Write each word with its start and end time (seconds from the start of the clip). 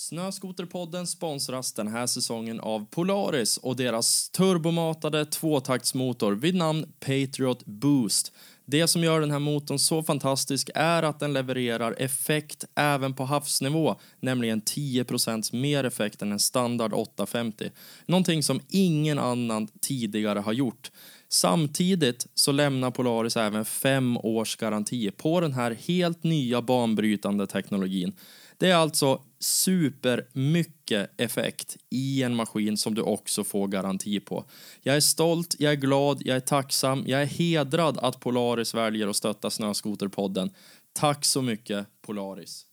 Snöskoterpodden 0.00 1.06
sponsras 1.06 1.72
den 1.72 1.88
här 1.88 2.06
säsongen 2.06 2.60
av 2.60 2.86
Polaris 2.90 3.56
och 3.56 3.76
deras 3.76 4.30
turbomatade 4.30 5.24
tvåtaktsmotor 5.24 6.32
vid 6.32 6.54
namn 6.54 6.92
Patriot 7.00 7.66
Boost. 7.66 8.32
Det 8.64 8.88
som 8.88 9.04
gör 9.04 9.20
den 9.20 9.30
här 9.30 9.38
motorn 9.38 9.78
så 9.78 10.02
fantastisk 10.02 10.70
är 10.74 11.02
att 11.02 11.20
den 11.20 11.32
levererar 11.32 11.94
effekt 11.98 12.64
även 12.74 13.14
på 13.14 13.24
havsnivå, 13.24 13.96
nämligen 14.20 14.62
10% 14.62 15.54
mer 15.54 15.84
effekt 15.84 16.22
än 16.22 16.32
en 16.32 16.38
standard 16.38 16.92
850. 16.92 17.70
Någonting 18.06 18.42
som 18.42 18.60
ingen 18.68 19.18
annan 19.18 19.68
tidigare 19.80 20.38
har 20.38 20.52
gjort. 20.52 20.90
Samtidigt 21.28 22.26
så 22.34 22.52
lämnar 22.52 22.90
Polaris 22.90 23.36
även 23.36 23.64
fem 23.64 24.16
års 24.16 24.56
garanti 24.56 25.10
på 25.10 25.40
den 25.40 25.52
här 25.52 25.70
helt 25.86 26.22
nya 26.24 26.62
banbrytande 26.62 27.46
teknologin. 27.46 28.12
Det 28.58 28.70
är 28.70 28.74
alltså 28.74 29.22
supermycket 29.38 31.20
effekt 31.20 31.76
i 31.90 32.22
en 32.22 32.34
maskin 32.34 32.76
som 32.76 32.94
du 32.94 33.02
också 33.02 33.44
får 33.44 33.68
garanti 33.68 34.20
på. 34.20 34.44
Jag 34.82 34.96
är 34.96 35.00
stolt, 35.00 35.56
jag 35.58 35.72
är 35.72 35.76
glad, 35.76 36.22
jag 36.24 36.36
är 36.36 36.40
tacksam, 36.40 37.04
jag 37.06 37.22
är 37.22 37.26
hedrad 37.26 37.98
att 37.98 38.20
Polaris 38.20 38.74
väljer 38.74 39.08
att 39.08 39.16
stötta 39.16 39.50
Snöskoterpodden. 39.50 40.50
Tack 40.92 41.24
så 41.24 41.42
mycket 41.42 41.86
Polaris. 42.02 42.66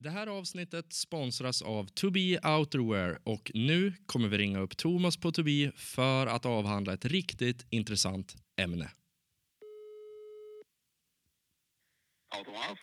Det 0.00 0.10
här 0.10 0.26
avsnittet 0.26 0.92
sponsras 0.92 1.62
av 1.62 1.86
Tobii 1.86 2.38
Outerwear 2.44 3.20
och 3.24 3.50
nu 3.54 3.92
kommer 4.06 4.28
vi 4.28 4.38
ringa 4.38 4.60
upp 4.60 4.76
Thomas 4.76 5.16
på 5.16 5.32
Tobii 5.32 5.72
för 5.76 6.26
att 6.26 6.46
avhandla 6.46 6.92
ett 6.92 7.04
riktigt 7.04 7.66
intressant 7.70 8.36
ämne. 8.56 8.90
Ja, 12.30 12.44
Thomas. 12.44 12.78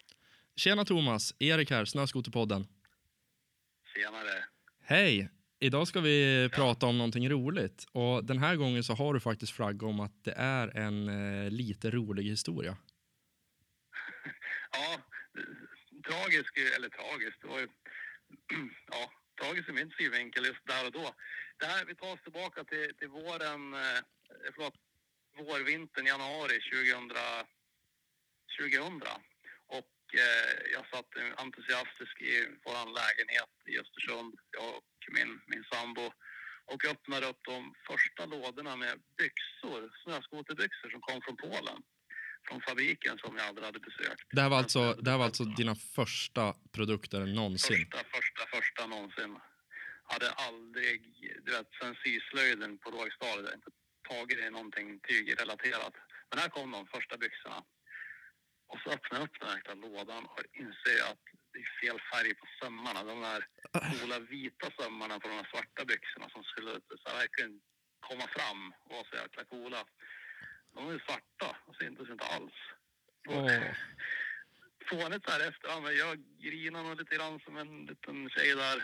Tjena 0.59 0.85
Thomas, 0.85 1.33
Erik 1.39 1.71
här, 1.71 1.85
Snöskoterpodden. 1.85 2.67
Tjenare. 3.95 4.45
Hej! 4.83 5.29
Idag 5.59 5.87
ska 5.87 6.01
vi 6.01 6.49
prata 6.53 6.85
om 6.85 6.97
någonting 6.97 7.29
roligt 7.29 7.85
och 7.91 8.25
den 8.25 8.37
här 8.37 8.55
gången 8.55 8.83
så 8.83 8.93
har 8.93 9.13
du 9.13 9.19
faktiskt 9.19 9.51
flagga 9.51 9.87
om 9.87 9.99
att 9.99 10.23
det 10.23 10.31
är 10.31 10.77
en 10.77 11.09
eh, 11.09 11.51
lite 11.51 11.91
rolig 11.91 12.23
historia. 12.23 12.77
Ja, 14.71 14.97
tragisk, 16.07 16.57
eller 16.75 16.89
tragiskt, 16.89 17.41
det 17.41 17.47
var 17.47 17.59
ju, 17.59 17.67
ja, 18.91 19.11
tragiskt 19.41 19.69
i 19.69 19.71
min 19.71 19.91
synvinkel 19.97 20.45
just 20.45 20.67
där 20.67 20.85
och 20.85 20.91
då. 20.91 21.13
Det 21.57 21.65
här, 21.65 21.85
vi 21.85 21.95
tar 21.95 22.13
oss 22.13 22.23
tillbaka 22.23 22.63
till, 22.63 22.95
till 22.97 23.07
våren, 23.09 23.73
eh, 23.73 23.99
förlåt, 24.55 24.75
vårvintern, 25.37 26.05
januari 26.05 26.59
2000, 26.71 27.11
2000. 28.59 29.01
Och 29.67 29.98
eh, 30.15 30.51
jag 30.75 30.83
satt 30.93 31.11
entusiastisk 31.45 32.21
i 32.21 32.35
vår 32.65 32.85
lägenhet 32.99 33.53
i 33.71 33.79
Östersund, 33.83 34.33
jag 34.57 34.69
och 34.77 35.01
min, 35.15 35.31
min 35.47 35.63
sambo, 35.71 36.05
och 36.71 36.85
öppnade 36.85 37.25
upp 37.27 37.41
de 37.53 37.73
första 37.89 38.25
lådorna 38.25 38.75
med 38.75 38.95
byxor, 39.17 39.81
snöskoterbyxor 40.03 40.89
som 40.89 41.01
kom 41.01 41.21
från 41.21 41.37
Polen. 41.37 41.79
Från 42.47 42.61
fabriken 42.61 43.17
som 43.17 43.37
jag 43.37 43.45
aldrig 43.45 43.65
hade 43.65 43.79
besökt. 43.79 44.27
Det 44.31 44.41
här 44.41 44.49
var 44.49 44.57
alltså, 44.57 44.93
det 44.93 45.11
här 45.11 45.17
var 45.17 45.25
alltså 45.25 45.43
dina 45.43 45.75
första 45.75 46.55
produkter 46.71 47.19
någonsin? 47.19 47.77
Första, 47.77 47.97
första, 47.97 48.41
första 48.57 48.87
någonsin. 48.87 49.37
Hade 50.03 50.31
aldrig, 50.31 51.01
du 51.45 51.51
vet, 51.51 51.67
sen 51.81 51.95
syslöjden 52.03 52.77
på 52.77 52.89
lågstadiet, 52.89 53.53
inte 53.55 53.71
tagit 54.09 54.39
i 54.39 54.49
någonting 54.49 54.99
tygrelaterat. 54.99 55.93
Men 56.29 56.39
här 56.39 56.49
kom 56.49 56.71
de 56.71 56.87
första 56.87 57.17
byxorna. 57.17 57.63
Och 58.71 58.79
så 58.83 58.89
öppnar 58.95 59.19
jag 59.19 59.25
upp 59.25 59.39
den 59.39 59.49
här 59.49 59.55
jäkla 59.55 59.73
lådan 59.73 60.25
och 60.25 60.41
inser 60.63 60.99
att 61.11 61.23
det 61.51 61.59
är 61.59 61.69
fel 61.81 61.99
färg 62.11 62.33
på 62.35 62.45
sömmarna. 62.61 63.03
De 63.03 63.21
där 63.21 63.41
coola 63.89 64.19
vita 64.19 64.67
sömmarna 64.79 65.19
på 65.19 65.27
de 65.27 65.35
här 65.35 65.49
svarta 65.51 65.85
byxorna 65.85 66.29
som 66.29 66.43
skulle 66.43 66.71
så 66.71 67.09
här, 67.09 67.17
verkligen 67.17 67.61
komma 67.99 68.27
fram 68.37 68.73
och 68.83 68.91
vara 68.95 69.03
så 69.09 69.15
jäkla 69.15 69.43
coola. 69.43 69.85
De 70.75 70.89
är 70.89 70.99
svarta 71.07 71.57
och 71.67 71.75
syntes 71.75 72.09
inte 72.09 72.25
alls. 72.25 72.57
Åh. 73.27 73.51
Fånigt 74.89 75.25
så 75.25 75.31
här 75.31 75.47
efterhand, 75.49 75.83
men 75.83 75.95
jag 75.97 76.17
grinar 76.39 76.83
nog 76.83 76.97
lite 76.99 77.15
grann 77.15 77.39
som 77.39 77.57
en 77.57 77.85
liten 77.85 78.29
tjej 78.29 78.55
där. 78.55 78.77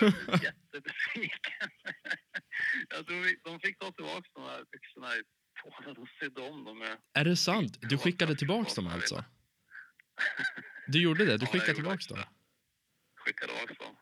Jag 0.00 0.10
var 0.26 0.44
jättebesviken. 0.48 1.70
Jag 2.88 3.06
tror 3.06 3.20
vi, 3.20 3.40
de 3.44 3.60
fick 3.60 3.78
ta 3.78 3.92
tillbaka 3.92 4.28
de 4.34 4.42
här 4.42 4.64
byxorna 4.72 5.16
i 5.16 5.22
Sydde 6.20 6.40
om 6.42 6.64
dem 6.64 6.78
med 6.78 6.98
Är 7.12 7.24
det 7.24 7.36
sant? 7.36 7.78
Du 7.80 7.98
skickade 7.98 8.36
tillbaks 8.36 8.74
dem 8.74 8.86
alltså? 8.86 9.24
Du 10.86 11.02
gjorde 11.02 11.24
det? 11.24 11.36
Du 11.36 11.44
Ja, 11.44 11.52
skickade 11.52 11.66
gjorde 11.70 11.74
tillbaks 11.74 12.06
dem? 12.06 12.18
skickade 13.14 13.52
tillbaka 13.52 13.84
dem. 13.84 13.96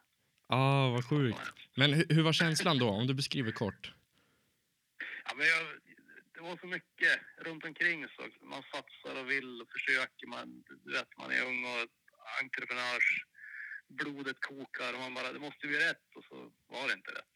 Ah, 0.48 0.88
vad 0.90 1.04
sjukt. 1.08 1.38
Men 1.76 1.92
hur, 1.92 2.06
hur 2.08 2.22
var 2.22 2.32
känslan 2.32 2.78
då, 2.78 2.88
om 2.90 3.06
du 3.06 3.14
beskriver 3.14 3.52
kort? 3.52 3.92
Ja, 5.24 5.34
men 5.36 5.46
jag, 5.46 5.66
det 6.34 6.40
var 6.40 6.56
så 6.56 6.66
mycket 6.66 7.20
runt 7.38 7.64
omkring 7.64 8.08
så 8.08 8.22
man 8.46 8.62
satsar 8.62 9.20
och 9.20 9.30
vill 9.30 9.62
och 9.62 9.68
försöker. 9.70 10.26
Man, 10.26 10.64
du 10.84 10.92
vet, 10.92 11.18
man 11.18 11.30
är 11.30 11.42
ung 11.42 11.64
och 11.64 11.88
entreprenörs 12.42 13.24
blodet 13.88 14.36
kokar 14.40 14.94
och 14.94 15.00
man 15.00 15.14
bara, 15.14 15.32
det 15.32 15.38
måste 15.38 15.66
bli 15.66 15.78
rätt 15.78 16.16
och 16.16 16.24
så 16.24 16.52
var 16.66 16.88
det 16.88 16.94
inte 16.94 17.10
rätt. 17.10 17.34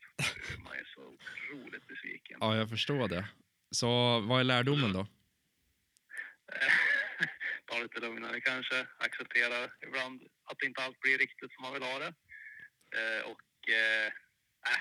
Man 0.65 0.73
är 0.73 0.85
så 0.95 1.01
otroligt 1.07 1.87
besviken. 1.89 2.39
Ja, 2.41 2.57
jag 2.57 2.71
förstår 2.71 3.09
det. 3.09 3.29
Så 3.73 4.21
vad 4.21 4.41
är 4.41 4.45
lärdomen 4.45 4.93
då? 4.93 5.07
Ta 7.67 7.79
lite 7.79 8.01
lugnare 8.01 8.41
kanske, 8.41 8.87
acceptera 8.99 9.71
ibland 9.87 10.23
att 10.45 10.63
inte 10.63 10.83
allt 10.85 11.01
blir 11.01 11.19
riktigt 11.19 11.53
som 11.53 11.63
man 11.63 11.73
vill 11.73 11.83
ha 11.83 11.99
det. 11.99 12.15
Eh, 12.99 13.23
och 13.31 13.69
eh, 13.69 14.07
äh, 14.73 14.81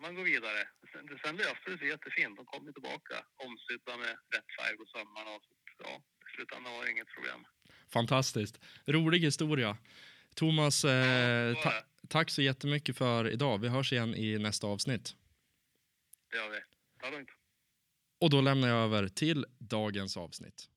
man, 0.00 0.14
går 0.14 0.24
vidare. 0.24 0.68
Sen, 0.92 1.18
sen 1.24 1.36
löste 1.36 1.70
det 1.70 1.78
sig 1.78 1.88
jättefint. 1.88 2.36
De 2.36 2.46
kom 2.46 2.72
tillbaka 2.72 3.24
omsydda 3.36 3.96
med 3.96 4.08
rätt 4.34 4.50
färg 4.58 4.76
på 4.76 4.84
sömmarna. 4.86 5.30
Och, 5.30 5.42
så, 5.44 5.52
ja, 5.78 6.02
i 6.32 6.36
slutändan 6.36 6.72
var 6.72 6.84
det 6.84 6.90
inget 6.90 7.08
problem. 7.14 7.44
Fantastiskt. 7.92 8.60
Rolig 8.86 9.18
historia. 9.18 9.76
Thomas, 10.34 10.84
eh, 10.84 11.54
ta- 11.62 11.84
tack 12.08 12.30
så 12.30 12.42
jättemycket 12.42 12.98
för 12.98 13.28
idag. 13.28 13.58
Vi 13.58 13.68
hörs 13.68 13.92
igen 13.92 14.14
i 14.14 14.38
nästa 14.38 14.66
avsnitt. 14.66 15.14
Det 16.30 16.36
gör 16.36 16.50
vi. 16.50 16.60
Ta 17.00 17.10
det 17.10 17.16
lugnt. 17.16 17.30
Och 18.24 18.30
då 18.30 18.40
lämnar 18.40 18.68
jag 18.68 18.78
över 18.78 19.08
till 19.08 19.46
dagens 19.58 20.16
avsnitt. 20.16 20.68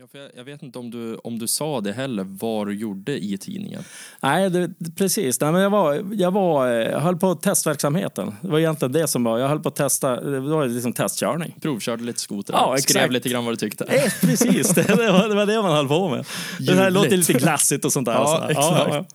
Ja, 0.00 0.06
för 0.12 0.18
jag, 0.18 0.30
jag 0.36 0.44
vet 0.44 0.62
inte 0.62 0.78
om 0.78 0.90
du, 0.90 1.14
om 1.14 1.38
du 1.38 1.48
sa 1.48 1.80
det 1.80 1.92
heller, 1.92 2.24
vad 2.28 2.66
du 2.66 2.74
gjorde 2.74 3.24
i 3.24 3.38
tidningen. 3.38 3.82
Nej, 4.20 4.50
det, 4.50 4.70
precis. 4.96 5.40
Nej, 5.40 5.52
men 5.52 5.62
jag, 5.62 5.70
var, 5.70 6.04
jag, 6.12 6.30
var, 6.30 6.66
eh, 6.66 6.90
jag 6.90 7.00
höll 7.00 7.16
på 7.16 7.34
testverksamheten. 7.34 8.34
Det 8.40 8.48
var 8.48 8.58
egentligen 8.58 8.92
det 8.92 9.08
som 9.08 9.24
var. 9.24 9.38
Jag 9.38 9.48
höll 9.48 9.60
på 9.60 9.68
att 9.68 9.76
testa. 9.76 10.20
Det 10.20 10.40
var 10.40 10.66
liksom 10.66 10.92
testkörning. 10.92 11.54
Provkörde 11.62 12.04
lite 12.04 12.20
skoter, 12.20 12.52
Ja, 12.52 12.76
skrev 12.78 13.10
lite 13.10 13.28
grann 13.28 13.44
vad 13.44 13.52
du 13.52 13.56
tyckte. 13.56 13.84
Eh, 13.84 14.12
precis, 14.20 14.68
det, 14.74 14.82
det, 14.82 15.12
var, 15.12 15.28
det 15.28 15.34
var 15.34 15.46
det 15.46 15.62
man 15.62 15.72
höll 15.72 15.88
på 15.88 16.08
med. 16.08 16.26
Det 16.58 16.74
här 16.74 16.90
låter 16.90 17.16
lite 17.16 17.32
glassigt 17.32 17.84
och 17.84 17.92
sånt 17.92 18.06
där. 18.06 18.12
Ja, 18.12 18.26
Så 18.26 18.40
här. 18.40 18.50
exakt. 18.50 19.14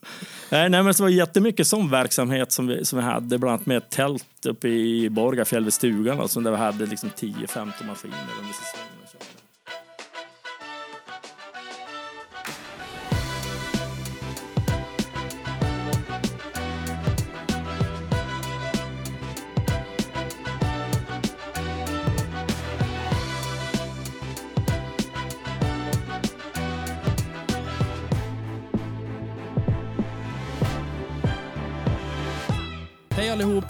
Nej, 0.50 0.70
nej, 0.70 0.84
men 0.84 0.86
det 0.86 1.00
var 1.00 1.10
jättemycket 1.10 1.68
sån 1.68 1.90
verksamhet 1.90 2.52
som 2.52 2.68
vi, 2.68 2.86
som 2.86 3.00
vi 3.00 3.06
hade, 3.06 3.38
bland 3.38 3.54
annat 3.54 3.66
med 3.66 3.78
ett 3.78 3.90
tält 3.90 4.46
uppe 4.46 4.68
i 4.68 5.10
Borgafjäll 5.10 5.64
vid 5.64 5.74
stugan, 5.74 6.20
alltså, 6.20 6.40
där 6.40 6.52
vi 6.52 6.58
hade 6.58 6.86
liksom 6.86 7.10
10-15 7.10 7.66
maskiner 7.88 8.18
under 8.40 8.54
säsongen. 8.54 9.05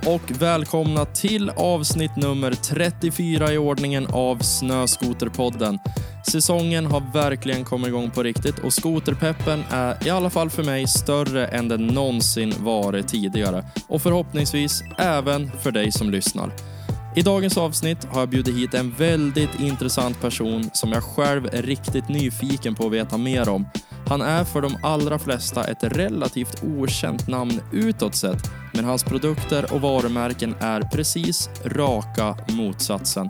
Och 0.06 0.32
välkomna 0.42 1.06
till 1.06 1.50
avsnitt 1.50 2.16
nummer 2.16 2.52
34 2.52 3.54
i 3.54 3.58
ordningen 3.58 4.08
av 4.08 4.38
Snöskoterpodden. 4.40 5.80
Säsongen 6.32 6.86
har 6.86 7.14
verkligen 7.14 7.64
kommit 7.64 7.88
igång 7.88 8.12
på 8.12 8.24
riktigt 8.24 8.60
och 8.60 8.74
skoterpeppen 8.74 9.64
är 9.70 10.08
i 10.08 10.10
alla 10.10 10.30
fall 10.30 10.50
för 10.50 10.64
mig 10.64 10.88
större 10.88 11.48
än 11.48 11.68
den 11.68 11.88
någonsin 11.88 12.54
varit 12.60 13.08
tidigare 13.08 13.66
och 13.88 14.02
förhoppningsvis 14.02 14.84
även 14.98 15.52
för 15.52 15.72
dig 15.72 15.92
som 15.92 16.10
lyssnar. 16.10 16.52
I 17.16 17.22
dagens 17.22 17.58
avsnitt 17.58 18.06
har 18.06 18.20
jag 18.20 18.30
bjudit 18.30 18.58
hit 18.58 18.74
en 18.74 18.92
väldigt 18.92 19.60
intressant 19.60 20.22
person 20.22 20.70
som 20.74 20.92
jag 20.92 21.04
själv 21.04 21.46
är 21.46 21.62
riktigt 21.62 22.10
nyfiken 22.10 22.76
på 22.76 22.86
att 22.86 22.92
veta 22.92 23.18
mer 23.18 23.50
om. 23.50 23.66
Han 24.08 24.22
är 24.22 24.44
för 24.44 24.62
de 24.62 24.78
allra 24.84 25.20
flesta 25.20 25.64
ett 25.64 25.84
relativt 25.84 26.64
okänt 26.64 27.28
namn 27.28 27.62
utåt 27.72 28.16
sett, 28.16 28.52
men 28.74 28.86
hans 28.86 29.04
produkter 29.04 29.74
och 29.74 29.82
varumärken 29.82 30.56
är 30.60 30.82
precis 30.82 31.50
raka 31.66 32.38
motsatsen. 32.50 33.30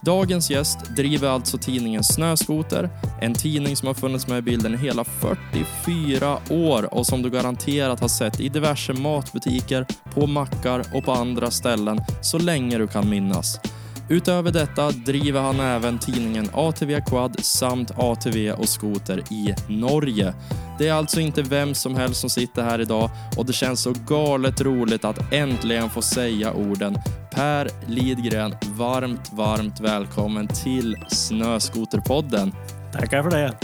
dagens 0.00 0.50
gäst 0.50 0.78
driver 0.96 1.28
alltså 1.28 1.58
tidningen 1.58 2.04
Snöskoter, 2.04 2.90
en 3.20 3.34
tidning 3.34 3.76
som 3.76 3.86
har 3.86 3.94
funnits 3.94 4.26
med 4.26 4.38
i 4.38 4.42
bilden 4.42 4.74
i 4.74 4.76
hela 4.76 5.04
44 5.04 6.38
år 6.50 6.94
och 6.94 7.06
som 7.06 7.22
du 7.22 7.30
garanterat 7.30 8.00
har 8.00 8.08
sett 8.08 8.40
i 8.40 8.48
diverse 8.48 8.92
matbutiker, 8.92 9.86
på 10.14 10.26
mackar 10.26 10.84
och 10.94 11.04
på 11.04 11.12
andra 11.12 11.50
ställen 11.50 12.00
så 12.22 12.38
länge 12.38 12.78
du 12.78 12.86
kan 12.86 13.08
minnas. 13.08 13.60
Utöver 14.08 14.50
detta 14.50 14.90
driver 14.90 15.40
han 15.40 15.60
även 15.60 15.98
tidningen 15.98 16.48
ATV 16.52 17.00
Quad 17.00 17.44
samt 17.44 17.90
ATV 17.96 18.52
och 18.52 18.68
skoter 18.68 19.32
i 19.32 19.54
Norge. 19.68 20.34
Det 20.78 20.88
är 20.88 20.92
alltså 20.92 21.20
inte 21.20 21.42
vem 21.42 21.74
som 21.74 21.96
helst 21.96 22.20
som 22.20 22.30
sitter 22.30 22.62
här 22.62 22.80
idag 22.80 23.10
och 23.36 23.46
det 23.46 23.52
känns 23.52 23.80
så 23.80 23.94
galet 24.06 24.60
roligt 24.60 25.04
att 25.04 25.32
äntligen 25.32 25.90
få 25.90 26.02
säga 26.02 26.52
orden 26.52 26.98
Per 27.30 27.68
Lidgren, 27.86 28.54
varmt, 28.66 29.32
varmt 29.32 29.80
välkommen 29.80 30.48
till 30.48 30.96
Snöskoterpodden. 31.08 32.52
Tackar 32.92 33.22
för 33.22 33.30
det. 33.30 33.54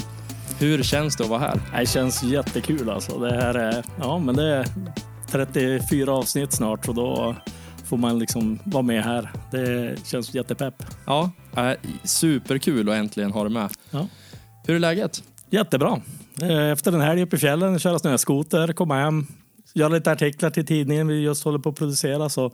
Hur 0.58 0.82
känns 0.82 1.16
det 1.16 1.24
att 1.24 1.30
vara 1.30 1.40
här? 1.40 1.60
Det 1.78 1.86
känns 1.86 2.22
jättekul 2.22 2.90
alltså. 2.90 3.18
Det 3.18 3.34
här 3.34 3.54
är, 3.54 3.84
ja, 4.00 4.18
men 4.18 4.36
det 4.36 4.56
är 4.56 4.66
34 5.30 6.12
avsnitt 6.12 6.52
snart 6.52 6.86
så 6.86 6.92
då 6.92 7.36
får 7.88 7.96
man 7.96 8.18
liksom 8.18 8.58
vara 8.64 8.82
med 8.82 9.04
här. 9.04 9.30
Det 9.50 9.96
känns 10.06 10.34
jättepepp. 10.34 10.74
Ja, 11.06 11.30
äh, 11.56 11.72
superkul 12.04 12.88
att 12.88 12.94
äntligen 12.94 13.32
ha 13.32 13.42
dig 13.44 13.52
med. 13.52 13.68
Ja. 13.90 14.06
Hur 14.66 14.74
är 14.74 14.78
läget? 14.78 15.22
Jättebra. 15.50 16.00
Eh, 16.42 16.70
Efter 16.70 16.92
den 16.92 17.00
här 17.00 17.16
uppe 17.16 17.36
i 17.36 17.38
fjällen, 17.38 17.78
köra 17.78 17.98
snöskoter, 17.98 18.72
komma 18.72 18.94
hem, 18.94 19.26
göra 19.74 19.88
lite 19.88 20.12
artiklar 20.12 20.50
till 20.50 20.66
tidningen 20.66 21.08
vi 21.08 21.20
just 21.22 21.44
håller 21.44 21.58
på 21.58 21.68
att 21.68 21.76
producera 21.78 22.28
så 22.28 22.52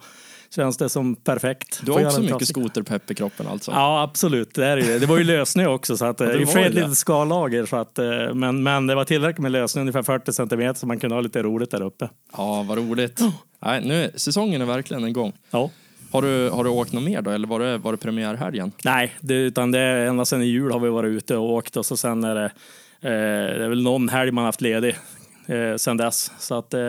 känns 0.55 0.77
det 0.77 0.89
som 0.89 1.17
perfekt. 1.17 1.81
Du 1.85 1.93
har 1.93 2.07
också 2.07 2.21
mycket 2.21 2.49
skoterpepp 2.49 3.11
i 3.11 3.15
kroppen 3.15 3.47
alltså? 3.47 3.71
Ja, 3.71 4.03
absolut. 4.03 4.55
Det, 4.55 4.67
är 4.67 4.77
det. 4.77 4.99
det 4.99 5.07
var 5.07 5.19
ju 5.19 5.25
lösning 5.25 5.69
också, 5.69 5.97
så 5.97 6.05
att, 6.05 6.21
Ja, 6.21 6.27
det 6.27 6.53
ja, 6.55 6.61
i 6.61 6.69
litet 6.69 6.99
skallager. 6.99 7.67
Så 7.67 7.77
att, 7.77 7.99
eh, 7.99 8.35
men, 8.35 8.63
men 8.63 8.87
det 8.87 8.95
var 8.95 9.05
tillräckligt 9.05 9.43
med 9.43 9.53
lösning, 9.53 9.83
ungefär 9.83 10.03
40 10.03 10.33
centimeter, 10.33 10.81
så 10.81 10.87
man 10.87 10.99
kunde 10.99 11.17
ha 11.17 11.21
lite 11.21 11.43
roligt 11.43 11.71
där 11.71 11.83
uppe. 11.83 12.09
Ja, 12.37 12.65
vad 12.69 12.79
roligt. 12.79 13.21
Nej, 13.65 13.85
nu, 13.85 14.11
säsongen 14.15 14.63
är 14.63 14.67
verkligen 14.67 15.09
igång. 15.09 15.33
Ja. 15.51 15.71
Har 16.11 16.23
du, 16.23 16.51
har 16.51 16.65
du 16.65 16.71
åkt 16.71 16.93
något 16.93 17.03
mer 17.05 17.23
då, 17.23 17.31
eller 17.31 17.49
var 17.49 17.61
det, 17.61 17.79
var 17.79 17.93
det 17.93 17.99
premiärhelgen? 17.99 18.73
Nej, 18.85 19.13
det, 19.21 19.35
utan 19.35 19.71
det 19.71 19.79
är 19.79 20.07
ända 20.07 20.25
sedan 20.25 20.43
i 20.43 20.47
jul 20.47 20.73
har 20.73 20.81
vi 20.81 20.89
varit 20.89 21.09
ute 21.09 21.37
och 21.37 21.53
åkt 21.53 21.77
och 21.77 21.87
så 21.87 21.97
sen 21.97 22.25
är 22.25 22.35
det, 22.35 22.45
eh, 22.45 23.59
det 23.59 23.65
är 23.65 23.69
väl 23.69 23.83
någon 23.83 24.09
helg 24.09 24.31
man 24.31 24.45
haft 24.45 24.61
ledig 24.61 24.97
eh, 25.47 25.77
sen 25.77 25.97
dess. 25.97 26.33
Så 26.39 26.59
att 26.59 26.75
eh, 26.75 26.81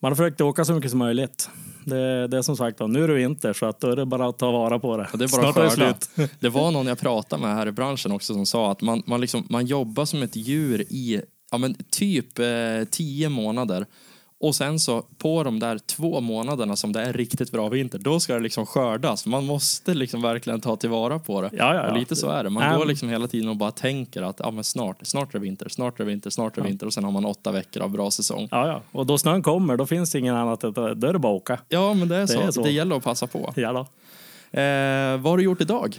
man 0.00 0.10
har 0.12 0.14
försökt 0.14 0.40
åka 0.40 0.64
så 0.64 0.72
mycket 0.72 0.90
som 0.90 0.98
möjligt. 0.98 1.50
Det, 1.84 2.26
det 2.26 2.38
är 2.38 2.42
som 2.42 2.56
sagt 2.56 2.80
nu 2.80 3.04
är 3.04 3.08
det 3.08 3.14
vinter 3.14 3.52
så 3.52 3.66
att 3.66 3.80
då 3.80 3.90
är 3.90 3.96
det 3.96 4.06
bara 4.06 4.28
att 4.28 4.38
ta 4.38 4.50
vara 4.50 4.78
på 4.78 4.96
det. 4.96 5.08
Och 5.12 5.18
det 5.18 5.24
är 5.24 5.28
bara 5.28 5.52
Snart 5.52 5.56
är 5.56 5.62
det 5.62 5.70
slut. 5.70 6.30
Det 6.40 6.48
var 6.48 6.70
någon 6.70 6.86
jag 6.86 6.98
pratade 6.98 7.42
med 7.42 7.54
här 7.54 7.68
i 7.68 7.72
branschen 7.72 8.12
också 8.12 8.34
som 8.34 8.46
sa 8.46 8.72
att 8.72 8.82
man, 8.82 9.02
man, 9.06 9.20
liksom, 9.20 9.46
man 9.50 9.66
jobbar 9.66 10.04
som 10.04 10.22
ett 10.22 10.36
djur 10.36 10.80
i 10.80 11.22
ja, 11.50 11.58
men 11.58 11.74
typ 11.90 12.38
eh, 12.38 12.46
tio 12.90 13.28
månader. 13.28 13.86
Och 14.42 14.54
sen 14.54 14.78
så 14.78 15.02
på 15.18 15.42
de 15.42 15.58
där 15.58 15.78
två 15.78 16.20
månaderna 16.20 16.76
som 16.76 16.92
det 16.92 17.02
är 17.02 17.12
riktigt 17.12 17.52
bra 17.52 17.68
vinter, 17.68 17.98
då 17.98 18.20
ska 18.20 18.34
det 18.34 18.40
liksom 18.40 18.66
skördas. 18.66 19.26
Man 19.26 19.46
måste 19.46 19.94
liksom 19.94 20.22
verkligen 20.22 20.60
ta 20.60 20.76
tillvara 20.76 21.18
på 21.18 21.40
det. 21.40 21.50
Ja, 21.52 21.74
ja, 21.74 21.74
ja. 21.74 21.90
Och 21.90 21.98
lite 21.98 22.16
så 22.16 22.30
är 22.30 22.44
det. 22.44 22.50
Man 22.50 22.68
Nej, 22.68 22.78
går 22.78 22.86
liksom 22.86 23.08
hela 23.08 23.26
tiden 23.26 23.48
och 23.48 23.56
bara 23.56 23.70
tänker 23.70 24.22
att 24.22 24.40
ja, 24.40 24.50
men 24.50 24.64
snart, 24.64 24.96
snart 25.02 25.34
är 25.34 25.38
det 25.38 25.44
vinter, 25.44 25.68
snart 25.68 26.00
är 26.00 26.04
det 26.04 26.10
vinter, 26.10 26.30
snart 26.30 26.58
är 26.58 26.62
det 26.62 26.68
vinter 26.68 26.86
och 26.86 26.94
sen 26.94 27.04
har 27.04 27.10
man 27.10 27.24
åtta 27.24 27.52
veckor 27.52 27.82
av 27.82 27.90
bra 27.90 28.10
säsong. 28.10 28.48
Ja, 28.50 28.68
ja. 28.68 28.82
Och 28.92 29.06
då 29.06 29.18
snön 29.18 29.42
kommer, 29.42 29.76
då 29.76 29.86
finns 29.86 30.10
det 30.10 30.18
ingen 30.18 30.36
annat 30.36 30.64
än 30.64 30.72
då 30.72 30.84
är 30.86 31.12
det 31.12 31.18
bara 31.18 31.32
att 31.32 31.42
åka. 31.42 31.58
Ja, 31.68 31.94
men 31.94 32.08
det 32.08 32.16
är, 32.16 32.26
så. 32.26 32.40
är 32.40 32.50
så. 32.50 32.62
Det 32.62 32.70
gäller 32.70 32.96
att 32.96 33.04
passa 33.04 33.26
på. 33.26 33.52
Ja, 33.56 33.72
då. 33.72 33.80
Eh, 34.60 35.18
vad 35.18 35.32
har 35.32 35.36
du 35.36 35.44
gjort 35.44 35.60
idag? 35.60 35.98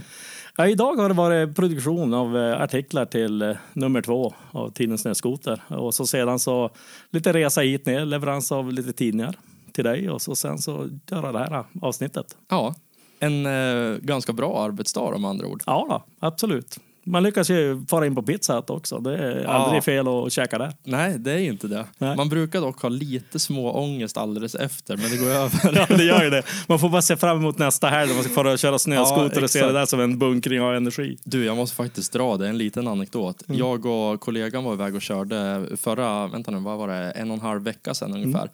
Ja, 0.57 0.67
idag 0.67 0.95
har 0.95 1.09
det 1.09 1.15
varit 1.15 1.55
produktion 1.55 2.13
av 2.13 2.37
eh, 2.37 2.61
artiklar 2.61 3.05
till 3.05 3.41
eh, 3.41 3.55
nummer 3.73 4.01
två 4.01 4.33
av 4.51 4.69
tidningen 4.69 4.97
Snöskoter. 4.97 5.61
Och 5.67 5.93
så 5.93 6.05
sedan 6.05 6.39
så 6.39 6.69
lite 7.09 7.33
resa 7.33 7.61
hit 7.61 7.85
ner, 7.85 8.05
leverans 8.05 8.51
av 8.51 8.73
lite 8.73 8.93
tidningar 8.93 9.35
till 9.71 9.83
dig 9.83 10.09
och 10.09 10.21
så 10.21 10.35
sen 10.35 10.57
så 10.57 10.89
göra 11.11 11.31
det 11.31 11.39
här 11.39 11.63
avsnittet. 11.81 12.37
Ja, 12.49 12.75
en 13.19 13.45
eh, 13.45 13.97
ganska 13.97 14.33
bra 14.33 14.63
arbetsdag 14.63 15.15
om 15.15 15.25
andra 15.25 15.47
ord. 15.47 15.63
Ja, 15.65 15.85
då, 15.89 16.27
absolut. 16.27 16.79
Man 17.05 17.23
lyckas 17.23 17.49
ju 17.49 17.85
fara 17.89 18.05
in 18.05 18.15
på 18.15 18.21
Pizza 18.23 18.55
Hut 18.55 18.69
också. 18.69 18.99
Det 18.99 19.17
är 19.17 19.41
Ja. 19.43 19.49
aldrig 19.49 19.83
fel 19.83 20.07
att 20.07 20.31
käka 20.31 20.57
där. 20.57 20.73
Nej, 20.83 21.15
det 21.19 21.31
är 21.31 21.37
inte 21.37 21.67
det. 21.67 21.85
Nej. 21.97 22.15
Man 22.17 22.29
brukar 22.29 22.61
dock 22.61 22.81
ha 22.81 22.89
lite 22.89 23.39
små 23.39 23.71
ångest 23.71 24.17
alldeles 24.17 24.55
efter, 24.55 24.97
men 24.97 25.11
det 25.11 25.17
går 25.17 25.29
över. 25.31 25.85
Ja, 25.89 25.97
det 25.97 26.03
gör 26.03 26.23
ju 26.23 26.29
det. 26.29 26.43
Man 26.67 26.79
får 26.79 26.89
bara 26.89 27.01
se 27.01 27.17
fram 27.17 27.37
emot 27.37 27.57
nästa 27.57 27.87
helg 27.87 28.07
när 28.07 28.15
man 28.15 28.23
ska 28.23 28.33
fara 28.33 28.51
och 28.51 28.59
köra 28.59 28.79
snöskoter 28.79 29.37
Ja, 29.37 29.43
och 29.43 29.49
se 29.49 29.65
det 29.65 29.73
där 29.73 29.85
som 29.85 29.99
en 29.99 30.19
bunkring 30.19 30.61
av 30.61 30.75
energi. 30.75 31.17
Du, 31.23 31.45
jag 31.45 31.57
måste 31.57 31.75
faktiskt 31.75 32.13
dra 32.13 32.37
det, 32.37 32.47
en 32.47 32.57
liten 32.57 32.87
anekdot. 32.87 33.43
Mm. 33.47 33.59
Jag 33.59 33.85
och 33.85 34.21
kollegan 34.21 34.63
var 34.63 34.73
iväg 34.73 34.95
och 34.95 35.01
körde 35.01 35.65
förra, 35.77 36.27
vänta 36.27 36.51
nu, 36.51 36.59
vad 36.59 36.77
var 36.77 36.87
det, 36.87 37.11
en 37.11 37.31
och 37.31 37.35
en 37.37 37.41
halv 37.41 37.63
vecka 37.63 37.93
sedan 37.93 38.13
Mm. 38.13 38.47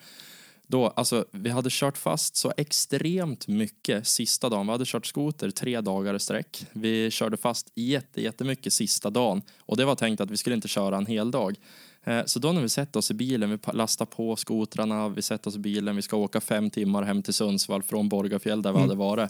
Då, 0.71 0.87
alltså, 0.87 1.25
vi 1.31 1.49
hade 1.49 1.69
kört 1.71 1.97
fast 1.97 2.35
så 2.35 2.53
extremt 2.57 3.47
mycket 3.47 4.07
sista 4.07 4.49
dagen. 4.49 4.65
Vi 4.65 4.71
hade 4.71 4.85
kört 4.85 5.05
skoter 5.05 5.51
tre 5.51 5.81
dagar 5.81 6.13
i 6.13 6.19
sträck. 6.19 6.65
Vi 6.71 7.11
körde 7.11 7.37
fast 7.37 7.71
jätte, 7.75 8.21
jättemycket 8.21 8.73
sista 8.73 9.09
dagen. 9.09 9.41
Och 9.59 9.77
det 9.77 9.85
var 9.85 9.95
tänkt 9.95 10.21
att 10.21 10.31
vi 10.31 10.37
skulle 10.37 10.55
inte 10.55 10.67
köra 10.67 10.97
en 10.97 11.05
hel 11.05 11.31
dag. 11.31 11.55
Eh, 12.03 12.21
Så 12.25 12.39
då 12.39 12.51
när 12.51 12.61
vi 12.61 12.69
sätter 12.69 12.99
oss 12.99 13.11
i 13.11 13.13
bilen, 13.13 13.49
vi 13.49 13.57
lastar 13.73 14.05
på 14.05 14.35
skotrarna, 14.35 15.09
vi 15.09 15.21
sätter 15.21 15.47
oss 15.49 15.55
i 15.55 15.59
bilen, 15.59 15.95
vi 15.95 16.01
ska 16.01 16.17
åka 16.17 16.41
fem 16.41 16.69
timmar 16.69 17.03
hem 17.03 17.23
till 17.23 17.33
Sundsvall 17.33 17.83
från 17.83 18.09
Borgafjäll 18.09 18.61
där 18.61 18.71
vi 18.71 18.79
hade 18.79 18.95
varit. 18.95 19.29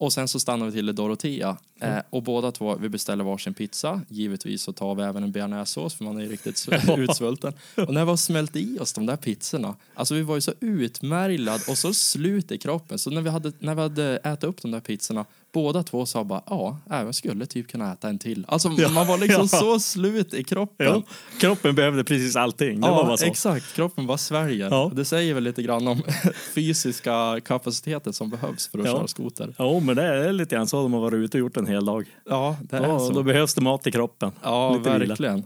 Och 0.00 0.12
sen 0.12 0.28
så 0.28 0.40
stannar 0.40 0.66
vi 0.66 0.72
till 0.72 0.88
i 0.88 0.92
Dorotea. 0.92 1.56
Eh, 1.80 1.98
och 2.10 2.22
båda 2.22 2.52
två, 2.52 2.76
vi 2.76 2.88
beställer 2.88 3.24
varsin 3.24 3.54
pizza. 3.54 4.00
Givetvis 4.08 4.62
så 4.62 4.72
tar 4.72 4.94
vi 4.94 5.02
även 5.02 5.22
en 5.22 5.32
bearnaisesås 5.32 5.94
för 5.94 6.04
man 6.04 6.20
är 6.20 6.28
riktigt 6.28 6.54
sv- 6.56 6.98
utsvulten. 6.98 7.52
Och 7.86 7.94
när 7.94 8.04
vi 8.04 8.10
har 8.10 8.16
smält 8.16 8.56
i 8.56 8.78
oss 8.78 8.92
de 8.92 9.06
där 9.06 9.16
pizzorna, 9.16 9.76
alltså 9.94 10.14
vi 10.14 10.22
var 10.22 10.34
ju 10.34 10.40
så 10.40 10.52
utmärglad 10.60 11.60
och 11.68 11.78
så 11.78 11.94
slut 11.94 12.52
i 12.52 12.58
kroppen. 12.58 12.98
Så 12.98 13.10
när 13.10 13.22
vi 13.22 13.30
hade, 13.30 13.52
när 13.58 13.74
vi 13.74 13.80
hade 13.80 14.16
ätit 14.16 14.44
upp 14.44 14.62
de 14.62 14.70
där 14.70 14.80
pizzorna, 14.80 15.24
båda 15.52 15.82
två 15.82 16.06
sa 16.06 16.24
bara 16.24 16.42
ja, 16.46 16.78
jag 16.88 17.14
skulle 17.14 17.46
typ 17.46 17.68
kunna 17.68 17.92
äta 17.92 18.08
en 18.08 18.18
till. 18.18 18.44
Alltså 18.48 18.68
man 18.68 19.06
var 19.06 19.18
liksom 19.18 19.40
Ja. 19.52 19.58
så 19.58 19.80
slut 19.80 20.34
i 20.34 20.44
kroppen. 20.44 20.86
Ja. 20.86 21.02
Kroppen 21.40 21.74
behövde 21.74 22.04
precis 22.04 22.36
allting. 22.36 22.80
Det 22.80 22.88
var 22.90 23.16
så. 23.16 23.24
exakt. 23.26 23.74
Kroppen 23.74 24.18
sväljer. 24.18 24.68
Ja. 24.70 24.90
Det 24.94 25.04
säger 25.04 25.34
väl 25.34 25.44
lite 25.44 25.62
grann 25.62 25.88
om 25.88 26.02
fysiska 26.54 27.40
kapaciteten 27.44 28.12
som 28.12 28.30
behövs 28.30 28.68
för 28.68 28.78
att 28.78 28.86
Ja. 28.86 28.92
köra 28.92 29.06
skoter. 29.06 29.54
Jo, 29.58 29.80
men 29.80 29.96
det 29.96 30.02
är 30.02 30.32
lite 30.32 30.54
grann 30.54 30.66
så 30.68 30.82
de 30.82 30.92
har 30.92 31.00
varit 31.00 31.14
ute 31.14 31.36
och 31.36 31.40
gjort 31.40 31.56
en 31.56 31.66
hel 31.66 31.84
dag. 31.84 32.06
Ja, 32.28 32.56
det 32.62 32.76
är 32.76 32.82
Ja, 32.82 32.98
så. 32.98 33.10
då 33.12 33.22
behövs 33.22 33.54
det 33.54 33.60
mat 33.60 33.86
i 33.86 33.90
kroppen. 33.92 34.32
Ja, 34.42 34.76
Lite 34.76 34.90
vila. 34.98 35.06
verkligen. 35.06 35.44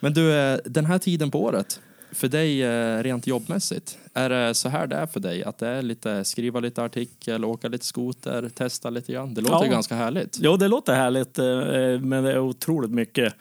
Men 0.00 0.12
du, 0.14 0.32
eh, 0.34 0.58
den 0.64 0.84
här 0.86 0.98
tiden 0.98 1.30
på 1.30 1.42
året, 1.42 1.80
för 2.12 2.28
dig 2.28 2.62
eh, 2.62 3.02
rent 3.02 3.26
jobbmässigt, 3.26 3.98
är 4.14 4.28
det 4.30 4.54
så 4.54 4.68
här 4.68 4.86
det 4.86 4.96
är 4.96 5.06
för 5.06 5.20
dig? 5.20 5.44
Att 5.44 5.58
det 5.58 5.68
är 5.68 5.82
lite, 5.82 6.24
skriva 6.24 6.60
lite 6.60 6.82
artikel, 6.82 7.44
åka 7.44 7.68
lite 7.68 7.84
skoter, 7.86 8.48
testa 8.54 8.90
lite 8.90 9.12
grann? 9.12 9.34
Det 9.34 9.40
låter 9.40 9.66
Ja. 9.66 9.70
ganska 9.70 9.94
härligt. 9.94 10.38
Jo, 10.40 10.56
det 10.56 10.68
låter 10.68 10.94
härligt, 10.94 11.38
eh, 11.38 12.00
men 12.00 12.24
det 12.24 12.32
är 12.32 12.38
otroligt 12.38 12.90
mycket 12.90 13.34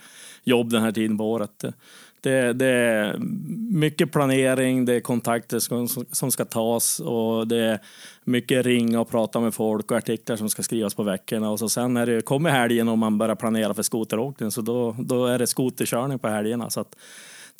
jobb 0.44 0.70
den 0.72 0.82
här 0.82 0.92
tiden 0.92 1.18
på 1.18 1.32
året. 1.32 1.66
Det, 2.22 2.54
det 2.54 2.66
är 2.66 3.18
mycket 3.72 4.12
planering, 4.12 4.86
det 4.86 4.94
är 4.94 5.00
kontakter 5.00 5.60
som, 5.60 5.88
som 6.12 6.32
ska 6.32 6.46
tas 6.46 7.00
och 7.00 7.48
det 7.48 7.58
är 7.58 7.80
mycket 8.24 8.66
ringa 8.66 9.00
och 9.00 9.10
prata 9.10 9.40
med 9.40 9.54
folk 9.54 9.92
och 9.92 9.98
artiklar 9.98 10.36
som 10.36 10.50
ska 10.50 10.64
skrivas 10.64 10.94
på 10.94 11.04
veckorna. 11.04 11.50
Och 11.52 11.60
så 11.60 11.70
sen 11.70 11.94
när 11.94 12.06
det 12.06 12.22
kommer 12.26 12.50
helgen 12.50 12.90
och 12.90 12.98
man 12.98 13.18
börjar 13.18 13.36
planera 13.36 13.74
för 13.74 13.84
skoteråkning 13.84 14.52
så 14.52 14.62
då, 14.62 14.96
då 15.00 15.26
är 15.26 15.40
det 15.40 15.48
skoterkörning 15.48 16.20
på 16.20 16.28
helgerna. 16.28 16.70
Så 16.70 16.80
att 16.80 16.96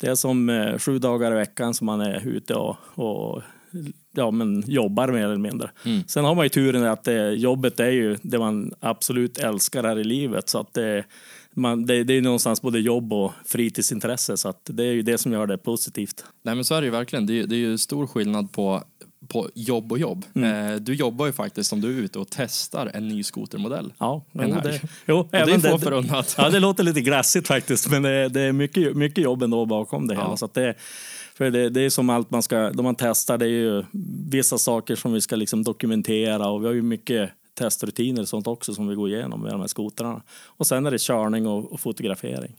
det 0.00 0.06
är 0.06 0.14
som 0.14 0.48
eh, 0.48 0.78
sju 0.78 0.98
dagar 0.98 1.32
i 1.32 1.34
veckan 1.34 1.74
som 1.74 1.86
man 1.86 2.00
är 2.00 2.28
ute 2.28 2.54
och, 2.54 2.76
och 2.94 3.42
ja, 4.12 4.30
men 4.30 4.64
jobbar 4.66 5.08
mer 5.08 5.24
eller 5.24 5.36
mindre. 5.36 5.70
Sen 6.06 6.24
har 6.24 6.34
man 6.34 6.44
ju 6.44 6.48
turen 6.48 6.84
att 6.84 7.04
det, 7.04 7.32
jobbet 7.32 7.80
är 7.80 7.90
ju 7.90 8.16
det 8.22 8.38
man 8.38 8.72
absolut 8.80 9.38
älskar 9.38 9.84
här 9.84 9.98
i 9.98 10.04
livet. 10.04 10.48
Så 10.48 10.58
att 10.58 10.74
det, 10.74 11.04
man, 11.54 11.86
det, 11.86 12.04
det 12.04 12.14
är 12.14 12.22
någonstans 12.22 12.62
både 12.62 12.80
jobb 12.80 13.12
och 13.12 13.32
fritidsintresse. 13.44 14.36
Så 14.36 14.48
att 14.48 14.60
det 14.64 14.84
är 14.84 14.92
ju 14.92 15.02
det 15.02 15.18
som 15.18 15.32
gör 15.32 15.46
det 15.46 15.58
positivt. 15.58 16.24
Nej 16.42 16.54
men 16.54 16.64
så 16.64 16.74
är 16.74 16.80
det 16.80 16.84
ju 16.84 16.90
verkligen. 16.90 17.26
Det 17.26 17.40
är, 17.40 17.46
det 17.46 17.56
är 17.56 17.58
ju 17.58 17.78
stor 17.78 18.06
skillnad 18.06 18.52
på, 18.52 18.82
på 19.28 19.50
jobb 19.54 19.92
och 19.92 19.98
jobb. 19.98 20.24
Mm. 20.34 20.72
Eh, 20.72 20.80
du 20.80 20.94
jobbar 20.94 21.26
ju 21.26 21.32
faktiskt 21.32 21.72
om 21.72 21.80
du 21.80 21.98
är 21.98 22.02
ute 22.02 22.18
och 22.18 22.26
testar 22.30 22.90
en 22.94 23.08
ny 23.08 23.22
skotermodell. 23.22 23.92
Ja, 23.98 24.24
En 24.32 24.48
jo, 24.48 24.60
det, 24.62 24.80
jo, 25.06 25.16
Och 25.18 25.28
det 25.30 25.38
är 25.38 25.48
även 25.48 25.60
få 25.60 25.78
förunnat. 25.78 26.34
Ja, 26.38 26.50
det 26.50 26.60
låter 26.60 26.84
lite 26.84 27.00
glassigt 27.00 27.48
faktiskt, 27.48 27.90
men 27.90 28.02
det, 28.02 28.28
det 28.28 28.40
är 28.40 28.52
mycket, 28.52 28.96
mycket 28.96 29.24
jobb 29.24 29.42
ändå 29.42 29.66
bakom 29.66 30.06
det 30.06 30.14
hela. 30.14 30.26
Ja. 30.28 30.36
Så 30.36 30.48
det, 30.52 30.74
för 31.34 31.50
det, 31.50 31.68
det 31.68 31.80
är 31.80 31.90
som 31.90 32.10
allt 32.10 32.30
man 32.30 32.42
ska, 32.42 32.70
då 32.70 32.82
man 32.82 32.94
testar, 32.94 33.38
det 33.38 33.44
är 33.44 33.48
ju 33.48 33.84
vissa 34.30 34.58
saker 34.58 34.96
som 34.96 35.12
vi 35.12 35.20
ska 35.20 35.36
liksom 35.36 35.64
dokumentera 35.64 36.48
och 36.48 36.62
vi 36.62 36.66
har 36.66 36.74
ju 36.74 36.82
mycket 36.82 37.30
testrutiner 37.56 38.22
och 38.22 38.28
sånt 38.28 38.46
också 38.46 38.74
som 38.74 38.88
vi 38.88 38.94
går 38.94 39.08
igenom 39.08 39.42
med 39.42 39.52
de 39.52 39.60
här 39.60 39.66
skotrarna. 39.66 40.22
Och 40.46 40.66
sen 40.66 40.86
är 40.86 40.90
det 40.90 41.00
körning 41.00 41.46
och, 41.46 41.72
och 41.72 41.80
fotografering. 41.80 42.56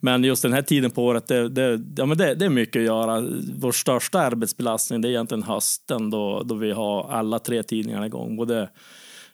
Men 0.00 0.24
just 0.24 0.42
den 0.42 0.52
här 0.52 0.62
tiden 0.62 0.90
på 0.90 1.04
året, 1.04 1.26
det, 1.26 1.48
det, 1.48 1.80
ja, 1.96 2.06
men 2.06 2.18
det, 2.18 2.34
det 2.34 2.44
är 2.44 2.50
mycket 2.50 2.80
att 2.80 2.86
göra. 2.86 3.24
Vår 3.58 3.72
största 3.72 4.20
arbetsbelastning 4.20 5.00
det 5.00 5.08
är 5.08 5.10
egentligen 5.10 5.42
hösten 5.42 6.10
då, 6.10 6.42
då 6.42 6.54
vi 6.54 6.72
har 6.72 7.10
alla 7.10 7.38
tre 7.38 7.62
tidningarna 7.62 8.06
igång. 8.06 8.36
Både 8.36 8.70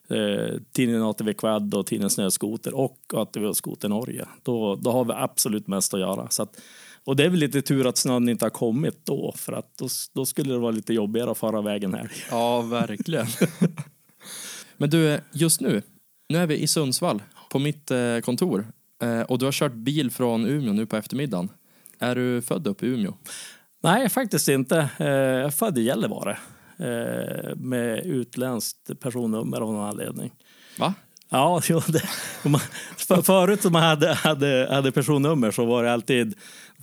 eh, 0.08 0.60
tidningen 0.72 1.02
ATV 1.02 1.32
Quad 1.32 1.74
och 1.74 1.86
tidningen 1.86 2.10
Snöskoter 2.10 2.74
och 2.74 2.98
ATV 3.14 3.52
Skoter 3.52 3.88
Norge. 3.88 4.26
Då, 4.42 4.74
då 4.76 4.90
har 4.90 5.04
vi 5.04 5.12
absolut 5.12 5.66
mest 5.66 5.94
att 5.94 6.00
göra. 6.00 6.28
Så 6.30 6.42
att, 6.42 6.60
och 7.04 7.16
det 7.16 7.24
är 7.24 7.28
väl 7.28 7.40
lite 7.40 7.62
tur 7.62 7.86
att 7.86 7.96
snön 7.96 8.28
inte 8.28 8.44
har 8.44 8.50
kommit 8.50 9.06
då, 9.06 9.32
för 9.36 9.52
att 9.52 9.78
då, 9.78 9.88
då 10.14 10.26
skulle 10.26 10.52
det 10.52 10.58
vara 10.58 10.70
lite 10.70 10.94
jobbigare 10.94 11.30
att 11.30 11.38
fara 11.38 11.62
vägen 11.62 11.94
här. 11.94 12.10
Ja, 12.30 12.60
verkligen. 12.60 13.26
Men 14.76 14.90
du, 14.90 15.20
just 15.32 15.60
nu, 15.60 15.82
nu 16.28 16.38
är 16.38 16.46
vi 16.46 16.58
i 16.58 16.66
Sundsvall 16.66 17.22
på 17.50 17.58
mitt 17.58 17.90
eh, 17.90 18.18
kontor 18.24 18.66
eh, 19.02 19.20
och 19.20 19.38
du 19.38 19.44
har 19.44 19.52
kört 19.52 19.72
bil 19.72 20.10
från 20.10 20.46
Umeå 20.46 20.72
nu 20.72 20.86
på 20.86 20.96
eftermiddagen. 20.96 21.48
Är 21.98 22.14
du 22.14 22.42
född 22.42 22.66
upp 22.66 22.82
i 22.82 22.86
Umeå? 22.86 23.14
Nej, 23.82 24.08
faktiskt 24.08 24.48
inte. 24.48 24.88
Eh, 24.98 25.06
jag 25.06 25.44
är 25.44 25.50
född 25.50 25.78
i 25.78 25.82
Gällivare 25.82 26.38
med 27.56 28.06
utländskt 28.06 29.00
personnummer 29.00 29.60
av 29.60 29.72
någon 29.72 29.88
anledning. 29.88 30.32
Va? 30.78 30.94
Ja, 31.28 31.62
jo, 31.68 31.82
det, 31.86 32.02
man, 32.48 32.60
för, 32.96 33.22
förut 33.22 33.64
när 33.64 33.70
man 33.70 33.82
hade, 33.82 34.14
hade, 34.14 34.68
hade 34.70 34.92
personnummer 34.92 35.50
så 35.50 35.64
var 35.64 35.84
det 35.84 35.92
alltid 35.92 36.34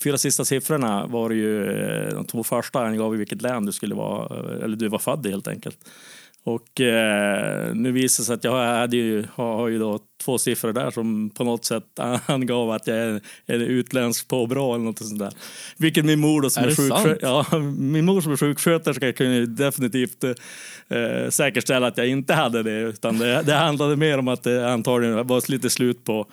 fyra 0.03 0.17
sista 0.17 0.45
siffrorna 0.45 1.07
var 1.07 1.29
det 1.29 1.35
ju 1.35 1.65
de 2.13 2.25
två 2.25 2.43
första 2.43 2.79
angav 2.79 3.11
vilket 3.11 3.41
län 3.41 3.65
du 3.65 3.71
skulle 3.71 3.95
vara, 3.95 4.55
eller 4.63 4.75
du 4.75 4.87
var 4.87 4.99
född 4.99 5.25
i 5.25 5.29
helt 5.29 5.47
enkelt. 5.47 5.77
Och 6.45 6.81
eh, 6.81 7.75
nu 7.75 7.91
visar 7.91 8.21
det 8.21 8.25
sig 8.25 8.33
att 8.33 8.43
jag 8.43 8.65
hade 8.65 8.97
ju, 8.97 9.25
har, 9.33 9.67
ju 9.67 9.79
då 9.79 9.99
två 10.23 10.37
siffror 10.37 10.73
där 10.73 10.91
som 10.91 11.29
på 11.29 11.43
något 11.43 11.65
sätt 11.65 11.83
angav 12.25 12.71
att 12.71 12.87
jag 12.87 12.97
är, 12.97 13.21
är 13.45 13.59
utländsk 13.59 14.27
påbrå 14.27 14.73
eller 14.73 14.85
något 14.85 14.99
sånt 14.99 15.19
där. 15.19 15.33
Vilket 15.77 16.05
min 16.05 16.19
mor 16.19 16.41
då 16.41 16.49
som 16.49 16.63
Är 16.63 16.67
är, 16.67 16.75
sjuksköterska, 16.75 17.27
ja, 17.51 17.59
min 17.77 18.05
mor 18.05 18.21
som 18.21 18.31
är 18.31 18.37
sjuksköterska 18.37 19.13
kunde 19.13 19.35
ju 19.35 19.45
definitivt 19.45 20.23
eh, 20.23 21.29
säkerställa 21.29 21.87
att 21.87 21.97
jag 21.97 22.07
inte 22.07 22.33
hade 22.33 22.63
det. 22.63 22.79
Utan 22.79 23.17
det, 23.19 23.41
det 23.41 23.53
handlade 23.53 23.95
mer 23.95 24.17
om 24.17 24.27
att 24.27 24.43
det 24.43 24.71
antagligen 24.71 25.27
var 25.27 25.51
lite 25.51 25.69
slut 25.69 26.03
på 26.03 26.27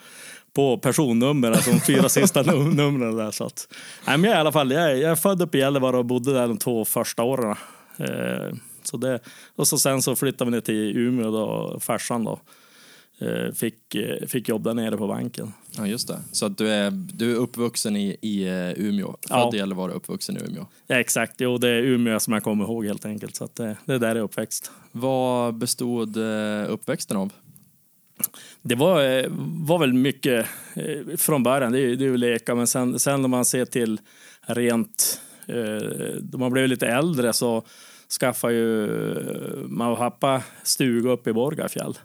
på 0.53 0.77
personnummer, 0.77 1.51
alltså 1.51 1.71
de 1.71 1.79
fyra 1.79 2.09
sista 2.09 2.43
num- 2.43 2.75
numren 2.75 3.17
där. 3.17 3.31
Så 3.31 3.45
att, 3.45 3.67
nej, 4.07 4.17
men 4.17 4.29
jag, 4.29 4.37
i 4.37 4.39
alla 4.39 4.51
fall, 4.51 4.71
jag, 4.71 4.97
jag 4.97 5.11
är 5.11 5.15
född 5.15 5.41
uppe 5.41 5.57
i 5.57 5.61
Gällivare 5.61 5.97
och 5.97 6.05
bodde 6.05 6.33
där 6.33 6.47
de 6.47 6.57
två 6.57 6.85
första 6.85 7.23
åren. 7.23 7.55
Eh, 7.97 8.55
så 8.87 8.97
det, 8.97 9.19
och 9.55 9.67
så 9.67 9.77
sen 9.77 10.01
så 10.01 10.15
flyttade 10.15 10.51
vi 10.51 10.55
ner 10.57 10.61
till 10.61 10.97
Umeå 10.97 11.31
då, 11.31 11.79
farsan 11.79 12.23
då. 12.23 12.39
Eh, 13.19 13.51
fick, 13.53 13.95
eh, 13.95 14.27
fick 14.27 14.49
jobb 14.49 14.63
där 14.63 14.73
nere 14.73 14.97
på 14.97 15.07
banken. 15.07 15.53
Ja, 15.77 15.87
just 15.87 16.07
det. 16.07 16.19
Så 16.31 16.45
att 16.45 16.57
du 16.57 16.69
är, 16.69 16.91
du 16.91 17.31
är 17.31 17.35
uppvuxen 17.35 17.95
i, 17.95 18.17
i 18.21 18.43
eh, 18.47 18.71
Umeå? 18.85 19.07
Född 19.07 19.17
Ja. 19.29 19.51
i 19.53 19.57
Gällivare, 19.57 19.91
uppvuxen 19.91 20.37
i 20.37 20.39
Umeå. 20.49 20.65
Ja, 20.87 20.95
exakt, 20.95 21.33
jo 21.37 21.57
det 21.57 21.69
är 21.69 21.81
Umeå 21.81 22.19
som 22.19 22.33
jag 22.33 22.43
kommer 22.43 22.63
ihåg 22.63 22.85
helt 22.85 23.05
enkelt. 23.05 23.35
Så 23.35 23.43
att 23.43 23.55
det, 23.55 23.77
det 23.85 23.93
är 23.93 23.99
där 23.99 24.07
jag 24.07 24.17
är 24.17 24.21
uppväxt. 24.21 24.71
Vad 24.91 25.53
bestod 25.55 26.17
uppväxten 26.67 27.17
av? 27.17 27.33
Det 28.61 28.75
var, 28.75 29.25
var 29.67 29.79
väl 29.79 29.93
mycket 29.93 30.45
från 31.17 31.43
början, 31.43 31.71
det 31.71 31.79
är, 31.79 31.95
det 31.95 32.05
är 32.05 32.09
ju 32.09 32.17
leka, 32.17 32.55
men 32.55 32.67
sen, 32.67 32.99
sen 32.99 33.21
när 33.21 33.29
man 33.29 33.45
ser 33.45 33.65
till 33.65 33.99
rent, 34.41 35.21
eh, 35.47 35.87
då 36.21 36.37
man 36.37 36.51
blev 36.51 36.67
lite 36.67 36.87
äldre 36.87 37.33
så 37.33 37.63
skaffade 38.19 38.53
ju 38.53 38.83
eh, 38.83 39.67
mauhappa 39.67 40.43
stuga 40.63 41.11
uppe 41.11 41.29
i 41.29 41.33
Borgafjäll. 41.33 41.97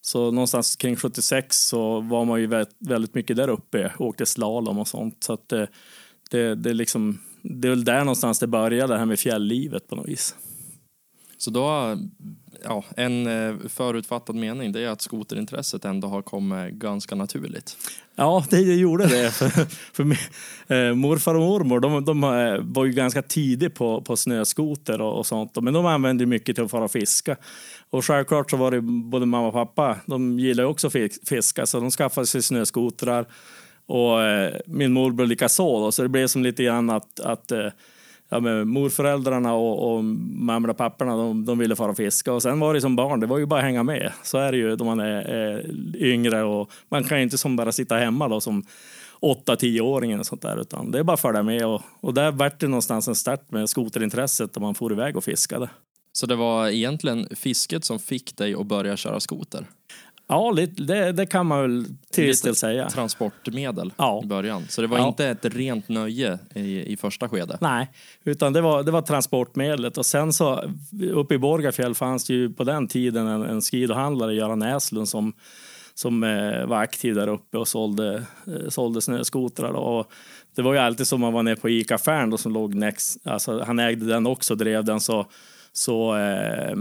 Så 0.00 0.30
någonstans 0.30 0.76
kring 0.76 0.96
76 0.96 1.56
så 1.56 2.00
var 2.00 2.24
man 2.24 2.40
ju 2.40 2.46
väldigt, 2.46 2.76
väldigt 2.78 3.14
mycket 3.14 3.36
där 3.36 3.48
uppe, 3.48 3.92
åkte 3.98 4.26
slalom 4.26 4.78
och 4.78 4.88
sånt. 4.88 5.24
Så 5.24 5.32
att 5.32 5.52
eh, 5.52 5.58
det, 5.58 5.68
det, 6.30 6.54
det, 6.54 6.72
liksom, 6.72 7.18
det 7.42 7.68
är 7.68 7.70
väl 7.70 7.84
där 7.84 7.98
någonstans 7.98 8.38
det 8.38 8.46
började, 8.46 8.92
det 8.92 8.98
här 8.98 9.06
med 9.06 9.18
fjälllivet 9.18 9.88
på 9.88 9.96
något 9.96 10.08
vis. 10.08 10.36
Så 11.38 11.50
då, 11.50 11.96
ja, 12.64 12.84
en 12.96 13.26
eh, 13.26 13.56
förutfattad 13.68 14.36
mening 14.36 14.72
det 14.72 14.80
är 14.80 14.88
att 14.88 15.02
skoterintresset 15.02 15.84
ändå 15.84 16.08
har 16.08 16.22
kommit 16.22 16.74
ganska 16.74 17.14
naturligt. 17.14 17.76
Ja, 18.16 18.44
det 18.50 18.60
gjorde 18.60 19.06
det. 19.06 19.30
för, 19.34 19.48
för 19.94 20.04
min, 20.04 20.18
eh, 20.68 20.94
morfar 20.94 21.34
och 21.34 21.40
mormor 21.40 21.80
de, 21.80 22.04
de 22.04 22.24
eh, 22.24 22.58
var 22.60 22.84
ju 22.84 22.92
ganska 22.92 23.22
tidigt 23.22 23.74
på, 23.74 24.00
på 24.00 24.16
snöskoter 24.16 25.00
och, 25.00 25.18
och 25.18 25.26
sånt. 25.26 25.62
Men 25.62 25.74
de 25.74 25.86
använde 25.86 26.26
mycket 26.26 26.56
till 26.56 26.64
att 26.64 26.70
fara 26.70 26.84
och 26.84 26.92
fiska. 26.92 27.36
Och 27.90 28.04
självklart 28.04 28.50
så 28.50 28.56
var 28.56 28.70
det 28.70 28.80
både 28.80 29.26
mamma 29.26 29.46
och 29.46 29.52
pappa, 29.52 29.96
de 30.06 30.38
gillar 30.38 30.64
ju 30.64 30.70
också 30.70 30.90
fiska 31.28 31.66
så 31.66 31.80
de 31.80 31.90
skaffade 31.90 32.26
sig 32.26 32.42
snöskotrar. 32.42 33.26
Och 33.86 34.22
eh, 34.22 34.54
min 34.66 34.92
morbror 34.92 35.26
likaså 35.26 35.80
då, 35.80 35.92
så 35.92 36.02
det 36.02 36.08
blev 36.08 36.26
som 36.26 36.42
lite 36.42 36.64
grann 36.64 36.90
att, 36.90 37.20
att 37.20 37.52
eh, 37.52 37.66
ja, 38.28 38.40
men 38.40 38.68
morföräldrarna 38.68 39.54
och, 39.54 39.92
och 39.92 40.04
mamma 40.04 40.68
och 40.68 40.76
papporna 40.76 41.16
de, 41.16 41.44
de 41.44 41.58
ville 41.58 41.76
fara 41.76 41.90
och 41.90 41.96
fiska. 41.96 42.32
Och 42.32 42.42
sen 42.42 42.60
var 42.60 42.74
det 42.74 42.80
som 42.80 42.96
barn, 42.96 43.20
det 43.20 43.26
var 43.26 43.38
ju 43.38 43.46
bara 43.46 43.60
att 43.60 43.66
hänga 43.66 43.82
med. 43.82 44.12
Så 44.22 44.38
är 44.38 44.52
det 44.52 44.58
ju 44.58 44.76
då 44.76 44.84
man 44.84 45.00
är, 45.00 45.22
är 45.22 45.66
yngre 45.96 46.42
och 46.42 46.70
man 46.88 47.04
kan 47.04 47.18
ju 47.18 47.24
inte 47.24 47.38
som 47.38 47.56
bara 47.56 47.72
sitta 47.72 47.96
hemma 47.96 48.28
då 48.28 48.40
som 48.40 48.64
8-10-åringen 49.20 50.20
och 50.20 50.26
sånt 50.26 50.42
där 50.42 50.60
utan 50.60 50.90
det 50.90 50.98
är 50.98 51.02
bara 51.02 51.14
att 51.14 51.20
följa 51.20 51.42
med 51.42 51.66
och, 51.66 51.82
och 52.00 52.14
där 52.14 52.32
vart 52.32 52.60
det 52.60 52.68
någonstans 52.68 53.08
en 53.08 53.14
start 53.14 53.50
med 53.50 53.68
skoterintresset 53.68 54.56
och 54.56 54.62
man 54.62 54.74
får 54.74 54.92
iväg 54.92 55.16
och 55.16 55.24
fiskade. 55.24 55.68
Så 56.12 56.26
det 56.26 56.36
var 56.36 56.68
egentligen 56.68 57.28
fisket 57.36 57.84
som 57.84 57.98
fick 57.98 58.36
dig 58.36 58.54
att 58.54 58.66
börja 58.66 58.96
köra 58.96 59.20
skoter? 59.20 59.66
Ja, 60.30 60.50
lite, 60.50 60.82
det, 60.82 61.12
det 61.12 61.26
kan 61.26 61.46
man 61.46 61.62
väl 61.62 61.84
till 62.10 62.24
viss 62.24 62.42
del 62.42 62.54
säga. 62.56 62.88
Transportmedel 62.88 63.92
Ja. 63.96 64.20
i 64.24 64.26
början. 64.26 64.64
Så 64.68 64.80
det 64.80 64.86
var 64.86 64.98
Ja. 64.98 65.08
inte 65.08 65.26
ett 65.26 65.44
rent 65.44 65.88
nöje 65.88 66.38
i, 66.54 66.92
i 66.92 66.96
första 66.96 67.28
skedet? 67.28 67.60
Nej, 67.60 67.88
utan 68.24 68.52
det 68.52 68.60
var, 68.60 68.82
det 68.82 68.90
var 68.90 69.02
transportmedlet. 69.02 69.98
Och 69.98 70.06
sen 70.06 70.32
så 70.32 70.64
uppe 71.12 71.34
i 71.34 71.38
Borgafjäll 71.38 71.94
fanns 71.94 72.24
det 72.24 72.32
ju 72.34 72.50
på 72.52 72.64
den 72.64 72.88
tiden 72.88 73.26
en, 73.26 73.42
en 73.42 73.60
skidohandlare, 73.60 74.34
Göran 74.34 74.58
Näslund, 74.58 75.08
som, 75.08 75.32
som 75.94 76.22
eh, 76.24 76.66
var 76.66 76.76
aktiv 76.76 77.14
där 77.14 77.28
uppe 77.28 77.58
och 77.58 77.68
sålde, 77.68 78.14
eh, 78.46 78.68
sålde 78.68 79.00
snöskotrar. 79.00 79.72
då. 79.72 79.78
Och 79.78 80.10
det 80.56 80.62
var 80.62 80.72
ju 80.72 80.78
alltid 80.78 81.06
som 81.06 81.20
man 81.20 81.32
var 81.32 81.42
nere 81.42 81.56
på 81.56 81.68
Ica-affären 81.68 82.38
som 82.38 82.52
låg 82.52 82.74
next, 82.74 83.18
alltså 83.26 83.62
han 83.66 83.78
ägde 83.78 84.06
den 84.06 84.26
också, 84.26 84.54
drev 84.54 84.84
den 84.84 85.00
så 85.00 85.26
så 85.72 86.16
eh, 86.16 86.76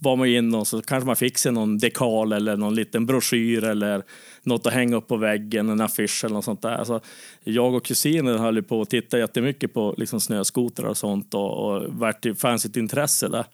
var 0.00 0.16
man 0.16 0.28
in 0.28 0.54
och 0.54 0.66
så 0.66 0.82
kanske 0.82 1.06
man 1.06 1.16
fick 1.16 1.38
sig 1.38 1.52
någon 1.52 1.78
dekal 1.78 2.32
eller 2.32 2.56
någon 2.56 2.74
liten 2.74 3.06
broschyr 3.06 3.64
eller 3.64 4.02
något 4.42 4.66
att 4.66 4.72
hänga 4.72 4.96
upp 4.96 5.08
på 5.08 5.16
väggen, 5.16 5.68
en 5.68 5.80
affisch 5.80 6.24
eller 6.24 6.34
något 6.34 6.44
sånt 6.44 6.62
där. 6.62 6.84
Så 6.84 7.00
jag 7.44 7.74
och 7.74 7.84
kusinen 7.84 8.38
höll 8.38 8.56
ju 8.56 8.62
på 8.62 8.82
att 8.82 8.90
titta 8.90 9.18
jättemycket 9.18 9.74
på 9.74 9.94
liksom, 9.98 10.20
snöskotrar 10.20 10.88
och 10.88 10.96
sånt 10.96 11.34
och, 11.34 11.50
och 11.58 11.82
vart 11.88 12.22
det 12.22 12.34
fanns 12.34 12.64
ett 12.64 12.76
intresse 12.76 13.28
där. 13.28 13.44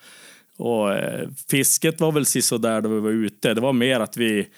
Och 0.56 0.92
eh, 0.92 1.28
fisket 1.50 2.00
var 2.00 2.12
väl 2.12 2.24
där 2.62 2.80
då 2.80 2.88
vi 2.88 3.00
var 3.00 3.10
ute. 3.10 3.54
Det 3.54 3.60
var 3.60 3.72
mer 3.72 4.00
att 4.00 4.16
vi 4.16 4.48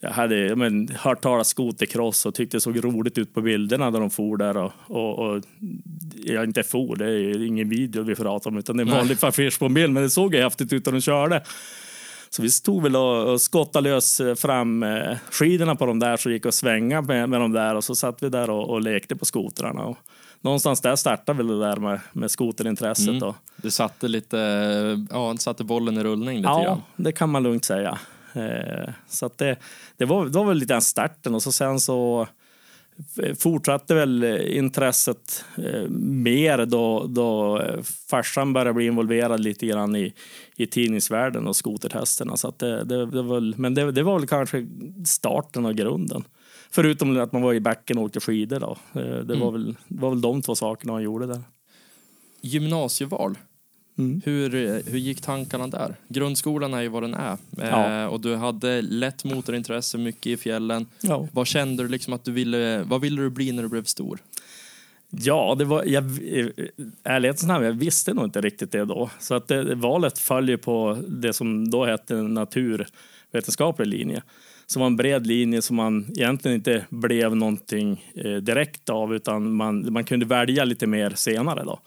jag 0.00 0.10
hade 0.10 0.36
ja, 0.36 0.56
men, 0.56 0.88
hört 0.88 1.20
talas 1.20 1.48
skotercross 1.48 2.26
och 2.26 2.34
tyckte 2.34 2.56
det 2.56 2.60
såg 2.60 2.84
roligt 2.84 3.18
ut 3.18 3.34
på 3.34 3.40
bilderna 3.40 3.90
där 3.90 4.00
de 4.00 4.10
for 4.10 4.36
där. 4.36 4.56
Och, 4.56 4.72
och, 4.86 5.18
och 5.18 5.42
jag 6.24 6.44
inte 6.44 6.62
for, 6.62 6.96
det 6.96 7.04
är 7.04 7.46
ingen 7.46 7.68
video 7.68 8.02
vi 8.02 8.14
pratar 8.14 8.50
om 8.50 8.58
utan 8.58 8.76
det 8.76 8.82
är 8.82 8.86
en 8.86 8.92
vanlig 8.92 9.16
affisch 9.20 9.58
på 9.58 9.66
en 9.66 9.74
bild. 9.74 9.92
Men 9.92 10.02
det 10.02 10.10
såg 10.10 10.34
ju 10.34 10.42
häftigt 10.42 10.72
ut 10.72 10.86
när 10.86 10.92
de 10.92 11.00
körde. 11.00 11.42
Så 12.30 12.42
vi 12.42 12.50
stod 12.50 12.82
väl 12.82 12.96
och, 12.96 13.32
och 13.32 13.40
skottade 13.40 13.90
lös 13.90 14.20
fram 14.36 14.82
eh, 14.82 15.16
skidorna 15.30 15.76
på 15.76 15.86
de 15.86 15.98
där 15.98 16.16
så 16.16 16.30
gick 16.30 16.46
och 16.46 16.54
svänga 16.54 17.00
med, 17.02 17.28
med 17.28 17.40
de 17.40 17.52
där 17.52 17.74
och 17.74 17.84
så 17.84 17.94
satt 17.94 18.22
vi 18.22 18.28
där 18.28 18.50
och, 18.50 18.70
och 18.70 18.80
lekte 18.80 19.16
på 19.16 19.24
skotrarna. 19.24 19.82
Och 19.82 19.98
någonstans 20.40 20.80
där 20.80 20.96
startade 20.96 21.36
väl 21.36 21.46
det 21.46 21.60
där 21.66 21.76
med, 21.76 22.00
med 22.12 22.30
skoterintresset. 22.30 23.08
Mm. 23.08 23.20
Då. 23.20 23.34
Du 23.56 23.70
satte 23.70 24.08
lite, 24.08 24.36
ja, 25.10 25.36
satte 25.36 25.64
bollen 25.64 25.98
i 25.98 26.02
rullning 26.02 26.36
lite 26.36 26.48
Ja, 26.48 26.62
grann. 26.62 26.82
det 26.96 27.12
kan 27.12 27.30
man 27.30 27.42
lugnt 27.42 27.64
säga. 27.64 27.98
Eh, 28.32 28.92
så 29.08 29.26
att 29.26 29.38
det, 29.38 29.56
det, 29.96 30.04
var, 30.04 30.24
det 30.24 30.38
var 30.38 30.44
väl 30.44 30.56
lite 30.56 30.80
starten 30.80 31.34
och 31.34 31.42
så 31.42 31.52
sen 31.52 31.80
så 31.80 32.28
fortsatte 33.38 33.94
väl 33.94 34.24
intresset 34.48 35.44
eh, 35.56 35.88
mer 35.90 36.66
då, 36.66 37.06
då 37.06 37.62
farsan 38.10 38.52
började 38.52 38.72
bli 38.72 38.86
involverad 38.86 39.40
lite 39.40 39.66
grann 39.66 39.96
i, 39.96 40.14
i 40.56 40.66
tidningsvärlden 40.66 41.46
och 41.46 41.56
skotertesterna. 41.56 42.36
Så 42.36 42.48
att 42.48 42.58
det, 42.58 42.84
det, 42.84 43.06
det 43.06 43.22
var, 43.22 43.58
men 43.60 43.74
det, 43.74 43.92
det 43.92 44.02
var 44.02 44.18
väl 44.18 44.28
kanske 44.28 44.66
starten 45.06 45.66
och 45.66 45.74
grunden. 45.74 46.24
Förutom 46.70 47.20
att 47.20 47.32
man 47.32 47.42
var 47.42 47.54
i 47.54 47.60
backen 47.60 47.98
och 47.98 48.04
åkte 48.04 48.20
skidor. 48.20 48.60
Då. 48.60 48.76
Eh, 49.00 49.18
Det, 49.24 49.36
var 49.36 49.52
väl, 49.52 49.76
det 49.88 50.00
var 50.00 50.10
väl 50.10 50.20
de 50.20 50.42
två 50.42 50.54
sakerna 50.54 50.92
man 50.92 51.02
gjorde 51.02 51.26
där. 51.26 51.42
Gymnasieval, 52.40 53.38
Mm. 53.98 54.20
hur, 54.24 54.50
hur 54.90 54.98
gick 54.98 55.20
tankarna 55.20 55.66
där? 55.66 55.94
Grundskolan 56.08 56.74
är 56.74 56.80
ju 56.80 56.88
vad 56.88 57.02
den 57.02 57.14
är. 57.14 57.36
Ja. 57.56 58.02
Eh, 58.02 58.06
och 58.06 58.20
du 58.20 58.36
hade 58.36 58.82
lätt 58.82 59.24
motorintresse, 59.24 59.98
mycket 59.98 60.26
i 60.26 60.36
fjällen. 60.36 60.86
Ja. 61.00 61.28
Vad 61.32 61.46
kände 61.46 61.82
du 61.82 61.88
liksom 61.88 62.12
att 62.12 62.24
du 62.24 62.32
ville, 62.32 62.82
vad 62.82 63.00
ville 63.00 63.22
du 63.22 63.30
bli 63.30 63.52
när 63.52 63.62
du 63.62 63.68
blev 63.68 63.84
stor? 63.84 64.18
Ja, 65.10 65.56
det 65.58 65.64
var, 65.64 65.84
jag, 65.84 66.04
ärlighetens 67.04 67.46
namn, 67.46 67.64
jag 67.64 67.72
visste 67.72 68.14
nog 68.14 68.24
inte 68.24 68.40
riktigt 68.40 68.72
det 68.72 68.84
då. 68.84 69.10
Så 69.18 69.34
att 69.34 69.48
det, 69.48 69.74
valet 69.74 70.18
följer 70.18 70.56
på 70.56 70.98
det 71.08 71.32
som 71.32 71.70
då 71.70 71.84
hette 71.84 72.14
naturvetenskaplig 72.14 73.86
linje. 73.86 74.22
Som 74.66 74.80
var 74.80 74.86
en 74.86 74.96
bred 74.96 75.26
linje 75.26 75.62
som 75.62 75.76
man 75.76 76.06
egentligen 76.10 76.56
inte 76.56 76.84
blev 76.88 77.36
någonting 77.36 78.04
eh, 78.14 78.36
direkt 78.36 78.90
av 78.90 79.14
utan 79.14 79.52
man, 79.52 79.92
man 79.92 80.04
kunde 80.04 80.26
välja 80.26 80.64
lite 80.64 80.86
mer 80.86 81.10
senare. 81.10 81.64
Då. 81.64 81.80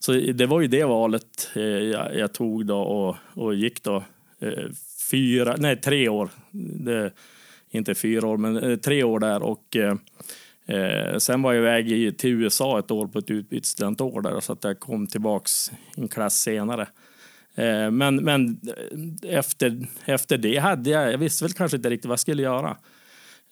Så 0.00 0.12
det 0.12 0.46
var 0.46 0.60
ju 0.60 0.66
det 0.66 0.84
valet 0.84 1.50
eh, 1.54 1.62
jag, 1.62 2.16
jag 2.16 2.32
tog 2.32 2.66
då 2.66 2.78
och, 2.78 3.16
och 3.34 3.54
gick 3.54 3.82
då 3.82 4.04
eh, 4.40 4.64
fyra, 5.10 5.56
nej 5.58 5.76
tre 5.76 6.08
år. 6.08 6.30
Det, 6.84 7.12
inte 7.70 7.94
fyra 7.94 8.26
år, 8.26 8.36
men 8.36 8.56
eh, 8.56 8.76
tre 8.76 9.02
år 9.02 9.20
där. 9.20 9.42
Och 9.42 9.76
eh, 9.76 9.96
eh 10.66 11.18
sen 11.18 11.42
var 11.42 11.52
jag 11.52 11.60
iväg 11.60 12.18
till 12.18 12.30
USA 12.30 12.78
ett 12.78 12.90
år 12.90 13.06
på 13.06 13.18
ett 13.18 13.30
utbytesstudentår 13.30 14.20
där 14.20 14.40
så 14.40 14.52
att 14.52 14.64
jag 14.64 14.80
kom 14.80 15.06
tillbaks 15.06 15.72
en 15.96 16.08
klass 16.08 16.34
senare. 16.34 16.88
Eh, 17.54 17.90
men, 17.90 18.16
men 18.16 18.60
eh, 19.22 19.38
efter, 19.38 19.86
efter 20.04 20.38
det 20.38 20.56
hade 20.56 20.90
jag, 20.90 21.12
jag 21.12 21.18
visste 21.18 21.44
väl 21.44 21.52
kanske 21.52 21.76
inte 21.76 21.90
riktigt 21.90 22.08
vad 22.08 22.12
jag 22.12 22.20
skulle 22.20 22.42
göra. 22.42 22.76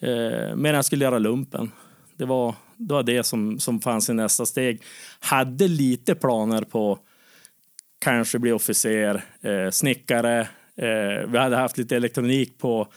Eh, 0.00 0.56
men 0.56 0.74
jag 0.74 0.84
skulle 0.84 1.04
göra 1.04 1.18
lumpen. 1.18 1.70
Det 2.16 2.24
var, 2.24 2.54
det 2.78 2.94
var 2.94 3.02
det 3.02 3.24
som, 3.24 3.58
som 3.58 3.80
fanns 3.80 4.10
i 4.10 4.14
nästa 4.14 4.46
steg. 4.46 4.82
Hade 5.20 5.68
lite 5.68 6.14
planer 6.14 6.62
på 6.62 6.98
kanske 7.98 8.38
bli 8.38 8.52
officer, 8.52 9.24
eh, 9.42 9.70
snickare. 9.70 10.40
Eh, 10.76 11.28
vi 11.28 11.38
hade 11.38 11.56
haft 11.56 11.78
lite 11.78 11.96
elektronik 11.96 12.58
på, 12.58 12.88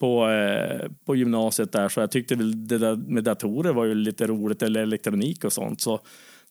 på, 0.00 0.28
eh, 0.30 0.90
på 1.06 1.16
gymnasiet 1.16 1.72
där 1.72 1.88
så 1.88 2.00
jag 2.00 2.10
tyckte 2.10 2.34
väl 2.34 2.68
det 2.68 2.78
där 2.78 2.96
med 2.96 3.24
datorer 3.24 3.72
var 3.72 3.84
ju 3.84 3.94
lite 3.94 4.26
roligt 4.26 4.62
eller 4.62 4.82
elektronik 4.82 5.44
och 5.44 5.52
sånt. 5.52 5.80
Så 5.80 6.00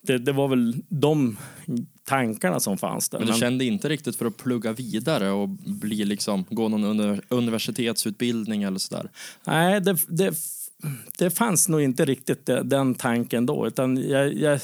det, 0.01 0.17
det 0.17 0.31
var 0.31 0.47
väl 0.47 0.75
de 0.89 1.37
tankarna 2.03 2.59
som 2.59 2.77
fanns 2.77 3.09
där. 3.09 3.19
Men 3.19 3.27
du 3.27 3.33
kände 3.33 3.65
inte 3.65 3.89
riktigt 3.89 4.15
för 4.15 4.25
att 4.25 4.37
plugga 4.37 4.73
vidare 4.73 5.31
och 5.31 5.49
bli 5.49 6.05
liksom, 6.05 6.45
gå 6.49 6.69
någon 6.69 7.21
universitetsutbildning 7.29 8.63
eller 8.63 8.79
sådär? 8.79 9.09
Nej, 9.43 9.81
det, 9.81 9.97
det, 10.07 10.33
det 11.17 11.29
fanns 11.29 11.69
nog 11.69 11.81
inte 11.81 12.05
riktigt 12.05 12.49
den 12.63 12.95
tanken 12.95 13.45
då, 13.45 13.67
utan 13.67 14.09
jag, 14.09 14.33
jag, 14.33 14.59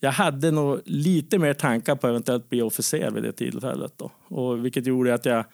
jag 0.00 0.12
hade 0.12 0.50
nog 0.50 0.80
lite 0.84 1.38
mer 1.38 1.54
tankar 1.54 1.96
på 1.96 2.06
att 2.06 2.10
eventuellt 2.10 2.50
bli 2.50 2.62
officer 2.62 3.10
vid 3.10 3.22
det 3.22 3.32
tillfället 3.32 3.92
då. 3.96 4.12
Och 4.28 4.64
vilket 4.64 4.86
gjorde 4.86 5.14
att 5.14 5.24
jag 5.24 5.44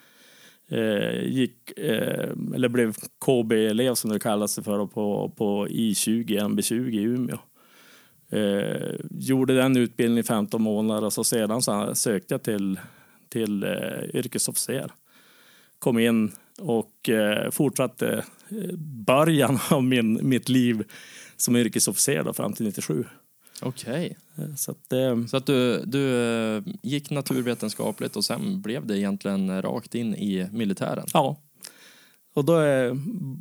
eh, 0.68 1.22
gick, 1.24 1.78
eh, 1.78 2.30
eller 2.54 2.68
blev 2.68 2.94
KB-elev 3.24 3.94
som 3.94 4.10
det 4.10 4.18
kallas 4.18 4.54
för 4.54 4.86
på, 4.86 5.32
på 5.36 5.66
I20, 5.66 6.26
MB20 6.26 6.90
i 6.90 7.02
Umeå. 7.02 7.38
Eh, 8.32 8.94
gjorde 9.10 9.56
den 9.56 9.76
utbildningen 9.76 10.24
i 10.24 10.26
15 10.26 10.62
månader 10.62 11.06
och 11.06 11.12
så 11.12 11.24
sedan 11.24 11.62
så 11.62 11.94
sökte 11.94 12.34
jag 12.34 12.42
till, 12.42 12.80
till 13.28 13.64
eh, 13.64 14.14
yrkesofficer. 14.14 14.90
Kom 15.80 15.98
in 15.98 16.32
och 16.58 17.08
eh, 17.08 17.50
fortsatte 17.50 18.24
eh, 18.48 18.76
början 19.06 19.58
av 19.70 19.84
min, 19.84 20.28
mitt 20.28 20.48
liv 20.48 20.84
som 21.36 21.56
yrkesofficer 21.56 22.22
då, 22.22 22.32
fram 22.32 22.52
till 22.52 22.66
97. 22.66 23.04
Okej. 23.62 24.16
Okay. 24.36 24.44
Eh, 24.44 24.54
så 24.54 24.70
att, 24.70 24.92
eh, 24.92 25.26
så 25.26 25.36
att 25.36 25.46
du, 25.46 25.84
du 25.86 26.62
gick 26.82 27.10
naturvetenskapligt 27.10 28.16
och 28.16 28.24
sen 28.24 28.62
blev 28.62 28.86
det 28.86 28.98
egentligen 28.98 29.62
rakt 29.62 29.94
in 29.94 30.14
i 30.14 30.48
militären? 30.52 31.06
Ja, 31.12 31.36
och 32.34 32.44
då 32.44 32.60
eh, 32.60 32.94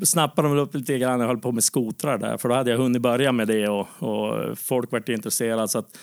snappade 0.06 0.48
de 0.48 0.58
upp 0.58 0.76
lite 0.76 0.98
grann. 0.98 1.20
Jag 1.20 1.28
höll 1.28 1.38
på 1.38 1.52
med 1.52 1.64
skotrar 1.64 2.18
där, 2.18 2.38
för 2.38 2.50
då 2.50 2.56
hade 2.56 2.72
jag 2.72 2.78
hunnit 2.78 3.02
börja 3.02 3.32
med 3.32 3.48
det 3.48 3.68
och, 3.68 3.88
och 4.00 4.60
folk 4.60 4.92
vart 4.92 5.10
intresserade. 5.10 5.68
Så 5.68 5.80
att 5.80 5.98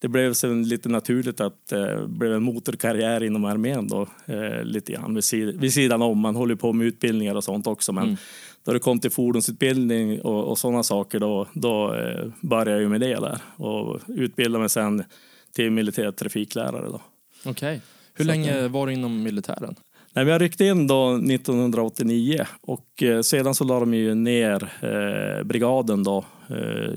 det 0.00 0.08
blev 0.08 0.32
sen 0.32 0.68
lite 0.68 0.88
naturligt 0.88 1.40
att 1.40 1.66
det 1.68 1.92
eh, 1.92 2.06
blev 2.06 2.32
en 2.32 2.42
motorkarriär 2.42 3.22
inom 3.22 3.44
armén 3.44 3.88
då, 3.88 4.08
eh, 4.26 4.64
lite 4.64 4.92
grann 4.92 5.14
vid, 5.14 5.24
sid 5.24 5.60
vid 5.60 5.72
sidan 5.72 6.02
om. 6.02 6.18
Man 6.18 6.36
håller 6.36 6.54
på 6.54 6.72
med 6.72 6.86
utbildningar 6.86 7.34
och 7.34 7.44
sånt 7.44 7.66
också, 7.66 7.92
men 7.92 8.04
mm. 8.04 8.16
då 8.64 8.72
det 8.72 8.78
kom 8.78 9.00
till 9.00 9.10
fordonsutbildning 9.10 10.20
och, 10.20 10.44
och 10.44 10.58
sådana 10.58 10.82
saker, 10.82 11.20
då, 11.20 11.46
då 11.52 11.94
eh, 11.94 12.28
började 12.40 12.82
jag 12.82 12.90
med 12.90 13.00
det 13.00 13.14
där 13.14 13.38
och 13.56 14.00
utbildade 14.08 14.60
mig 14.60 14.68
sen 14.68 15.04
till 15.54 15.70
militär 15.70 16.12
trafiklärare. 16.12 16.88
Okej. 16.88 17.50
Okay. 17.50 17.80
Hur 18.14 18.24
Så 18.24 18.28
länge 18.28 18.64
att, 18.64 18.70
var 18.70 18.86
du 18.86 18.92
inom 18.92 19.22
militären? 19.22 19.74
Nej, 20.12 20.26
jag 20.26 20.40
ryckte 20.40 20.64
in 20.64 20.86
då 20.86 21.14
1989 21.14 22.46
och 22.60 23.02
eh, 23.02 23.20
sedan 23.20 23.54
så 23.54 23.64
la 23.64 23.80
de 23.80 23.94
ju 23.94 24.14
ner 24.14 24.72
eh, 24.80 25.44
brigaden 25.44 26.04
då 26.04 26.24
eh, 26.48 26.92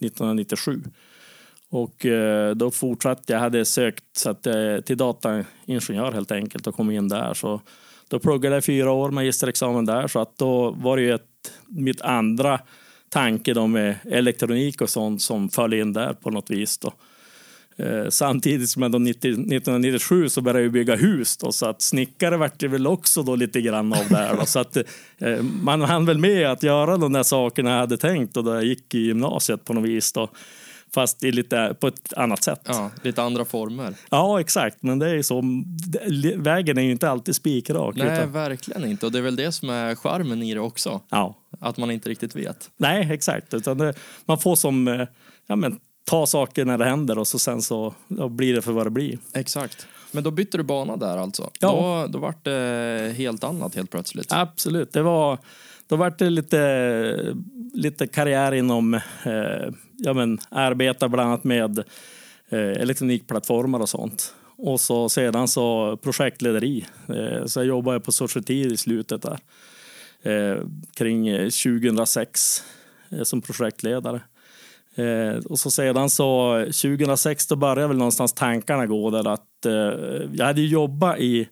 1997. 0.00 0.80
Och 1.70 2.06
eh, 2.06 2.54
då 2.54 2.70
fortsatte 2.70 3.32
jag, 3.32 3.40
hade 3.40 3.64
sökt 3.64 4.04
så 4.16 4.30
att, 4.30 4.46
eh, 4.46 4.80
till 4.84 4.96
dataingenjör 4.96 6.12
helt 6.12 6.32
enkelt 6.32 6.66
och 6.66 6.74
kom 6.74 6.90
in 6.90 7.08
där. 7.08 7.34
Så 7.34 7.60
då 8.08 8.18
pluggade 8.18 8.56
jag 8.56 8.64
fyra 8.64 8.92
år 8.92 9.10
magisterexamen 9.10 9.86
där 9.86 10.08
så 10.08 10.20
att 10.20 10.38
då 10.38 10.70
var 10.70 10.96
det 10.96 11.02
ju 11.02 11.14
ett, 11.14 11.52
mitt 11.66 12.00
andra 12.00 12.60
tanke 13.08 13.54
då 13.54 13.66
med 13.66 13.94
elektronik 14.04 14.80
och 14.80 14.90
sånt 14.90 15.22
som 15.22 15.48
föll 15.48 15.74
in 15.74 15.92
där 15.92 16.12
på 16.12 16.30
något 16.30 16.50
vis. 16.50 16.78
Då. 16.78 16.92
Eh, 17.78 18.08
samtidigt 18.08 18.68
som 18.68 18.82
jag 18.82 18.92
då 18.92 18.98
90, 18.98 19.30
1997 19.30 20.28
så 20.28 20.40
började 20.40 20.62
jag 20.62 20.72
bygga 20.72 20.96
hus 20.96 21.36
då, 21.36 21.52
så 21.52 21.66
att 21.66 21.82
snickare 21.82 22.36
vart 22.36 22.60
det 22.60 22.68
väl 22.68 22.86
också 22.86 23.22
då 23.22 23.36
lite 23.36 23.60
grann 23.60 23.92
av 23.92 24.08
där. 24.08 24.36
Då, 24.36 24.46
så 24.46 24.58
att 24.58 24.76
eh, 25.18 25.42
man 25.62 25.80
hann 25.80 26.06
väl 26.06 26.18
med 26.18 26.50
att 26.50 26.62
göra 26.62 26.96
de 26.96 27.12
där 27.12 27.22
sakerna 27.22 27.70
jag 27.70 27.78
hade 27.78 27.96
tänkt 27.96 28.34
då 28.34 28.54
jag 28.54 28.64
gick 28.64 28.94
i 28.94 28.98
gymnasiet 28.98 29.64
på 29.64 29.72
något 29.72 29.84
vis. 29.84 30.12
Då. 30.12 30.28
Fast 30.96 31.24
i 31.24 31.32
lite, 31.32 31.76
på 31.80 31.86
ett 31.88 32.12
annat 32.12 32.42
sätt. 32.42 32.60
Ja, 32.64 32.90
lite 33.02 33.22
andra 33.22 33.44
former. 33.44 33.94
Ja, 34.10 34.40
exakt. 34.40 34.82
Men 34.82 34.98
det 34.98 35.10
är 35.10 35.22
så, 35.22 35.42
vägen 36.36 36.78
är 36.78 36.82
ju 36.82 36.90
inte 36.90 37.10
alltid 37.10 37.36
spikrak. 37.36 37.96
Nej, 37.96 38.18
utan... 38.18 38.32
verkligen 38.32 38.84
inte. 38.84 39.06
Och 39.06 39.12
det 39.12 39.18
är 39.18 39.22
väl 39.22 39.36
det 39.36 39.52
som 39.52 39.70
är 39.70 39.94
charmen 39.94 40.42
i 40.42 40.54
det 40.54 40.60
också. 40.60 41.00
Ja. 41.08 41.34
Att 41.60 41.76
man 41.76 41.90
inte 41.90 42.08
riktigt 42.08 42.36
vet. 42.36 42.70
Nej, 42.76 43.12
exakt. 43.12 43.54
Utan 43.54 43.78
det, 43.78 43.94
man 44.24 44.38
får 44.38 44.56
som 44.56 44.88
eh, 44.88 45.08
ja, 45.46 45.56
men, 45.56 45.78
ta 46.04 46.26
saker 46.26 46.64
när 46.64 46.78
det 46.78 46.84
händer 46.84 47.18
och 47.18 47.26
så 47.26 47.38
sen 47.38 47.62
så 47.62 47.94
blir 48.30 48.54
det 48.54 48.62
för 48.62 48.72
vad 48.72 48.86
det 48.86 48.90
blir. 48.90 49.18
Exakt. 49.34 49.86
Men 50.12 50.24
då 50.24 50.30
bytte 50.30 50.56
du 50.56 50.62
bana 50.62 50.96
där 50.96 51.16
alltså? 51.16 51.50
Ja. 51.60 52.06
Då, 52.06 52.12
då 52.12 52.18
var 52.18 52.34
det 52.42 53.12
helt 53.16 53.44
annat 53.44 53.74
helt 53.74 53.90
plötsligt? 53.90 54.32
Absolut. 54.32 54.92
Det 54.92 55.02
var, 55.02 55.38
då 55.86 55.96
var 55.96 56.14
det 56.18 56.30
lite, 56.30 57.36
lite 57.74 58.06
karriär 58.06 58.52
inom, 58.52 58.94
eh, 58.94 59.72
ja 59.96 60.12
men 60.12 60.38
arbetar 60.48 61.08
bland 61.08 61.28
annat 61.28 61.44
med 61.44 61.78
eh, 62.48 62.58
elektronikplattformar 62.58 63.80
och 63.80 63.88
sånt. 63.88 64.34
Och 64.58 64.80
så 64.80 65.08
sedan 65.08 65.48
så 65.48 65.96
projektlederi. 65.96 66.86
Eh, 67.08 67.46
så 67.46 67.60
jag 67.60 67.66
jobbade 67.66 68.00
på 68.00 68.12
Society 68.12 68.66
i 68.66 68.76
slutet 68.76 69.22
där. 69.22 69.38
Eh, 70.22 70.62
kring 70.94 71.28
eh, 71.28 71.48
2006 71.48 72.64
eh, 73.10 73.22
som 73.22 73.42
projektledare. 73.42 74.20
Eh, 74.94 75.36
och 75.44 75.58
så 75.58 75.70
sedan 75.70 76.10
så 76.10 76.58
2006 76.64 77.46
då 77.46 77.56
började 77.56 77.86
väl 77.88 77.96
någonstans 77.96 78.32
tankarna 78.32 78.86
gå 78.86 79.10
där 79.10 79.28
att 79.28 79.66
eh, 79.66 79.72
jag 80.32 80.46
hade 80.46 80.60
jobbat 80.60 81.18
i, 81.18 81.48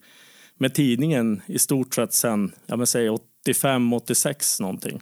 med 0.59 0.75
tidningen 0.75 1.43
i 1.47 1.59
stort 1.59 1.95
sett 1.95 2.13
sedan 2.13 2.53
jag 2.67 2.77
vill 2.77 2.87
säga 2.87 3.13
85, 3.13 3.93
86 3.93 4.61
någonting. 4.61 5.01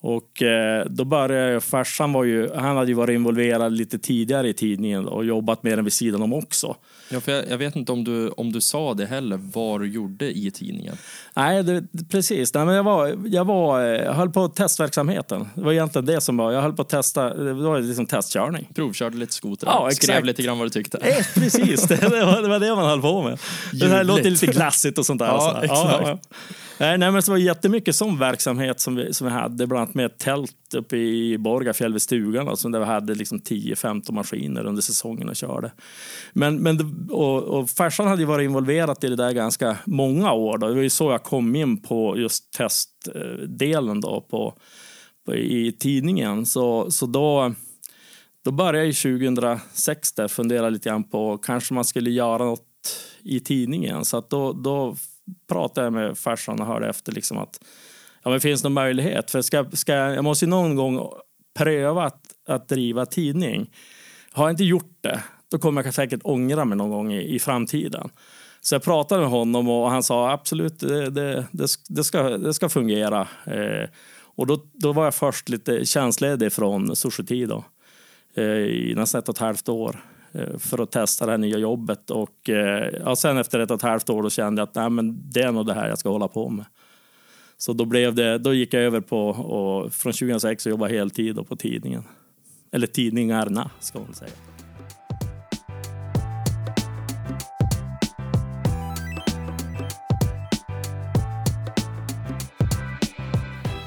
Och 0.00 0.42
eh, 0.42 0.86
då 0.90 1.04
började 1.04 1.50
jag, 1.50 1.62
farsan 1.62 2.12
var 2.12 2.24
ju, 2.24 2.54
han 2.54 2.76
hade 2.76 2.88
ju 2.88 2.94
varit 2.94 3.14
involverad 3.14 3.72
lite 3.72 3.98
tidigare 3.98 4.48
i 4.48 4.52
tidningen 4.52 5.08
och 5.08 5.24
jobbat 5.24 5.62
med 5.62 5.78
den 5.78 5.84
vid 5.84 5.92
sidan 5.92 6.22
om 6.22 6.32
också. 6.32 6.76
Ja, 7.10 7.20
för 7.20 7.32
jag, 7.32 7.50
jag, 7.50 7.58
vet 7.58 7.76
inte 7.76 7.92
om 7.92 8.04
du, 8.04 8.28
om 8.28 8.52
du 8.52 8.60
sa 8.60 8.94
det 8.94 9.06
heller, 9.06 9.36
vad 9.36 9.80
du 9.80 9.88
gjorde 9.88 10.38
i 10.38 10.50
tidningen. 10.50 10.96
Nej, 11.34 11.62
det, 11.62 11.84
precis. 12.10 12.54
Nej, 12.54 12.64
men 12.64 12.74
jag, 12.74 12.82
var, 12.82 13.18
jag, 13.26 13.44
var, 13.44 13.80
jag 13.80 14.12
höll 14.12 14.30
på 14.30 14.48
testverksamheten. 14.48 15.48
Det 15.54 15.60
var 15.60 15.72
egentligen 15.72 16.06
det 16.06 16.20
som 16.20 16.36
var, 16.36 16.52
jag 16.52 16.62
höll 16.62 16.72
på 16.72 16.82
att 16.82 16.88
testa, 16.88 17.34
det 17.34 17.52
var 17.52 17.80
liksom 17.80 18.06
testkörning. 18.06 18.68
Provkörde 18.74 19.16
lite 19.16 19.34
skoter, 19.34 19.66
ja, 19.66 19.90
skrev 19.90 20.24
lite 20.24 20.42
grann 20.42 20.58
vad 20.58 20.66
du 20.66 20.70
tyckte. 20.70 20.98
Eh, 20.98 21.26
precis, 21.34 21.82
det, 21.82 21.96
det, 21.96 22.24
var, 22.24 22.58
det 22.58 22.76
man 22.76 22.86
höll 22.86 23.02
på 23.02 23.22
med. 23.22 23.38
Det 23.72 23.88
här 23.88 24.04
låter 24.04 24.30
lite 24.30 24.46
glassigt 24.46 24.98
och 24.98 25.06
sånt 25.06 25.18
där. 25.18 25.26
Ja, 25.26 25.60
exakt. 25.62 25.80
Ja, 25.82 26.00
ja. 26.04 26.18
Nej, 26.80 26.98
men 26.98 27.14
det 27.14 27.28
var 27.28 27.36
jättemycket 27.36 27.96
sån 27.96 28.18
verksamhet 28.18 28.80
som 28.80 28.96
vi, 28.96 29.14
som 29.14 29.26
vi 29.26 29.32
hade, 29.32 29.66
bland 29.66 29.82
annat 29.82 29.94
med 29.94 30.06
ett 30.06 30.18
tält 30.18 30.74
uppe 30.74 30.96
i 30.96 31.38
Borgafjäll 31.38 31.92
vid 31.92 32.02
stugan, 32.02 32.48
alltså, 32.48 32.68
där 32.68 32.78
vi 32.78 32.84
hade 32.84 33.14
liksom 33.14 33.38
10-15 33.38 34.12
maskiner 34.12 34.66
under 34.66 34.82
säsongen 34.82 35.28
och 35.28 35.36
körde. 35.36 35.72
Men, 36.32 36.56
men, 36.56 37.08
och, 37.10 37.42
och 37.42 37.70
farsan 37.70 38.06
hade 38.06 38.22
ju 38.22 38.26
varit 38.26 38.44
involverad 38.44 39.04
i 39.04 39.08
det 39.08 39.16
där 39.16 39.32
ganska 39.32 39.76
många 39.84 40.32
år. 40.32 40.58
Då. 40.58 40.68
Det 40.68 40.74
var 40.74 40.82
ju 40.82 40.90
så 40.90 41.10
jag 41.10 41.22
kom 41.22 41.56
in 41.56 41.82
på 41.82 42.18
just 42.18 42.52
testdelen 42.52 44.00
då 44.00 44.26
på, 44.30 44.54
på 45.26 45.34
i 45.34 45.72
tidningen. 45.72 46.46
Så, 46.46 46.90
så 46.90 47.06
då, 47.06 47.54
då 48.44 48.50
började 48.50 48.86
jag 48.86 48.96
2006 48.96 50.12
där 50.12 50.28
fundera 50.28 50.70
lite 50.70 50.88
grann 50.88 51.04
på 51.04 51.38
kanske 51.38 51.74
man 51.74 51.84
skulle 51.84 52.10
göra 52.10 52.44
något 52.44 52.64
i 53.22 53.40
tidningen. 53.40 54.04
Så 54.04 54.16
att 54.16 54.30
då, 54.30 54.52
då 54.52 54.96
pratade 55.48 55.86
jag 55.86 55.92
med 55.92 56.18
farsan 56.18 56.60
och 56.60 56.66
hörde 56.66 56.88
efter 56.88 57.12
liksom 57.12 57.38
att 57.38 57.60
ja, 58.22 58.30
men 58.30 58.40
finns 58.40 58.62
det 58.62 58.68
någon 58.68 58.74
möjlighet? 58.74 59.30
För 59.30 59.42
ska, 59.42 59.64
ska, 59.72 59.92
jag 59.92 60.24
måste 60.24 60.44
ju 60.44 60.48
någon 60.48 60.76
gång 60.76 61.08
pröva 61.58 62.04
att, 62.04 62.22
att 62.48 62.68
driva 62.68 63.06
tidning. 63.06 63.70
Har 64.32 64.44
jag 64.44 64.52
inte 64.52 64.64
gjort 64.64 64.98
det, 65.00 65.22
då 65.50 65.58
kommer 65.58 65.84
jag 65.84 65.94
säkert 65.94 66.20
ångra 66.24 66.64
mig 66.64 66.78
någon 66.78 66.90
gång 66.90 67.12
i, 67.12 67.34
i 67.34 67.38
framtiden. 67.38 68.10
Så 68.60 68.74
jag 68.74 68.82
pratade 68.82 69.20
med 69.20 69.30
honom 69.30 69.68
och 69.68 69.90
han 69.90 70.02
sa 70.02 70.30
absolut, 70.30 70.78
det, 70.78 71.10
det, 71.10 71.46
det, 71.88 72.04
ska, 72.04 72.22
det 72.22 72.54
ska 72.54 72.68
fungera. 72.68 73.28
Eh, 73.46 73.88
och 74.20 74.46
då, 74.46 74.64
då 74.72 74.92
var 74.92 75.04
jag 75.04 75.14
först 75.14 75.48
lite 75.48 75.84
tjänstledig 75.84 76.52
från 76.52 76.96
Sushi 76.96 77.46
då, 77.46 77.64
eh, 78.34 78.44
i 78.44 78.94
nästan 78.96 79.18
ett 79.18 79.28
och 79.28 79.34
ett 79.34 79.38
halvt 79.38 79.68
år. 79.68 80.04
Eh, 80.38 80.58
för 80.58 80.82
att 80.82 80.90
testa 80.90 81.26
det 81.26 81.32
här 81.32 81.38
nya 81.38 81.58
jobbet. 81.58 82.10
Och 82.10 82.50
eh, 82.50 82.94
ja, 83.04 83.16
sen 83.16 83.38
efter 83.38 83.58
ett 83.58 83.70
och 83.70 83.76
ett 83.76 83.82
halvt 83.82 84.10
år 84.10 84.22
då 84.22 84.30
kände 84.30 84.60
jag 84.60 84.68
att 84.68 84.74
nej, 84.74 84.90
men 84.90 85.30
det 85.30 85.40
är 85.40 85.52
nog 85.52 85.66
det 85.66 85.74
här 85.74 85.88
jag 85.88 85.98
ska 85.98 86.08
hålla 86.08 86.28
på 86.28 86.48
med. 86.48 86.64
Så 87.56 87.72
då, 87.72 87.84
blev 87.84 88.14
det, 88.14 88.38
då 88.38 88.54
gick 88.54 88.74
jag 88.74 88.82
över 88.82 89.00
på, 89.00 89.28
och 89.28 89.92
från 89.92 90.12
2006 90.12 90.66
och 90.66 90.70
jobbade 90.70 90.94
heltid 90.94 91.48
på 91.48 91.56
tidningen. 91.56 92.02
Eller 92.72 92.86
tidningarna, 92.86 93.70
ska 93.80 93.98
man 93.98 94.14
säga. 94.14 94.30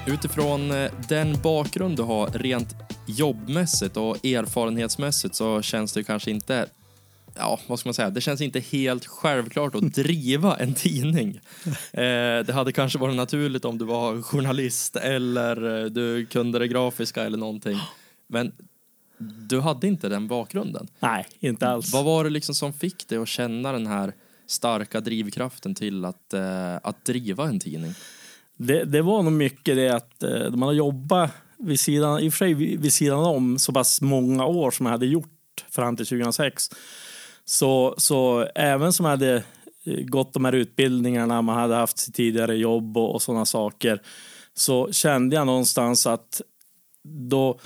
Utifrån 0.08 0.72
eh, 0.72 0.92
den 1.10 1.42
bakgrund 1.42 1.98
du 1.98 2.04
har 2.04 2.28
rent 2.28 2.81
jobbmässigt 3.06 3.98
och 3.98 4.26
erfarenhetsmässigt 4.26 5.36
så 5.36 5.62
känns 5.62 5.94
det 5.94 6.04
kanske 6.04 6.32
inte 6.32 6.68
Ja, 7.36 7.60
vad 7.68 7.80
ska 7.80 7.88
man 7.88 7.94
säga? 7.94 8.10
Det 8.10 8.22
känns 8.22 8.42
inte 8.42 8.60
helt 8.60 9.06
självklart 9.06 9.76
att 9.76 9.82
driva 9.94 10.58
en 10.58 10.74
tidning. 10.74 11.40
Eh, 11.94 12.02
det 12.46 12.54
hade 12.54 12.72
kanske 12.72 13.00
varit 13.00 13.16
naturligt 13.16 13.66
om 13.66 13.78
du 13.78 13.86
var 13.86 14.22
journalist 14.22 14.96
eller 14.96 15.84
eh, 15.84 15.86
du 15.86 16.26
kunde 16.26 16.60
det 16.60 16.68
grafiska 16.68 17.24
eller 17.24 17.38
någonting. 17.38 17.80
Men 18.28 18.52
du 19.48 19.60
hade 19.60 19.88
inte 19.88 20.10
den 20.10 20.28
bakgrunden. 20.28 20.88
Nej, 21.00 21.26
inte 21.40 21.68
alls. 21.68 21.94
Vad 21.94 22.06
var 22.06 22.24
det 22.24 22.30
liksom 22.30 22.56
som 22.56 22.74
fick 22.74 23.08
dig 23.08 23.18
att 23.18 23.28
känna 23.28 23.72
den 23.72 23.88
här 23.88 24.14
starka 24.48 25.02
drivkraften 25.02 25.76
till 25.76 26.06
att, 26.06 26.34
eh, 26.34 26.76
att 26.84 27.06
driva 27.06 27.48
en 27.48 27.60
tidning? 27.60 27.94
Det, 28.58 28.84
det 28.84 29.02
var 29.02 29.24
nog 29.24 29.34
mycket 29.34 29.76
det 29.76 29.90
att 29.90 30.24
eh, 30.24 30.50
man 30.50 30.62
har 30.62 30.74
jobbat 30.74 31.32
vid 31.63 31.80
sidan, 31.80 32.19
i 32.19 32.30
och 32.30 32.34
för 32.34 32.38
sig 32.38 32.54
vid 32.54 32.93
sidan 32.93 33.19
om 33.19 33.60
så 33.60 33.74
pass 33.74 34.02
många 34.02 34.45
år 34.45 34.71
som 34.71 34.86
jag 34.86 34.91
hade 34.91 35.06
gjort 35.06 35.65
fram 35.69 35.95
till 35.95 36.06
2006. 36.06 36.69
Så, 37.45 37.95
så 37.97 38.47
även 38.56 38.93
som 38.93 39.06
jag 39.06 39.12
hade 39.12 39.43
eh, 39.86 40.04
gått 40.04 40.34
de 40.34 40.45
här 40.45 40.54
utbildningarna, 40.54 41.41
man 41.41 41.58
hade 41.58 41.76
haft 41.76 41.97
sitt 41.97 42.15
tidigare 42.15 42.56
jobb 42.56 42.97
och, 42.97 43.13
och 43.13 43.21
sådana 43.21 43.45
saker, 43.45 44.02
så 44.54 44.91
kände 44.91 45.36
jag 45.36 45.47
någonstans 45.47 46.08
att 46.08 46.41
då 47.04 47.60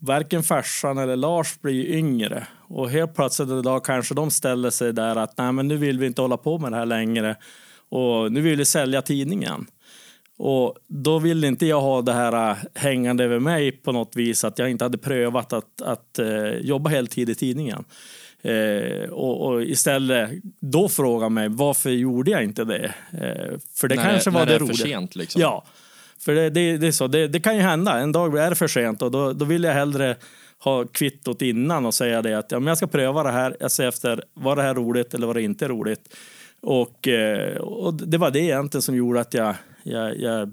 varken 0.00 0.42
farsan 0.42 0.98
eller 0.98 1.16
Lars 1.16 1.60
blir 1.60 1.86
yngre 1.86 2.46
och 2.68 2.90
helt 2.90 3.14
plötsligt 3.14 3.48
idag 3.48 3.84
kanske 3.84 4.14
de 4.14 4.30
ställer 4.30 4.70
sig 4.70 4.92
där 4.92 5.16
att 5.16 5.38
nej 5.38 5.52
men 5.52 5.68
nu 5.68 5.76
vill 5.76 5.98
vi 5.98 6.06
inte 6.06 6.22
hålla 6.22 6.36
på 6.36 6.58
med 6.58 6.72
det 6.72 6.78
här 6.78 6.86
längre 6.86 7.36
och 7.88 8.32
nu 8.32 8.40
vill 8.40 8.56
vi 8.56 8.64
sälja 8.64 9.02
tidningen. 9.02 9.66
Och 10.42 10.76
då 10.86 11.18
ville 11.18 11.46
inte 11.46 11.66
jag 11.66 11.80
ha 11.80 12.02
det 12.02 12.12
här 12.12 12.50
äh, 12.50 12.56
hängande 12.74 13.24
över 13.24 13.38
mig 13.38 13.72
på 13.72 13.92
något 13.92 14.16
vis 14.16 14.44
att 14.44 14.58
jag 14.58 14.70
inte 14.70 14.84
hade 14.84 14.98
prövat 14.98 15.52
att, 15.52 15.82
att 15.82 16.18
uh, 16.20 16.54
jobba 16.60 16.90
heltid 16.90 17.30
i 17.30 17.34
tidningen. 17.34 17.84
Uh, 18.44 19.10
och, 19.10 19.46
och, 19.46 19.62
istället 19.62 20.30
då 20.60 20.88
fråga 20.88 21.28
mig 21.28 21.48
varför 21.48 21.90
gjorde 21.90 22.30
jag 22.30 22.44
inte 22.44 22.64
det? 22.64 22.94
Uh, 23.14 23.58
för 23.74 23.88
det 23.88 23.94
när 23.94 24.10
kanske 24.10 24.30
var 24.30 24.40
när 24.40 24.46
det, 24.46 24.52
det 24.52 24.56
är 24.56 24.58
roliga. 24.58 24.76
för 24.76 24.84
sent 24.84 25.16
liksom. 25.16 25.42
Ja, 25.42 25.64
för 26.18 26.34
det, 26.34 26.50
det, 26.50 26.76
det 26.76 26.86
är 26.86 26.92
så. 26.92 27.06
Det, 27.06 27.28
det, 27.28 27.40
kan 27.40 27.56
ju 27.56 27.62
hända. 27.62 27.98
En 27.98 28.12
dag 28.12 28.38
är 28.38 28.50
det 28.50 28.56
för 28.56 28.68
sent 28.68 29.02
och 29.02 29.10
då, 29.10 29.32
då 29.32 29.44
vill 29.44 29.64
jag 29.64 29.74
hellre 29.74 30.16
ha 30.58 30.84
kvittot 30.84 31.42
innan 31.42 31.86
och 31.86 31.94
säga 31.94 32.22
det 32.22 32.38
att 32.38 32.52
ja, 32.52 32.58
men 32.58 32.66
jag 32.66 32.76
ska 32.76 32.86
pröva 32.86 33.22
det 33.22 33.32
här. 33.32 33.56
Jag 33.60 33.72
ser 33.72 33.88
efter, 33.88 34.24
var 34.34 34.56
det 34.56 34.62
här 34.62 34.74
roligt 34.74 35.14
eller 35.14 35.26
var 35.26 35.34
det 35.34 35.42
inte 35.42 35.68
roligt? 35.68 36.16
Och, 36.60 37.08
och 37.60 37.94
det 37.94 38.18
var 38.18 38.30
det 38.30 38.40
egentligen 38.40 38.82
som 38.82 38.96
gjorde 38.96 39.20
att 39.20 39.34
jag, 39.34 39.54
jag, 39.90 40.20
jag 40.20 40.52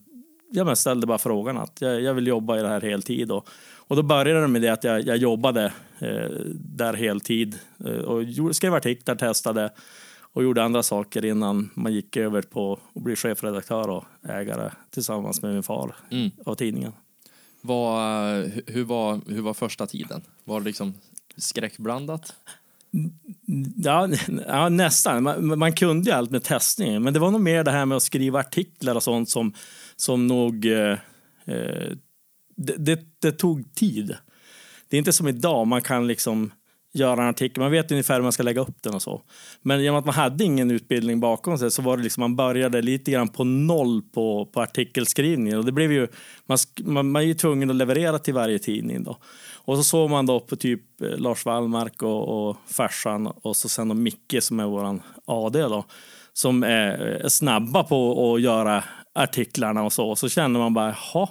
jag 0.50 0.78
ställde 0.78 1.08
bara 1.08 1.18
frågan 1.18 1.58
att 1.58 1.82
jag, 1.82 2.02
jag, 2.02 2.14
vill 2.14 2.28
jobba 2.28 2.60
i 2.60 2.62
det 2.62 2.68
här 2.68 2.82
heltid. 2.82 3.32
Och, 3.32 3.50
och 3.76 3.96
då 3.96 4.04
började 4.04 4.42
det 4.42 4.48
med 4.48 4.62
det 4.62 4.70
att 4.70 4.84
jag, 4.84 5.02
jag 5.02 5.18
jobbade 5.18 5.66
eh, 6.00 6.30
där 6.54 6.94
heltid 6.94 7.60
eh, 7.86 7.92
och 7.92 8.24
gjorde, 8.24 8.54
skrev 8.54 8.74
artiklar, 8.74 9.16
testade 9.16 9.70
och 10.22 10.44
gjorde 10.44 10.64
andra 10.64 10.84
saker 10.84 11.26
innan 11.26 11.70
man 11.74 11.94
gick 11.94 12.18
över 12.18 12.42
på 12.42 12.80
att 12.96 13.04
bli 13.04 13.16
chefredaktör 13.16 13.90
och 13.90 14.06
ägare 14.24 14.72
tillsammans 14.90 15.42
med 15.42 15.54
min 15.54 15.64
far 15.64 15.96
Mm. 16.10 16.32
av 16.46 16.56
tidningen. 16.56 16.92
Vad, 17.62 18.52
hur, 18.68 18.84
var, 18.84 19.22
hur 19.28 19.42
var 19.42 19.54
första 19.54 19.88
tiden? 19.88 20.22
Var 20.44 20.60
det 20.60 20.66
liksom 20.66 20.94
skräckblandat? 21.38 22.34
Ja, 23.76 24.10
ja 24.48 24.70
nästan. 24.70 25.24
Man, 25.24 25.60
man 25.60 25.74
kunde 25.74 26.10
ju 26.10 26.16
allt 26.16 26.32
med 26.32 26.44
testning, 26.44 27.02
men 27.04 27.14
det 27.14 27.20
var 27.20 27.32
nog 27.32 27.42
mer 27.42 27.64
det 27.64 27.72
här 27.72 27.86
med 27.86 27.96
att 27.96 28.04
skriva 28.04 28.40
artiklar 28.40 28.96
och 28.96 29.04
sånt 29.04 29.30
som, 29.30 29.54
som 29.96 30.28
nog... 30.28 30.66
Eh, 30.66 30.98
eh, 31.46 31.92
det, 32.60 32.76
det, 32.78 33.00
det, 33.22 33.32
tog 33.32 33.76
tid. 33.76 34.16
Det 34.90 34.96
är 34.96 34.98
inte 34.98 35.14
som 35.14 35.28
idag, 35.28 35.68
man 35.68 35.82
kan 35.82 36.08
liksom 36.08 36.52
göra 36.94 37.24
en 37.24 37.30
artikel, 37.30 37.64
man 37.64 37.72
vet 37.72 37.92
ungefär 37.92 38.16
hur 38.16 38.24
man 38.24 38.32
ska 38.32 38.44
lägga 38.44 38.62
upp 38.62 38.82
den 38.82 38.94
och 38.94 39.02
så. 39.02 39.22
Men 39.62 39.84
genom 39.84 40.00
att 40.00 40.06
man 40.06 40.16
hade 40.16 40.44
ingen 40.44 40.72
utbildning 40.72 41.20
bakom 41.20 41.58
sig 41.58 41.72
så 41.72 41.82
var 41.82 41.98
det 41.98 42.04
liksom, 42.04 42.22
man 42.22 42.36
började 42.36 42.82
lite 42.82 43.12
grann 43.12 43.28
på 43.28 43.44
noll 43.44 44.02
på, 44.02 44.46
på 44.46 44.62
artikelskrivningen. 44.62 45.60
Och 45.60 45.66
det 45.66 45.72
blev 45.72 45.92
ju, 45.92 46.08
man, 46.46 46.58
man, 46.84 47.12
man 47.12 47.22
är 47.22 47.26
ju 47.26 47.34
tvungen 47.34 47.70
att 47.70 47.76
leverera 47.76 48.20
till 48.20 48.34
varje 48.34 48.60
tidning 48.60 49.04
då. 49.04 49.18
Och 49.68 49.78
så 49.78 49.84
såg 49.84 50.10
man 50.10 50.26
då 50.26 50.40
på 50.40 50.56
typ 50.56 50.82
Lars 51.00 51.46
Wallmark 51.46 52.04
och, 52.04 52.50
och 52.50 52.58
farsan 52.68 53.28
och 53.28 53.56
så 53.56 53.70
sen 53.70 53.88
då 53.88 53.96
Micke 53.96 54.36
som 54.40 54.60
är 54.60 54.66
våran 54.66 55.02
AD 55.26 55.60
då. 55.60 55.86
Som 56.34 56.64
är, 56.64 56.98
är 56.98 57.30
snabba 57.30 57.84
på 57.84 58.34
att 58.34 58.42
göra 58.42 58.84
artiklarna 59.16 59.84
och 59.84 59.94
så. 59.94 60.16
Så 60.16 60.30
känner 60.30 60.60
man 60.60 60.74
bara, 60.74 60.96
jaha. 61.14 61.28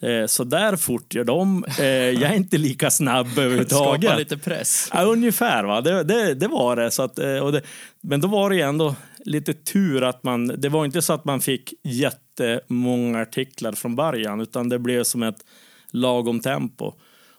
Eh, 0.00 0.26
så 0.26 0.44
där 0.44 0.76
fort 0.76 1.14
gör 1.14 1.24
de. 1.24 1.64
Eh, 1.78 1.86
jag 1.86 2.30
är 2.30 2.34
inte 2.34 2.58
lika 2.58 2.90
snabb 2.90 3.26
överhuvudtaget. 3.38 4.02
Skapa 4.02 4.18
lite 4.18 4.38
press. 4.38 4.90
Ja, 4.92 5.02
ungefär, 5.02 5.64
va? 5.64 5.80
Det, 5.80 6.04
det, 6.04 6.34
det 6.34 6.48
var 6.48 6.76
det. 6.76 6.90
Så 6.90 7.02
att, 7.02 7.18
eh, 7.18 7.38
och 7.38 7.52
det. 7.52 7.62
Men 8.00 8.20
då 8.20 8.28
var 8.28 8.50
det 8.50 8.60
ändå 8.60 8.94
lite 9.24 9.54
tur 9.54 10.02
att 10.02 10.22
man... 10.22 10.46
Det 10.46 10.68
var 10.68 10.84
inte 10.84 11.02
så 11.02 11.12
att 11.12 11.24
man 11.24 11.40
fick 11.40 11.74
jättemånga 11.82 13.22
artiklar 13.22 13.72
från 13.72 13.96
början 13.96 14.40
utan 14.40 14.68
det 14.68 14.78
blev 14.78 15.02
som 15.02 15.22
ett 15.22 15.44
lagom 15.90 16.40
tempo. 16.40 16.92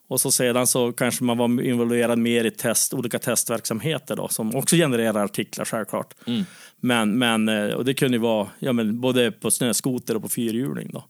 Och 0.08 0.22
så 0.22 0.32
sedan 0.32 0.68
så 0.68 0.92
kanske 0.92 1.24
man 1.24 1.38
var 1.38 1.62
involverad 1.62 2.20
mer 2.20 2.46
i 2.46 2.52
test, 2.52 2.94
olika 2.94 3.20
testverksamheter 3.20 4.16
då, 4.16 4.28
som 4.28 4.56
också 4.56 4.76
genererar 4.76 5.24
artiklar 5.24 5.66
självklart. 5.66 6.14
Mm. 6.28 6.44
Men, 6.80 7.18
men 7.18 7.74
och 7.74 7.86
det 7.86 7.94
kunde 7.94 8.18
ju 8.18 8.22
vara 8.22 8.48
ja, 8.60 8.74
men 8.74 9.02
både 9.02 9.32
på 9.32 9.52
snöskoter 9.52 10.16
och 10.16 10.22
på 10.22 10.30
fyrhjuling. 10.30 10.90
Då. 10.94 11.04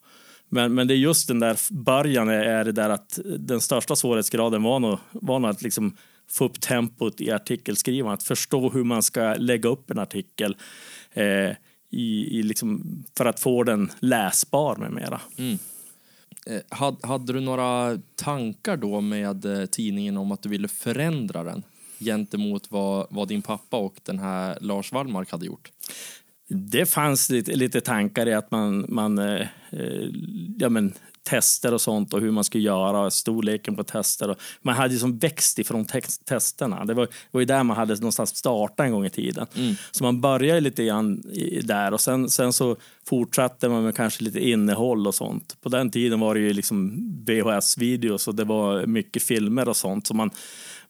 Men, 0.50 0.74
men 0.74 0.88
det 0.88 0.94
är 0.94 0.98
just 0.98 1.28
den 1.28 1.40
där 1.40 1.58
början 1.74 2.30
är 2.30 2.66
det 2.66 2.72
där 2.72 2.90
att 2.90 3.20
den 3.40 3.62
största 3.62 3.96
svårighetsgraden 3.96 4.64
var 4.64 4.80
nog, 4.80 5.00
var 5.12 5.40
nog 5.40 5.52
att 5.52 5.62
liksom 5.62 5.98
få 6.30 6.46
upp 6.46 6.62
tempot 6.62 7.22
i 7.22 7.32
artikelskrivandet, 7.32 8.20
att 8.20 8.28
förstå 8.28 8.70
hur 8.70 8.84
man 8.84 9.04
ska 9.04 9.34
lägga 9.34 9.70
upp 9.70 9.92
en 9.92 10.00
artikel 10.00 10.56
eh, 11.14 11.52
i, 11.92 12.40
i 12.40 12.44
liksom, 12.44 12.84
för 13.18 13.26
att 13.26 13.40
få 13.40 13.64
den 13.64 13.92
läsbar 14.00 14.76
med 14.76 14.92
mera. 14.92 15.22
Mm. 15.38 15.58
Eh, 16.50 16.62
hade, 16.70 17.08
hade 17.08 17.34
du 17.34 17.40
några 17.40 18.00
tankar 18.16 18.78
då 18.78 19.02
med 19.02 19.46
eh, 19.46 19.66
tidningen 19.66 20.18
om 20.18 20.32
att 20.32 20.42
du 20.42 20.50
ville 20.50 20.68
förändra 20.68 21.44
den 21.44 21.64
gentemot 22.00 22.72
vad, 22.72 23.08
vad 23.10 23.28
din 23.28 23.42
pappa 23.42 23.78
och 23.78 24.00
den 24.04 24.20
här 24.20 24.58
Lars 24.62 24.92
Wallmark 24.92 25.32
hade 25.32 25.46
gjort? 25.46 25.72
Det 26.48 26.86
fanns 26.86 27.30
lite, 27.30 27.56
lite 27.56 27.82
tankar 27.82 28.28
i 28.28 28.34
att 28.34 28.52
man, 28.52 28.86
man 28.90 29.20
eh, 29.20 29.48
ja, 30.58 30.70
men, 30.70 30.94
tester 31.30 31.74
och 31.74 31.82
sånt 31.82 32.14
och 32.14 32.22
hur 32.22 32.32
man 32.32 32.44
skulle 32.44 32.64
göra, 32.64 33.12
storleken 33.12 33.76
på 33.76 33.84
tester. 33.84 34.30
Och 34.30 34.38
man 34.62 34.76
hade 34.76 34.94
ju 34.94 35.00
som 35.00 35.18
växt 35.18 35.60
ifrån 35.60 35.86
te 35.86 36.02
testerna. 36.02 36.86
Det 36.86 36.94
var, 36.94 37.06
det 37.06 37.12
var 37.32 37.42
ju 37.42 37.46
där 37.46 37.64
man 37.64 37.78
hade 37.78 37.94
någonstans 37.96 38.38
startat 38.38 38.86
en 38.86 38.92
gång 38.92 39.06
i 39.06 39.10
tiden. 39.10 39.48
Mm. 39.56 39.76
Så 39.92 40.04
man 40.04 40.22
började 40.22 40.60
lite 40.60 40.86
grann 40.86 41.24
där 41.64 41.94
och 41.94 42.02
sen, 42.02 42.30
sen 42.30 42.54
så 42.54 42.76
fortsatte 43.08 43.70
man 43.70 43.84
med 43.84 43.96
kanske 43.96 44.24
lite 44.24 44.50
innehåll 44.50 45.08
och 45.08 45.16
sånt. 45.16 45.58
På 45.62 45.70
den 45.70 45.92
tiden 45.92 46.20
var 46.20 46.36
det 46.36 46.42
ju 46.42 46.54
liksom 46.54 46.94
VHS-videos 47.26 48.28
och 48.28 48.36
det 48.36 48.44
var 48.44 48.86
mycket 48.86 49.24
filmer 49.24 49.70
och 49.70 49.78
sånt. 49.78 50.08
Så 50.08 50.14
man 50.14 50.32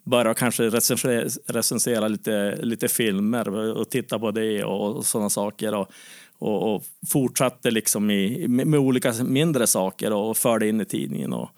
började 0.07 0.33
kanske 0.33 0.63
recensera, 0.63 1.29
recensera 1.45 2.07
lite, 2.07 2.55
lite 2.55 2.87
filmer 2.87 3.49
och 3.49 3.89
titta 3.89 4.19
på 4.19 4.31
det 4.31 4.63
och, 4.63 4.95
och 4.95 5.05
sådana 5.05 5.29
saker. 5.29 5.75
Och, 5.75 5.91
och, 6.39 6.75
och, 6.75 6.83
fortsatte 7.07 7.71
liksom 7.71 8.11
i, 8.11 8.47
med, 8.47 8.67
med, 8.67 8.79
olika 8.79 9.13
mindre 9.23 9.67
saker 9.67 10.13
och 10.13 10.37
förde 10.37 10.67
in 10.67 10.81
i 10.81 10.85
tidningen. 10.85 11.33
Och 11.33 11.49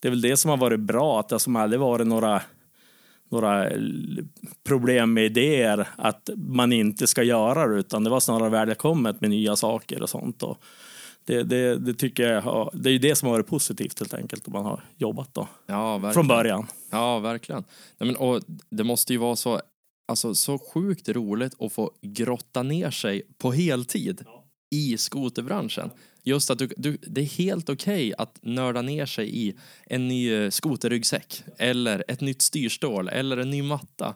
det 0.00 0.08
är 0.08 0.10
väl 0.10 0.20
det 0.20 0.36
som 0.36 0.50
har 0.50 0.56
varit 0.56 0.80
bra, 0.80 1.20
att 1.20 1.28
det 1.28 1.38
som 1.38 1.56
aldrig 1.56 1.80
varit 1.80 2.06
några, 2.06 2.42
några 3.28 3.70
problem 4.64 5.12
med 5.12 5.24
idéer 5.24 5.88
att 5.96 6.30
man 6.36 6.72
inte 6.72 7.06
ska 7.06 7.22
göra 7.22 7.66
det, 7.66 7.78
utan 7.78 8.04
det 8.04 8.10
var 8.10 8.20
snarare 8.20 8.50
välkommet 8.50 9.20
med 9.20 9.30
nya 9.30 9.56
saker 9.56 10.02
och 10.02 10.10
sånt. 10.10 10.42
Och 10.42 10.58
det, 11.26 11.42
det, 11.42 11.78
det 11.78 11.94
tycker 11.94 12.32
jag 12.32 12.42
har, 12.42 12.70
det 12.74 12.90
är 12.90 12.98
det 12.98 13.16
som 13.16 13.26
har 13.26 13.34
varit 13.34 13.46
positivt 13.46 13.98
helt 13.98 14.14
enkelt, 14.14 14.46
om 14.46 14.52
man 14.52 14.64
har 14.64 14.84
jobbat 14.96 15.34
då. 15.34 15.48
Ja, 15.66 16.12
Från 16.12 16.28
början. 16.28 16.66
Ja, 16.90 17.18
verkligen. 17.18 17.64
Nej, 17.98 18.06
men, 18.06 18.16
och 18.16 18.42
det 18.70 18.84
måste 18.84 19.12
ju 19.12 19.18
vara 19.18 19.36
så, 19.36 19.60
alltså, 20.08 20.34
så 20.34 20.58
sjukt 20.58 21.08
roligt 21.08 21.62
att 21.62 21.72
få 21.72 21.90
grotta 22.02 22.62
ner 22.62 22.90
sig 22.90 23.22
på 23.38 23.52
heltid 23.52 24.22
ja. 24.24 24.44
i 24.70 24.98
skoterbranschen. 24.98 25.90
Just 26.22 26.50
att 26.50 26.58
du, 26.58 26.68
du, 26.76 26.98
det 27.06 27.20
är 27.20 27.24
helt 27.24 27.68
okej 27.68 28.14
att 28.18 28.38
nörda 28.42 28.82
ner 28.82 29.06
sig 29.06 29.46
i 29.46 29.56
en 29.86 30.08
ny 30.08 30.50
skoterryggsäck 30.50 31.42
eller 31.58 32.04
ett 32.08 32.20
nytt 32.20 32.42
styrstål 32.42 33.08
eller 33.08 33.36
en 33.36 33.50
ny 33.50 33.62
matta. 33.62 34.14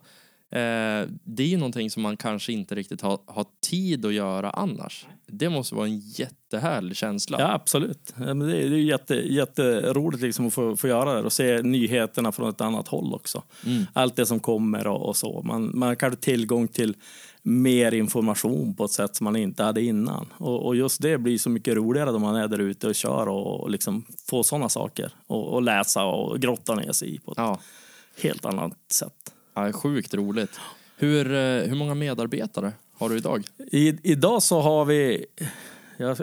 Eh, 0.53 1.09
det 1.25 1.43
är 1.43 1.47
ju 1.47 1.57
någonting 1.57 1.91
som 1.91 2.03
man 2.03 2.17
kanske 2.17 2.53
inte 2.53 2.75
riktigt 2.75 3.01
har, 3.01 3.19
har 3.27 3.47
tid 3.71 4.07
att 4.07 4.13
göra 4.15 4.51
annars. 4.51 5.07
Det 5.27 5.49
måste 5.49 5.75
vara 5.75 5.87
en 5.87 5.99
jättehärlig 5.99 6.97
känsla. 6.97 7.41
Ja, 7.41 7.53
absolut. 7.53 8.15
Det 8.17 8.25
är, 8.31 8.35
det 8.35 8.77
är 8.77 8.79
jätte, 8.79 9.15
jätteroligt 9.15 10.23
liksom 10.23 10.47
att 10.47 10.55
få, 10.55 10.77
få 10.77 10.89
göra 10.89 11.15
det 11.15 11.23
och 11.23 11.33
se 11.33 11.63
nyheterna 11.63 12.33
från 12.33 12.49
ett 12.49 12.61
annat 12.61 12.89
håll 12.89 13.15
också. 13.15 13.43
Mm. 13.67 13.87
Allt 13.93 14.17
det 14.17 14.27
som 14.27 14.41
kommer 14.41 14.87
och, 14.87 15.09
och 15.09 15.17
så. 15.17 15.43
Man, 15.43 15.71
man 15.79 15.97
kan 15.97 16.11
ha 16.11 16.17
tillgång 16.17 16.69
till 16.69 16.97
mer 17.43 17.95
information 17.95 18.75
på 18.75 18.85
ett 18.85 18.91
sätt 18.91 19.17
som 19.17 19.25
man 19.25 19.37
inte 19.37 19.63
hade 19.63 19.83
innan. 19.83 20.33
Och, 20.37 20.67
och 20.67 20.77
just 20.77 21.03
det 21.03 21.19
blir 21.19 21.39
så 21.39 21.51
mycket 21.51 21.77
roligare 21.77 22.11
då 22.11 22.19
man 22.19 22.37
är 22.37 22.49
där 22.49 22.59
ute 22.59 22.89
och 22.89 22.95
kör 22.95 23.29
och, 23.29 23.61
och 23.61 23.71
liksom 23.71 24.07
får 24.31 24.43
sådana 24.43 24.69
saker 24.69 25.13
och, 25.27 25.53
och 25.53 25.63
läsa 25.63 26.05
och 26.05 26.41
grotta 26.41 26.75
ner 26.75 26.93
sig 26.93 27.15
i 27.15 27.19
på 27.19 27.33
ett 27.33 27.39
Ja, 27.39 27.61
helt 28.23 28.45
annat 28.45 28.77
sätt. 28.93 29.35
Ja 29.55 29.73
sjukt 29.73 30.15
roligt. 30.15 30.61
Hur, 30.97 31.35
eh, 31.35 31.69
hur 31.69 31.75
många 31.75 31.95
medarbetare 31.95 32.73
har 32.99 33.09
du 33.09 33.17
idag? 33.17 33.45
I, 33.73 34.11
idag 34.13 34.43
så 34.43 34.61
har 34.61 34.85
vi, 34.85 35.27
jag 35.97 36.19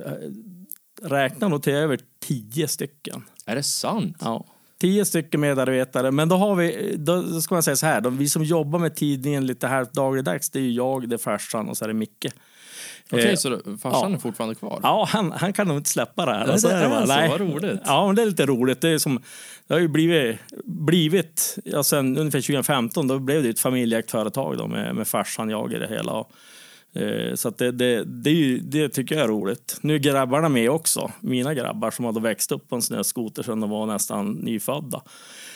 räknar 1.02 1.50
nog 1.50 1.64
till 1.64 1.74
över 1.74 2.00
tio 2.20 2.68
stycken. 2.68 3.24
Är 3.46 3.56
det 3.56 3.64
sant? 3.64 4.18
Ja. 4.20 4.46
Tio 4.80 5.06
stycken 5.06 5.42
medarbetare, 5.42 6.12
men 6.12 6.30
då 6.30 6.36
har 6.36 6.56
vi, 6.56 6.96
då 6.98 7.42
ska 7.42 7.56
man 7.56 7.64
säga 7.64 7.76
så 7.76 7.86
här, 7.86 8.02
då, 8.02 8.10
vi 8.10 8.30
som 8.30 8.44
jobbar 8.44 8.80
med 8.80 8.96
tidningen 8.96 9.46
lite 9.46 9.68
här 9.68 9.88
dagligdags, 9.94 10.50
det 10.50 10.60
är 10.60 10.64
ju 10.64 10.72
jag, 10.72 11.10
det 11.10 11.16
är 11.16 11.18
farsan 11.18 11.70
och 11.70 11.78
så 11.78 11.84
är 11.84 11.88
det 11.88 11.94
Micke. 11.94 12.26
Okej, 13.12 13.30
Eh, 13.30 13.36
så 13.36 13.50
farsan 13.82 14.12
ja. 14.12 14.16
är 14.16 14.20
fortfarande 14.20 14.56
kvar? 14.56 14.80
Ja, 14.84 15.08
han, 15.10 15.32
han 15.32 15.54
kan 15.54 15.68
nog 15.68 15.78
inte 15.78 15.90
släppa 15.90 16.26
det 16.26 16.32
här. 16.32 16.40
Nej, 16.40 16.52
Alltså, 16.52 16.68
det 16.68 16.74
är 16.74 17.06
så, 17.06 17.14
nej. 17.14 17.30
vad 17.30 17.42
roligt. 17.42 17.82
Ja, 17.86 18.06
men 18.08 18.16
det 18.16 18.22
är 18.22 18.26
lite 18.26 18.46
roligt. 18.46 18.82
Det, 18.82 18.90
är 18.90 18.98
som, 18.98 19.22
det 19.68 19.74
har 19.74 19.82
ju 19.82 19.88
blivit, 19.88 20.38
blivit 20.66 21.58
ja, 21.64 21.84
sen 21.84 22.18
ungefär 22.18 22.42
2015, 22.42 23.08
då 23.08 23.20
blev 23.20 23.44
det 23.44 23.50
ett 23.50 23.60
familjeägt 23.60 24.12
företag 24.12 24.58
då, 24.58 24.68
med, 24.68 24.96
med 24.96 25.08
farsan, 25.08 25.50
jag 25.50 25.74
i 25.74 25.80
det 25.80 25.88
hela. 25.88 26.12
Och, 26.12 26.32
eh, 27.02 27.36
så 27.36 27.50
det, 27.50 27.72
det, 27.72 28.04
det, 28.04 28.30
är 28.30 28.34
ju, 28.34 28.60
det 28.60 28.90
tycker 28.90 29.16
jag 29.16 29.24
är 29.24 29.28
roligt. 29.28 29.78
Nu 29.82 29.96
är 29.96 30.00
grabbarna 30.00 30.50
med 30.50 30.70
också. 30.70 31.12
Mina 31.20 31.54
grabbar 31.54 31.92
som 31.92 32.06
hade 32.06 32.20
växt 32.20 32.52
upp 32.52 32.70
på 32.70 32.76
en 32.76 32.82
snöskoter 32.82 33.44
sedan 33.44 33.60
de 33.60 33.70
var 33.70 33.86
nästan 33.86 34.32
nyfödda. 34.32 35.02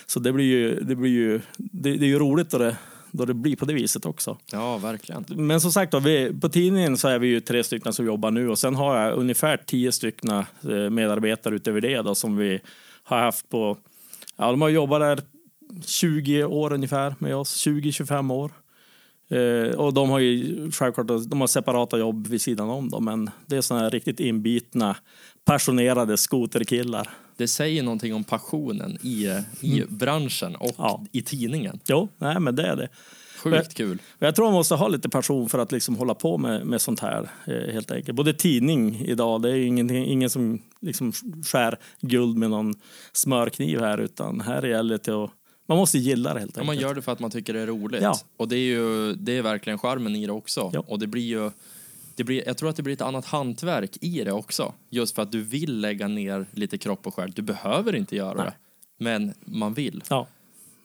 Så 0.06 0.20
det 0.20 0.32
blir 0.32 0.46
ju, 0.46 0.80
det 0.80 0.96
blir 0.96 1.12
ju, 1.12 1.42
det, 1.58 1.98
det 1.98 2.06
är 2.06 2.10
ju 2.10 2.20
roligt 2.20 2.50
då 2.50 2.58
det, 2.58 2.76
då 3.12 3.26
det 3.26 3.34
blir 3.34 3.56
på 3.56 3.66
det 3.66 3.74
viset 3.74 4.06
också. 4.06 4.38
Ja, 4.52 4.78
verkligen. 4.78 5.26
Men 5.28 5.62
som 5.62 5.72
sagt, 5.72 5.92
då, 5.92 6.00
vi, 6.00 6.34
på 6.42 6.50
tidningen 6.50 6.98
så 6.98 7.08
är 7.08 7.20
vi 7.20 7.28
ju 7.28 7.40
tre 7.40 7.64
stycken 7.64 7.94
som 7.94 8.06
jobbar 8.06 8.32
nu 8.32 8.50
och 8.50 8.60
sen 8.60 8.76
har 8.76 9.00
jag 9.00 9.18
ungefär 9.18 9.58
tio 9.58 9.92
stycken 9.92 10.30
eh, 10.30 10.46
medarbetare 10.90 11.56
utöver 11.56 11.82
det 11.82 12.02
då, 12.02 12.16
som 12.16 12.38
vi 12.38 12.60
har 13.04 13.20
haft 13.20 13.50
på, 13.50 13.78
ja 14.38 14.52
de 14.52 14.62
har 14.62 14.70
jobbat 14.70 15.02
där 15.02 15.22
20 15.86 16.44
år 16.44 16.74
ungefär 16.74 17.16
med 17.20 17.36
oss, 17.36 17.68
20-25 17.68 18.34
år. 18.34 18.52
Eh, 19.30 19.76
och 19.76 19.94
de 19.94 20.10
har 20.10 20.20
ju 20.20 20.72
självklart 20.72 21.08
de 21.08 21.42
har 21.42 21.48
separata 21.48 21.98
jobb 21.98 22.28
vid 22.28 22.42
sidan 22.42 22.70
om 22.70 22.90
då, 22.90 23.00
men 23.00 23.30
det 23.46 23.58
är 23.58 23.62
sådana 23.62 23.84
här 23.84 23.92
riktigt 23.92 24.20
inbitna, 24.20 24.96
passionerade 25.46 26.18
skoterkillar. 26.18 27.10
Det 27.42 27.48
säger 27.48 27.84
någonting 27.84 28.14
om 28.14 28.24
passionen 28.24 28.98
i, 29.02 29.28
i 29.62 29.84
branschen 29.90 30.56
och 30.56 30.72
Ja. 30.78 31.06
i 31.12 31.22
tidningen. 31.22 31.80
Jo, 31.86 32.10
nej 32.18 32.40
men 32.40 32.56
det 32.56 32.64
är 32.68 32.76
det. 32.76 32.90
Sjukt 33.38 33.74
kul. 33.74 34.02
Jag 34.20 34.36
tror 34.36 34.46
man 34.46 34.54
måste 34.54 34.76
ha 34.76 34.88
lite 34.88 35.10
passion 35.10 35.50
för 35.50 35.60
att 35.60 35.72
liksom 35.72 35.96
hålla 35.96 36.14
på 36.16 36.38
med, 36.38 36.66
med 36.66 36.82
sånt 36.82 37.00
här. 37.00 37.30
Eh, 37.48 37.74
helt 37.74 37.92
enkelt. 37.92 38.16
Både 38.16 38.34
tidning 38.34 39.02
idag, 39.06 39.42
det 39.42 39.50
är 39.52 39.56
ju 39.56 39.66
ingenting, 39.66 40.06
ingen 40.06 40.30
som 40.30 40.62
liksom 40.82 41.12
skär 41.46 41.78
guld 42.02 42.38
med 42.38 42.50
någon 42.50 42.74
smörkniv 43.14 43.80
här 43.80 43.98
utan 43.98 44.42
här 44.42 44.62
gäller 44.66 45.00
det 45.04 45.12
att 45.24 45.32
man 45.68 45.78
måste 45.78 45.98
gilla 45.98 46.34
det 46.34 46.40
helt 46.40 46.56
Ja, 46.56 46.62
enkelt. 46.62 46.66
man 46.80 46.88
gör 46.90 46.96
det 46.96 47.02
för 47.02 47.12
att 47.12 47.20
man 47.20 47.32
tycker 47.32 47.54
det 47.54 47.60
är 47.60 47.68
roligt. 47.68 48.02
Ja. 48.02 48.16
Och 48.38 48.48
det 48.48 48.56
är 48.56 48.60
ju 48.76 49.14
det 49.14 49.38
är 49.38 49.42
verkligen 49.42 49.80
charmen 49.80 50.16
i 50.16 50.26
det 50.26 50.32
också. 50.32 50.70
Ja. 50.74 50.84
Och 50.88 51.00
det 51.00 51.08
blir 51.08 51.24
ju 51.28 51.52
det 52.16 52.24
blir, 52.24 52.44
jag 52.48 52.58
tror 52.58 52.70
att 52.70 52.76
det 52.76 52.84
blir 52.84 52.94
ett 52.94 53.02
annat 53.02 53.26
hantverk 53.26 53.98
i 54.02 54.24
det 54.24 54.32
också. 54.32 54.74
Just 54.90 55.16
för 55.16 55.22
att 55.22 55.32
du 55.32 55.42
vill 55.42 55.80
lägga 55.80 56.08
ner 56.08 56.46
lite 56.52 56.78
kropp 56.78 57.08
och 57.08 57.16
själ. 57.16 57.32
Du 57.32 57.42
behöver 57.42 57.96
inte 57.96 58.16
göra 58.16 58.34
Nej. 58.34 58.46
det. 58.46 58.54
Men 59.04 59.34
man 59.46 59.74
vill. 59.74 60.04
Ja, 60.10 60.28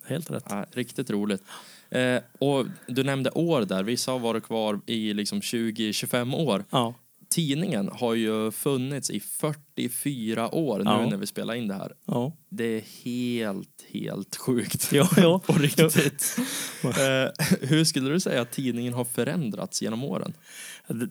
helt 0.04 0.30
rätt. 0.30 0.44
Ja, 0.48 0.66
riktigt 0.72 1.10
roligt. 1.10 1.42
Eh, 1.90 2.18
och 2.38 2.66
du 2.86 3.04
nämnde 3.04 3.30
år 3.30 3.62
där. 3.62 3.82
Vissa 3.82 4.12
har 4.12 4.18
varit 4.18 4.44
kvar 4.44 4.80
i 4.86 5.14
liksom 5.14 5.40
20-25 5.40 6.34
år. 6.34 6.64
Ja, 6.70 6.94
Tidningen 7.30 7.88
har 7.92 8.14
ju 8.14 8.50
funnits 8.50 9.10
i 9.10 9.20
44 9.20 10.54
år 10.54 10.78
nu 10.78 10.84
Ja. 10.84 11.06
när 11.10 11.16
vi 11.16 11.26
spelar 11.26 11.54
in 11.54 11.68
det 11.68 11.74
här. 11.74 11.92
ja. 12.06 12.32
Det 12.50 12.64
är 12.64 12.82
helt, 13.04 13.84
helt 13.92 14.36
sjukt. 14.36 14.88
Jo, 14.92 15.04
jo. 15.16 15.38
På 15.46 15.52
riktigt. 15.52 16.36
eh, 16.84 17.44
hur 17.60 17.84
skulle 17.84 18.10
du 18.10 18.20
säga 18.20 18.40
att 18.40 18.50
tidningen 18.52 18.92
har 18.92 19.04
förändrats 19.04 19.82
genom 19.82 20.04
åren? 20.04 20.32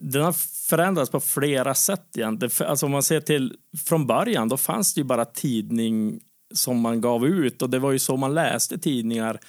Den 0.00 0.22
har 0.22 0.32
förändrats 0.68 1.10
på 1.10 1.20
flera 1.20 1.74
sätt. 1.74 2.16
För- 2.50 2.64
Alltså 2.64 2.86
om 2.86 2.92
man 2.92 3.02
ser 3.02 3.20
till 3.20 3.54
från 3.86 4.06
början, 4.06 4.48
då 4.48 4.56
fanns 4.56 4.94
det 4.94 5.00
ju 5.00 5.04
bara 5.04 5.24
tidning 5.24 6.20
som 6.54 6.80
man 6.80 7.00
gav 7.00 7.26
ut 7.26 7.62
och 7.62 7.70
det 7.70 7.78
var 7.78 7.92
ju 7.92 7.98
så 7.98 8.16
man 8.16 8.34
läste 8.34 8.78
tidningar 8.78 9.40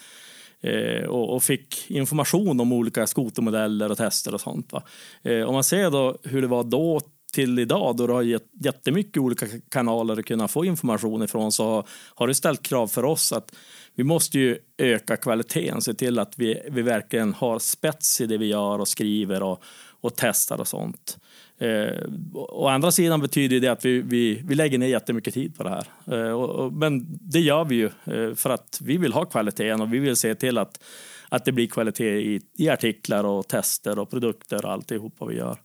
Eh, 0.62 1.04
och, 1.04 1.36
och 1.36 1.44
fick 1.44 1.92
information 1.92 2.60
om 2.60 2.74
olika 2.74 3.08
skotermodeller 3.08 3.92
och 3.92 3.98
tester 3.98 4.34
och 4.34 4.42
sånt. 4.42 4.72
Va? 4.72 4.84
Eh, 5.24 5.42
om 5.42 5.54
man 5.54 5.64
ser 5.64 5.92
då 5.92 6.18
hur 6.24 6.42
det 6.42 6.48
var 6.48 6.64
då 6.64 7.02
till 7.34 7.60
idag 7.60 7.96
då 7.96 8.08
du 8.08 8.14
har 8.14 8.22
gett 8.22 8.50
jättemycket 8.64 9.18
olika 9.18 9.46
kanaler 9.70 10.20
att 10.20 10.26
kunna 10.26 10.48
få 10.48 10.66
information 10.66 11.24
ifrån 11.24 11.52
så 11.52 11.84
har 12.16 12.28
det 12.28 12.36
ställt 12.36 12.64
krav 12.64 12.88
för 12.88 13.06
oss 13.06 13.34
att 13.34 13.56
vi 13.96 14.04
måste 14.04 14.40
ju 14.40 14.58
öka 14.78 15.18
kvaliteten, 15.18 15.82
se 15.82 15.94
till 15.94 16.20
att 16.20 16.34
vi, 16.38 16.62
vi 16.72 16.82
verkligen 16.82 17.34
har 17.34 17.60
spets 17.60 18.22
i 18.22 18.26
det 18.26 18.38
vi 18.38 18.46
gör 18.46 18.80
och 18.80 18.88
skriver 18.88 19.44
och, 19.44 19.64
och 20.02 20.14
testar 20.16 20.60
och 20.60 20.68
sånt. 20.68 21.18
Eh, 21.58 22.04
å 22.34 22.68
andra 22.68 22.92
sidan 22.92 23.22
betyder 23.22 23.60
det 23.60 23.68
att 23.68 23.86
vi, 23.86 24.02
vi, 24.02 24.42
vi 24.46 24.56
lägger 24.56 24.78
ner 24.78 24.88
jättemycket 24.88 25.34
tid 25.34 25.58
på 25.58 25.64
det 25.64 25.70
här. 25.70 25.88
Eh, 26.12 26.32
och, 26.32 26.50
och, 26.50 26.74
men 26.74 27.06
det 27.10 27.40
gör 27.40 27.66
vi 27.66 27.76
ju 27.76 27.86
eh, 27.86 28.36
för 28.36 28.50
att 28.50 28.80
vi 28.84 28.98
vill 28.98 29.14
ha 29.14 29.26
kvaliteten 29.26 29.82
och 29.82 29.94
vi 29.94 30.00
vill 30.00 30.16
se 30.16 30.36
till 30.36 30.58
att, 30.58 30.84
att 31.30 31.46
det 31.46 31.52
blir 31.52 31.68
kvalitet 31.68 32.20
i, 32.20 32.42
i 32.58 32.70
artiklar 32.70 33.24
och 33.24 33.48
tester 33.48 34.00
och 34.00 34.10
produkter 34.10 34.66
och 34.66 34.72
alltihopa 34.72 35.26
vi 35.26 35.36
gör. 35.36 35.58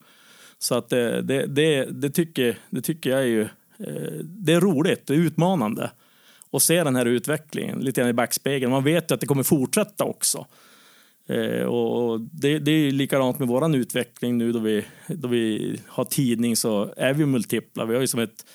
Så 0.58 0.74
att 0.74 0.88
det, 0.88 1.22
det, 1.22 1.46
det, 1.46 1.84
det, 1.84 2.10
tycker, 2.10 2.58
det 2.70 2.82
tycker 2.82 3.10
jag 3.10 3.20
är 3.20 3.26
ju 3.26 3.42
eh, 3.78 4.12
det 4.24 4.52
är 4.52 4.60
roligt, 4.60 5.06
det 5.06 5.14
är 5.14 5.18
utmanande 5.18 5.90
att 6.52 6.62
se 6.62 6.84
den 6.84 6.96
här 6.96 7.06
utvecklingen 7.06 7.78
lite 7.78 8.00
grann 8.00 8.10
i 8.10 8.12
backspegeln. 8.12 8.72
Man 8.72 8.84
vet 8.84 9.10
ju 9.10 9.14
att 9.14 9.20
det 9.20 9.26
kommer 9.26 9.42
fortsätta 9.42 10.04
också. 10.04 10.46
Eh, 11.32 11.64
och 11.64 12.02
och 12.12 12.20
det, 12.20 12.58
det 12.58 12.70
är 12.70 12.90
likadant 12.90 13.38
med 13.38 13.48
vår 13.48 13.76
utveckling 13.76 14.38
nu 14.38 14.52
då 14.52 14.58
vi, 14.58 14.84
då 15.06 15.28
vi 15.28 15.76
har 15.86 16.04
tidning 16.04 16.56
så 16.56 16.94
är 16.96 17.14
vi 17.14 17.26
multipla. 17.26 17.84
Vi 17.84 17.94
har 17.94 18.00
ju 18.00 18.06
som 18.06 18.20
ett, 18.20 18.46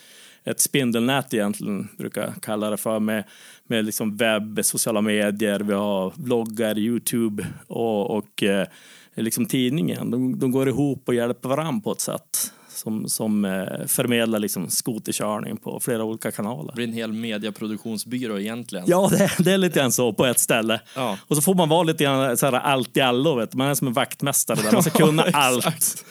ett 0.43 0.59
spindelnät 0.59 1.33
egentligen, 1.33 1.87
brukar 1.97 2.21
jag 2.21 2.33
kalla 2.41 2.69
det 2.69 2.77
för, 2.77 2.99
med, 2.99 3.23
med 3.67 3.85
liksom 3.85 4.17
webb, 4.17 4.59
sociala 4.63 5.01
medier, 5.01 5.59
vi 5.59 5.73
har 5.73 6.13
vloggar, 6.15 6.77
Youtube 6.77 7.47
och, 7.67 8.17
och 8.17 8.43
eh, 8.43 8.67
liksom 9.15 9.45
tidningen. 9.45 10.11
De, 10.11 10.39
de 10.39 10.51
går 10.51 10.69
ihop 10.69 11.03
och 11.07 11.15
hjälper 11.15 11.49
varandra 11.49 11.81
på 11.83 11.91
ett 11.91 12.01
sätt 12.01 12.53
som, 12.77 13.09
som 13.09 13.45
eh, 13.45 13.85
förmedlar 13.87 14.39
liksom 14.39 14.69
skoterkörning 14.69 15.57
på 15.57 15.79
flera 15.79 16.03
olika 16.03 16.31
kanaler. 16.31 16.71
Det 16.71 16.75
blir 16.75 16.87
en 16.87 16.93
hel 16.93 17.13
mediaproduktionsbyrå 17.13 18.39
egentligen. 18.39 18.85
Ja, 18.87 19.09
det, 19.11 19.31
det 19.39 19.51
är 19.51 19.57
lite 19.57 19.79
grann 19.79 19.91
så 19.91 20.13
på 20.13 20.25
ett 20.25 20.39
ställe. 20.39 20.79
Ja. 20.95 21.17
Och 21.27 21.35
så 21.35 21.41
får 21.41 21.55
man 21.55 21.69
vara 21.69 21.83
lite 21.83 22.03
grann 22.03 22.37
så 22.37 22.45
här 22.45 22.53
allt 22.53 22.97
i 22.97 23.01
allo. 23.01 23.35
Vet. 23.35 23.53
Man 23.53 23.67
är 23.67 23.73
som 23.73 23.87
en 23.87 23.93
vaktmästare 23.93 24.59
där. 24.63 24.71
Man 24.71 24.81
ska 24.83 24.91
kunna 25.05 25.23
Ja, 25.27 25.37
allt. 25.37 26.05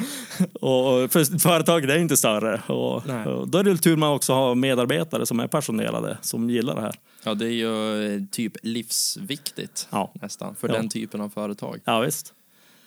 Och 0.61 1.13
för 1.13 1.39
företaget 1.39 1.91
är 1.91 1.99
inte 1.99 2.17
större. 2.17 2.63
Och, 2.67 2.97
och 3.27 3.49
då 3.49 3.59
är 3.59 3.63
det 3.65 3.77
tur 3.77 3.97
man 3.97 4.11
också 4.13 4.33
har 4.33 4.55
medarbetare 4.55 5.27
som 5.27 5.41
är 5.41 5.47
passionerade, 5.47 6.19
som 6.23 6.51
gillar 6.51 6.75
det 6.75 6.81
här. 6.81 6.95
Ja, 7.25 7.35
det 7.35 7.47
är 7.47 7.51
ju 7.51 8.15
eh, 8.15 8.23
typ 8.31 8.53
livsviktigt 8.63 9.89
Ja. 9.91 10.13
nästan 10.23 10.55
för 10.55 10.69
den 10.69 10.89
typen 10.89 11.21
av 11.21 11.29
företag. 11.29 11.81
Ja, 11.85 12.01
visst. 12.01 12.33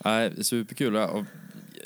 Nej, 0.06 0.44
superkul. 0.44 0.96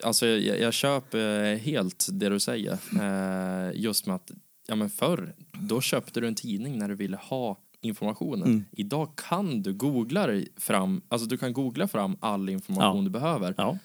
Alltså, 0.04 0.26
jag, 0.28 0.60
jag 0.60 0.74
köper 0.74 1.44
eh, 1.54 1.58
helt 1.58 2.08
det 2.12 2.30
du 2.30 2.40
säger. 2.40 2.72
Eh, 3.02 3.72
just 3.82 4.06
med 4.06 4.16
att, 4.16 4.32
ja 4.68 4.76
men 4.76 4.90
förr, 4.90 5.36
då 5.52 5.82
köpte 5.82 6.20
du 6.22 6.28
en 6.28 6.36
tidning 6.36 6.78
när 6.78 6.88
du 6.90 6.96
ville 6.96 7.18
ha 7.18 7.58
informationen. 7.82 8.48
Mm. 8.48 8.66
Idag 8.72 9.10
kan 9.16 9.62
du 9.62 9.74
googla 9.74 10.28
fram, 10.58 11.02
alltså 11.10 11.28
du 11.28 11.38
kan 11.38 11.54
googla 11.54 11.88
fram 11.88 12.18
all 12.20 12.50
information 12.50 12.98
Ja. 12.98 13.04
du 13.04 13.10
behöver. 13.10 13.54
Ja, 13.58 13.78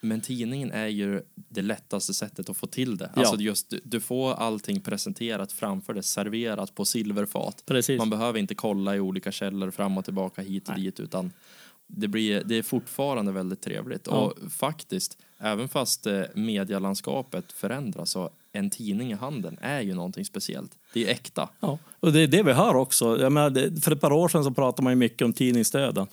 Men 0.00 0.20
tidningen 0.20 0.72
är 0.72 0.86
ju 0.86 1.22
det 1.48 1.62
lättaste 1.62 2.14
sättet 2.14 2.48
att 2.50 2.56
få 2.56 2.66
till 2.66 2.96
det. 2.96 3.10
Ja. 3.14 3.20
Alltså 3.20 3.36
just, 3.36 3.70
du, 3.70 3.80
du 3.84 4.00
får 4.00 4.32
allting 4.34 4.80
presenterat 4.80 5.52
framför 5.52 5.94
dig, 5.94 6.02
serverat 6.02 6.74
på 6.74 6.84
silverfat. 6.84 7.62
precis. 7.66 7.98
Man 7.98 8.10
behöver 8.10 8.38
inte 8.38 8.54
kolla 8.54 8.96
i 8.96 9.00
olika 9.00 9.32
källor 9.32 9.70
fram 9.70 9.98
och 9.98 10.04
tillbaka 10.04 10.42
hit 10.42 10.68
och 10.68 10.74
Nej. 10.74 10.84
dit 10.84 11.00
utan 11.00 11.32
det, 11.88 12.08
blir, 12.08 12.42
det 12.44 12.58
är 12.58 12.62
fortfarande 12.62 13.32
väldigt 13.32 13.60
trevligt. 13.60 14.06
Ja. 14.06 14.12
Och 14.12 14.52
faktiskt, 14.52 15.18
även 15.38 15.68
fast 15.68 16.06
eh, 16.06 16.22
medialandskapet 16.34 17.52
förändras 17.52 18.10
så 18.10 18.30
en 18.52 18.70
tidning 18.70 19.10
i 19.12 19.14
handen 19.14 19.58
är 19.60 19.80
ju 19.80 19.94
någonting 19.94 20.24
speciellt. 20.24 20.70
Det 20.92 21.06
är 21.06 21.10
äkta. 21.10 21.48
Ja, 21.60 21.78
och 22.00 22.12
det 22.12 22.20
är 22.20 22.26
det 22.26 22.42
vi 22.42 22.52
hör 22.52 22.74
också. 22.74 23.20
Jag 23.20 23.32
menar, 23.32 23.80
för 23.80 23.92
ett 23.92 24.00
par 24.00 24.12
år 24.12 24.28
sedan 24.28 24.44
så 24.44 24.50
pratade 24.50 24.82
man 24.82 24.92
ju 24.92 24.96
mycket 24.96 25.24
om 25.24 25.32
tidningsdöden. 25.32 26.06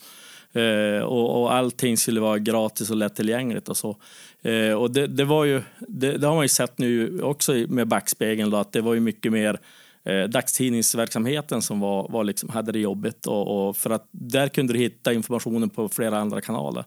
Eh, 0.53 1.03
och, 1.03 1.41
och 1.41 1.53
allting 1.53 1.97
skulle 1.97 2.19
vara 2.19 2.39
gratis 2.39 2.89
och 2.89 2.97
lättillgängligt 2.97 3.69
och 3.69 3.77
så. 3.77 3.97
Eh, 4.41 4.73
och 4.73 4.91
det, 4.91 5.07
det 5.07 5.25
var 5.25 5.45
ju, 5.45 5.61
det, 5.79 6.17
det, 6.17 6.27
har 6.27 6.35
man 6.35 6.43
ju 6.43 6.49
sett 6.49 6.77
nu 6.77 7.21
också 7.21 7.53
med 7.53 7.88
backspegeln 7.88 8.49
då, 8.49 8.57
att 8.57 8.71
det 8.71 8.81
var 8.81 8.93
ju 8.93 8.99
mycket 8.99 9.31
mer 9.31 9.59
eh, 10.05 10.23
dagstidningsverksamheten 10.23 11.61
som 11.61 11.79
var, 11.79 12.09
var 12.09 12.23
liksom, 12.23 12.49
hade 12.49 12.71
det 12.71 12.79
jobbigt 12.79 13.27
och, 13.27 13.67
och, 13.67 13.77
för 13.77 13.89
att 13.89 14.07
där 14.11 14.47
kunde 14.47 14.73
du 14.73 14.79
hitta 14.79 15.13
informationen 15.13 15.69
på 15.69 15.89
flera 15.89 16.17
andra 16.17 16.41
kanaler. 16.41 16.83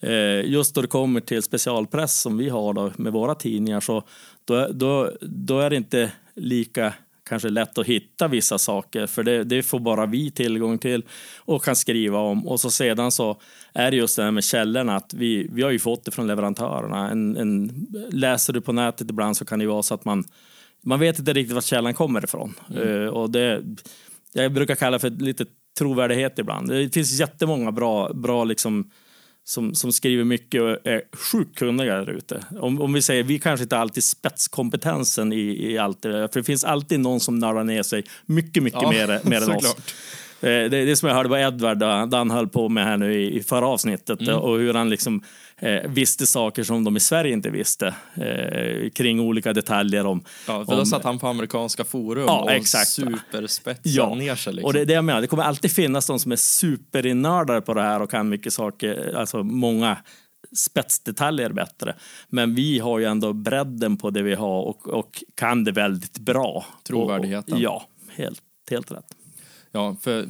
Eh, 0.00 0.50
just 0.50 0.74
då 0.74 0.82
det 0.82 0.88
kommer 0.88 1.20
till 1.20 1.42
specialpress 1.42 2.20
som 2.20 2.36
vi 2.36 2.48
har 2.48 2.72
då, 2.72 2.92
med 2.96 3.12
våra 3.12 3.34
tidningar 3.34 3.80
så 3.80 4.02
då, 4.44 4.68
då, 4.72 5.10
då 5.20 5.58
är 5.58 5.70
det 5.70 5.76
inte 5.76 6.12
lika 6.34 6.94
kanske 7.24 7.48
lätt 7.48 7.78
att 7.78 7.86
hitta 7.86 8.28
vissa 8.28 8.58
saker 8.58 9.06
för 9.06 9.22
det, 9.22 9.44
det, 9.44 9.62
får 9.62 9.80
bara 9.80 10.06
vi 10.06 10.30
tillgång 10.30 10.78
till 10.78 11.02
och 11.38 11.64
kan 11.64 11.76
skriva 11.76 12.18
om. 12.18 12.46
Och 12.46 12.60
så 12.60 12.70
sedan 12.70 13.12
så 13.12 13.40
är 13.72 13.90
det 13.90 13.96
just 13.96 14.16
det 14.16 14.22
här 14.22 14.30
med 14.30 14.44
källorna 14.44 14.96
att 14.96 15.14
vi, 15.14 15.48
vi 15.52 15.62
har 15.62 15.70
ju 15.70 15.78
fått 15.78 16.04
det 16.04 16.10
från 16.10 16.26
leverantörerna. 16.26 17.10
En, 17.10 17.36
en, 17.36 17.86
läser 18.10 18.52
du 18.52 18.60
på 18.60 18.72
nätet 18.72 19.10
ibland 19.10 19.36
så 19.36 19.44
kan 19.44 19.58
det 19.58 19.66
vara 19.66 19.82
så 19.82 19.94
att 19.94 20.04
man, 20.04 20.24
man 20.84 21.00
vet 21.00 21.18
inte 21.18 21.32
riktigt 21.32 21.54
var 21.54 21.60
källan 21.60 21.94
kommer 21.94 22.24
ifrån. 22.24 22.54
Mm. 22.70 22.88
Uh, 22.88 23.08
och 23.08 23.30
det, 23.30 23.62
jag 24.32 24.52
brukar 24.52 24.74
kalla 24.74 24.90
det 24.90 25.00
för 25.00 25.10
lite 25.10 25.46
trovärdighet 25.78 26.38
ibland. 26.38 26.68
Det 26.68 26.94
finns 26.94 27.20
jättemånga 27.20 27.72
bra, 27.72 28.12
bra 28.12 28.44
liksom, 28.44 28.90
som, 29.44 29.74
som 29.74 29.92
skriver 29.92 30.24
mycket 30.24 30.62
och 30.62 30.86
är 30.86 31.02
sjukt 31.32 31.58
kunniga 31.58 31.94
där 31.94 32.10
ute. 32.10 32.44
Om, 32.60 32.80
om 32.80 32.92
vi 32.92 33.02
säger, 33.02 33.22
vi 33.22 33.38
kanske 33.38 33.62
inte 33.62 33.78
alltid 33.78 34.04
spetskompetensen 34.04 35.32
i, 35.32 35.72
i 35.72 35.78
allt 35.78 36.02
det 36.02 36.12
där, 36.12 36.28
för 36.28 36.40
det 36.40 36.44
finns 36.44 36.64
alltid 36.64 37.00
någon 37.00 37.20
som 37.20 37.38
nörrar 37.38 37.64
ner 37.64 37.82
sig 37.82 38.04
mycket, 38.26 38.62
mycket 38.62 38.82
ja, 38.82 38.90
mer, 38.90 39.20
mer 39.24 39.42
än 39.42 39.50
oss. 39.50 39.76
Eh, 40.40 40.48
det, 40.48 40.68
det 40.84 40.96
som 40.96 41.08
jag 41.08 41.16
hörde 41.16 41.28
var 41.28 41.38
Edvard, 41.38 41.82
han 42.12 42.30
höll 42.30 42.48
på 42.48 42.68
med 42.68 42.84
här 42.84 42.96
nu 42.96 43.14
i, 43.14 43.36
i 43.36 43.42
förra 43.42 43.66
avsnittet 43.66 44.20
mm. 44.20 44.36
och 44.36 44.58
hur 44.58 44.74
han 44.74 44.90
liksom 44.90 45.22
eh, 45.58 45.90
visste 45.90 46.26
saker 46.26 46.62
som 46.62 46.84
de 46.84 46.96
i 46.96 47.00
Sverige 47.00 47.32
inte 47.32 47.50
visste 47.50 47.94
eh, 48.14 48.90
kring 48.90 49.20
olika 49.20 49.52
detaljer 49.52 50.06
om... 50.06 50.24
Ja, 50.46 50.64
för 50.64 50.72
om, 50.72 50.78
då 50.78 50.86
satt 50.86 51.04
han 51.04 51.18
på 51.18 51.28
amerikanska 51.28 51.84
forum 51.84 52.24
ja, 52.26 52.42
och 52.42 52.50
exakt. 52.50 52.88
superspetsade 52.88 53.96
ja. 53.96 54.14
ner 54.14 54.34
sig. 54.34 54.52
Liksom. 54.52 54.66
Och 54.66 54.72
det, 54.72 54.84
det 54.84 54.92
jag 54.92 55.04
menar, 55.04 55.20
det 55.20 55.26
kommer 55.26 55.42
alltid 55.42 55.70
finnas 55.70 56.06
de 56.06 56.18
som 56.18 56.32
är 56.32 56.36
superinördare 56.36 57.60
på 57.60 57.74
det 57.74 57.82
här 57.82 58.02
och 58.02 58.10
kan 58.10 58.28
mycket 58.28 58.52
saker, 58.52 59.14
alltså 59.16 59.42
många 59.42 59.96
spetsdetaljer 60.56 61.50
bättre. 61.50 61.94
Men 62.28 62.54
vi 62.54 62.78
har 62.78 62.98
ju 62.98 63.04
ändå 63.04 63.32
bredden 63.32 63.96
på 63.96 64.10
det 64.10 64.22
vi 64.22 64.34
har 64.34 64.62
och, 64.62 64.88
och 64.88 65.24
kan 65.34 65.64
det 65.64 65.72
väldigt 65.72 66.18
bra. 66.18 66.64
Trovärdigheten. 66.86 67.54
Och, 67.54 67.60
ja, 67.60 67.88
helt, 68.16 68.42
helt 68.70 68.92
rätt. 68.92 69.06
Ja, 69.74 69.96
för 70.00 70.28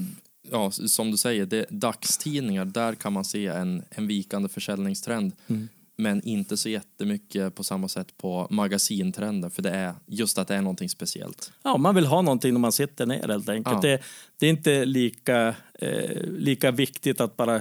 ja, 0.51 0.71
som 0.71 1.11
du 1.11 1.17
säger, 1.17 1.47
det, 1.47 1.67
dagstidningar, 1.71 2.65
där 2.65 2.95
kan 2.95 3.13
man 3.13 3.25
se 3.25 3.47
en, 3.47 3.83
en 3.91 4.07
vikande 4.07 4.49
försäljningstrend. 4.49 5.33
Mm. 5.47 5.69
Men 5.97 6.23
inte 6.23 6.57
så 6.57 6.69
jättemycket 6.69 7.55
på 7.55 7.65
samma 7.65 7.89
sätt 7.89 8.17
på 8.19 8.47
magasintrenden, 8.51 9.51
för 9.51 9.63
det 9.63 9.71
är 9.71 9.95
just 10.07 10.39
att 10.39 10.49
det 10.49 10.55
är 10.55 10.63
någonting 10.63 10.89
speciellt. 10.89 11.53
Ja, 11.63 11.77
man 11.77 11.95
vill 11.95 12.07
ha 12.07 12.23
någonting 12.23 12.53
när 12.53 12.61
man 12.61 12.73
sitter 12.73 13.07
ner 13.07 13.29
helt 13.29 13.49
enkelt. 13.49 13.85
Ja. 13.85 13.91
Det, 13.91 14.03
det, 14.39 14.47
är 14.47 14.51
inte 14.51 14.85
lika, 14.85 15.55
eh, 15.79 16.23
lika 16.27 16.71
viktigt 16.71 17.21
att 17.21 17.37
bara 17.37 17.61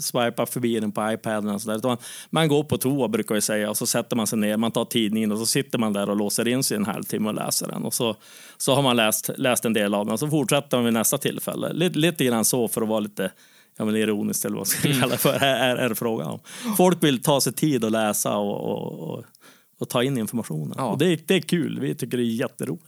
swipa 0.00 0.46
förbi 0.46 0.80
den 0.80 0.92
på 0.92 1.12
iPaden 1.12 1.50
och 1.50 1.62
sådär. 1.62 1.98
Man 2.30 2.48
går 2.48 2.64
på 2.64 2.78
toa 2.78 3.08
brukar 3.08 3.34
vi 3.34 3.40
säga 3.40 3.70
och 3.70 3.76
så 3.76 3.86
sätter 3.86 4.16
man 4.16 4.26
sig 4.26 4.38
ner, 4.38 4.56
man 4.56 4.72
tar 4.72 4.84
tidningen 4.84 5.32
och 5.32 5.38
så 5.38 5.46
sitter 5.46 5.78
man 5.78 5.92
där 5.92 6.10
och 6.10 6.16
låser 6.16 6.48
in 6.48 6.62
sig 6.62 6.76
en 6.76 6.84
halvtimme 6.84 7.28
och 7.28 7.34
läser 7.34 7.68
den. 7.68 7.84
Och 7.84 7.94
så, 7.94 8.16
så 8.56 8.74
har 8.74 8.82
man 8.82 8.96
läst, 8.96 9.30
läst 9.36 9.64
en 9.64 9.72
del 9.72 9.94
av 9.94 10.06
den 10.06 10.12
och 10.12 10.20
så 10.20 10.28
fortsätter 10.28 10.76
man 10.76 10.84
vid 10.84 10.94
nästa 10.94 11.18
tillfälle. 11.18 11.72
Lite, 11.72 11.98
lite 11.98 12.24
grann 12.24 12.44
så 12.44 12.68
för 12.68 12.82
att 12.82 12.88
vara 12.88 13.00
lite 13.00 13.30
ja, 13.78 13.84
men 13.84 13.96
ironiskt 13.96 14.44
eller 14.44 14.54
vad 14.54 14.60
man 14.60 14.66
ska 14.66 14.88
mm. 14.88 15.00
kalla 15.00 15.12
det 15.12 15.18
för, 15.18 15.34
är, 15.34 15.76
är 15.76 15.94
frågan 15.94 16.26
om. 16.26 16.40
Folk 16.76 17.02
vill 17.02 17.22
ta 17.22 17.40
sig 17.40 17.52
tid 17.52 17.84
att 17.84 17.92
läsa 17.92 18.36
och, 18.36 18.72
och, 18.72 19.10
och, 19.10 19.24
och 19.78 19.88
ta 19.88 20.02
in 20.02 20.18
informationen. 20.18 20.74
Ja. 20.76 20.84
Och 20.84 20.98
det, 20.98 21.28
det 21.28 21.34
är 21.34 21.40
kul, 21.40 21.80
vi 21.80 21.94
tycker 21.94 22.16
det 22.16 22.22
är 22.22 22.24
jätteroligt. 22.24 22.84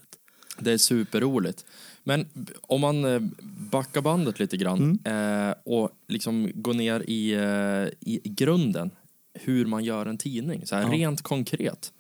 Det 0.58 0.72
är 0.72 0.78
superroligt. 0.78 1.64
Men 2.04 2.28
om 2.60 2.80
man 2.80 3.04
eh, 3.04 3.20
backar 3.70 4.00
bandet 4.00 4.38
lite 4.38 4.56
grann 4.56 4.98
mm. 5.04 5.48
eh, 5.48 5.54
och 5.64 5.90
liksom 6.08 6.50
går 6.54 6.74
ner 6.74 7.04
i, 7.06 7.32
eh, 7.32 8.10
i 8.10 8.20
grunden, 8.24 8.90
hur 9.34 9.66
man 9.66 9.84
gör 9.84 10.06
en 10.06 10.18
tidning, 10.18 10.66
så 10.66 10.76
här, 10.76 10.82
ja. 10.82 10.88
rent 10.88 11.22
konkret. 11.22 11.92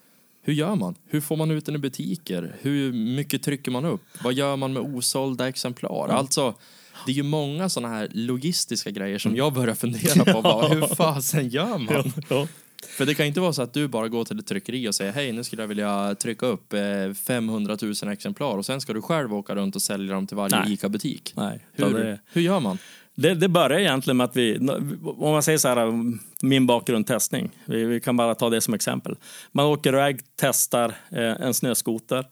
Hur 0.42 0.52
gör 0.52 0.74
man? 0.74 0.94
Hur 1.06 1.20
får 1.20 1.36
man 1.36 1.50
ut 1.50 1.66
den 1.66 1.74
i 1.74 1.78
butiker? 1.78 2.56
Hur 2.60 2.92
mycket 2.92 3.42
trycker 3.42 3.70
man 3.70 3.84
upp? 3.84 4.02
Vad 4.24 4.34
gör 4.34 4.56
man 4.56 4.72
med 4.72 4.82
osålda 4.82 5.48
exemplar? 5.48 6.06
Ja. 6.08 6.14
Alltså, 6.14 6.54
det 7.06 7.12
är 7.12 7.16
ju 7.16 7.22
många 7.22 7.68
sådana 7.68 7.94
här 7.94 8.08
logistiska 8.12 8.90
grejer 8.90 9.18
som 9.18 9.36
jag 9.36 9.52
börjar 9.52 9.74
fundera 9.74 10.32
på. 10.32 10.42
Bara, 10.42 10.68
hur 10.68 10.94
fasen 10.94 11.48
gör 11.48 11.78
man? 11.78 12.12
Ja, 12.28 12.46
För 12.88 13.06
det 13.06 13.14
kan 13.14 13.26
inte 13.26 13.40
vara 13.40 13.52
så 13.52 13.62
att 13.62 13.74
du 13.74 13.88
bara 13.88 14.08
går 14.08 14.24
till 14.24 14.38
ett 14.38 14.46
tryckeri 14.46 14.88
och 14.88 14.94
säger 14.94 15.12
hej, 15.12 15.32
nu 15.32 15.44
skulle 15.44 15.62
jag 15.62 15.68
vilja 15.68 16.14
trycka 16.14 16.46
upp 16.46 16.74
500 17.26 17.76
000 17.82 18.12
exemplar 18.12 18.56
och 18.56 18.66
sen 18.66 18.80
ska 18.80 18.92
du 18.92 19.02
själv 19.02 19.34
åka 19.34 19.54
runt 19.54 19.76
och 19.76 19.82
sälja 19.82 20.14
dem 20.14 20.26
till 20.26 20.36
varje 20.36 20.72
ICA-butik. 20.72 21.32
Nej. 21.36 21.66
Hur, 21.72 21.94
det... 21.94 22.20
hur 22.32 22.42
gör 22.42 22.60
man? 22.60 22.78
Det, 23.14 23.34
det 23.34 23.48
börjar 23.48 23.78
egentligen 23.78 24.16
med 24.16 24.24
att 24.24 24.36
vi, 24.36 24.58
om 25.04 25.32
man 25.32 25.42
säger 25.42 25.58
så 25.58 25.68
här, 25.68 25.92
min 26.42 26.66
bakgrund 26.66 27.06
testning, 27.06 27.50
vi, 27.64 27.84
vi 27.84 28.00
kan 28.00 28.16
bara 28.16 28.34
ta 28.34 28.50
det 28.50 28.60
som 28.60 28.74
exempel. 28.74 29.16
Man 29.52 29.66
åker 29.66 29.92
iväg, 29.92 30.20
testar 30.36 30.94
eh, 31.10 31.46
en 31.46 31.54
snöskoter. 31.54 32.26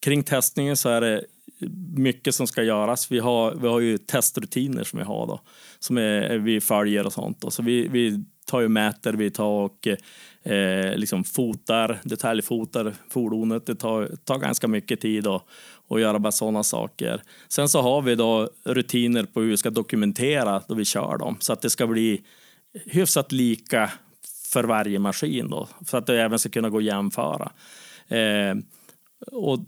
Kring 0.00 0.22
testningen 0.22 0.76
så 0.76 0.88
är 0.88 1.00
det 1.00 1.24
mycket 1.96 2.34
som 2.34 2.46
ska 2.46 2.62
göras. 2.62 3.12
Vi 3.12 3.18
har, 3.18 3.54
vi 3.54 3.68
har 3.68 3.80
ju 3.80 3.98
testrutiner 3.98 4.84
som 4.84 4.98
vi 4.98 5.04
har 5.04 5.26
då, 5.26 5.40
som 5.78 5.98
är, 5.98 6.38
vi 6.38 6.60
följer 6.60 7.06
och 7.06 7.12
sånt. 7.12 7.40
Då. 7.40 7.50
så 7.50 7.62
vi, 7.62 7.88
vi 7.88 8.24
tar 8.46 8.60
ju 8.60 8.68
mäter, 8.68 9.12
vi 9.12 9.30
tar 9.30 9.44
och 9.44 9.88
eh, 10.42 10.96
liksom 10.96 11.24
fotar, 11.24 12.00
detaljfotar 12.04 12.94
fordonet. 13.10 13.66
Det 13.66 13.74
tar, 13.74 14.10
tar 14.24 14.38
ganska 14.38 14.68
mycket 14.68 15.00
tid 15.00 15.26
att, 15.26 15.44
att 15.88 16.00
göra 16.00 16.18
bara 16.18 16.32
sådana 16.32 16.62
saker. 16.62 17.22
Sen 17.48 17.68
så 17.68 17.80
har 17.80 18.02
vi 18.02 18.14
då 18.14 18.50
rutiner 18.64 19.24
på 19.24 19.40
hur 19.40 19.50
vi 19.50 19.56
ska 19.56 19.70
dokumentera 19.70 20.62
då 20.68 20.74
vi 20.74 20.84
kör 20.84 21.18
dem 21.18 21.36
så 21.40 21.52
att 21.52 21.60
det 21.60 21.70
ska 21.70 21.86
bli 21.86 22.22
hyfsat 22.86 23.32
lika 23.32 23.90
för 24.52 24.64
varje 24.64 24.98
maskin 24.98 25.50
då, 25.50 25.68
för 25.86 25.98
att 25.98 26.06
det 26.06 26.22
även 26.22 26.38
ska 26.38 26.48
kunna 26.48 26.70
gå 26.70 26.78
att 26.78 26.84
jämföra. 26.84 27.52
Eh, 28.08 28.54
och, 29.26 29.58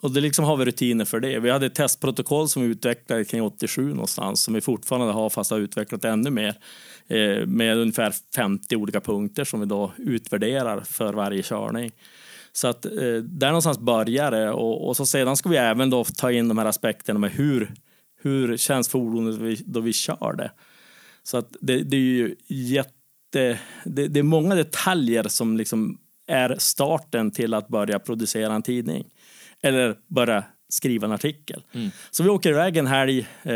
och 0.00 0.10
det 0.10 0.20
liksom 0.20 0.44
har 0.44 0.56
vi 0.56 0.64
rutiner 0.64 1.04
för 1.04 1.20
det. 1.20 1.38
Vi 1.38 1.50
hade 1.50 1.66
ett 1.66 1.74
testprotokoll 1.74 2.48
som 2.48 2.62
vi 2.62 2.68
utvecklade 2.68 3.24
kring 3.24 3.42
87 3.42 3.88
någonstans 3.88 4.42
som 4.42 4.54
vi 4.54 4.60
fortfarande 4.60 5.12
har 5.12 5.30
fast 5.30 5.50
har 5.50 5.58
utvecklat 5.58 6.04
ännu 6.04 6.30
mer 6.30 6.58
eh, 7.08 7.46
med 7.46 7.78
ungefär 7.78 8.14
50 8.36 8.76
olika 8.76 9.00
punkter 9.00 9.44
som 9.44 9.60
vi 9.60 9.66
då 9.66 9.92
utvärderar 9.98 10.80
för 10.80 11.12
varje 11.12 11.42
körning. 11.42 11.90
Så 12.52 12.68
att 12.68 12.84
eh, 12.84 13.16
där 13.22 13.48
någonstans 13.48 13.78
börjar 13.78 14.30
det 14.30 14.50
och, 14.50 14.88
och, 14.88 14.96
så 14.96 15.06
sedan 15.06 15.36
ska 15.36 15.48
vi 15.48 15.56
även 15.56 15.90
då 15.90 16.04
ta 16.04 16.32
in 16.32 16.48
de 16.48 16.58
här 16.58 16.66
aspekterna 16.66 17.18
med 17.18 17.30
hur, 17.30 17.74
hur 18.22 18.56
känns 18.56 18.88
fordonet 18.88 19.58
då 19.66 19.80
vi 19.80 19.92
kör 19.92 20.34
det. 20.38 20.50
Så 21.22 21.36
att 21.36 21.56
det, 21.60 21.82
det 21.82 21.96
är 21.96 22.00
ju 22.00 22.34
jätte, 22.46 23.58
det, 23.84 24.08
det 24.08 24.18
är 24.18 24.22
många 24.22 24.54
detaljer 24.54 25.28
som 25.28 25.56
liksom 25.56 25.98
är 26.26 26.56
starten 26.58 27.30
till 27.30 27.54
att 27.54 27.68
börja 27.68 27.98
producera 27.98 28.54
en 28.54 28.62
tidning. 28.62 29.04
Eller 29.62 29.96
börja 30.06 30.44
skriva 30.68 31.06
en 31.06 31.12
artikel. 31.12 31.62
Mm. 31.72 31.90
Så 32.10 32.22
vi 32.22 32.28
åker 32.28 32.50
iväg 32.50 32.76
en 32.76 32.86
helg, 32.86 33.18
eh, 33.42 33.52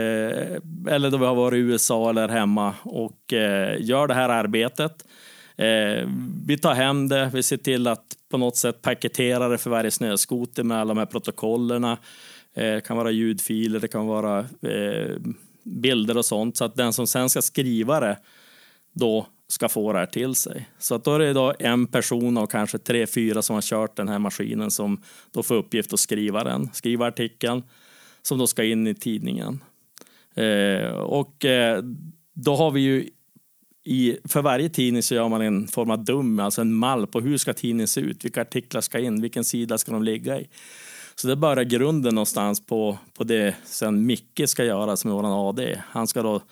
eller 0.88 1.10
då 1.10 1.18
vi 1.18 1.26
har 1.26 1.34
varit 1.34 1.56
i 1.56 1.60
USA 1.60 2.10
eller 2.10 2.28
hemma 2.28 2.74
och 2.82 3.32
eh, 3.32 3.76
gör 3.80 4.06
det 4.06 4.14
här 4.14 4.28
arbetet. 4.28 5.04
Eh, 5.56 6.08
vi 6.46 6.58
tar 6.58 6.74
hem 6.74 7.08
det, 7.08 7.30
vi 7.34 7.42
ser 7.42 7.56
till 7.56 7.86
att 7.86 8.16
på 8.30 8.38
något 8.38 8.56
sätt 8.56 8.82
paketera 8.82 9.48
det 9.48 9.58
för 9.58 9.70
varje 9.70 9.90
snöskoter 9.90 10.62
med 10.62 10.78
alla 10.78 10.94
de 10.94 10.98
här 10.98 11.06
protokollerna. 11.06 11.92
Eh, 12.54 12.74
det 12.74 12.86
kan 12.86 12.96
vara 12.96 13.10
ljudfiler, 13.10 13.80
det 13.80 13.88
kan 13.88 14.06
vara 14.06 14.38
eh, 14.62 15.16
bilder 15.62 16.16
och 16.16 16.24
sånt. 16.24 16.56
Så 16.56 16.64
att 16.64 16.76
den 16.76 16.92
som 16.92 17.06
sen 17.06 17.30
ska 17.30 17.42
skriva 17.42 18.00
det 18.00 18.18
då 18.92 19.26
ska 19.48 19.68
få 19.68 19.92
det 19.92 19.98
här 19.98 20.06
till 20.06 20.34
sig. 20.34 20.68
Så 20.78 20.94
att 20.94 21.04
då 21.04 21.14
är 21.14 21.18
det 21.18 21.32
då 21.32 21.54
en 21.58 21.86
person 21.86 22.36
av 22.36 22.46
kanske 22.46 22.78
tre, 22.78 23.06
fyra 23.06 23.42
som 23.42 23.54
har 23.54 23.62
kört 23.62 23.96
den 23.96 24.08
här 24.08 24.18
maskinen 24.18 24.70
som 24.70 25.02
då 25.32 25.42
får 25.42 25.54
uppgift 25.54 25.92
att 25.92 26.00
skriva 26.00 26.44
den, 26.44 26.70
skriva 26.72 27.06
artikeln 27.06 27.62
som 28.22 28.38
då 28.38 28.46
ska 28.46 28.64
in 28.64 28.86
i 28.86 28.94
tidningen. 28.94 29.62
Eh, 30.34 30.90
och 30.90 31.44
eh, 31.44 31.82
då 32.34 32.56
har 32.56 32.70
vi 32.70 32.80
ju 32.80 33.08
i, 33.84 34.18
för 34.24 34.42
varje 34.42 34.68
tidning 34.68 35.02
så 35.02 35.14
gör 35.14 35.28
man 35.28 35.42
en 35.42 35.68
form 35.68 35.90
av 35.90 36.04
dum, 36.04 36.40
alltså 36.40 36.60
en 36.60 36.74
mall 36.74 37.06
på 37.06 37.20
hur 37.20 37.38
ska 37.38 37.54
tidningen 37.54 37.88
se 37.88 38.00
ut, 38.00 38.24
vilka 38.24 38.42
artiklar 38.42 38.80
ska 38.80 38.98
in, 38.98 39.20
vilken 39.20 39.44
sida 39.44 39.78
ska 39.78 39.92
de 39.92 40.02
ligga 40.02 40.40
i. 40.40 40.48
Så 41.14 41.28
det 41.28 41.36
börjar 41.36 41.64
grunden 41.64 42.14
någonstans 42.14 42.66
på, 42.66 42.98
på 43.16 43.24
det 43.24 43.54
sen 43.64 44.06
Micke 44.06 44.42
ska 44.46 44.64
göra 44.64 44.96
som 44.96 45.10
är 45.10 45.14
vår 45.14 45.48
AD. 45.48 45.82
Han 45.88 46.06
ska 46.06 46.22
då 46.22 46.42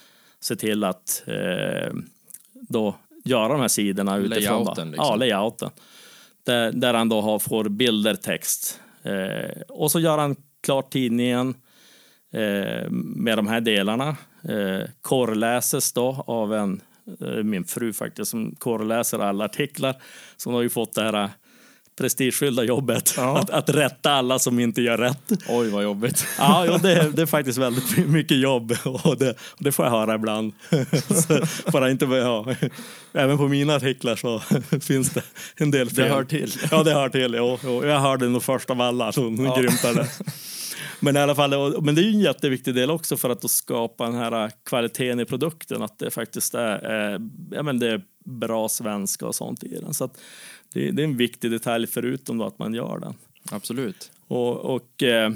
se 0.40 0.56
till 0.56 0.84
att 0.84 1.22
eh, 1.26 1.92
då 2.68 2.94
göra 3.24 3.48
de 3.48 3.60
här 3.60 3.68
sidorna 3.68 4.16
utifrån. 4.16 4.64
Layouten, 4.64 4.90
liksom. 4.90 5.06
Ja, 5.06 5.16
layouten. 5.16 5.70
Där, 6.46 6.72
där 6.72 6.94
han 6.94 7.08
då 7.08 7.20
har, 7.20 7.38
får 7.38 7.68
bilder, 7.68 8.14
text. 8.14 8.80
Eh, 9.02 9.60
och 9.68 9.90
så 9.90 10.00
gör 10.00 10.18
han 10.18 10.36
klart 10.62 10.90
tidningen 10.92 11.54
eh, 12.32 12.90
med 12.90 13.38
de 13.38 13.46
här 13.46 13.60
delarna. 13.60 14.16
Eh, 14.48 14.88
korrläses 15.00 15.92
då 15.92 16.24
av 16.26 16.54
en, 16.54 16.80
eh, 17.20 17.42
min 17.42 17.64
fru 17.64 17.92
faktiskt, 17.92 18.30
som 18.30 18.54
korrläser 18.58 19.18
alla 19.18 19.44
artiklar. 19.44 19.94
Så 20.36 20.48
hon 20.48 20.54
har 20.54 20.62
ju 20.62 20.68
fått 20.68 20.94
det 20.94 21.02
här 21.02 21.30
prestigefyllda 21.96 22.62
jobbet. 22.62 23.14
Ja. 23.16 23.38
Att, 23.40 23.50
att 23.50 23.68
rätta 23.70 24.12
alla 24.12 24.38
som 24.38 24.58
inte 24.60 24.82
gör 24.82 24.98
rätt. 24.98 25.32
Oj, 25.48 25.68
vad 25.68 25.82
jobbigt. 25.82 26.26
Ja, 26.38 26.64
jo, 26.66 26.78
det, 26.82 27.10
det 27.16 27.22
är 27.22 27.26
faktiskt 27.26 27.58
väldigt 27.58 28.08
mycket 28.08 28.36
jobb 28.38 28.76
och 28.84 29.18
det, 29.18 29.34
det 29.58 29.72
får 29.72 29.84
jag 29.84 29.92
höra 29.92 30.14
ibland. 30.14 30.52
Så, 31.26 31.40
bara 31.72 31.90
inte, 31.90 32.04
ja, 32.04 32.46
även 33.12 33.36
på 33.38 33.48
mina 33.48 33.74
artiklar 33.74 34.16
så 34.16 34.42
finns 34.80 35.10
det 35.10 35.22
en 35.56 35.70
del 35.70 35.90
fel. 35.90 35.96
Det 36.04 36.14
hör 36.14 36.24
till. 36.24 36.52
Ja, 36.70 36.82
det 36.82 36.92
hör 36.92 37.08
till. 37.08 37.34
Jo, 37.36 37.58
jo. 37.64 37.84
Jag 37.84 38.00
hörde 38.00 38.28
nog 38.28 38.42
först 38.42 38.70
av 38.70 38.80
alla, 38.80 39.12
hon 39.16 39.44
Ja. 39.44 39.56
grymtade. 39.56 40.08
Men 41.00 41.16
i 41.16 41.20
alla 41.20 41.34
fall, 41.34 41.82
men 41.82 41.94
det 41.94 42.00
är 42.00 42.04
ju 42.04 42.10
en 42.10 42.20
jätteviktig 42.20 42.74
del 42.74 42.90
också 42.90 43.16
för 43.16 43.30
att 43.30 43.50
skapa 43.50 44.04
den 44.04 44.14
här 44.14 44.50
kvaliteten 44.68 45.20
i 45.20 45.24
produkten. 45.24 45.82
Att 45.82 45.98
det 45.98 46.10
faktiskt 46.10 46.54
är, 46.54 47.14
eh, 47.14 47.20
ja, 47.50 47.62
men 47.62 47.78
det 47.78 47.88
är 47.88 48.00
bra 48.24 48.68
svenska 48.68 49.26
och 49.26 49.34
sånt 49.34 49.64
i 49.64 49.78
den. 49.80 49.94
Så 49.94 50.04
att 50.04 50.18
det, 50.72 50.90
det 50.90 51.02
är 51.02 51.04
en 51.04 51.16
viktig 51.16 51.50
detalj 51.50 51.86
förutom 51.86 52.40
att 52.40 52.58
man 52.58 52.74
gör 52.74 52.98
den. 52.98 53.14
Absolut. 53.50 54.10
Och, 54.26 54.74
och 54.74 55.02
eh, 55.02 55.32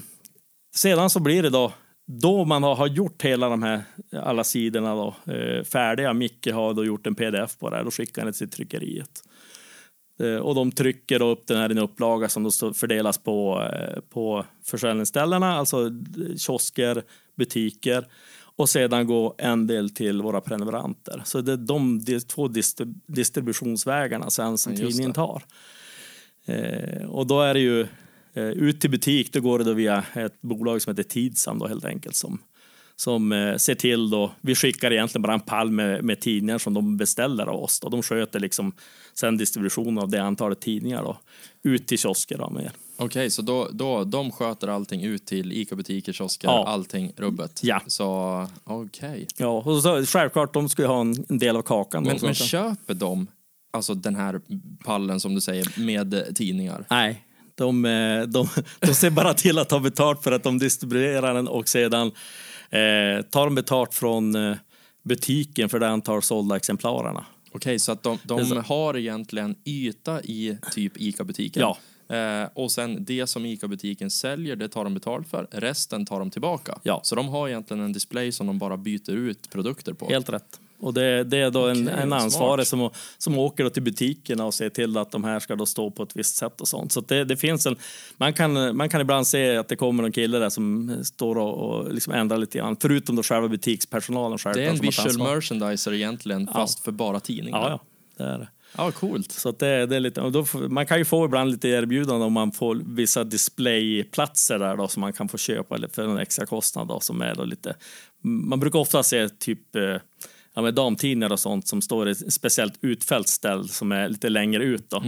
sedan 0.74 1.11
så 1.11 1.20
blir 1.20 1.43
det 1.43 1.51
då, 1.51 1.72
då 2.07 2.45
man 2.45 2.62
har, 2.62 2.87
gjort 2.87 3.22
hela 3.22 3.49
de 3.49 3.62
här, 3.62 3.83
alla 4.12 4.45
sidorna 4.45 4.95
då, 4.95 5.33
eh, 5.33 5.64
färdiga, 5.64 6.12
Micke 6.12 6.53
har 6.53 6.74
då 6.74 6.85
gjort 6.85 7.07
en 7.07 7.14
pdf 7.14 7.59
på 7.59 7.70
det 7.70 7.76
här, 7.76 7.85
då 7.85 7.91
skickar 7.91 8.22
han 8.22 8.33
det 8.33 8.39
till 8.39 8.51
tryckeriet. 8.51 9.22
Eh, 10.20 10.37
och 10.37 10.55
de 10.55 10.72
trycker 10.72 11.18
då 11.18 11.28
upp 11.28 11.47
den 11.47 11.57
här 11.57 11.68
i 11.68 11.72
en 11.72 11.78
upplaga 11.78 12.28
som 12.28 12.43
då 12.43 12.72
fördelas 12.72 13.18
på, 13.18 13.68
eh, 13.72 14.01
på 14.01 14.45
försäljningsställena, 14.64 15.57
alltså 15.57 15.87
eh, 15.87 16.37
kiosker, 16.37 17.03
butiker. 17.37 18.07
Och 18.61 18.69
sedan 18.69 19.07
går 19.07 19.35
en 19.39 19.67
del 19.67 19.91
till 19.91 20.23
våra 20.23 20.41
prenumeranter. 20.41 21.23
Så 21.25 21.41
det 21.41 21.53
är 21.53 21.57
de, 21.57 22.05
de 22.05 22.21
två 22.21 22.49
distri- 22.49 23.01
distributionsvägarna 23.07 24.31
sen 24.31 24.59
som 24.59 24.73
Ja, 24.73 24.79
tidningen 24.79 25.13
tar. 25.13 25.43
Eh, 26.47 27.05
och 27.07 27.27
då 27.27 27.41
är 27.41 27.55
det 27.55 27.61
ju 27.61 27.81
eh, 28.35 28.45
ut 28.45 28.81
till 28.81 28.91
butik, 28.91 29.33
då 29.33 29.41
går 29.41 29.59
det 29.59 29.65
då 29.65 29.73
via 29.73 30.05
ett 30.15 30.41
bolag 30.41 30.83
som 30.83 30.91
heter 30.91 31.03
Tidsam 31.03 31.59
då 31.59 31.67
helt 31.67 31.85
enkelt 31.85 32.17
som, 32.17 32.39
som 32.97 33.33
eh, 33.33 33.57
ser 33.57 33.75
till 33.75 34.11
då, 34.11 34.33
vi 34.41 34.55
skickar 34.55 34.93
egentligen 34.93 35.23
bara 35.23 35.35
en 35.35 35.41
pall 35.41 35.71
med, 35.71 36.05
med 36.05 36.21
tidningar 36.21 36.59
som 36.59 36.75
de 36.75 36.97
beställer 36.97 37.47
av 37.47 37.63
oss. 37.63 37.81
Då. 37.81 37.89
De 37.89 38.03
sköter 38.03 38.41
liksom 38.41 38.73
sen 39.15 39.37
distribution 39.37 39.99
av 39.99 40.09
det 40.09 40.23
antalet 40.23 40.61
tidningar 40.61 41.03
då, 41.03 41.19
ut 41.63 41.87
till 41.87 41.99
kiosker 41.99 42.39
då 42.39 42.51
med. 42.51 42.71
Okej, 43.03 43.31
så 43.31 43.43
då, 43.43 43.69
då, 43.73 44.05
de 44.05 44.31
sköter 44.33 44.69
allting 44.69 45.03
ut 45.05 45.27
till 45.27 45.53
ICA-butiker, 45.53 46.13
kiosker, 46.13 46.49
Ja. 46.49 46.65
allting 46.69 47.13
rubbet? 47.17 47.61
Ja. 47.63 47.81
Så, 47.87 48.47
okej. 48.65 49.27
Ja, 49.37 49.63
och 49.67 49.83
så, 49.83 50.05
självklart, 50.07 50.55
de 50.55 50.69
ska 50.69 50.83
ju 50.83 50.89
ha 50.89 51.01
en, 51.01 51.25
en 51.29 51.39
del 51.39 51.57
av 51.57 51.63
kakan. 51.63 52.03
Men, 52.03 52.19
men 52.23 52.35
köper 52.35 52.95
de 52.95 53.27
alltså 53.71 53.95
den 53.95 54.17
här 54.17 54.41
pallen 54.85 55.21
som 55.21 55.35
du 55.35 55.41
säger 55.41 55.81
med 55.81 56.37
tidningar? 56.37 56.85
Nej, 56.91 57.25
de, 57.55 57.85
eh, 57.85 58.23
de, 58.23 58.49
de 58.81 58.95
ser 58.95 59.11
bara 59.11 59.35
till 59.35 59.59
att 59.59 59.69
ta 59.69 59.81
betalt 59.81 60.23
för 60.23 60.33
att 60.33 60.43
de 60.43 60.59
distribuerar 60.59 61.35
den 61.35 61.49
och 61.49 61.69
sedan 61.69 62.07
eh, 62.71 63.23
tar 63.31 63.45
de 63.45 63.55
betalt 63.55 63.95
från 63.95 64.35
eh, 64.35 64.57
butiken 65.03 65.69
för 65.69 65.79
det 65.79 65.89
antal 65.89 66.23
sålda 66.23 66.57
exemplarerna. 66.57 67.25
Okej, 67.53 67.79
så 67.79 67.93
att 67.93 68.03
de, 68.03 68.19
de 68.25 68.63
har 68.67 68.97
egentligen 68.97 69.55
yta 69.65 70.23
i 70.23 70.59
typ 70.73 70.93
ICA-butiken? 70.97 71.61
Ja. 71.61 71.79
Eh, 72.11 72.49
och 72.55 72.73
sen 72.73 73.05
det 73.05 73.27
som 73.27 73.47
ICA-butiken 73.47 74.11
säljer, 74.11 74.57
det 74.57 74.69
tar 74.69 74.85
de 74.85 74.95
betalt 74.95 75.29
för. 75.29 75.47
Resten 75.51 76.07
tar 76.07 76.19
de 76.19 76.31
tillbaka. 76.31 76.79
Ja. 76.83 77.01
Så 77.05 77.15
de 77.15 77.29
har 77.29 77.49
egentligen 77.49 77.85
en 77.85 77.93
display 77.93 78.33
som 78.33 78.47
de 78.47 78.59
bara 78.59 78.77
byter 78.77 79.11
ut 79.11 79.51
produkter 79.51 79.93
på. 79.93 80.09
Helt 80.09 80.29
rätt. 80.29 80.61
Och 80.81 80.95
det, 80.95 81.25
det 81.25 81.39
är 81.39 81.51
då 81.51 81.69
en, 81.69 81.89
Okej, 81.89 82.03
en 82.03 82.13
ansvarig 82.13 82.67
som, 82.67 82.91
som 83.19 83.39
åker 83.39 83.69
till 83.69 83.83
butikerna 83.83 84.45
och 84.45 84.55
ser 84.55 84.71
till 84.71 84.97
att 84.97 85.11
de 85.11 85.25
här 85.25 85.41
ska 85.41 85.57
då 85.57 85.67
stå 85.67 85.91
på 85.91 86.03
ett 86.03 86.17
visst 86.17 86.37
sätt 86.37 86.61
och 86.61 86.69
sånt. 86.69 86.93
Så 86.93 87.01
det, 87.01 87.25
det 87.25 87.37
finns 87.37 87.67
en, 87.67 87.77
man, 88.17 88.33
kan, 88.33 88.77
man 88.77 88.89
kan 88.89 89.01
ibland 89.01 89.27
se 89.27 89.57
att 89.57 89.69
det 89.69 89.77
kommer 89.77 90.05
en 90.05 90.13
kille 90.13 90.39
där 90.39 90.51
som 90.51 90.97
står 91.05 91.39
och, 91.39 91.55
och 91.55 91.95
liksom 91.95 92.13
ändrar 92.13 92.39
lite 92.39 92.59
grann. 92.59 92.77
Förutom 92.81 93.17
då 93.17 93.23
själva 93.23 93.49
butikspersonalen 93.49 94.39
självklart. 94.39 94.55
Det 94.55 94.65
är 94.65 94.71
en 94.71 94.81
visual 94.81 95.19
merchandiser 95.19 95.93
egentligen, 95.93 96.47
fast 96.47 96.81
för 96.81 96.93
bara 96.93 97.21
tidningar. 97.21 97.59
Ja, 97.59 97.71
ja. 97.71 97.81
Det 98.17 98.31
är 98.31 98.39
det. 98.39 98.49
Ja 98.77 98.91
coolt. 98.91 99.33
Så 99.33 99.51
det, 99.51 99.87
det 99.87 99.97
är 99.97 100.01
lite, 100.01 100.21
och 100.21 100.33
då, 100.33 100.47
man 100.68 100.87
kan 100.87 100.99
ju 100.99 101.05
få 101.05 101.25
ibland 101.25 101.51
lite 101.51 101.68
erbjudanden 101.68 102.23
om 102.23 102.33
man 102.33 102.53
får 102.53 102.83
vissa 102.87 103.25
displayplatser 103.25 104.59
där 104.59 104.77
då 104.77 104.89
som 104.89 105.01
man 105.01 105.12
kan 105.12 105.29
få 105.29 105.39
köpa 105.39 105.79
för 105.93 106.09
en 106.09 106.18
extra 106.18 106.47
kostnad 106.47 106.89
då, 106.89 107.01
som 107.01 107.23
är 107.23 107.35
då 107.35 107.45
lite. 107.45 107.77
Man 108.23 108.61
brukar 108.61 108.79
ofta 108.79 109.03
se 109.03 109.29
typ 109.29 109.77
eh, 109.77 109.97
ja, 110.55 110.62
med 110.62 110.75
damtidningar 110.75 111.33
och 111.33 111.41
sånt 111.41 111.68
som 111.68 111.83
står 111.83 112.09
i 112.09 112.12
ett 112.12 112.33
speciellt 112.33 112.75
utfällt 112.81 113.29
ställ 113.29 113.68
som 113.68 113.93
är 113.93 114.09
lite 114.09 114.29
längre 114.29 114.64
ut 114.64 114.91
då. 114.91 115.03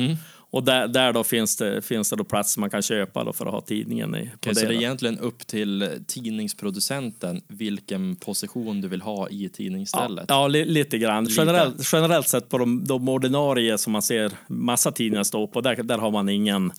Och 0.53 0.65
där, 0.65 0.89
där 0.89 1.13
då 1.13 1.25
finns 1.25 1.57
det, 1.57 1.83
finns 1.83 2.11
det 2.11 2.17
då 2.17 2.25
plats 2.25 2.59
man 2.59 2.71
kan 2.71 2.83
köpa 2.83 3.25
då 3.25 3.33
för 3.33 3.47
att 3.47 3.53
ha 3.53 3.61
tidningen 3.61 4.15
i. 4.15 4.31
Okej, 4.35 4.55
så 4.55 4.67
det 4.67 4.75
är 4.75 4.77
egentligen 4.77 5.19
upp 5.19 5.47
till 5.47 6.05
tidningsproducenten 6.07 7.43
vilken 7.49 8.17
position 8.17 8.81
du 8.81 8.89
vill 8.89 9.03
ha 9.03 9.29
i 9.29 9.49
tidningsstället? 9.49 10.25
Ja, 10.29 10.49
li, 10.49 10.65
lite 10.65 10.99
grann. 10.99 11.25
Lite. 11.25 11.41
Generellt, 11.41 11.93
generellt 11.93 12.29
sett 12.29 12.49
på 12.49 12.59
de, 12.59 12.85
de 12.85 13.09
ordinarie 13.09 13.79
som 13.79 13.93
man 13.93 14.03
ser 14.03 14.33
massa 14.47 14.93
tidningar 14.93 15.25
stå 15.25 15.47
på, 15.47 15.61
där, 15.61 15.77
där 15.77 15.99
har 15.99 16.11
man 16.11 16.29
ingen 16.29 16.73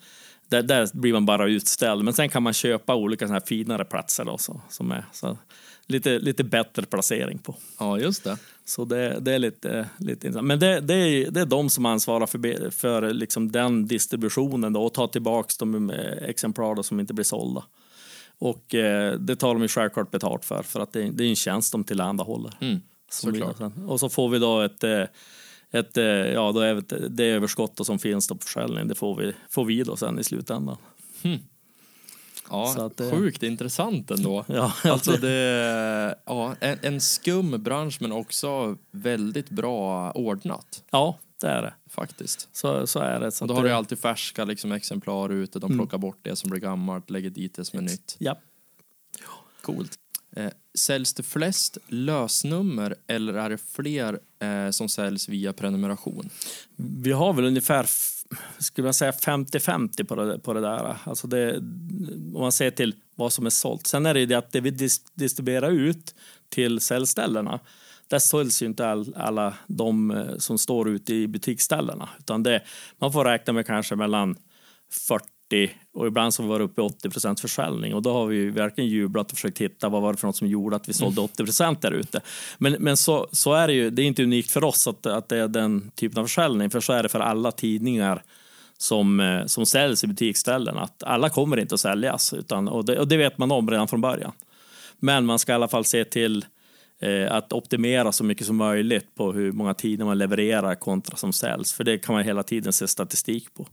där, 0.49 0.63
där 0.63 0.89
blir 0.93 1.13
man 1.13 1.25
bara 1.25 1.47
utställd. 1.47 2.03
Men 2.03 2.13
sen 2.13 2.29
kan 2.29 2.43
man 2.43 2.53
köpa 2.53 2.95
olika 2.95 3.27
såna 3.27 3.39
här 3.39 3.45
finare 3.45 3.85
platser 3.85 4.25
då, 4.25 4.37
så, 4.37 4.61
som 4.69 4.91
är 4.91 5.05
så, 5.11 5.37
lite, 5.87 6.19
lite 6.19 6.43
bättre 6.43 6.85
placering 6.85 7.37
på. 7.37 7.55
Ja, 7.79 7.99
just 7.99 8.23
det. 8.23 8.37
Så 8.65 8.85
det, 8.85 9.19
det 9.19 9.33
är 9.33 9.39
lite, 9.39 9.89
lite 9.97 10.27
intressant. 10.27 10.47
Men 10.47 10.59
det, 10.59 10.79
det, 10.79 10.93
är, 10.93 11.31
det 11.31 11.41
är 11.41 11.45
de 11.45 11.69
som 11.69 11.85
ansvarar 11.85 12.25
för, 12.25 12.69
för 12.69 13.13
liksom 13.13 13.51
den 13.51 13.87
distributionen 13.87 14.73
då, 14.73 14.83
och 14.83 14.93
tar 14.93 15.07
tillbaka 15.07 15.49
de 15.59 15.89
exemplar 16.21 16.81
som 16.81 16.99
inte 16.99 17.13
blir 17.13 17.25
sålda. 17.25 17.63
Och 18.37 18.75
eh, 18.75 19.19
det 19.19 19.35
tar 19.35 19.53
de 19.53 19.61
ju 19.61 19.67
självklart 19.67 20.11
betalt 20.11 20.45
för, 20.45 20.63
för 20.63 20.79
att 20.79 20.93
det, 20.93 21.09
det 21.11 21.23
är 21.23 21.29
en 21.29 21.35
tjänst 21.35 21.71
de 21.71 21.83
tillhandahåller. 21.83 22.53
Mm, 22.61 22.81
såklart. 23.11 23.55
Och 23.87 23.99
så 23.99 24.09
får 24.09 24.29
vi 24.29 24.39
då 24.39 24.61
ett, 24.61 24.83
eh, 24.83 25.03
ett, 25.71 25.97
eh, 25.97 26.05
ja, 26.05 26.51
då 26.51 26.59
är 26.59 27.09
det, 27.09 27.25
överskott 27.25 27.85
som 27.85 27.99
finns 27.99 28.27
då 28.27 28.35
på 28.35 28.45
försäljningen, 28.45 28.87
det 28.87 28.95
får 28.95 29.15
vi, 29.15 29.33
får 29.49 29.65
vi 29.65 29.83
då 29.83 29.95
sen 29.95 30.19
i 30.19 30.23
slutändan. 30.23 30.77
Ja, 32.53 32.85
att 32.85 32.97
det- 32.97 33.11
Sjukt 33.11 33.43
intressant 33.43 34.11
ändå. 34.11 34.45
Ja, 34.47 34.73
Alltså 34.83 35.11
det, 35.11 36.15
ja, 36.25 36.55
en, 36.59 36.77
en 36.81 37.01
skum 37.01 37.63
bransch 37.63 37.97
men 38.01 38.11
också 38.11 38.77
väldigt 38.91 39.49
bra 39.49 40.11
ordnat 40.11 40.83
Ja, 40.91 41.17
det 41.41 41.47
är 41.47 41.61
det. 41.61 41.73
faktiskt. 41.89 42.49
Så, 42.53 42.87
så 42.87 42.99
är 42.99 43.19
det. 43.19 43.31
Så 43.31 43.43
Och 43.43 43.47
då 43.47 43.53
har 43.53 43.63
det- 43.63 43.69
du 43.69 43.73
alltid 43.75 43.99
färska 43.99 44.45
liksom, 44.45 44.71
exemplar 44.71 45.31
ute, 45.31 45.59
de 45.59 45.77
plockar 45.77 45.97
bort 45.97 46.19
det 46.21 46.35
som 46.35 46.49
blir 46.49 46.59
gammalt, 46.61 47.09
lägger 47.09 47.29
dit 47.29 47.53
det 47.55 47.65
som 47.65 47.79
är 47.79 47.83
nytt. 47.83 48.15
Ja. 48.19 48.39
Coolt. 49.61 49.91
Eh, 50.35 50.51
säljs 50.77 51.13
det 51.13 51.23
flest 51.23 51.77
lösnummer 51.87 52.95
eller 53.07 53.33
är 53.33 53.49
det 53.49 53.57
fler 53.57 54.19
eh, 54.39 54.69
som 54.71 54.89
säljs 54.89 55.29
via 55.29 55.53
prenumeration? 55.53 56.29
Vi 56.75 57.11
har 57.11 57.33
väl 57.33 57.45
ungefär 57.45 57.85
skulle 58.59 58.85
man 58.85 58.93
säga 58.93 59.11
50-50 59.11 60.03
på 60.03 60.15
det, 60.15 60.39
på 60.39 60.53
det 60.53 60.61
där. 60.61 60.97
Alltså 61.03 61.27
det, 61.27 61.57
om 62.33 62.41
man 62.41 62.51
ser 62.51 62.71
till 62.71 62.95
vad 63.15 63.33
som 63.33 63.45
är 63.45 63.49
sålt. 63.49 63.87
Sen 63.87 64.05
är 64.05 64.13
det 64.13 64.19
ju 64.19 64.25
det 64.25 64.35
att 64.35 64.51
det 64.51 64.61
vi 64.61 64.89
distribuerar 65.13 65.71
ut 65.71 66.15
till 66.49 66.79
säljställena 66.79 67.59
där 68.07 68.19
säljs 68.19 68.61
ju 68.61 68.65
inte 68.65 68.87
all, 68.87 69.15
alla 69.17 69.53
de 69.67 70.11
eh, 70.11 70.37
som 70.37 70.57
står 70.57 70.89
ute 70.89 71.13
i 71.13 71.27
butiksställena. 71.27 72.09
Utan 72.19 72.43
det, 72.43 72.63
man 72.97 73.13
får 73.13 73.25
räkna 73.25 73.53
med 73.53 73.65
kanske 73.65 73.95
mellan 73.95 74.37
40 74.91 75.71
och 75.93 76.07
ibland 76.07 76.33
så 76.33 76.43
var 76.43 76.59
det 76.59 76.65
uppe 76.65 76.81
i 76.81 76.83
80 76.83 77.09
procent 77.09 77.39
försäljning. 77.39 77.93
Och 77.93 78.01
då 78.01 78.13
har 78.13 78.25
vi 78.25 78.49
verkligen 78.49 78.89
jublat 78.89 79.31
och 79.31 79.37
försökt 79.37 79.61
hitta 79.61 79.89
vad 79.89 80.01
var 80.01 80.13
det 80.13 80.19
för 80.19 80.27
något 80.27 80.35
som 80.35 80.47
gjorde 80.47 80.75
att 80.75 80.89
vi 80.89 80.93
sålde 80.93 81.21
80 81.21 81.43
procent 81.43 81.81
där 81.81 81.91
ute. 81.91 82.21
Men, 82.57 82.75
men 82.79 82.97
så, 82.97 83.27
så 83.31 83.53
är 83.53 83.67
det 83.67 83.73
ju, 83.73 83.89
det 83.89 84.01
är 84.01 84.05
inte 84.05 84.23
unikt 84.23 84.51
för 84.51 84.63
oss 84.63 84.87
att, 84.87 85.05
att 85.05 85.29
det 85.29 85.37
är 85.37 85.47
den 85.47 85.91
typen 85.95 86.19
av 86.19 86.25
försäljning. 86.25 86.69
För 86.69 86.79
så 86.79 86.93
är 86.93 87.03
det 87.03 87.09
för 87.09 87.19
alla 87.19 87.51
tidningar 87.51 88.23
som, 88.77 89.19
eh, 89.19 89.45
som 89.45 89.65
säljs 89.65 90.03
i 90.03 90.07
butiksställen. 90.07 90.77
Att 90.77 91.03
alla 91.03 91.29
kommer 91.29 91.59
inte 91.59 91.75
att 91.75 91.81
säljas. 91.81 92.33
Utan, 92.33 92.67
och, 92.67 92.85
det, 92.85 92.99
och 92.99 93.07
det 93.07 93.17
vet 93.17 93.37
man 93.37 93.51
om 93.51 93.69
redan 93.69 93.87
från 93.87 94.01
början. 94.01 94.31
Men 94.99 95.25
man 95.25 95.39
ska 95.39 95.51
i 95.51 95.55
alla 95.55 95.67
fall 95.67 95.85
se 95.85 96.05
till 96.05 96.45
eh, 97.01 97.31
att 97.31 97.53
optimera 97.53 98.11
så 98.11 98.23
mycket 98.23 98.47
som 98.47 98.55
möjligt 98.55 99.15
på 99.15 99.31
hur 99.31 99.51
många 99.51 99.73
tidningar 99.73 100.05
man 100.05 100.17
levererar 100.17 100.75
kontra 100.75 101.17
som 101.17 101.33
säljs. 101.33 101.73
För 101.73 101.83
det 101.83 101.97
kan 101.97 102.15
man 102.15 102.23
hela 102.23 102.43
tiden 102.43 102.73
se 102.73 102.87
statistik 102.87 103.53
på. 103.53 103.67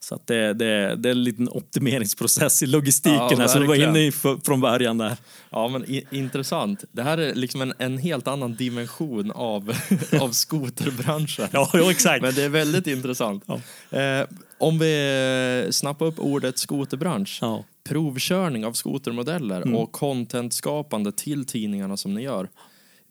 Så 0.00 0.14
att 0.14 0.26
det, 0.26 0.54
det, 0.54 0.96
det 0.96 1.08
är 1.08 1.10
en 1.10 1.24
liten 1.24 1.48
optimeringsprocess 1.48 2.62
i 2.62 2.66
logistiken 2.66 3.28
Ja, 3.30 3.36
här, 3.36 3.48
som 3.48 3.60
du 3.60 3.66
var 3.66 3.74
inne 3.74 4.06
i 4.06 4.12
från 4.44 4.60
början 4.60 4.98
där. 4.98 5.16
Ja, 5.50 5.68
men 5.68 5.84
i, 5.90 6.06
intressant. 6.10 6.84
Det 6.92 7.02
här 7.02 7.18
är 7.18 7.34
liksom 7.34 7.60
en, 7.60 7.72
en 7.78 7.98
helt 7.98 8.28
annan 8.28 8.54
dimension 8.54 9.30
av, 9.30 9.72
av 10.20 10.30
skoterbranschen. 10.30 11.48
Ja, 11.52 11.70
ja 11.72 11.90
exakt. 11.90 12.22
Men 12.22 12.34
det 12.34 12.42
är 12.42 12.48
väldigt 12.48 12.86
intressant. 12.86 13.44
Ja. 13.46 13.98
Eh, 13.98 14.26
Om 14.58 14.78
vi 14.78 15.68
snappar 15.70 16.06
upp 16.06 16.18
ordet 16.18 16.58
skoterbransch. 16.58 17.38
Ja. 17.40 17.64
Provkörning 17.88 18.66
av 18.66 18.72
skotermodeller 18.72 19.74
och 19.74 19.92
contentskapande 19.92 21.12
till 21.12 21.44
tidningarna 21.46 21.96
som 21.96 22.14
ni 22.14 22.22
gör. 22.22 22.48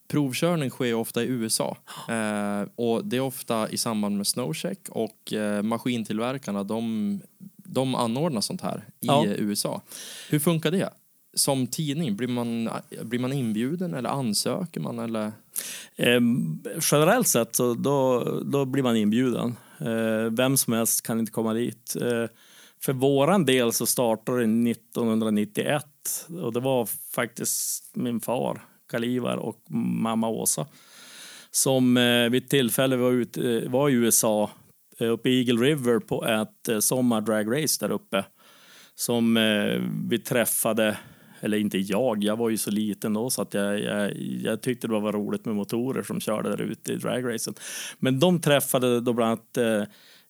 Provkörning 0.07 0.69
sker 0.69 0.93
ofta 0.93 1.23
i 1.23 1.27
USA 1.27 1.77
eh, 2.09 2.67
och 2.75 3.05
det 3.05 3.17
är 3.17 3.21
ofta 3.21 3.69
i 3.69 3.77
samband 3.77 4.17
med 4.17 4.27
Snowcheck 4.27 4.79
och 4.89 5.33
eh, 5.33 5.61
maskintillverkarna 5.61 6.63
de, 6.63 7.19
de 7.57 7.95
anordnar 7.95 8.41
sånt 8.41 8.61
här 8.61 8.77
i 8.77 9.05
Ja. 9.07 9.25
USA. 9.25 9.81
Hur 10.29 10.39
funkar 10.39 10.71
det? 10.71 10.89
Som 11.33 11.67
tidning, 11.67 12.15
blir 12.15 12.27
man, 12.27 12.69
blir 13.03 13.19
man 13.19 13.33
inbjuden 13.33 13.93
eller 13.93 14.09
ansöker 14.09 14.79
man 14.81 14.99
eller? 14.99 15.31
Eh, 15.95 16.21
generellt 16.91 17.27
sett 17.27 17.55
så 17.55 17.73
då, 17.73 18.23
då 18.45 18.65
blir 18.65 18.83
man 18.83 18.95
inbjuden. 18.95 19.55
Eh, 19.79 20.31
vem 20.31 20.57
som 20.57 20.73
helst 20.73 21.01
kan 21.01 21.19
inte 21.19 21.31
komma 21.31 21.53
dit. 21.53 21.95
Eh, 22.01 22.29
för 22.81 22.93
våran 22.93 23.45
del 23.45 23.73
så 23.73 23.85
startade 23.85 24.37
det 24.37 24.69
1991 24.71 25.85
och 26.43 26.53
det 26.53 26.59
var 26.59 26.85
faktiskt 27.15 27.89
min 27.95 28.19
far 28.19 28.65
Kalivar 28.87 29.37
och 29.37 29.71
mamma 29.71 30.29
Åsa 30.29 30.67
som 31.51 31.97
eh, 31.97 32.29
vid 32.29 32.43
ett 32.43 32.49
tillfälle 32.49 32.95
var, 32.95 33.11
ut, 33.11 33.37
eh, 33.37 33.69
var 33.69 33.89
i 33.89 33.93
USA 33.93 34.51
eh, 34.99 35.11
uppe 35.11 35.29
i 35.29 35.39
Eagle 35.39 35.65
River 35.65 35.99
på 35.99 36.25
ett 36.25 36.69
eh, 36.69 36.79
sommardragrace 36.79 37.77
där 37.79 37.91
uppe 37.91 38.25
som 38.95 39.37
eh, 39.37 39.81
vi 40.09 40.19
träffade 40.19 40.97
eller 41.39 41.57
inte 41.57 41.77
jag, 41.77 42.23
jag 42.23 42.37
var 42.37 42.49
ju 42.49 42.57
så 42.57 42.71
liten 42.71 43.13
då 43.13 43.29
så 43.29 43.41
att 43.41 43.53
jag, 43.53 43.79
jag, 43.79 44.17
jag 44.17 44.61
tyckte 44.61 44.87
det 44.87 44.99
var 44.99 45.13
roligt 45.13 45.45
med 45.45 45.55
motorer 45.55 46.03
som 46.03 46.19
körde 46.19 46.49
där 46.49 46.61
ute 46.61 46.93
i 46.93 46.95
dragracen. 46.95 47.53
Men 47.99 48.19
de 48.19 48.41
träffade 48.41 49.01
då 49.01 49.13
bland 49.13 49.31
annat 49.31 49.83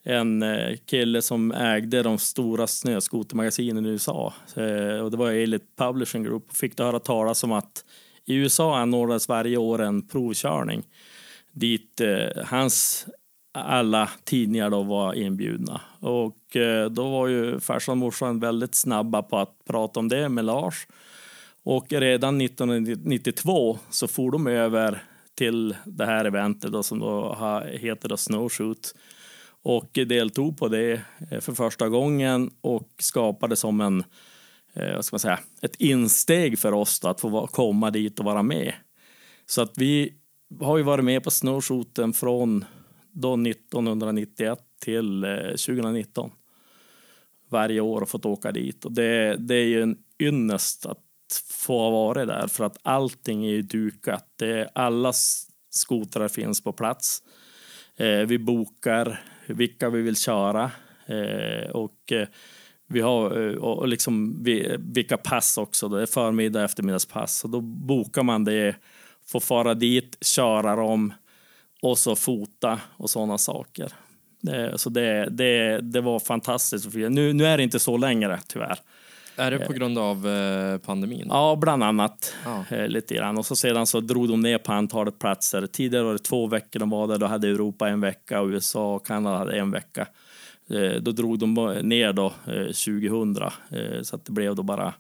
en 0.04 0.44
kille 0.86 1.22
som 1.22 1.52
ägde 1.52 2.04
de 2.04 2.18
stora 2.18 2.68
snöskotermagasinen 2.68 3.86
i 3.86 3.90
USA. 3.90 4.34
Och 5.04 5.12
det 5.12 5.18
var 5.18 5.32
Elite 5.32 5.66
Publishing 5.78 6.24
Group. 6.24 6.58
Fick 6.58 6.78
då 6.78 6.84
höra 6.84 7.00
talas 7.00 7.44
om 7.44 7.52
att 7.52 7.84
i 8.28 8.36
USA 8.36 8.78
anordnas 8.78 9.30
varje 9.30 9.58
år 9.58 9.82
en 9.82 10.08
provkörning 10.08 10.84
dit 11.52 12.02
eh, 12.02 12.44
hans 12.46 13.08
alla 13.54 14.10
tidningar 14.24 14.70
då 14.70 14.84
var 14.84 15.14
inbjudna. 15.14 15.82
Och 16.00 16.56
eh, 16.56 16.90
då 16.90 17.10
var 17.10 17.28
ju 17.28 17.60
farsan 17.60 17.92
och 17.92 17.98
morsan 17.98 18.40
väldigt 18.40 18.76
snabba 18.76 19.22
på 19.22 19.38
att 19.38 19.66
prata 19.68 20.00
om 20.00 20.08
det 20.08 20.30
med 20.30 20.46
Lars. 20.46 20.88
Och 21.64 21.86
redan 21.90 22.42
1992 22.42 23.80
så 23.90 24.08
for 24.08 24.32
de 24.32 24.48
över 24.48 25.04
till 25.36 25.76
det 25.86 26.06
här 26.06 26.26
eventet 26.26 26.72
då, 26.72 26.84
som 26.84 27.00
då 27.00 27.36
heter 27.70 28.10
då 28.10 28.18
Snowshoot 28.18 28.96
och 29.64 29.90
deltog 29.94 30.58
på 30.58 30.68
det 30.68 31.02
eh, 31.32 31.40
för 31.40 31.54
första 31.54 31.90
gången 31.90 32.52
och 32.62 32.90
skapade 33.00 33.56
som 33.56 33.82
en, 33.82 34.04
eh, 34.74 34.96
vad 34.96 35.06
ska 35.06 35.14
man 35.14 35.20
säga, 35.20 35.40
ett 35.62 35.76
insteg 35.76 36.60
för 36.60 36.72
oss 36.72 37.00
då, 37.00 37.08
att 37.08 37.22
få 37.22 37.48
komma 37.48 37.92
dit 37.92 38.20
och 38.20 38.26
vara 38.26 38.44
med. 38.44 38.74
Så 39.46 39.62
att 39.62 39.78
vi 39.78 40.14
har 40.60 40.78
ju 40.78 40.84
varit 40.84 41.06
med 41.06 41.24
på 41.24 41.32
snowshooten 41.32 42.14
från 42.14 42.66
då 43.12 43.34
1991 43.34 44.60
till 44.82 45.24
eh, 45.24 45.30
2019. 45.32 46.32
Varje 47.50 47.82
år 47.82 48.02
och 48.02 48.10
fått 48.10 48.26
åka 48.26 48.52
dit. 48.52 48.86
Och 48.86 48.92
det, 48.92 49.36
det 49.36 49.56
är 49.56 49.66
ju 49.66 49.82
en 49.82 49.98
ynnest 50.20 50.86
att 50.86 51.04
få 51.52 51.80
ha 51.80 51.90
varit 51.90 52.28
där 52.28 52.48
för 52.48 52.64
att 52.64 52.78
allting 52.82 53.46
är 53.46 53.50
ju 53.50 53.62
dukat. 53.62 54.26
Det 54.36 54.60
är, 54.60 54.70
alla 54.76 55.14
skotrar 55.70 56.28
finns 56.28 56.64
på 56.64 56.74
plats. 56.74 57.24
Eh, 57.96 58.20
vi 58.20 58.40
bokar 58.40 59.24
vilka 59.48 59.90
vi 59.90 60.02
vill 60.02 60.16
köra 60.16 60.72
eh, 61.06 61.70
och 61.70 62.12
eh, 62.12 62.28
vi 62.88 63.02
har 63.02 63.50
eh, 63.50 63.56
och 63.56 63.78
och 63.78 63.88
liksom 63.88 64.44
vi, 64.44 64.76
vilka 64.80 65.18
pass 65.18 65.58
också. 65.58 65.90
Det 65.90 66.02
är 66.02 66.06
förmiddag 66.06 66.64
eftermiddagspass 66.64 67.44
och 67.44 67.50
då 67.50 67.62
bokar 67.62 68.24
man 68.24 68.44
det, 68.44 68.76
får 69.28 69.40
fara 69.40 69.74
dit, 69.74 70.18
köra 70.22 70.76
dem 70.76 71.14
och 71.82 71.98
så 71.98 72.16
fota 72.16 72.80
och 72.98 73.10
sådana 73.10 73.38
saker. 73.38 73.92
Eh, 74.50 74.76
Så 74.76 74.90
det, 74.90 75.28
det, 75.30 75.80
det 75.82 76.02
var 76.02 76.20
fantastiskt. 76.20 76.94
Nu, 76.94 77.34
nu 77.34 77.46
är 77.46 77.58
det 77.58 77.64
inte 77.64 77.80
så 77.80 77.98
längre 77.98 78.40
tyvärr. 78.48 78.80
Är 79.40 79.52
det 79.52 79.60
på 79.60 79.74
grund 79.74 79.98
av 79.98 80.28
eh, 80.28 80.78
pandemin? 80.78 81.28
Ja, 81.30 81.56
bland 81.62 81.84
annat. 81.84 82.36
Ja. 82.46 82.66
Eh, 82.76 82.88
lite 82.88 83.16
grann. 83.16 83.38
Och 83.38 83.46
så 83.46 83.56
sedan 83.56 83.88
så 83.88 84.00
drog 84.00 84.28
de 84.30 84.42
ner 84.42 84.58
på 84.58 84.74
antalet 84.74 85.20
platser. 85.20 85.68
Tidigare 85.68 86.04
var 86.04 86.14
det 86.14 86.20
två 86.20 86.48
veckor 86.48 86.80
de 86.80 86.90
var 86.90 87.08
där. 87.08 87.18
Då 87.18 87.26
hade 87.26 87.48
Europa 87.48 87.90
en 87.90 88.02
vecka 88.02 88.42
och 88.42 88.48
USA 88.48 88.96
och 88.96 89.06
Kanada 89.06 89.38
hade 89.38 89.60
en 89.60 89.72
vecka. 89.72 90.08
Eh, 90.70 91.02
då 91.02 91.12
drog 91.12 91.40
de 91.40 91.54
ner 91.84 92.14
då 92.14 92.26
eh, 92.26 92.66
2000 92.66 93.38
eh, 93.70 94.02
så 94.02 94.16
att 94.16 94.26
det 94.26 94.32
blev 94.32 94.56
då 94.56 94.64
bara 94.64 94.94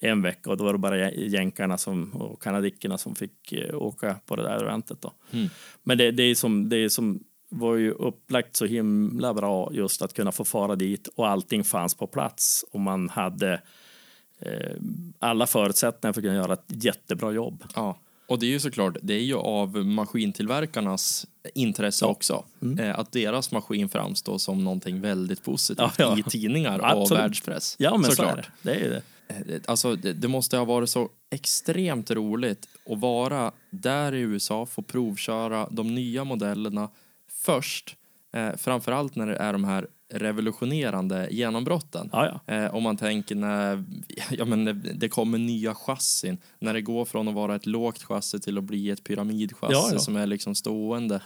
en 0.00 0.22
vecka 0.22 0.50
och 0.50 0.56
då 0.56 0.64
var 0.64 0.72
det 0.72 0.78
bara 0.78 0.96
jä- 0.96 1.28
jänkarna 1.28 1.78
som, 1.78 2.10
och 2.12 2.42
kanadickerna 2.42 2.98
som 2.98 3.14
fick 3.14 3.52
eh, 3.52 3.74
åka 3.82 4.20
på 4.26 4.36
det 4.36 4.42
där 4.42 4.62
eventet. 4.62 5.02
Då. 5.02 5.12
Mm. 5.30 5.48
Men 5.82 5.98
det, 5.98 6.10
det, 6.10 6.22
är 6.22 6.34
som, 6.34 6.68
det 6.68 6.76
är 6.76 6.88
som 6.88 7.20
var 7.48 7.76
ju 7.76 7.90
upplagt 7.90 8.56
så 8.56 8.66
himla 8.66 9.34
bra 9.34 9.70
just 9.72 10.02
att 10.02 10.14
kunna 10.14 10.32
få 10.32 10.44
fara 10.44 10.76
dit 10.76 11.08
och 11.14 11.28
allting 11.28 11.64
fanns 11.64 11.94
på 11.94 12.06
plats 12.06 12.64
och 12.72 12.80
man 12.80 13.08
hade 13.08 13.60
eh, 14.38 14.76
alla 15.18 15.46
förutsättningar 15.46 16.12
för 16.12 16.20
att 16.20 16.24
kunna 16.24 16.34
göra 16.36 16.52
ett 16.52 16.84
jättebra 16.84 17.32
jobb. 17.32 17.64
Ja, 17.74 17.98
och 18.32 18.38
det 18.38 18.46
är 18.46 18.50
ju 18.50 18.60
såklart, 18.60 18.96
det 19.02 19.14
är 19.14 19.20
ju 19.20 19.36
av 19.36 19.76
maskintillverkarnas 20.36 21.26
intresse 21.54 22.04
också. 22.04 22.44
Eh, 22.78 22.98
att 22.98 23.12
deras 23.12 23.52
maskin 23.52 23.88
framstår 23.88 24.38
som 24.38 24.64
någonting 24.64 25.00
väldigt 25.00 25.44
positivt 25.44 25.78
Mm. 25.78 25.90
Ja, 25.98 26.04
ja. 26.16 26.18
i 26.18 26.22
tidningar 26.30 26.78
och 26.78 26.90
Absolut. 26.90 27.22
världspress. 27.22 27.76
Ja, 27.78 27.96
men 27.96 28.04
så 28.04 28.16
såklart. 28.16 28.32
är 28.38 28.42
det. 28.42 28.48
Det 28.62 28.74
är 28.76 28.80
ju 28.84 28.90
det. 28.90 29.02
Eh, 29.54 29.60
Alltså, 29.66 29.96
det, 29.96 30.12
det 30.12 30.28
måste 30.28 30.56
ha 30.56 30.64
varit 30.64 30.90
så 30.90 31.08
extremt 31.30 32.10
roligt 32.10 32.68
att 32.90 32.98
vara 32.98 33.52
där 33.70 34.14
i 34.14 34.20
USA, 34.20 34.66
få 34.66 34.82
provköra 34.82 35.68
de 35.70 35.94
nya 35.94 36.24
modellerna 36.24 36.88
först. 37.44 37.96
Eh, 38.34 38.56
framförallt 38.56 39.16
när 39.16 39.26
det 39.26 39.36
är 39.36 39.52
de 39.52 39.64
här 39.64 39.86
revolutionerande 40.12 41.28
genombrotten. 41.30 42.08
Ja, 42.12 42.40
ja. 42.46 42.54
Eh, 42.54 42.74
om 42.74 42.82
man 42.82 42.96
tänker 42.96 43.34
när 43.34 43.84
ja, 44.30 44.44
men 44.44 44.64
när 44.64 44.72
det 44.72 45.08
kommer 45.08 45.38
nya 45.38 45.74
chassin, 45.74 46.38
när 46.58 46.74
det 46.74 46.80
går 46.80 47.04
från 47.04 47.28
att 47.28 47.34
vara 47.34 47.54
ett 47.54 47.66
lågt 47.66 48.02
chassi 48.02 48.40
till 48.40 48.58
att 48.58 48.64
bli 48.64 48.90
ett 48.90 49.04
pyramidchassi 49.04 49.98
som 49.98 50.16
är 50.16 50.26
liksom 50.26 50.54
stående. 50.54 51.22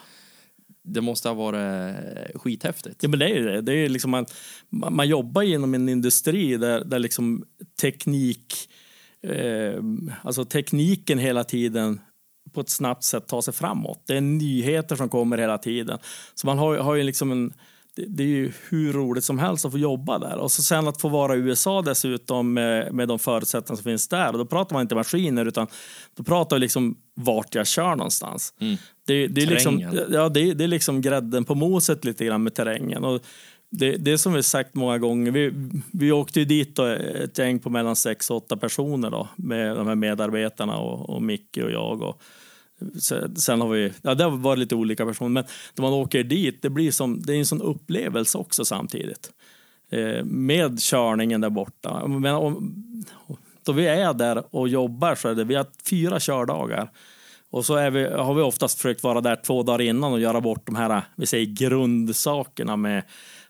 Det 0.82 1.00
måste 1.00 1.28
ha 1.28 1.34
varit 1.34 1.88
eh, 1.88 2.38
skithäftigt. 2.38 3.02
Ja, 3.02 3.08
men 3.08 3.18
det 3.18 3.28
är 3.28 3.42
det. 3.42 3.60
det 3.60 3.72
är 3.72 3.88
liksom 3.88 4.10
man, 4.10 4.26
man 4.68 4.96
man 4.96 5.08
jobbar 5.08 5.42
inom 5.42 5.74
en 5.74 5.88
industri 5.88 6.56
där, 6.56 6.84
där 6.84 6.98
liksom 6.98 7.44
teknik, 7.80 8.54
eh, 9.22 9.82
alltså 10.22 10.44
tekniken 10.44 11.18
hela 11.18 11.44
tiden 11.44 12.00
på 12.52 12.60
ett 12.60 12.70
snabbt 12.70 13.04
sätt 13.04 13.26
tar 13.26 13.40
sig 13.40 13.54
framåt. 13.54 14.02
Det 14.06 14.16
är 14.16 14.20
nyheter 14.20 14.96
som 14.96 15.08
kommer 15.08 15.38
hela 15.38 15.58
tiden. 15.58 15.98
Så 16.34 16.46
man 16.46 16.58
har, 16.58 16.76
har 16.76 16.94
ju 16.94 17.02
liksom 17.02 17.32
en, 17.32 17.52
det, 17.96 18.22
är 18.22 18.26
ju 18.26 18.52
hur 18.68 18.92
roligt 18.92 19.24
som 19.24 19.38
helst 19.38 19.64
att 19.64 19.72
få 19.72 19.78
jobba 19.78 20.18
där. 20.18 20.36
Och 20.36 20.52
så 20.52 20.62
sen 20.62 20.88
att 20.88 21.00
få 21.00 21.08
vara 21.08 21.36
i 21.36 21.38
USA 21.38 21.82
dessutom 21.82 22.52
med, 22.52 22.94
med 22.94 23.08
de 23.08 23.18
förutsättningar 23.18 23.76
som 23.76 23.84
finns 23.84 24.08
där. 24.08 24.32
Och 24.32 24.38
då 24.38 24.46
pratar 24.46 24.76
man 24.76 24.82
inte 24.82 24.94
maskiner 24.94 25.46
utan 25.46 25.66
då 26.16 26.22
pratar 26.22 26.56
vi 26.56 26.60
liksom 26.60 26.96
vart 27.14 27.54
jag 27.54 27.66
kör 27.66 27.96
någonstans. 27.96 28.54
Det, 29.06 29.26
det, 29.26 29.42
är 29.42 29.46
liksom, 29.46 29.80
ja, 30.10 30.28
det, 30.28 30.54
det 30.54 30.64
är 30.64 30.68
liksom 30.68 31.00
grädden 31.00 31.44
på 31.44 31.54
moset 31.54 32.04
lite 32.04 32.24
grann 32.24 32.42
med 32.42 32.54
terrängen. 32.54 33.04
Och 33.04 33.22
det, 33.70 33.96
det 33.96 34.12
är 34.12 34.16
som 34.16 34.32
vi 34.32 34.42
sagt 34.42 34.74
många 34.74 34.98
gånger. 34.98 35.30
Vi, 35.30 35.52
vi 35.92 36.12
åkte 36.12 36.38
ju 36.40 36.44
dit 36.44 36.76
då, 36.76 36.84
ett 36.86 37.38
gäng 37.38 37.58
på 37.58 37.70
mellan 37.70 37.96
sex 37.96 38.30
och 38.30 38.36
åtta 38.36 38.56
personer 38.56 39.10
då, 39.10 39.28
med 39.36 39.76
de 39.76 39.86
här 39.86 39.94
medarbetarna 39.94 40.76
och, 40.78 41.10
och 41.10 41.22
Micke 41.22 41.56
och 41.56 41.70
jag. 41.70 42.02
Och, 42.02 42.22
sen, 43.36 43.60
har 43.60 43.68
vi, 43.68 43.92
ja 44.02 44.14
det 44.14 44.28
varit 44.28 44.58
lite 44.58 44.74
olika 44.74 45.06
personer, 45.06 45.30
men 45.30 45.44
när 45.74 45.82
man 45.82 45.92
åker 45.92 46.24
dit, 46.24 46.62
det 46.62 46.70
blir 46.70 46.90
som, 46.90 47.22
det 47.22 47.34
är 47.34 47.38
en 47.38 47.46
sån 47.46 47.62
upplevelse 47.62 48.38
också 48.38 48.64
samtidigt. 48.64 49.30
Eh, 49.90 50.24
med 50.24 50.80
körningen 50.80 51.40
där 51.40 51.50
borta. 51.50 52.06
Men 52.06 52.34
om, 52.34 52.74
då 53.64 53.72
vi 53.72 53.86
är 53.86 54.14
där 54.14 54.54
och 54.54 54.68
jobbar 54.68 55.14
så 55.14 55.28
är 55.28 55.34
det, 55.34 55.44
vi 55.44 55.54
har 55.54 55.66
fyra 55.90 56.20
kördagar. 56.20 56.90
Och 57.50 57.66
så 57.66 57.90
vi, 57.90 58.04
har 58.04 58.34
vi 58.34 58.42
oftast 58.42 58.76
försökt 58.76 59.02
vara 59.02 59.20
där 59.20 59.36
två 59.36 59.62
dagar 59.62 59.80
innan 59.80 60.12
och 60.12 60.20
göra 60.20 60.40
bort 60.40 60.66
de 60.66 60.76
här 60.76 61.02
vi 61.16 61.26
säger, 61.26 61.46
grundsakerna 61.46 62.76
med, 62.76 63.02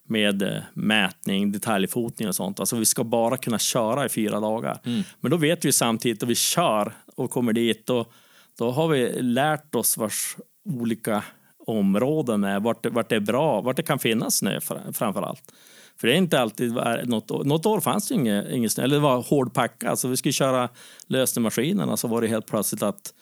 med 0.07 0.43
eh, 0.43 0.63
mätning, 0.75 1.53
detaljfotning 1.53 2.29
och 2.29 2.35
sånt. 2.35 2.61
Alltså 2.61 2.77
vi 2.77 2.85
ska 2.85 3.05
bara 3.05 3.37
kunna 3.37 3.59
köra 3.59 4.07
i 4.07 4.09
fyra 4.09 4.41
dagar. 4.41 4.79
Men 5.21 5.31
då 5.31 5.37
vet 5.37 5.65
vi 5.65 5.73
samtidigt 5.73 6.23
att 6.23 6.29
vi 6.29 6.35
kör 6.35 6.93
och 7.17 7.31
kommer 7.31 7.53
dit 7.53 7.91
och 7.91 8.13
då 8.59 8.71
har 8.71 8.89
vi 8.89 9.23
lärt 9.23 9.75
oss 9.75 9.97
vars 9.97 10.37
olika 10.69 11.25
områden 11.67 12.45
är, 12.45 12.61
vart, 12.61 12.83
det- 12.83 12.91
vart 12.91 13.09
det 13.09 13.17
är 13.17 13.21
bra, 13.21 13.61
vart 13.61 13.77
det 13.77 13.83
kan 13.83 13.99
finnas 13.99 14.37
snö 14.37 14.61
framför 14.93 15.23
allt. 15.23 15.53
För 16.01 16.09
det 16.09 16.15
är 16.15 16.19
inte 16.19 16.41
alltid, 16.41 16.73
något, 17.05 17.31
år- 17.31 17.45
något 17.45 17.67
år 17.67 17.81
fanns 17.81 18.09
det 18.09 18.15
ingen, 18.15 18.51
ingen 18.51 18.71
snö, 18.71 18.85
eller 18.85 18.97
det 18.97 19.03
var 19.03 19.23
hårdpackat. 19.23 19.99
Så 19.99 20.09
vi 20.09 20.17
skulle 20.17 20.33
köra 20.33 20.69
lösningsmaskinerna 21.07 21.97
så 21.97 22.09
var 22.09 22.21
det 22.21 22.29
helt 22.29 22.47
plötsligt 22.47 22.83
att 22.83 23.15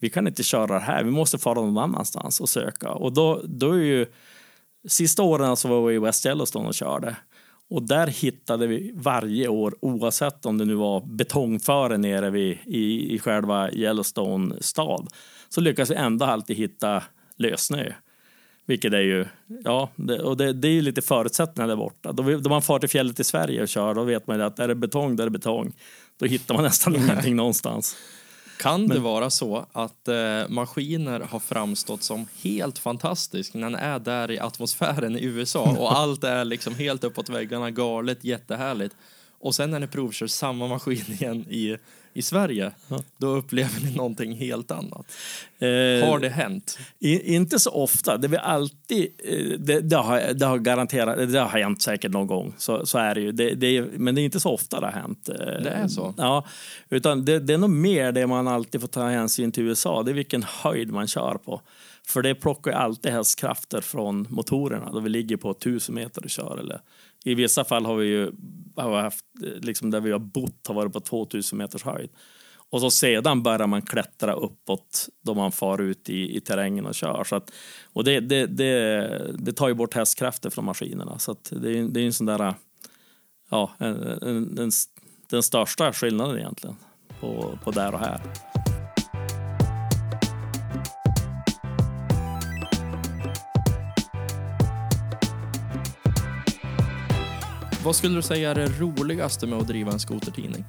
vi 0.00 0.10
kan 0.10 0.26
inte 0.26 0.42
köra 0.42 0.78
här, 0.78 1.04
vi 1.04 1.10
måste 1.10 1.38
fara 1.38 1.54
någon 1.54 1.78
annanstans 1.78 2.40
och 2.40 2.48
söka. 2.48 2.90
Och 2.90 3.12
då, 3.12 3.40
då 3.44 3.72
är 3.72 3.78
ju 3.82 4.06
sista 4.88 5.22
åren 5.22 5.56
så 5.56 5.68
var 5.68 5.86
vi 5.88 5.94
i 5.94 5.98
West 5.98 6.26
Yellowstone 6.26 6.68
och 6.68 6.74
körde. 6.74 7.16
Och 7.72 7.82
där 7.82 8.06
hittade 8.06 8.66
vi 8.66 8.92
varje 8.94 9.48
år, 9.48 9.74
oavsett 9.80 10.46
om 10.46 10.58
det 10.58 10.64
nu 10.64 10.74
var 10.74 11.00
betongföre 11.00 11.98
nere 11.98 12.30
vid, 12.30 12.58
i, 12.66 13.14
i 13.14 13.18
själva 13.18 13.70
Yellowstone 13.70 14.54
stad, 14.60 15.08
så 15.48 15.60
lyckades 15.60 15.90
vi 15.90 15.94
ändå 15.94 16.24
alltid 16.24 16.56
hitta 16.56 17.02
lössnö. 17.36 17.92
Vilket 18.66 18.92
är 18.92 19.00
ju, 19.00 19.26
ja, 19.64 19.90
det, 19.96 20.20
och 20.20 20.36
det, 20.36 20.52
det 20.52 20.68
är 20.68 20.72
ju 20.72 20.82
lite 20.82 21.02
förutsättningar 21.02 21.68
där 21.68 21.76
borta. 21.76 22.12
Då, 22.12 22.38
då 22.38 22.50
man 22.50 22.62
far 22.62 22.78
till 22.78 22.88
fjället 22.88 23.20
i 23.20 23.24
Sverige 23.24 23.62
och 23.62 23.68
kör, 23.68 23.94
då 23.94 24.04
vet 24.04 24.26
man 24.26 24.40
att 24.40 24.58
är 24.58 24.68
det 24.68 24.74
betong, 24.74 25.16
då 25.16 25.22
är 25.22 25.26
det 25.26 25.30
betong. 25.30 25.72
Då 26.18 26.26
hittar 26.26 26.54
man 26.54 26.64
nästan 26.64 26.96
ingenting 27.04 27.36
någonstans. 27.36 27.96
Kan 28.62 28.88
det 28.88 28.98
vara 28.98 29.30
så 29.30 29.66
att 29.72 30.08
eh, 30.08 30.48
maskiner 30.48 31.20
har 31.20 31.38
framstått 31.38 32.02
som 32.02 32.26
helt 32.42 32.78
fantastisk 32.78 33.54
när 33.54 33.62
den 33.62 33.74
är 33.74 33.98
där 33.98 34.30
i 34.30 34.38
atmosfären 34.38 35.16
i 35.16 35.24
USA 35.24 35.76
och 35.78 35.98
allt 35.98 36.24
är 36.24 36.44
liksom 36.44 36.74
helt 36.74 37.04
uppåt 37.04 37.28
väggarna, 37.28 37.70
galet, 37.70 38.24
jättehärligt. 38.24 38.96
Och 39.38 39.54
sen 39.54 39.70
när 39.70 39.80
ni 39.80 39.86
provkör 39.86 40.26
samma 40.26 40.66
maskin 40.66 41.04
igen 41.08 41.46
i, 41.50 41.76
i 42.14 42.22
Sverige, 42.22 42.70
då 43.18 43.26
upplever 43.26 43.80
ni 43.84 43.96
någonting 43.96 44.32
helt 44.36 44.70
annat. 44.70 45.12
Eh, 45.58 46.08
Har 46.08 46.18
det 46.18 46.28
hänt? 46.28 46.78
I, 46.98 47.34
inte 47.34 47.58
så 47.58 47.70
ofta. 47.70 48.16
Det, 48.16 48.28
vi 48.28 48.36
alltid, 48.36 49.08
eh, 49.24 49.58
det, 49.58 49.80
det, 49.80 49.96
har, 49.96 50.32
det 50.34 50.46
har 50.46 50.58
garanterat, 50.58 51.32
det 51.32 51.38
har 51.40 51.48
hänt 51.60 51.82
säkert 51.82 52.12
någon 52.12 52.26
gång. 52.26 52.54
Så, 52.58 52.86
så 52.86 52.98
är 52.98 53.14
det 53.14 53.20
ju. 53.20 53.32
Det, 53.32 53.54
det, 53.54 53.82
men 53.82 54.14
det 54.14 54.20
är 54.20 54.24
inte 54.24 54.40
så 54.40 54.50
ofta 54.50 54.80
det 54.80 54.86
har 54.86 54.92
hänt. 54.92 55.28
Eh, 55.28 55.34
Det 55.36 55.70
är 55.70 55.88
så? 55.88 56.14
Ja, 56.16 56.46
utan 56.90 57.24
det, 57.24 57.38
det 57.38 57.54
är 57.54 57.58
nog 57.58 57.70
mer 57.70 58.12
det 58.12 58.26
man 58.26 58.48
alltid 58.48 58.80
får 58.80 58.88
ta 58.88 59.08
hänsyn 59.08 59.52
till 59.52 59.62
i 59.64 59.66
USA. 59.66 60.02
Det 60.02 60.10
är 60.10 60.14
vilken 60.14 60.42
höjd 60.42 60.92
man 60.92 61.06
kör 61.08 61.34
på. 61.44 61.60
För 62.06 62.22
det 62.22 62.34
plockar 62.34 62.72
alltid 62.72 63.12
hästkrafter 63.12 63.80
från 63.80 64.26
motorerna 64.30 64.90
då 64.92 65.00
vi 65.00 65.08
ligger 65.08 65.36
på 65.36 65.50
1000 65.50 65.94
meter 65.94 66.24
och 66.24 66.30
kör. 66.30 66.58
Eller, 66.60 66.80
i 67.24 67.34
vissa 67.34 67.64
fall 67.64 67.86
har 67.86 67.96
vi 67.96 68.06
ju 68.06 68.32
har 68.76 68.90
vi 68.90 68.96
haft, 68.96 69.24
liksom 69.60 69.90
där 69.90 70.00
vi 70.00 70.12
har 70.12 70.18
bott 70.18 70.66
har 70.66 70.74
varit 70.74 70.92
på 70.92 71.00
2000 71.00 71.58
meters 71.58 71.82
höjd. 71.82 72.10
Och 72.70 72.80
så 72.80 72.90
sedan 72.90 73.42
börjar 73.42 73.66
man 73.66 73.82
klättra 73.82 74.32
uppåt 74.32 75.08
då 75.24 75.34
man 75.34 75.52
far 75.52 75.80
ut 75.80 76.08
i, 76.08 76.36
i 76.36 76.40
terrängen 76.40 76.86
och 76.86 76.94
kör. 76.94 77.24
Så 77.24 77.36
att, 77.36 77.50
och 77.92 78.04
det, 78.04 78.20
det, 78.20 78.46
det, 78.46 79.32
det 79.38 79.52
tar 79.52 79.68
ju 79.68 79.74
bort 79.74 79.94
hästkrafter 79.94 80.50
från 80.50 80.64
maskinerna. 80.64 81.18
Så 81.18 81.32
att 81.32 81.52
det, 81.62 81.78
är- 81.78 81.88
det 81.88 82.00
är 82.00 82.06
en 82.06 82.12
sån 82.12 82.26
där, 82.26 82.54
ja, 83.50 83.70
en, 83.78 84.02
en, 84.02 84.58
en, 84.58 84.70
den 85.30 85.42
största 85.42 85.92
skillnaden 85.92 86.38
egentligen 86.38 86.76
på, 87.20 87.58
på 87.64 87.70
där 87.70 87.94
och 87.94 88.00
här. 88.00 88.20
Vad 97.84 97.96
skulle 97.96 98.14
du 98.14 98.22
säga 98.22 98.50
är 98.50 98.54
det 98.54 98.80
roligaste 98.80 99.46
med 99.46 99.58
att 99.58 99.66
driva 99.66 99.92
en 99.92 100.00
skotertidning? 100.00 100.64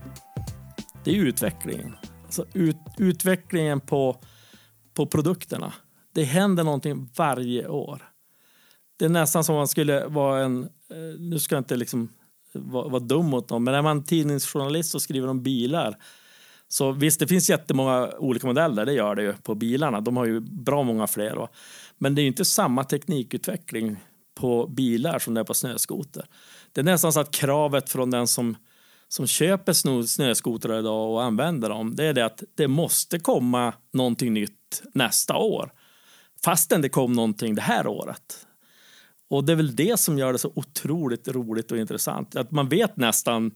det 1.04 1.12
är 1.12 1.16
utvecklingen. 1.16 1.96
Alltså 2.24 2.46
ut, 2.54 2.78
utvecklingen 2.98 3.80
på, 3.80 4.18
på 4.94 5.06
produkterna. 5.06 5.74
Det 6.14 6.24
händer 6.24 6.64
någonting 6.64 7.10
varje 7.18 7.68
år. 7.68 8.02
Det 9.00 9.06
är 9.06 9.10
nästan 9.10 9.44
som 9.44 9.56
om 9.56 9.60
man 9.60 9.68
skulle 9.68 10.06
vara 10.06 10.44
en... 10.44 10.64
Eh, 10.64 11.20
nu 11.20 11.40
ska 11.40 11.56
jag 11.56 11.60
inte 11.60 11.76
liksom 11.76 12.10
vara, 12.54 12.88
vara 12.88 13.00
dum 13.00 13.26
mot 13.26 13.50
någon, 13.50 13.64
men 13.64 13.74
är 13.74 13.82
man 13.82 14.04
tidningsjournalist 14.04 14.96
och 14.96 15.02
skriver 15.02 15.28
om 15.28 15.44
bilar 15.44 15.98
så 16.68 16.92
visst, 16.92 17.20
det 17.20 17.28
finns 17.28 17.50
jättemånga 17.50 18.10
olika 18.18 18.48
modeller, 18.48 18.86
det 18.86 18.94
gör 18.94 19.16
det 19.16 19.24
ju 19.24 19.34
på 19.34 19.56
bilarna. 19.56 20.02
De 20.02 20.18
har 20.18 20.26
ju 20.26 20.40
bra 20.40 20.84
många 20.84 21.08
fler. 21.08 21.36
Va? 21.36 21.50
Men 21.98 22.16
det 22.16 22.22
är 22.22 22.24
ju 22.24 22.28
inte 22.28 22.46
samma 22.46 22.84
teknikutveckling 22.84 23.98
på 24.36 24.68
bilar 24.68 25.20
som 25.20 25.34
det 25.34 25.40
är 25.40 25.44
på 25.44 25.54
snöskoter. 25.54 26.26
Det 26.74 26.82
är 26.82 26.86
nästan 26.86 27.14
så 27.14 27.20
att 27.20 27.32
kravet 27.32 27.90
från 27.90 28.12
den 28.12 28.28
som 28.28 28.56
som 29.08 29.28
köper 29.28 29.74
snö, 29.74 30.04
snöskotrar 30.04 30.80
idag 30.80 31.12
och 31.12 31.24
använder 31.24 31.70
dem, 31.70 31.96
det 31.96 32.06
är 32.06 32.14
det 32.14 32.26
att 32.26 32.44
det 32.56 32.68
måste 32.68 33.20
komma 33.20 33.74
någonting 33.92 34.34
nytt 34.34 34.84
nästa 34.94 35.36
år. 35.36 35.72
Fastän 36.44 36.82
det 36.82 36.90
kom 36.90 37.14
någonting 37.14 37.56
det 37.56 37.62
här 37.62 37.88
året. 37.88 38.48
Och 39.30 39.44
det 39.44 39.52
är 39.52 39.56
väl 39.56 39.76
det 39.76 40.00
som 40.00 40.18
gör 40.18 40.34
det 40.34 40.40
så 40.40 40.52
otroligt 40.56 41.28
roligt 41.28 41.72
och 41.72 41.78
intressant. 41.78 42.36
Att 42.36 42.52
man 42.52 42.70
vet 42.70 42.98
nästan 42.98 43.52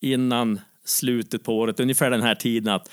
innan 0.00 0.60
slutet 0.84 1.44
på 1.44 1.58
året, 1.58 1.80
ungefär 1.80 2.10
den 2.10 2.22
här 2.22 2.34
tiden, 2.34 2.74
att 2.74 2.90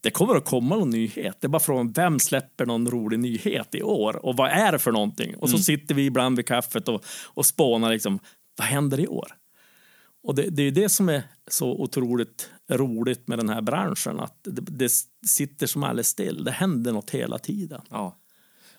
det 0.00 0.10
kommer 0.10 0.34
att 0.34 0.44
komma 0.44 0.76
någon 0.76 0.90
nyhet. 0.90 1.36
Det 1.40 1.46
är 1.46 1.48
bara 1.48 1.60
från 1.60 1.92
vem 1.92 2.18
släpper 2.18 2.66
någon 2.66 2.90
rolig 2.90 3.18
nyhet 3.18 3.74
i 3.74 3.82
år 3.82 4.26
och 4.26 4.36
vad 4.36 4.50
är 4.50 4.72
det 4.72 4.78
för 4.78 4.92
någonting? 4.92 5.36
Och 5.36 5.50
så 5.50 5.58
sitter 5.58 5.94
vi 5.94 6.06
ibland 6.06 6.36
vid 6.36 6.46
kaffet 6.46 6.88
och, 6.88 7.04
och 7.24 7.46
spånar 7.46 7.90
liksom, 7.90 8.18
vad 8.56 8.66
händer 8.66 9.00
i 9.00 9.08
år? 9.08 9.36
Och 10.22 10.34
det, 10.34 10.42
det 10.42 10.62
är 10.62 10.70
det 10.70 10.88
som 10.88 11.08
är 11.08 11.22
så 11.50 11.70
otroligt 11.70 12.50
roligt 12.70 13.28
med 13.28 13.38
den 13.38 13.48
här 13.48 13.60
branschen. 13.60 14.20
Att 14.20 14.38
det, 14.42 14.60
det 14.60 14.92
sitter 15.26 15.66
som 15.66 15.84
alldeles 15.84 16.08
still. 16.08 16.44
Det 16.44 16.50
händer 16.50 16.92
något 16.92 17.10
hela 17.10 17.38
tiden. 17.38 17.80
Ja. 17.90 18.16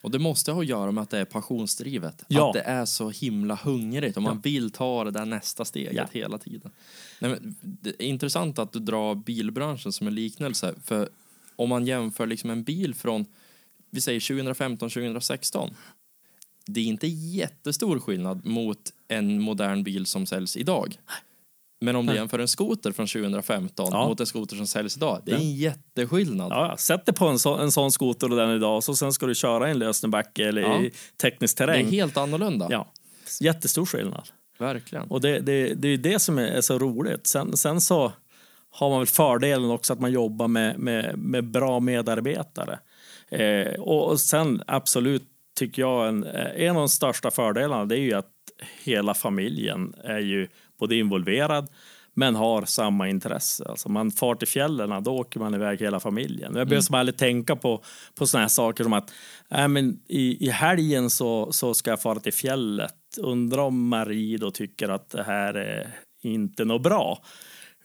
Och 0.01 0.11
det 0.11 0.19
måste 0.19 0.51
ha 0.51 0.61
att 0.61 0.67
göra 0.67 0.91
med 0.91 1.01
att 1.01 1.09
det 1.09 1.19
är 1.19 1.25
passionsdrivet. 1.25 2.23
Ja. 2.27 2.47
Att 2.47 2.53
det 2.53 2.61
är 2.61 2.85
så 2.85 3.09
himla 3.09 3.55
hungrigt 3.55 4.17
och 4.17 4.23
man 4.23 4.39
vill 4.41 4.71
ta 4.71 5.03
det 5.03 5.11
där 5.11 5.25
nästa 5.25 5.65
steget 5.65 5.93
Ja. 5.95 6.07
hela 6.11 6.37
tiden. 6.37 6.71
Nej, 7.19 7.31
men 7.31 7.55
det 7.61 7.89
är 7.89 8.05
intressant 8.05 8.59
att 8.59 8.71
du 8.73 8.79
drar 8.79 9.15
bilbranschen 9.15 9.91
som 9.91 10.07
en 10.07 10.15
liknelse. 10.15 10.73
För 10.83 11.09
om 11.55 11.69
man 11.69 11.85
jämför 11.85 12.25
liksom 12.25 12.49
en 12.49 12.63
bil 12.63 12.95
från, 12.95 13.25
vi 13.89 14.01
säger 14.01 14.19
2015-2016. 14.19 15.73
Det 16.65 16.79
är 16.79 16.85
inte 16.85 17.07
jättestor 17.07 17.99
skillnad 17.99 18.45
mot 18.45 18.79
en 19.07 19.41
modern 19.41 19.83
bil 19.83 20.05
som 20.05 20.25
säljs 20.25 20.57
idag. 20.57 20.95
Men 21.81 21.95
om 21.95 22.05
du 22.05 22.15
jämför 22.15 22.39
en 22.39 22.47
skoter 22.47 22.91
från 22.91 23.07
2015 23.07 23.89
Ja. 23.91 24.07
mot 24.07 24.19
en 24.19 24.25
skoter 24.25 24.55
som 24.55 24.67
säljs 24.67 24.97
idag, 24.97 25.21
det 25.25 25.31
är 25.31 25.35
en 25.35 25.55
jätteskillnad. 25.55 26.51
Ja. 26.51 26.75
Sätt 26.77 27.05
dig 27.05 27.15
på 27.15 27.27
en, 27.27 27.39
så, 27.39 27.55
en 27.55 27.71
sån 27.71 27.91
skoter 27.91 28.31
och 28.31 28.37
den 28.37 28.49
idag 28.55 28.75
och 28.75 28.83
så 28.83 28.95
sen 28.95 29.13
ska 29.13 29.25
du 29.25 29.35
köra 29.35 29.67
i 29.67 29.71
en 29.71 29.79
lösnebacke 29.79 30.45
eller 30.47 30.61
Ja. 30.61 30.81
i 30.81 30.91
teknisk 31.21 31.57
Det 31.57 31.63
är 31.63 31.67
terräng. 31.67 31.87
helt 31.91 32.17
annorlunda. 32.17 32.67
Ja, 32.69 32.91
jättestor 33.41 33.85
skillnad. 33.85 34.29
Verkligen. 34.59 35.07
Och 35.11 35.21
det, 35.21 35.39
det, 35.39 35.73
det 35.73 35.87
är 35.87 35.97
det 35.97 36.19
som 36.19 36.37
är, 36.37 36.47
är 36.47 36.61
så 36.61 36.79
roligt. 36.79 37.27
Sen, 37.27 37.57
sen 37.57 37.81
så 37.81 38.11
har 38.69 38.89
man 38.89 38.99
väl 38.99 39.07
fördelen 39.07 39.69
också 39.71 39.93
att 39.93 39.99
man 39.99 40.11
jobbar 40.11 40.47
med, 40.47 40.79
med, 40.79 41.17
med 41.17 41.43
bra 41.51 41.79
medarbetare. 41.79 42.79
Eh, 43.31 43.73
och, 43.81 44.07
och 44.11 44.19
sen 44.19 44.63
absolut 44.67 45.23
tycker 45.55 45.81
jag 45.81 46.07
en, 46.07 46.23
en 46.55 46.69
av 46.69 46.75
de 46.75 46.89
största 46.89 47.31
fördelarna 47.31 47.85
det 47.85 47.95
är 47.95 48.01
ju 48.01 48.13
att 48.13 48.29
hela 48.83 49.13
familjen 49.13 49.93
är 50.03 50.19
ju 50.19 50.47
både 50.79 50.95
involverad 50.95 51.67
men 52.15 52.35
har 52.35 52.65
samma 52.65 53.09
intresse. 53.09 53.65
Alltså 53.69 53.89
man 53.89 54.11
far 54.11 54.35
till 54.35 54.47
fjällen, 54.47 55.03
då 55.03 55.11
åker 55.11 55.39
man 55.39 55.53
iväg 55.53 55.81
hela 55.81 55.99
familjen. 55.99 56.55
Jag 56.55 56.67
behöver 56.67 56.81
som 56.81 56.95
aldrig 56.95 57.17
tänka 57.17 57.55
på, 57.55 57.83
på 58.15 58.27
såna 58.27 58.41
här 58.41 58.47
saker 58.47 58.83
som 58.83 58.93
att 58.93 59.13
äh, 59.49 59.67
men 59.67 59.99
i, 60.07 60.47
i 60.47 60.49
helgen 60.49 61.09
så, 61.09 61.51
så 61.51 61.73
ska 61.73 61.89
jag 61.89 62.01
fara 62.01 62.19
till 62.19 62.33
fjället. 62.33 62.95
Undrar 63.17 63.61
om 63.61 63.87
Marie 63.87 64.37
då 64.37 64.51
tycker 64.51 64.89
att 64.89 65.09
det 65.09 65.23
här 65.23 65.53
är 65.53 65.87
inte 66.21 66.65
något 66.65 66.81
bra. 66.81 67.23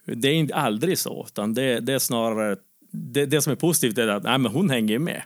Det 0.05 0.27
är 0.27 0.33
inte 0.33 0.55
aldrig 0.55 0.97
så, 0.97 1.25
utan 1.27 1.53
det, 1.53 1.79
det 1.79 1.93
är 1.93 1.99
snarare 1.99 2.55
det, 2.91 3.25
det 3.25 3.41
som 3.41 3.51
är 3.51 3.55
positivt 3.55 3.97
är 3.97 4.07
att 4.07 4.23
nej, 4.23 4.37
men 4.37 4.51
hon 4.51 4.69
hänger 4.69 4.99
med. 4.99 5.21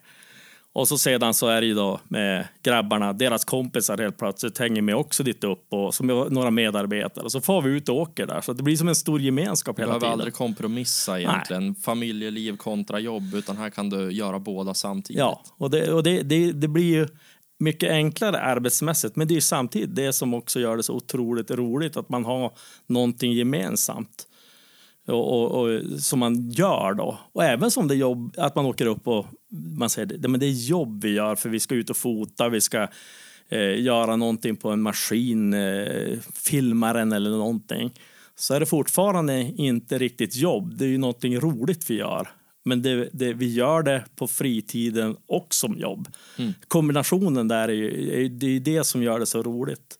Och 0.75 0.87
så 0.87 0.97
sedan 0.97 1.33
så 1.33 1.47
är 1.47 1.61
det 1.61 1.67
ju 1.67 1.73
då 1.73 1.99
med 2.07 2.47
grabbarna, 2.63 3.13
deras 3.13 3.45
kompisar 3.45 3.97
helt 3.97 4.17
plötsligt 4.17 4.57
hänger 4.57 4.81
med 4.81 4.95
också 4.95 5.23
dit 5.23 5.43
upp 5.43 5.65
och 5.69 5.93
som 5.93 6.07
några 6.07 6.51
medarbetare. 6.51 7.23
Och 7.23 7.31
så 7.31 7.41
får 7.41 7.61
vi 7.61 7.69
ut 7.69 7.89
och 7.89 7.95
åker 7.95 8.25
där. 8.25 8.41
Så 8.41 8.53
det 8.53 8.63
blir 8.63 8.77
som 8.77 8.87
en 8.87 8.95
stor 8.95 9.21
gemenskap 9.21 9.75
Du 9.75 9.81
hela 9.81 9.89
behöver 9.89 10.05
tiden. 10.05 10.13
aldrig 10.13 10.33
kompromissa 10.33 11.19
egentligen. 11.19 11.75
Familjeliv 11.75 12.57
kontra 12.57 12.99
jobb, 12.99 13.33
utan 13.33 13.57
här 13.57 13.69
kan 13.69 13.89
du 13.89 14.11
göra 14.11 14.39
båda 14.39 14.73
samtidigt. 14.73 15.19
Ja, 15.19 15.43
och, 15.57 15.69
det, 15.69 15.91
och 15.91 16.03
det, 16.03 16.21
det, 16.21 16.51
det 16.51 16.67
blir 16.67 16.93
ju 16.95 17.07
mycket 17.59 17.91
enklare 17.91 18.39
arbetsmässigt. 18.39 19.15
Men 19.15 19.27
det 19.27 19.35
är 19.35 19.41
samtidigt 19.41 19.95
det 19.95 20.13
som 20.13 20.33
också 20.33 20.59
gör 20.59 20.77
det 20.77 20.83
så 20.83 20.93
otroligt 20.93 21.51
roligt 21.51 21.97
att 21.97 22.09
man 22.09 22.25
har 22.25 22.51
någonting 22.87 23.33
gemensamt. 23.33 24.27
Och, 25.07 25.33
och, 25.33 25.61
och, 25.61 25.81
som 25.99 26.19
man 26.19 26.49
gör 26.49 26.93
då. 26.93 27.17
Och 27.33 27.43
även 27.43 27.71
som 27.71 27.87
det 27.87 27.95
jobb, 27.95 28.33
att 28.37 28.55
man 28.55 28.65
åker 28.65 28.85
upp 28.85 29.07
och 29.07 29.25
man 29.53 29.89
säger 29.89 30.05
det, 30.05 30.27
men 30.27 30.39
det 30.39 30.45
är 30.45 30.67
jobb 30.67 31.03
vi 31.03 31.13
gör 31.13 31.35
för 31.35 31.49
vi 31.49 31.59
ska 31.59 31.75
ut 31.75 31.89
och 31.89 31.97
fota, 31.97 32.49
vi 32.49 32.61
ska 32.61 32.87
eh, 33.49 33.81
göra 33.81 34.15
någonting 34.15 34.55
på 34.55 34.69
en 34.69 34.81
maskin, 34.81 35.53
eh, 35.53 36.19
filmaren 36.35 37.11
eller 37.11 37.29
någonting. 37.29 37.93
Så 38.35 38.53
är 38.53 38.59
det 38.59 38.65
fortfarande 38.65 39.39
inte 39.41 39.97
riktigt 39.97 40.35
jobb, 40.35 40.77
det 40.77 40.85
är 40.85 40.89
ju 40.89 40.97
någonting 40.97 41.39
roligt 41.39 41.89
vi 41.89 41.95
gör. 41.95 42.29
Men 42.65 42.81
det, 42.81 43.09
det, 43.13 43.33
vi 43.33 43.53
gör 43.53 43.83
det 43.83 44.03
på 44.15 44.27
fritiden 44.27 45.17
och 45.27 45.47
som 45.53 45.77
jobb. 45.77 46.07
Kombinationen 46.67 47.47
där 47.47 47.67
är 47.67 47.73
ju 47.73 48.29
det 48.29 48.47
är 48.47 48.59
det 48.59 48.83
som 48.83 49.03
gör 49.03 49.19
det 49.19 49.25
så 49.25 49.43
roligt. 49.43 49.95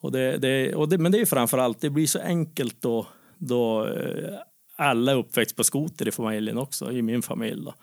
Och 0.00 0.12
det, 0.12 0.38
det, 0.38 0.74
och 0.74 0.88
det, 0.88 0.98
men 0.98 1.12
det 1.12 1.20
är 1.20 1.26
framför 1.26 1.58
allt, 1.58 1.80
det 1.80 1.90
blir 1.90 2.06
så 2.06 2.18
enkelt 2.18 2.82
då, 2.82 3.06
då 3.38 3.86
eh, 3.86 4.34
alla 4.76 5.12
är 5.12 5.16
uppväxt 5.16 5.56
på 5.56 5.64
skoter 5.64 6.08
i 6.08 6.12
familjen 6.12 6.58
också, 6.58 6.92
i 6.92 7.02
min 7.02 7.22
familj. 7.22 7.64
Då. 7.64 7.74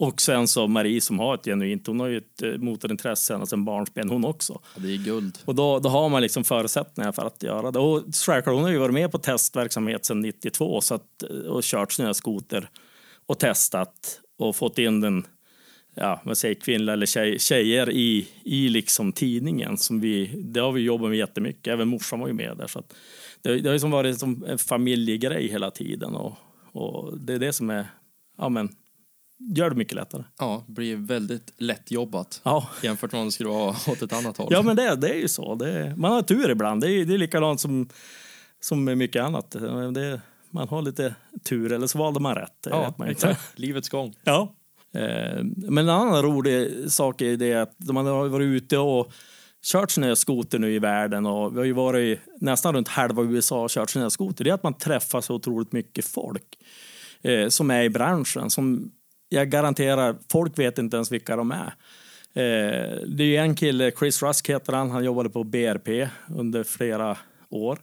Och 0.00 0.20
sen 0.20 0.48
så 0.48 0.66
Marie 0.66 1.00
som 1.00 1.18
har 1.18 1.34
ett 1.34 1.44
genuint, 1.44 1.86
hon 1.86 2.00
har 2.00 2.06
ju 2.06 2.18
ett 2.18 2.42
eh, 2.42 2.52
motorintresse 2.58 3.34
ända 3.34 3.46
sedan 3.46 3.64
barnsben 3.64 4.10
hon 4.10 4.24
också. 4.24 4.60
Ja, 4.74 4.82
det 4.82 4.92
är 4.92 4.96
guld. 4.96 5.38
Och 5.44 5.54
då, 5.54 5.78
då 5.78 5.88
har 5.88 6.08
man 6.08 6.22
liksom 6.22 6.44
förutsättningar 6.44 7.12
för 7.12 7.24
att 7.24 7.42
göra 7.42 7.70
det. 7.70 7.78
Och 7.78 8.02
självklart, 8.26 8.54
hon 8.54 8.64
har 8.64 8.70
ju 8.70 8.78
varit 8.78 8.94
med 8.94 9.12
på 9.12 9.18
testverksamhet 9.18 10.04
sedan 10.04 10.20
92 10.20 10.80
så 10.80 10.94
att, 10.94 11.22
och 11.48 11.62
kört 11.62 11.92
snöskoter 11.92 12.68
och 13.26 13.38
testat 13.38 14.20
och 14.38 14.56
fått 14.56 14.78
in 14.78 15.00
den 15.00 15.26
ja, 15.94 16.20
vad 16.24 16.38
säger 16.38 16.54
kvinnliga 16.54 16.92
eller 16.92 17.06
tjej, 17.06 17.38
tjejer 17.38 17.90
i, 17.90 18.28
i 18.44 18.68
liksom 18.68 19.12
tidningen. 19.12 19.76
Som 19.76 20.00
vi, 20.00 20.26
det 20.26 20.60
har 20.60 20.72
vi 20.72 20.80
jobbat 20.80 21.08
med 21.10 21.18
jättemycket. 21.18 21.72
Även 21.72 21.88
morsan 21.88 22.20
var 22.20 22.28
ju 22.28 22.34
med 22.34 22.56
där. 22.56 22.66
Så 22.66 22.78
att 22.78 22.94
det, 23.42 23.60
det 23.60 23.68
har 23.68 23.74
liksom 23.74 23.90
varit 23.90 24.18
som 24.18 24.44
en 24.48 24.58
familjegrej 24.58 25.48
hela 25.48 25.70
tiden. 25.70 26.14
Och, 26.14 26.34
och 26.72 27.18
det 27.18 27.32
är 27.32 27.38
det 27.38 27.52
som 27.52 27.70
är, 27.70 27.86
ja 28.38 28.48
men, 28.48 28.68
gör 29.54 29.70
det 29.70 29.76
mycket 29.76 29.94
lättare. 29.94 30.22
Ja, 30.38 30.64
blir 30.68 30.96
väldigt 30.96 31.52
lätt 31.58 31.90
jobbat 31.90 32.40
Ja. 32.44 32.68
jämfört 32.82 33.12
med 33.12 33.20
om 33.20 33.26
det 33.26 33.32
skulle 33.32 33.48
vara 33.50 33.70
åt 33.70 34.02
ett 34.02 34.12
annat 34.12 34.36
håll. 34.36 34.48
Ja, 34.50 34.62
men 34.62 34.76
det, 34.76 34.96
det 34.96 35.08
är 35.08 35.14
ju 35.20 35.28
så. 35.28 35.54
Det, 35.54 35.94
man 35.96 36.12
har 36.12 36.22
tur 36.22 36.50
ibland. 36.50 36.80
Det 36.80 36.92
är, 36.92 37.04
det 37.04 37.14
är 37.14 37.18
likadant 37.18 37.60
som, 37.60 37.88
som 38.60 38.84
med 38.84 38.98
mycket 38.98 39.22
annat. 39.22 39.50
Det, 39.94 40.20
man 40.50 40.68
har 40.68 40.82
lite 40.82 41.14
tur, 41.44 41.72
eller 41.72 41.86
så 41.86 41.98
valde 41.98 42.20
man 42.20 42.34
rätt. 42.34 42.54
Det 42.60 42.70
ja 42.70 42.94
man 42.98 43.08
exakt. 43.08 43.58
Livets 43.58 43.88
gång. 43.88 44.14
Ja. 44.24 44.54
Eh, 44.94 45.44
Men 45.56 45.78
en 45.78 45.88
annan 45.88 46.22
rolig 46.22 46.90
sak 46.92 47.20
är 47.20 47.36
det 47.36 47.54
att 47.54 47.74
man 47.78 48.06
har 48.06 48.28
varit 48.28 48.44
ute 48.46 48.78
och 48.78 49.12
kört 49.72 49.90
snöskoter 49.90 50.58
nu 50.58 50.74
i 50.74 50.78
världen 50.78 51.26
och 51.26 51.52
vi 51.54 51.58
har 51.58 51.64
ju 51.64 51.72
varit 51.72 52.20
nästan 52.40 52.74
runt 52.74 52.88
halva 52.88 53.22
USA 53.22 53.62
och 53.64 53.70
kört 53.70 53.90
snöskoter. 53.90 54.44
Det 54.44 54.50
är 54.50 54.54
att 54.54 54.62
man 54.62 54.74
träffar 54.78 55.20
så 55.20 55.34
otroligt 55.34 55.72
mycket 55.72 56.04
folk 56.04 56.44
eh, 57.22 57.48
som 57.48 57.70
är 57.70 57.82
i 57.82 57.90
branschen. 57.90 58.50
Som 58.50 58.90
jag 59.32 59.50
garanterar, 59.50 60.16
folk 60.32 60.58
vet 60.58 60.78
inte 60.78 60.96
ens 60.96 61.12
vilka 61.12 61.36
de 61.36 61.50
är. 61.50 61.74
Eh, 62.34 62.98
det 63.06 63.36
är 63.36 63.42
en 63.42 63.54
kille, 63.54 63.92
Chris 63.98 64.22
Rusk 64.22 64.50
heter 64.50 64.72
han, 64.72 64.90
han 64.90 65.04
jobbade 65.04 65.30
på 65.30 65.44
BRP 65.44 66.08
under 66.28 66.64
flera 66.64 67.16
år. 67.48 67.78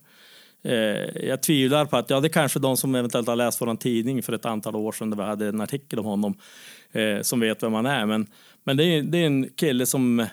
Eh, 0.63 1.27
jag 1.27 1.41
tvivlar 1.41 1.85
på 1.85 1.97
att, 1.97 2.09
ja 2.09 2.19
det 2.19 2.27
är 2.27 2.29
kanske 2.29 2.59
de 2.59 2.77
som 2.77 2.95
eventuellt 2.95 3.27
har 3.27 3.35
läst 3.35 3.61
vår 3.61 3.75
tidning 3.75 4.23
för 4.23 4.33
ett 4.33 4.45
antal 4.45 4.75
år 4.75 4.91
sedan 4.91 5.09
där 5.09 5.17
vi 5.17 5.23
hade 5.23 5.47
en 5.47 5.61
artikel 5.61 5.99
om 5.99 6.05
honom 6.05 6.37
eh, 6.91 7.21
som 7.21 7.39
vet 7.39 7.63
vem 7.63 7.73
han 7.73 7.85
är. 7.85 8.05
Men, 8.05 8.27
men 8.63 8.77
det, 8.77 8.83
är, 8.83 9.01
det 9.01 9.17
är 9.17 9.25
en 9.25 9.49
kille 9.49 9.85
som, 9.85 10.19
eh, 10.19 10.27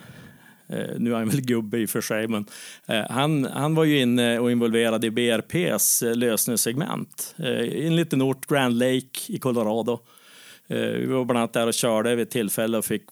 nu 0.98 1.12
är 1.12 1.16
han 1.16 1.28
väl 1.28 1.40
gubbe 1.40 1.78
i 1.78 1.84
och 1.84 1.90
för 1.90 2.00
sig, 2.00 2.28
men 2.28 2.46
eh, 2.86 3.10
han, 3.10 3.44
han 3.44 3.74
var 3.74 3.84
ju 3.84 4.00
inne 4.00 4.38
och 4.38 4.50
involverad 4.50 5.04
i 5.04 5.10
BRPs 5.10 6.02
eh, 6.02 6.16
lösningssegment 6.16 7.34
eh, 7.38 7.60
i 7.60 7.86
en 7.86 7.96
liten 7.96 8.22
ort, 8.22 8.46
Grand 8.46 8.78
Lake 8.78 9.18
i 9.28 9.38
Colorado. 9.38 10.00
Eh, 10.68 10.78
vi 10.78 11.06
var 11.06 11.24
bland 11.24 11.38
annat 11.38 11.52
där 11.52 11.66
och 11.66 11.74
körde 11.74 12.14
vid 12.14 12.22
ett 12.22 12.30
tillfälle 12.30 12.78
och 12.78 12.84
fick 12.84 13.02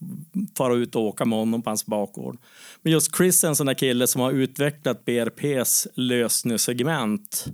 fara 0.57 0.75
ut 0.75 0.97
och 0.97 1.03
åka 1.03 1.25
med 1.25 1.39
honom 1.39 1.63
på 1.63 1.71
hans 1.71 1.87
bakgård. 1.87 2.37
Men 2.83 2.93
just 2.93 3.17
Chris 3.17 3.45
är 3.45 3.49
en 3.49 3.57
sån 3.57 3.67
där 3.67 3.75
kille 3.75 4.07
som 4.07 4.21
har 4.21 4.33
utvecklat 4.33 5.05
BRPs 5.05 5.89
lösningssegment 5.95 7.47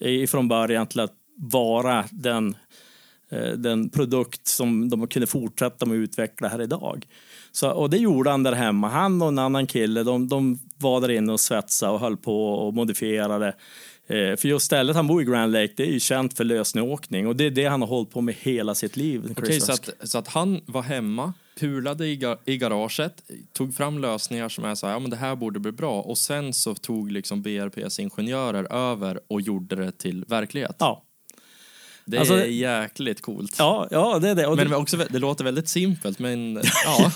ifrån 0.00 0.48
början 0.48 0.86
till 0.86 1.00
att 1.00 1.12
vara 1.36 2.04
den, 2.10 2.56
eh, 3.30 3.50
den 3.50 3.88
produkt 3.88 4.46
som 4.46 4.90
de 4.90 5.06
kunde 5.06 5.26
fortsätta 5.26 5.86
med 5.86 5.94
att 5.94 6.02
utveckla 6.02 6.48
här 6.48 6.62
idag. 6.62 7.06
Så, 7.52 7.70
och 7.70 7.90
det 7.90 7.96
gjorde 7.96 8.30
han 8.30 8.42
där 8.42 8.52
hemma. 8.52 8.88
Han 8.88 9.22
och 9.22 9.28
en 9.28 9.38
annan 9.38 9.66
kille 9.66 10.02
de, 10.02 10.28
de 10.28 10.58
var 10.78 11.00
där 11.00 11.10
inne 11.10 11.32
och 11.32 11.40
svetsade 11.40 11.92
och 11.92 12.00
höll 12.00 12.16
på 12.16 12.54
och 12.54 12.74
modifierade. 12.74 13.54
Eh, 14.06 14.36
för 14.36 14.46
just 14.48 14.66
stället 14.66 14.96
han 14.96 15.06
bor 15.06 15.22
i 15.22 15.24
Grand 15.24 15.52
Lake 15.52 15.72
det 15.76 15.82
är 15.82 15.90
ju 15.90 16.00
känt 16.00 16.36
för 16.36 16.44
lösningåkning 16.44 17.26
och 17.26 17.36
det 17.36 17.44
är 17.44 17.50
det 17.50 17.64
han 17.64 17.80
har 17.80 17.88
hållit 17.88 18.10
på 18.10 18.20
med 18.20 18.34
hela 18.34 18.74
sitt 18.74 18.96
liv. 18.96 19.34
Okej, 19.38 19.60
så 19.60 19.72
att, 19.72 19.90
så 20.02 20.18
att 20.18 20.28
han 20.28 20.60
var 20.66 20.82
hemma, 20.82 21.32
pulade 21.60 22.06
i, 22.06 22.16
ga, 22.16 22.36
i 22.44 22.56
garaget, 22.56 23.22
tog 23.52 23.74
fram 23.74 23.98
lösningar 23.98 24.48
som 24.48 24.64
är 24.64 24.74
så 24.74 24.86
här, 24.86 24.94
ja 24.94 24.98
men 24.98 25.10
det 25.10 25.16
här 25.16 25.36
borde 25.36 25.60
bli 25.60 25.72
bra 25.72 26.00
och 26.00 26.18
sen 26.18 26.52
så 26.52 26.74
tog 26.74 27.12
liksom 27.12 27.42
BRPs 27.42 27.98
ingenjörer 27.98 28.72
över 28.72 29.20
och 29.28 29.40
gjorde 29.40 29.76
det 29.76 29.92
till 29.92 30.24
verklighet. 30.28 30.76
Ja. 30.78 31.05
Det 32.08 32.18
Alltså- 32.18 32.34
är 32.34 32.44
jäkligt 32.44 33.20
coolt. 33.20 33.56
Ja, 33.58 33.88
ja, 33.90 34.18
det 34.18 34.28
är 34.28 34.34
det. 34.34 34.46
Och 34.46 34.56
Men 34.56 34.70
det, 34.70 34.76
också, 34.76 34.96
det 35.10 35.18
låter 35.18 35.44
väldigt 35.44 35.68
simpelt, 35.68 36.18
men 36.18 36.54
ja. 36.84 37.10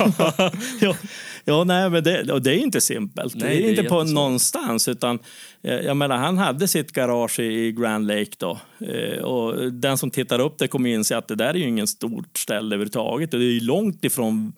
ja, 0.81 0.97
ja, 1.45 1.65
nej, 1.65 1.91
men 1.91 2.05
det, 2.05 2.33
och 2.33 2.43
det 2.43 2.51
är 2.51 2.59
inte 2.59 2.81
simpelt. 2.81 3.35
Nej, 3.35 3.49
det 3.49 3.55
är 3.55 3.63
det 3.63 3.69
är 3.69 3.71
inte 3.71 3.83
på 3.83 4.05
någonstans. 4.05 4.89
Utan, 4.89 5.19
eh, 5.63 5.75
jag 5.75 5.97
menar, 5.97 6.17
han 6.17 6.39
hade 6.39 6.69
sitt 6.69 6.93
garage 6.93 7.41
i 7.41 7.73
Grand 7.73 8.07
Lake. 8.07 8.31
Då, 8.39 8.59
Eh, 8.89 9.23
och 9.23 9.73
den 9.73 9.99
som 9.99 10.11
tittar 10.11 10.39
upp 10.39 10.59
det 10.59 10.69
kommer 10.69 10.91
inse 10.91 11.17
att 11.17 11.29
det 11.29 11.35
där 11.35 11.49
är 11.49 11.55
ju 11.55 11.69
ingen 11.69 11.87
stort 11.87 12.39
ställe 12.39 12.67
överhuvudtaget. 12.75 13.35
Och 13.35 13.41
det 13.41 13.47
är 13.47 13.51
ju 13.51 13.61
långt 13.61 14.05
ifrån 14.05 14.53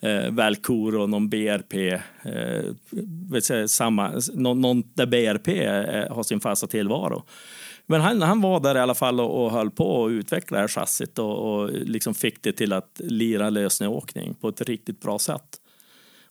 eh, 0.00 0.30
Valcour 0.30 0.96
och 0.96 1.10
någon 1.10 1.28
BRP, 1.28 1.74
eh, 2.22 2.60
vet 3.30 3.44
säga, 3.44 3.68
samma, 3.68 4.12
någon, 4.34 4.60
någon 4.60 4.82
där 4.94 5.06
BRP 5.06 5.48
eh, 5.48 6.14
har 6.14 6.22
sin 6.22 6.40
fasta 6.40 6.66
tillvaro. 6.66 7.24
Men 7.90 8.00
han, 8.00 8.22
han 8.22 8.40
var 8.40 8.60
där 8.60 8.74
i 8.74 8.80
alla 8.80 8.94
fall 8.94 9.20
och, 9.20 9.44
och 9.44 9.50
höll 9.50 9.70
på 9.70 10.04
att 10.04 10.10
utveckla 10.10 10.56
det 10.56 10.60
här 10.60 10.68
chassit 10.68 11.18
och, 11.18 11.54
och 11.54 11.70
liksom 11.70 12.14
fick 12.14 12.42
det 12.42 12.52
till 12.52 12.72
att 12.72 13.00
lira 13.04 13.50
lösningåkning 13.50 14.34
på 14.34 14.48
ett 14.48 14.60
riktigt 14.60 15.00
bra 15.00 15.18
sätt. 15.18 15.60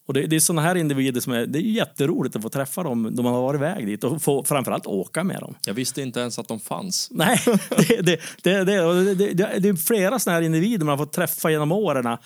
Och 0.06 0.14
det, 0.14 0.28
det 0.28 0.36
är 0.36 0.40
sådana 0.40 0.62
här 0.62 0.76
individer 0.76 1.22
som 1.22 1.34
är, 1.34 1.46
det 1.46 1.60
är 1.60 1.62
jätteroligt 1.62 2.36
att 2.36 2.42
få 2.42 2.50
träffa 2.50 2.84
dem 2.84 3.10
då 3.12 3.24
man 3.24 3.34
har 3.34 3.42
varit 3.42 3.58
iväg 3.58 3.86
dit 3.88 4.04
och 4.04 4.22
få, 4.22 4.44
framförallt 4.44 4.86
åka 4.86 5.24
med 5.24 5.40
dem. 5.40 5.56
Jag 5.66 5.74
visste 5.74 6.02
inte 6.02 6.20
ens 6.20 6.40
att 6.40 6.48
de 6.48 6.60
fanns. 6.60 7.08
Nej, 7.14 7.40
det, 7.70 8.02
det, 8.02 8.20
det, 8.44 8.64
det, 8.64 9.16
det, 9.16 9.34
det, 9.34 9.60
det 9.60 9.70
är 9.70 9.76
flera 9.76 10.20
sådana 10.20 10.36
här 10.40 10.46
individer 10.46 10.86
man 10.86 11.00
har 11.00 11.06
fått 11.06 11.14
träffa 11.14 11.52
genom 11.52 11.72
åren 11.72 12.18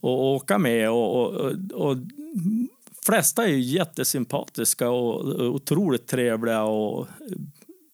och 0.00 0.24
åka 0.24 0.58
med. 0.58 0.90
Och, 0.90 1.16
och, 1.16 1.34
och, 1.34 1.90
och 1.90 1.96
flesta 3.06 3.44
är 3.44 3.48
ju 3.48 3.60
jättesympatiska 3.60 4.90
och 4.90 5.26
otroligt 5.40 6.06
trevliga. 6.06 6.62
Och 6.62 7.08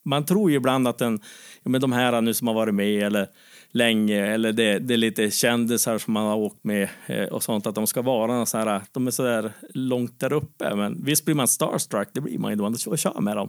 man 0.04 0.24
tror 0.24 0.50
ju 0.50 0.56
ibland 0.56 0.88
att 0.88 0.98
den, 0.98 1.20
ja, 1.62 1.70
men 1.70 1.80
de 1.80 1.92
här 1.92 2.20
nu 2.20 2.34
som 2.34 2.46
har 2.46 2.54
varit 2.54 2.74
med 2.74 3.02
eller 3.02 3.28
länge 3.70 4.26
eller 4.26 4.52
det, 4.52 4.78
det 4.78 4.94
är 4.94 4.98
lite 4.98 5.30
kändisar 5.30 5.98
som 5.98 6.14
man 6.14 6.26
har 6.26 6.36
åkt 6.36 6.64
med 6.64 6.88
eh, 7.06 7.24
och 7.24 7.42
sånt 7.42 7.66
att 7.66 7.74
de 7.74 7.86
ska 7.86 8.02
vara 8.02 8.46
så 8.46 8.58
här, 8.58 8.80
de 8.92 9.06
är 9.06 9.10
så 9.10 9.22
där 9.22 9.52
långt 9.74 10.20
där 10.20 10.32
uppe. 10.32 10.74
Men 10.74 11.04
visst 11.04 11.24
blir 11.24 11.34
man 11.34 11.48
starstruck, 11.48 12.08
det 12.12 12.20
blir 12.20 12.38
man 12.38 12.50
ju 12.52 12.56
då 12.56 12.62
man 12.64 12.76
kör 12.96 13.20
med 13.20 13.36
dem. 13.36 13.48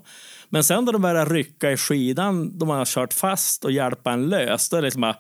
Men 0.49 0.64
sen 0.64 0.86
när 0.86 0.93
de 0.93 1.01
börjar 1.01 1.26
rycka 1.26 1.72
i 1.72 1.78
skidan, 1.78 2.58
då 2.58 2.66
man 2.66 2.78
har 2.78 2.86
kört 2.86 3.14
fast 3.14 3.66
och 3.66 3.72
hjälpa 3.72 4.12
en 4.12 4.30
lös, 4.30 4.70
då 4.70 4.78
är 4.78 4.82
det 4.82 4.86
liksom 4.86 5.01
bara 5.01 5.16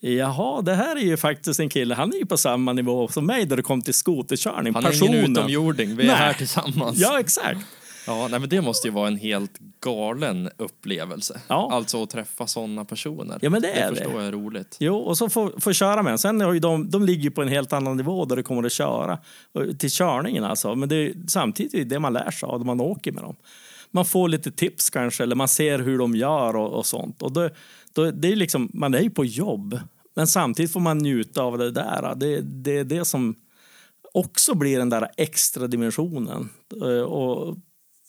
Jaha, 0.00 0.62
det 0.62 0.74
här 0.74 0.96
är 0.96 1.00
ju 1.00 1.16
faktiskt 1.16 1.60
en 1.60 1.68
kille, 1.68 1.94
han 1.94 2.12
är 2.12 2.18
ju 2.18 2.26
på 2.26 2.36
samma 2.36 2.72
nivå 2.72 3.08
som 3.08 3.26
mig 3.26 3.46
när 3.46 3.56
det 3.56 3.62
kom 3.62 3.82
till 3.82 3.94
skoterkörning. 3.94 4.74
Han 4.74 4.84
är 4.84 4.90
Personen. 4.90 5.14
ingen 5.14 5.30
utomjording, 5.32 5.96
vi 5.96 6.02
är 6.02 6.06
Nej. 6.06 6.16
här 6.16 6.32
tillsammans. 6.32 6.98
Ja, 6.98 7.20
exakt. 7.20 7.60
Ja, 8.06 8.28
nej, 8.30 8.40
men 8.40 8.48
det 8.48 8.60
måste 8.60 8.88
ju 8.88 8.94
vara 8.94 9.08
en 9.08 9.16
helt 9.16 9.58
galen 9.80 10.50
upplevelse. 10.56 11.40
Ja. 11.48 11.68
Alltså 11.72 12.02
att 12.02 12.10
träffa 12.10 12.46
sådana 12.46 12.84
personer. 12.84 13.38
Ja, 13.42 13.50
men 13.50 13.62
det 13.62 13.70
är 13.72 13.88
det 13.88 13.94
det. 13.94 13.96
förstår 13.96 14.20
jag 14.20 14.28
är 14.28 14.32
roligt. 14.32 14.76
Jo, 14.80 14.96
och 14.96 15.18
så 15.18 15.28
få, 15.28 15.52
få 15.60 15.72
köra 15.72 16.02
med. 16.02 16.20
Sen 16.20 16.40
har 16.40 16.52
ju 16.52 16.58
de, 16.60 16.90
de 16.90 17.02
ligger 17.04 17.30
på 17.30 17.42
en 17.42 17.48
helt 17.48 17.72
annan 17.72 17.96
nivå 17.96 18.24
där 18.24 18.36
det 18.36 18.42
kommer 18.42 18.64
att 18.64 18.72
köra. 18.72 19.18
Till 19.78 19.90
körningen 19.90 20.44
alltså. 20.44 20.74
Men 20.74 20.88
det 20.88 20.96
är 20.96 21.12
samtidigt 21.28 21.74
är 21.74 21.78
det 21.78 21.84
det 21.84 21.98
man 21.98 22.12
lär 22.12 22.30
sig 22.30 22.46
av 22.46 22.58
när 22.58 22.66
man 22.66 22.80
åker 22.80 23.12
med 23.12 23.22
dem. 23.22 23.36
Man 23.90 24.04
får 24.04 24.28
lite 24.28 24.50
tips 24.52 24.90
kanske, 24.90 25.22
eller 25.22 25.36
man 25.36 25.48
ser 25.48 25.78
hur 25.78 25.98
de 25.98 26.16
gör 26.16 26.56
och, 26.56 26.72
och 26.72 26.86
sånt. 26.86 27.22
Och 27.22 27.32
då, 27.32 27.48
då, 27.94 28.10
det 28.10 28.28
är 28.32 28.36
liksom, 28.36 28.70
man 28.74 28.94
är 28.94 29.00
ju 29.00 29.10
på 29.10 29.24
jobb, 29.24 29.80
men 30.16 30.26
samtidigt 30.26 30.72
får 30.72 30.80
man 30.80 30.98
njuta 30.98 31.42
av 31.42 31.58
det 31.58 31.70
där. 31.70 32.14
Det, 32.16 32.40
det 32.40 32.78
är 32.78 32.84
det 32.84 33.04
som 33.04 33.34
också 34.14 34.54
blir 34.54 34.78
den 34.78 34.90
där 34.90 35.08
extra 35.16 35.66
dimensionen. 35.66 36.48
Eh, 36.82 37.02
Och 37.02 37.56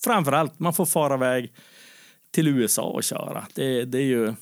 framförallt, 0.03 0.59
man 0.59 0.73
får 0.73 0.85
fara 0.85 1.13
iväg 1.13 1.53
till 2.31 2.47
USA 2.47 2.83
och 2.83 3.03
köra. 3.03 3.47
Det, 3.55 3.85
det 3.85 3.97
är 3.97 4.05
ju 4.05 4.33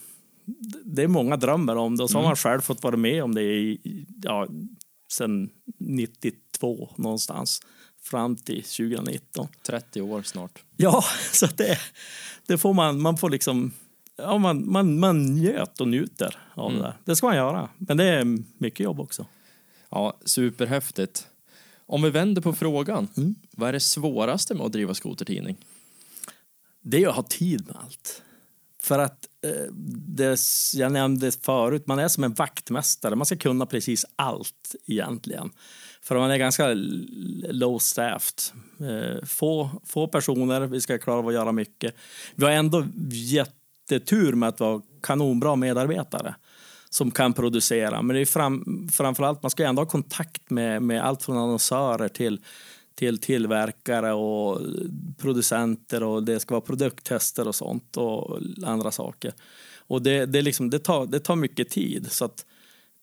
det 0.83 1.03
är 1.03 1.07
många 1.07 1.37
drömmer 1.37 1.75
om 1.75 1.97
det 1.97 2.03
och 2.03 2.09
så 2.09 2.17
har 2.17 2.23
man 2.23 2.35
själv 2.35 2.61
fått 2.61 2.83
vara 2.83 2.97
med 2.97 3.23
om 3.23 3.35
det 3.35 3.41
i, 3.41 4.05
ja, 4.23 4.47
sen 5.11 5.49
92 5.79 6.89
någonstans 6.95 7.61
fram 8.03 8.35
till 8.35 8.63
2019. 8.63 9.47
30 9.67 10.01
år 10.01 10.21
snart. 10.21 10.63
Ja, 10.77 11.03
så 11.31 11.45
det, 11.45 11.79
det 12.47 12.57
får 12.57 12.73
man, 12.73 13.01
man 13.01 13.17
får 13.17 13.29
liksom, 13.29 13.73
ja 14.17 14.37
man, 14.37 14.71
man, 14.71 14.99
man 14.99 15.25
njöt 15.25 15.81
och 15.81 15.87
njuter 15.87 16.37
av 16.53 16.73
det 16.73 16.79
där. 16.79 16.97
Det 17.05 17.15
ska 17.15 17.27
man 17.27 17.35
göra, 17.35 17.69
men 17.77 17.97
det 17.97 18.05
är 18.05 18.37
mycket 18.57 18.79
jobb 18.79 18.99
också. 18.99 19.25
Ja, 19.89 20.17
superhäftigt. 20.25 21.27
Om 21.87 22.01
vi 22.01 22.09
vänder 22.09 22.41
på 22.41 22.53
frågan, 22.53 23.07
Mm. 23.17 23.35
vad 23.51 23.69
är 23.69 23.73
det 23.73 23.79
svåraste 23.79 24.53
med 24.53 24.65
att 24.65 24.71
driva 24.71 24.93
skotertidning? 24.93 25.57
det 26.87 27.03
är 27.03 27.07
att 27.07 27.15
ha 27.15 27.23
tid 27.23 27.65
med 27.67 27.75
allt. 27.75 28.21
För 28.81 28.99
att 28.99 29.27
eh, 29.45 29.71
det, 30.07 30.39
jag 30.73 30.91
nämnde 30.91 31.31
förut, 31.31 31.87
man 31.87 31.99
är 31.99 32.07
som 32.07 32.23
en 32.23 32.33
vaktmästare. 32.33 33.15
Man 33.15 33.25
ska 33.25 33.35
kunna 33.37 33.65
precis 33.65 34.05
allt 34.15 34.75
egentligen. 34.85 35.49
För 36.01 36.15
man 36.19 36.31
är 36.31 36.37
ganska 36.37 36.67
low 37.49 37.79
staffed. 37.79 38.39
Eh, 38.79 39.25
få, 39.25 39.69
få 39.85 40.07
personer, 40.07 40.61
vi 40.61 40.81
ska 40.81 40.97
klara 40.97 41.19
av 41.19 41.27
att 41.27 41.33
göra 41.33 41.51
mycket. 41.51 41.95
Vi 42.35 42.45
har 42.45 42.51
ändå 42.51 42.85
jättetur 43.11 44.33
med 44.33 44.49
att 44.49 44.59
vara 44.59 44.81
kanonbra 45.01 45.55
medarbetare 45.55 46.35
som 46.95 47.11
kan 47.11 47.33
producera. 47.33 48.01
Men 48.01 48.15
det 48.15 48.21
är 48.21 48.25
fram, 48.25 48.87
framförallt, 48.91 49.43
man 49.43 49.51
ska 49.51 49.65
ändå 49.65 49.81
ha 49.81 49.87
kontakt 49.87 50.49
med, 50.49 50.81
med 50.81 51.05
allt 51.05 51.23
från 51.23 51.37
annonsörer 51.37 52.07
till, 52.07 52.39
till 52.95 53.17
tillverkare 53.17 54.13
och 54.13 54.61
producenter 55.17 56.03
och 56.03 56.23
det 56.23 56.39
ska 56.39 56.55
vara 56.55 56.61
produkttester 56.61 57.47
och 57.47 57.55
sånt 57.55 57.97
och 57.97 58.39
andra 58.65 58.91
saker. 58.91 59.33
Och 59.87 60.01
det, 60.01 60.25
det, 60.25 60.41
liksom, 60.41 60.69
det, 60.69 60.79
tar, 60.79 61.05
det 61.05 61.19
tar 61.19 61.35
mycket 61.35 61.69
tid. 61.69 62.07
Så 62.11 62.25
att 62.25 62.45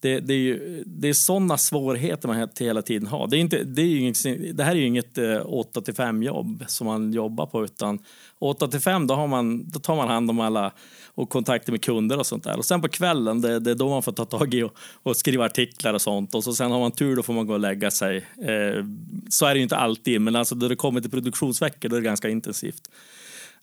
det, 0.03 0.21
det, 0.21 0.35
är 0.35 0.39
ju, 0.39 0.83
det 0.87 1.09
är 1.09 1.13
sådana 1.13 1.59
svårigheter 1.59 2.29
man 2.29 2.49
hela 2.61 2.83
tiden 2.83 3.09
har. 3.09 3.29
Det, 3.29 3.37
är 3.37 3.39
inte, 3.39 3.65
det, 3.65 3.83
är 3.83 3.87
ju 3.87 3.99
inget, 3.99 4.23
det 4.57 4.65
här 4.65 4.73
är 4.73 4.77
ju 4.77 4.87
inget 4.87 5.19
eh, 5.19 5.41
8 5.47 5.83
5 5.97 6.23
jobb 6.23 6.65
som 6.67 6.87
man 6.87 7.13
jobbar 7.13 7.47
på 7.47 7.65
utan 7.65 7.99
8 8.39 8.81
5 8.81 9.07
då, 9.07 9.15
har 9.15 9.27
man, 9.27 9.71
då 9.71 9.79
tar 9.79 9.97
man 9.97 10.09
hand 10.09 10.31
om 10.31 10.41
alla 10.41 10.73
och 11.15 11.31
kontakter 11.31 11.73
med 11.73 11.83
kunder 11.83 12.19
och 12.19 12.27
sånt 12.27 12.45
där. 12.45 12.59
Och 12.59 12.65
sen 12.65 12.83
på 12.83 12.89
kvällen, 12.89 13.41
det, 13.41 13.59
det 13.59 13.71
är 13.71 13.75
då 13.75 13.89
man 13.89 14.03
får 14.03 14.13
ta 14.13 14.25
tag 14.25 14.55
i 14.55 14.63
och, 14.63 14.75
och, 15.03 15.17
skriva 15.17 15.45
artiklar 15.45 15.95
och 15.95 16.03
sånt. 16.03 16.35
Och 16.35 16.45
så 16.45 16.53
sen 16.53 16.71
har 16.71 16.81
man 16.81 16.93
tur, 16.93 17.17
då 17.17 17.23
får 17.23 17.33
man 17.33 17.47
gå 17.47 17.53
och 17.53 17.61
lägga 17.61 17.91
sig. 17.91 18.17
Eh, 18.17 18.85
så 19.29 19.47
är 19.47 19.55
det 19.55 19.57
ju 19.57 19.63
inte 19.63 19.77
alltid, 19.77 20.21
men 20.21 20.37
alltså 20.37 20.55
då 20.55 20.69
det 20.69 20.77
kommer 20.77 21.01
till 21.01 21.11
produktionsveckor 21.11 21.89
då 21.89 21.97
är 21.97 22.01
det 22.01 22.07
ganska 22.07 22.29
intensivt. 22.29 22.83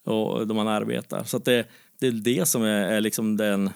Och 0.04 0.46
då 0.46 0.54
man 0.54 0.68
arbetar. 0.68 1.24
Så 1.24 1.38
det, 1.38 1.66
det 1.98 2.06
är 2.06 2.12
det 2.12 2.48
som 2.48 2.62
är, 2.62 2.88
är 2.88 3.00
liksom 3.00 3.36
den 3.36 3.70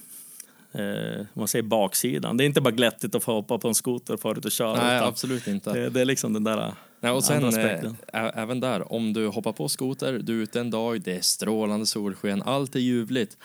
eh, 0.74 1.26
man 1.34 1.48
säger 1.48 1.62
baksidan. 1.62 2.36
Det 2.36 2.44
är 2.44 2.46
inte 2.46 2.60
bara 2.60 2.70
glättigt 2.70 3.14
att 3.14 3.24
få 3.24 3.32
hoppa 3.32 3.58
på 3.58 3.68
en 3.68 3.74
skoter 3.74 4.14
och 4.14 4.20
fara 4.20 4.38
ut 4.38 4.44
och 4.44 4.52
köra. 4.52 4.76
Nej, 4.76 4.98
absolut 4.98 5.46
inte. 5.46 5.72
Det, 5.72 5.90
det, 5.90 6.00
är 6.00 6.04
liksom 6.04 6.32
den 6.32 6.44
där 6.44 6.74
Nej, 7.00 7.12
och 7.12 7.24
sen 7.24 7.44
äh, 7.44 7.92
även 8.12 8.60
där, 8.60 8.92
om 8.92 9.12
du 9.12 9.26
hoppar 9.26 9.52
på 9.52 9.68
skoter, 9.68 10.18
du 10.22 10.38
är 10.38 10.42
ute 10.42 10.60
en 10.60 10.70
dag, 10.70 11.00
det 11.00 11.16
är 11.16 11.20
strålande 11.20 11.86
solsken, 11.86 12.42
allt 12.42 12.74
är 12.74 12.80
ljuvligt. 12.80 13.36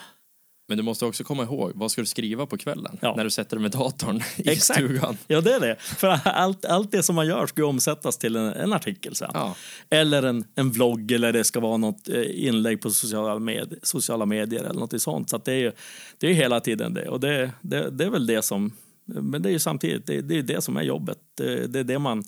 Men 0.69 0.77
du 0.77 0.83
måste 0.83 1.05
också 1.05 1.23
komma 1.23 1.43
ihåg, 1.43 1.71
vad 1.75 1.91
ska 1.91 2.01
du 2.01 2.05
skriva 2.05 2.45
på 2.45 2.57
kvällen? 2.57 2.97
Ja. 3.01 3.15
När 3.15 3.23
du 3.23 3.29
sätter 3.29 3.55
dig 3.55 3.61
med 3.61 3.71
datorn 3.71 4.21
i 4.37 4.49
Exakt. 4.49 4.79
stugan. 4.79 5.17
Ja, 5.27 5.41
det 5.41 5.53
är 5.53 5.59
det. 5.59 5.75
För 5.79 6.07
allt, 6.27 6.65
allt 6.65 6.91
det 6.91 7.03
som 7.03 7.15
man 7.15 7.27
gör 7.27 7.47
ska 7.47 7.65
omsättas 7.65 8.17
till 8.17 8.35
en, 8.35 8.45
en 8.45 8.73
artikel 8.73 9.15
sen. 9.15 9.31
Ja. 9.33 9.55
Eller 9.89 10.23
en, 10.23 10.45
en 10.55 10.71
vlogg 10.71 11.11
eller 11.11 11.33
det 11.33 11.43
ska 11.43 11.59
vara 11.59 11.77
något 11.77 12.09
eh, 12.09 12.45
inlägg 12.47 12.81
på 12.81 12.89
sociala, 12.89 13.39
med, 13.39 13.79
sociala 13.83 14.25
medier 14.25 14.63
eller 14.63 14.79
något 14.79 15.01
sånt. 15.01 15.29
Så 15.29 15.37
det 15.37 15.51
är 15.51 15.57
ju 15.57 15.71
det 16.17 16.27
är 16.27 16.33
hela 16.33 16.59
tiden 16.59 16.93
det. 16.93 17.09
Och 17.09 17.19
det, 17.19 17.51
det, 17.61 17.89
det 17.89 18.05
är 18.05 18.09
väl 18.09 18.25
det 18.27 18.41
som, 18.41 18.71
men 19.05 19.41
det 19.41 19.49
är 19.49 19.53
ju 19.53 19.59
samtidigt, 19.59 20.05
det, 20.05 20.21
det 20.21 20.37
är 20.37 20.43
det 20.43 20.61
som 20.61 20.77
är 20.77 20.83
jobbet. 20.83 21.17
Det, 21.37 21.67
det 21.67 21.79
är 21.79 21.83
det 21.83 21.99
man 21.99 22.23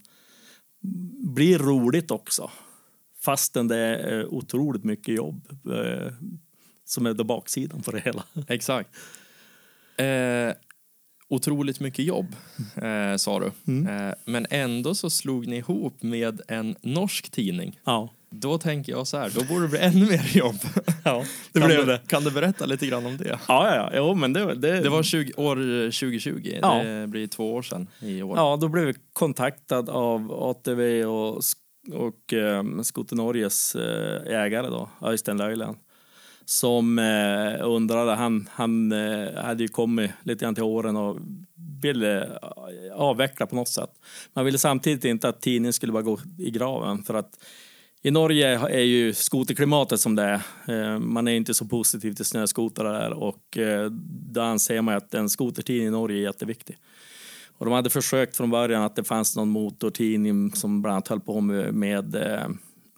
blir 1.35 1.59
roligt 1.59 2.11
också. 2.11 2.51
Fastän 3.25 3.67
det 3.67 3.77
är 3.77 4.33
otroligt 4.33 4.83
mycket 4.83 5.15
jobb. 5.15 5.47
Eh, 6.91 6.93
som 6.93 7.05
är 7.05 7.13
baksidan 7.13 7.81
på 7.81 7.91
det 7.91 7.99
hela. 7.99 8.23
Exakt. 8.47 8.89
Eh, 9.97 10.53
otroligt 11.29 11.79
mycket 11.79 12.05
jobb, 12.05 12.35
eh, 12.75 13.15
sa 13.17 13.39
du. 13.39 13.51
Mm. 13.67 14.07
Eh, 14.07 14.13
men 14.25 14.47
ändå 14.49 14.95
så 14.95 15.09
slog 15.09 15.47
ni 15.47 15.57
ihop 15.57 16.03
med 16.03 16.41
en 16.47 16.75
norsk 16.81 17.29
tidning. 17.31 17.79
Ja. 17.85 18.09
Då 18.33 18.57
tänker 18.57 18.91
jag 18.91 19.07
så 19.07 19.17
här, 19.17 19.31
då 19.35 19.43
borde 19.43 19.61
det 19.61 19.67
bli 19.67 19.79
ännu 19.79 20.05
mer 20.05 20.37
jobb. 20.37 20.55
Ja, 21.03 21.23
det 21.51 21.59
kan 21.59 21.67
blev 21.67 21.79
du, 21.79 21.85
det. 21.85 22.01
Kan 22.07 22.23
du 22.23 22.31
berätta 22.31 22.65
lite 22.65 22.87
grann 22.87 23.05
om 23.05 23.17
det? 23.17 23.27
Ja, 23.27 23.39
ja, 23.47 23.75
ja. 23.75 23.91
Jo, 23.95 24.15
men 24.15 24.33
det, 24.33 24.55
det... 24.55 24.81
det 24.81 24.89
var 24.89 25.03
20, 25.03 25.33
år 25.33 25.55
2020, 25.91 26.59
ja. 26.61 26.83
det 26.83 27.07
blir 27.07 27.27
två 27.27 27.53
år 27.53 27.61
sedan 27.61 27.87
i 27.99 28.21
år. 28.21 28.37
Ja, 28.37 28.57
då 28.61 28.67
blev 28.67 28.85
vi 28.85 28.93
kontaktad 29.13 29.89
av 29.89 30.31
ATV 30.31 31.05
och, 31.05 31.41
och 31.93 32.33
um, 32.33 32.83
Skoter 32.83 33.15
Norges 33.15 33.75
uh, 33.75 33.81
ägare 34.27 34.67
då, 34.67 34.89
Öystein 35.01 35.37
Löjlen 35.37 35.75
som 36.45 36.99
eh, 36.99 37.67
undrade, 37.67 38.11
han, 38.11 38.49
han 38.51 38.91
eh, 38.91 39.43
hade 39.43 39.63
ju 39.63 39.67
kommit 39.67 40.11
lite 40.23 40.45
grann 40.45 40.55
till 40.55 40.63
åren 40.63 40.95
och 40.95 41.17
ville 41.81 42.21
eh, 42.21 42.29
avveckla 42.93 43.45
på 43.45 43.55
något 43.55 43.69
sätt. 43.69 43.91
Man 44.33 44.45
ville 44.45 44.57
samtidigt 44.57 45.05
inte 45.05 45.29
att 45.29 45.41
tidningen 45.41 45.73
skulle 45.73 45.91
bara 45.91 46.03
gå 46.03 46.19
i 46.37 46.51
graven 46.51 47.03
för 47.03 47.13
att 47.13 47.37
i 48.03 48.11
Norge 48.11 48.59
är 48.59 48.83
ju 48.83 49.13
skoterklimatet 49.13 49.99
som 49.99 50.15
det 50.15 50.23
är. 50.23 50.41
Eh, 50.67 50.99
man 50.99 51.27
är 51.27 51.31
inte 51.31 51.53
så 51.53 51.65
positiv 51.65 52.13
till 52.13 52.25
snöskotrar 52.25 52.93
där 52.93 53.13
och 53.13 53.57
eh, 53.57 53.91
då 54.31 54.41
anser 54.41 54.81
man 54.81 54.95
att 54.95 55.13
en 55.13 55.29
skotertidning 55.29 55.87
i 55.87 55.91
Norge 55.91 56.17
är 56.17 56.23
jätteviktig. 56.23 56.77
Och 57.57 57.65
de 57.65 57.73
hade 57.73 57.89
försökt 57.89 58.37
från 58.37 58.49
början 58.49 58.83
att 58.83 58.95
det 58.95 59.03
fanns 59.03 59.35
någon 59.35 59.49
motortidning 59.49 60.51
som 60.51 60.81
bland 60.81 60.93
annat 60.93 61.07
höll 61.07 61.19
på 61.19 61.41
med, 61.41 61.73
med 61.73 62.15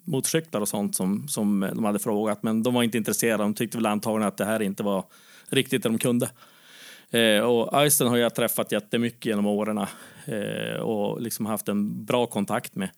motorcyklar 0.04 0.60
och 0.60 0.68
sånt 0.68 0.96
som, 0.96 1.28
som 1.28 1.60
de 1.74 1.84
hade 1.84 1.98
frågat. 1.98 2.42
Men 2.42 2.62
de 2.62 2.74
var 2.74 2.82
inte 2.82 2.98
intresserade. 2.98 3.42
De 3.42 3.54
tyckte 3.54 3.78
väl 3.78 3.86
antagligen 3.86 4.28
att 4.28 4.36
det 4.36 4.44
här 4.44 4.62
inte 4.62 4.82
var 4.82 5.04
riktigt 5.48 5.82
det 5.82 5.88
de 5.88 5.98
kunde. 5.98 6.30
Eh, 7.10 7.40
och 7.40 7.78
Aysten 7.78 8.08
har 8.08 8.16
jag 8.16 8.34
träffat 8.34 8.72
jättemycket 8.72 9.26
genom 9.26 9.46
åren 9.46 9.78
eh, 10.24 10.80
och 10.80 11.20
liksom 11.20 11.46
haft 11.46 11.68
en 11.68 12.04
bra 12.04 12.26
kontakt 12.26 12.74
med. 12.74 12.90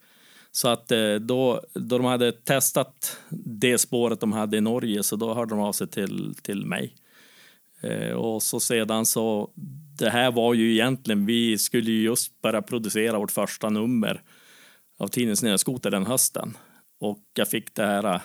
Så 0.51 0.67
att 0.67 0.91
eh, 0.91 1.15
då, 1.15 1.61
då 1.73 1.97
de 1.97 2.05
hade 2.05 2.31
testat 2.31 3.17
det 3.45 3.77
spåret 3.77 4.19
de 4.19 4.31
hade 4.31 4.57
i 4.57 4.61
Norge 4.61 5.03
så 5.03 5.15
då 5.15 5.33
hörde 5.33 5.49
de 5.49 5.59
av 5.59 5.71
sig 5.71 5.87
till, 5.87 6.35
till 6.41 6.65
mig. 6.65 6.95
Eh, 7.81 8.11
och 8.11 8.43
så 8.43 8.59
sedan 8.59 9.05
så, 9.05 9.49
det 9.97 10.09
här 10.09 10.31
var 10.31 10.53
ju 10.53 10.73
egentligen, 10.73 11.25
vi 11.25 11.57
skulle 11.57 11.91
ju 11.91 12.01
just 12.01 12.41
börja 12.41 12.61
producera 12.61 13.19
vårt 13.19 13.31
första 13.31 13.69
nummer 13.69 14.21
av 14.99 15.07
tidningen 15.07 15.37
Snöskoter 15.37 15.91
den 15.91 16.05
hösten. 16.05 16.57
Och 16.99 17.19
jag 17.33 17.49
fick 17.49 17.75
det 17.75 17.85
här 17.85 18.21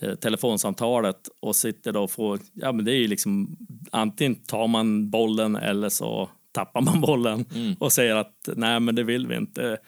eh, 0.00 0.14
telefonsamtalet 0.14 1.28
och 1.40 1.56
sitter 1.56 1.92
då 1.92 2.02
och 2.02 2.10
får, 2.10 2.40
ja 2.52 2.72
men 2.72 2.84
det 2.84 2.92
är 2.92 2.96
ju 2.96 3.08
liksom 3.08 3.56
antingen 3.92 4.34
tar 4.34 4.66
man 4.66 5.10
bollen 5.10 5.56
eller 5.56 5.88
så 5.88 6.30
tappar 6.52 6.80
man 6.80 7.00
bollen 7.06 7.44
mm. 7.54 7.74
och 7.80 7.92
säger 7.92 8.16
att 8.16 8.48
nej 8.56 8.80
men 8.80 8.94
det 8.94 9.02
vill 9.02 9.26
vi 9.26 9.36
inte. 9.36 9.78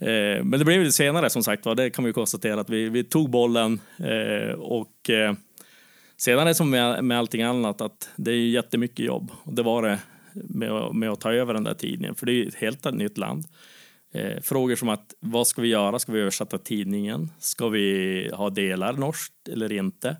Eh, 0.00 0.44
men 0.44 0.50
det 0.50 0.64
blev 0.64 0.80
lite 0.80 0.92
senare 0.92 1.30
som 1.30 1.42
sagt 1.42 1.66
var, 1.66 1.74
det 1.74 1.90
kan 1.90 2.04
vi 2.04 2.12
konstatera 2.12 2.60
att 2.60 2.70
vi, 2.70 2.88
vi 2.88 3.04
tog 3.04 3.30
bollen 3.30 3.80
eh, 3.98 4.54
och 4.54 5.10
sedan 6.16 6.38
är 6.42 6.44
det 6.44 6.54
som 6.54 6.70
med, 6.70 7.04
med 7.04 7.18
allting 7.18 7.42
annat 7.42 7.80
att 7.80 8.10
det 8.16 8.30
är 8.30 8.36
jättemycket 8.36 9.06
jobb 9.06 9.30
och 9.42 9.54
det 9.54 9.62
var 9.62 9.82
det 9.82 9.98
med, 10.32 10.94
med 10.94 11.10
att 11.10 11.20
ta 11.20 11.32
över 11.32 11.54
den 11.54 11.64
där 11.64 11.74
tidningen 11.74 12.14
för 12.14 12.26
det 12.26 12.32
är 12.32 12.48
ett 12.48 12.54
helt 12.54 12.94
nytt 12.94 13.18
land. 13.18 13.44
Eh, 14.12 14.40
frågor 14.42 14.76
som 14.76 14.88
att 14.88 15.14
vad 15.20 15.46
ska 15.46 15.62
vi 15.62 15.68
göra? 15.68 15.98
Ska 15.98 16.12
vi 16.12 16.20
översätta 16.20 16.58
tidningen? 16.58 17.30
Ska 17.38 17.68
vi 17.68 18.30
ha 18.34 18.50
delar 18.50 18.92
norskt 18.92 19.48
eller 19.48 19.72
inte? 19.72 20.16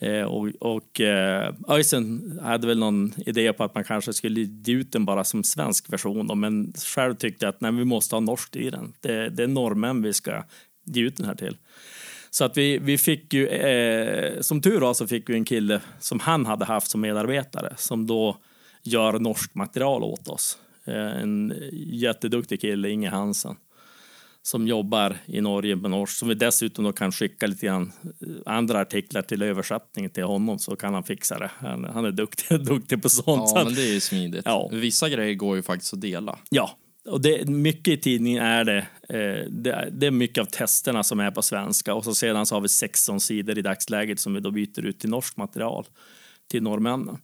Eh, 0.00 0.22
och 0.22 0.48
och 0.60 1.00
eh, 1.00 1.54
Öisen 1.68 2.38
hade 2.42 2.66
väl 2.66 2.78
någon 2.78 3.12
idé 3.26 3.52
på 3.52 3.64
att 3.64 3.74
man 3.74 3.84
kanske 3.84 4.12
skulle 4.12 4.40
ge 4.40 4.74
ut 4.74 4.92
den 4.92 5.04
bara 5.04 5.24
som 5.24 5.44
svensk 5.44 5.92
version 5.92 6.26
då, 6.26 6.34
men 6.34 6.72
själv 6.72 7.14
tyckte 7.14 7.44
jag 7.44 7.54
att 7.54 7.60
nej, 7.60 7.72
vi 7.72 7.84
måste 7.84 8.14
ha 8.14 8.20
norskt 8.20 8.56
i 8.56 8.70
den. 8.70 8.92
Det, 9.00 9.28
det 9.28 9.42
är 9.42 9.46
norrmän 9.46 10.02
vi 10.02 10.12
ska 10.12 10.44
ge 10.84 11.02
ut 11.02 11.16
den 11.16 11.26
här 11.26 11.34
till. 11.34 11.56
Så 12.30 12.44
att 12.44 12.56
vi, 12.56 12.78
vi 12.78 12.98
fick 12.98 13.34
ju, 13.34 13.48
eh, 13.48 14.40
som 14.40 14.60
tur 14.60 14.80
var 14.80 14.94
så 14.94 15.06
fick 15.06 15.30
vi 15.30 15.34
en 15.34 15.44
kille 15.44 15.80
som 16.00 16.20
han 16.20 16.46
hade 16.46 16.64
haft 16.64 16.90
som 16.90 17.00
medarbetare 17.00 17.74
som 17.76 18.06
då 18.06 18.36
gör 18.82 19.18
norskt 19.18 19.54
material 19.54 20.02
åt 20.02 20.28
oss. 20.28 20.58
Eh, 20.86 21.22
en 21.22 21.54
jätteduktig 21.72 22.60
kille, 22.60 22.88
Inge 22.88 23.10
Hansen, 23.10 23.56
som 24.42 24.66
jobbar 24.68 25.16
i 25.26 25.40
Norge 25.40 25.76
med 25.76 25.90
norsk, 25.90 26.16
som 26.18 26.28
vi 26.28 26.34
dessutom 26.34 26.84
då 26.84 26.92
kan 26.92 27.12
skicka 27.12 27.46
lite 27.46 27.66
grann 27.66 27.92
eh, 28.04 28.52
andra 28.52 28.80
artiklar 28.80 29.22
till 29.22 29.42
översättning 29.42 30.10
till 30.10 30.24
honom 30.24 30.58
så 30.58 30.76
kan 30.76 30.94
han 30.94 31.04
fixa 31.04 31.38
det. 31.38 31.50
Han, 31.58 31.84
han 31.84 32.04
är 32.04 32.12
duktig, 32.12 32.60
duktig 32.66 33.02
på 33.02 33.08
sånt. 33.08 33.52
Ja, 33.54 33.64
men 33.64 33.74
det 33.74 33.82
är 33.82 33.92
ju 33.92 34.00
smidigt. 34.00 34.42
Ja. 34.44 34.70
Vissa 34.72 35.08
grejer 35.08 35.34
går 35.34 35.56
ju 35.56 35.62
faktiskt 35.62 35.94
att 35.94 36.00
dela. 36.00 36.38
Ja, 36.50 36.70
och 37.08 37.20
det, 37.20 37.48
mycket 37.48 37.92
i 37.92 37.96
tidningen 37.96 38.44
är 38.44 38.64
det, 38.64 38.78
eh, 39.08 39.50
det, 39.50 39.88
det, 39.92 40.06
är 40.06 40.10
mycket 40.10 40.40
av 40.42 40.44
testerna 40.44 41.02
som 41.02 41.20
är 41.20 41.30
på 41.30 41.42
svenska 41.42 41.94
och 41.94 42.04
så 42.04 42.14
sedan 42.14 42.46
så 42.46 42.54
har 42.54 42.60
vi 42.60 42.68
16 42.68 43.20
sidor 43.20 43.58
i 43.58 43.62
dagsläget 43.62 44.20
som 44.20 44.34
vi 44.34 44.40
då 44.40 44.50
byter 44.50 44.86
ut 44.86 44.98
till 44.98 45.10
norskt 45.10 45.36
material 45.36 45.86
till 46.50 46.62
norrmännen. 46.62 47.18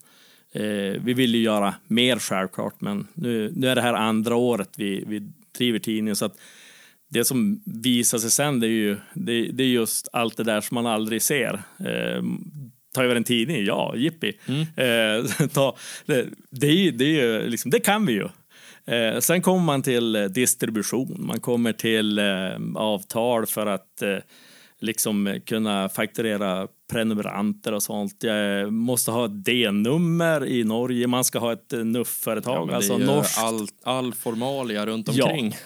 Eh, 0.54 1.02
vi 1.04 1.14
vill 1.14 1.34
ju 1.34 1.42
göra 1.42 1.74
mer 1.86 2.18
självklart, 2.18 2.80
men 2.80 3.06
nu, 3.14 3.52
nu 3.56 3.68
är 3.68 3.74
det 3.74 3.82
här 3.82 3.94
andra 3.94 4.36
året 4.36 4.70
vi, 4.76 5.04
vi 5.06 5.32
driver 5.58 5.78
tidningen. 5.78 6.16
Så 6.16 6.24
att 6.24 6.36
det 7.10 7.24
som 7.24 7.62
visar 7.64 8.18
sig 8.18 8.30
sen 8.30 8.60
det 8.60 8.66
är 8.66 8.68
ju 8.68 8.96
det, 9.14 9.52
det, 9.52 9.62
är 9.62 9.68
just 9.68 10.08
allt 10.12 10.36
det 10.36 10.44
där 10.44 10.60
som 10.60 10.74
man 10.74 10.86
aldrig 10.86 11.22
ser. 11.22 11.62
Eh, 11.78 12.22
ta 12.94 13.04
över 13.04 13.16
en 13.16 13.24
tidning, 13.24 13.64
ja, 13.64 13.96
jippi. 13.96 14.32
Mm. 14.46 14.60
Eh, 14.60 15.46
ta, 15.52 15.76
det, 16.06 16.26
det, 16.50 16.66
är, 16.66 16.92
det, 16.92 17.20
är 17.20 17.48
liksom, 17.48 17.70
det 17.70 17.80
kan 17.80 18.06
vi 18.06 18.12
ju. 18.12 18.28
Eh, 18.86 19.18
sen 19.18 19.42
kommer 19.42 19.64
man 19.64 19.82
till 19.82 20.28
distribution, 20.30 21.16
man 21.18 21.40
kommer 21.40 21.72
till 21.72 22.18
eh, 22.18 22.24
avtal 22.74 23.46
för 23.46 23.66
att 23.66 24.02
eh, 24.02 24.16
liksom 24.80 25.40
kunna 25.46 25.88
fakturera 25.88 26.68
prenumeranter 26.90 27.72
och 27.72 27.82
sånt. 27.82 28.22
Jag 28.22 28.72
måste 28.72 29.10
ha 29.10 29.24
ett 29.24 29.44
D-nummer 29.44 30.46
i 30.46 30.64
Norge, 30.64 31.06
man 31.06 31.24
ska 31.24 31.38
ha 31.38 31.52
ett 31.52 31.72
NUF-företag, 31.84 32.68
ja, 32.70 32.76
alltså 32.76 32.98
norskt. 32.98 33.38
All, 33.38 33.68
all 33.82 34.14
formalia 34.14 34.86
runt 34.86 35.08
omkring. 35.08 35.48
Ja. 35.50 35.56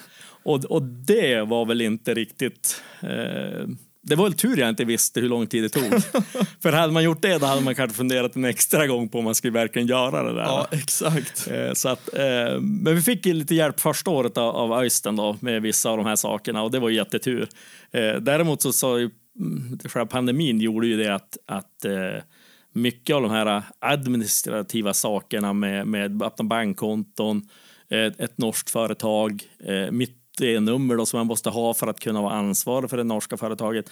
Och, 0.43 0.65
och 0.65 0.81
det 0.83 1.41
var 1.41 1.65
väl 1.65 1.81
inte 1.81 2.13
riktigt... 2.13 2.81
Eh, 3.01 3.67
det 4.07 4.15
var 4.15 4.23
väl 4.23 4.33
tur 4.33 4.57
jag 4.57 4.69
inte 4.69 4.85
visste 4.85 5.19
hur 5.19 5.29
lång 5.29 5.47
tid 5.47 5.63
det 5.63 5.69
tog. 5.69 5.83
För 6.61 6.71
hade 6.71 6.93
man 6.93 7.03
gjort 7.03 7.21
det, 7.21 7.37
då 7.37 7.45
hade 7.45 7.61
man 7.61 7.75
kanske 7.75 7.97
funderat 7.97 8.35
en 8.35 8.45
extra 8.45 8.87
gång 8.87 9.09
på 9.09 9.17
om 9.17 9.23
man 9.23 9.35
skulle 9.35 9.53
verkligen 9.53 9.87
göra 9.87 10.23
det 10.23 10.33
där. 10.33 10.41
Ja, 10.43 10.67
exakt. 10.71 11.47
Eh, 11.51 11.73
Så 11.73 11.89
att, 11.89 12.13
eh, 12.13 12.59
men 12.61 12.95
vi 12.95 13.01
fick 13.01 13.25
ju 13.25 13.33
lite 13.33 13.55
hjälp 13.55 13.79
första 13.79 14.11
året 14.11 14.37
av, 14.37 14.55
av 14.55 14.73
Öystein 14.73 15.15
då, 15.15 15.37
med 15.39 15.61
vissa 15.61 15.89
av 15.89 15.97
de 15.97 16.05
här 16.05 16.15
sakerna 16.15 16.63
och 16.63 16.71
det 16.71 16.79
var 16.79 16.89
jättetur. 16.89 17.47
Eh, 17.91 18.15
däremot 18.21 18.61
så 18.61 18.73
sa 18.73 18.99
ju 18.99 19.09
Mm, 19.39 19.79
själva 19.85 20.05
pandemin 20.05 20.59
gjorde 20.59 20.87
ju 20.87 20.97
det 20.97 21.15
att, 21.15 21.37
att 21.45 21.85
eh, 21.85 22.23
mycket 22.71 23.15
av 23.15 23.21
de 23.21 23.31
här 23.31 23.63
administrativa 23.79 24.93
sakerna 24.93 25.53
med, 25.53 25.87
med 25.87 26.23
öppna 26.23 26.45
bankkonton, 26.45 27.49
ett, 27.89 28.19
ett 28.19 28.37
norskt 28.37 28.69
företag, 28.69 29.43
eh, 29.59 29.91
mitt 29.91 30.21
nummer 30.59 30.95
då 30.95 31.05
som 31.05 31.17
man 31.17 31.27
måste 31.27 31.49
ha 31.49 31.73
för 31.73 31.87
att 31.87 31.99
kunna 31.99 32.21
vara 32.21 32.33
ansvarig 32.33 32.89
för 32.89 32.97
det 32.97 33.03
norska 33.03 33.37
företaget. 33.37 33.89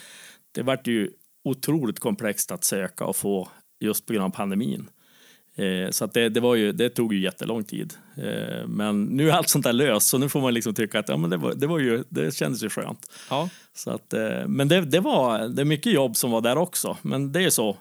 Det 0.52 0.62
vart 0.62 0.88
ju 0.88 1.12
otroligt 1.44 2.00
komplext 2.00 2.52
att 2.52 2.64
söka 2.64 3.06
och 3.06 3.16
få 3.16 3.50
just 3.80 4.06
på 4.06 4.14
grund 4.14 4.26
av 4.26 4.30
pandemin. 4.30 4.89
Eh, 5.56 5.89
så 5.89 6.06
att 6.06 6.14
det, 6.14 6.30
det, 6.30 6.39
var 6.39 6.56
ju, 6.56 6.72
det 6.72 6.89
tog 6.89 7.14
ju 7.14 7.20
jättelång 7.22 7.64
tid. 7.64 7.93
Eh, 8.18 8.68
men 8.68 9.04
nu 9.06 9.30
är 9.30 9.34
allt 9.34 9.49
sånt 9.49 9.66
där 9.66 9.74
löst 9.74 10.08
så 10.08 10.18
nu 10.18 10.30
får 10.30 10.41
man 10.41 10.54
liksom 10.54 10.74
tycka 10.74 10.99
att 10.99 11.10
ja, 11.10 11.18
men 11.18 11.30
det, 11.30 11.38
var, 11.38 11.54
det, 11.54 11.68
var 11.68 11.80
ju, 11.80 12.04
det 12.10 12.36
kändes 12.36 12.64
ju 12.64 12.70
skönt. 12.70 13.12
Ja. 13.30 13.49
Så 13.76 13.91
att, 13.91 14.14
eh, 14.14 14.47
men 14.47 14.68
det, 14.68 14.82
det 14.82 14.99
var 14.99 15.47
det 15.47 15.62
är 15.62 15.66
mycket 15.66 15.93
jobb 15.93 16.16
som 16.18 16.32
var 16.32 16.41
där 16.41 16.58
också. 16.58 16.97
Men 17.01 17.32
det 17.32 17.43
är 17.43 17.49
så 17.49 17.78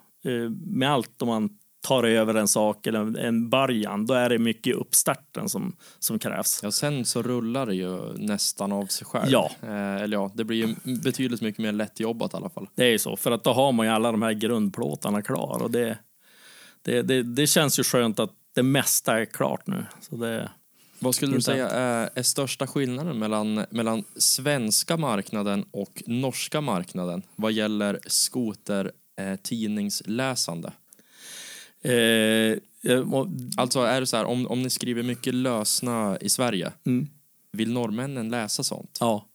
med 0.67 0.91
allt 0.93 1.23
om 1.23 1.29
man 1.29 1.51
tar 1.87 2.05
över 2.05 2.35
en 2.35 2.49
sak 2.49 2.87
eller 2.87 2.99
en- 3.01 3.17
en 3.17 3.51
början, 3.51 4.07
då 4.07 4.15
är 4.15 4.29
det 4.29 4.39
mycket 4.39 4.77
uppstarten 4.77 5.49
som, 5.49 5.77
som 5.99 6.19
krävs. 6.19 6.61
Ja, 6.63 6.71
sen 6.71 7.05
så 7.05 7.23
rullar 7.23 7.67
det 7.67 7.75
ju 7.75 7.99
nästan 8.17 8.73
av 8.73 8.87
sig 8.87 9.07
själv. 9.07 9.31
Ja. 9.31 9.51
Eh, 9.63 9.95
eller 10.03 10.17
ja, 10.17 10.31
det 10.35 10.45
blir 10.45 10.67
ju 10.67 10.75
betydligt 11.03 11.41
mycket 11.41 11.59
mer 11.63 11.73
lättjobbat 11.73 12.35
i 12.35 12.37
alla 12.37 12.49
fall. 12.49 12.69
Det 12.75 12.85
är 12.85 12.91
ju 12.91 12.99
så, 12.99 13.17
för 13.17 13.31
att 13.31 13.45
då 13.45 13.53
har 13.53 13.73
man 13.73 13.87
ju 13.87 13.93
alla 13.93 14.13
de 14.13 14.23
här 14.23 14.33
grundplåtarna 14.33 15.23
klar 15.23 15.63
och 15.63 15.71
det, 15.71 15.99
det, 16.83 17.03
det, 17.03 17.23
det 17.23 17.47
känns 17.47 17.79
ju 17.79 17.83
skönt 17.85 18.19
att 18.21 18.31
det 18.55 18.63
mesta 18.63 19.21
är 19.21 19.25
klart 19.25 19.67
nu. 19.67 19.85
Så 20.01 20.17
det, 20.17 20.51
Vad 20.99 21.15
skulle 21.15 21.35
du 21.37 21.41
säga 21.43 21.69
är, 21.71 22.11
är 22.15 22.23
största 22.23 22.67
skillnaden 22.67 23.19
mellan, 23.19 23.65
mellan 23.71 24.05
svenska 24.17 24.97
marknaden 24.97 25.65
och 25.71 26.03
norska 26.07 26.61
marknaden 26.61 27.23
vad 27.37 27.53
gäller 27.53 27.99
skoter 28.07 28.93
eh, 29.21 29.37
tidningsläsande? 29.37 30.73
eh, 31.83 32.59
Alltså 33.57 33.81
är 33.81 34.01
det 34.01 34.07
så 34.07 34.17
här, 34.17 34.25
om, 34.25 34.47
om 34.47 34.63
ni 34.63 34.71
skriver 34.71 35.03
mycket 35.03 35.35
lösna 35.35 36.19
i 36.21 36.29
Sverige, 36.29 36.73
Mm. 36.87 37.09
vill 37.53 37.73
norrmännen 37.73 38.29
läsa 38.29 38.63
sånt? 38.63 38.97
Ja. 39.01 39.29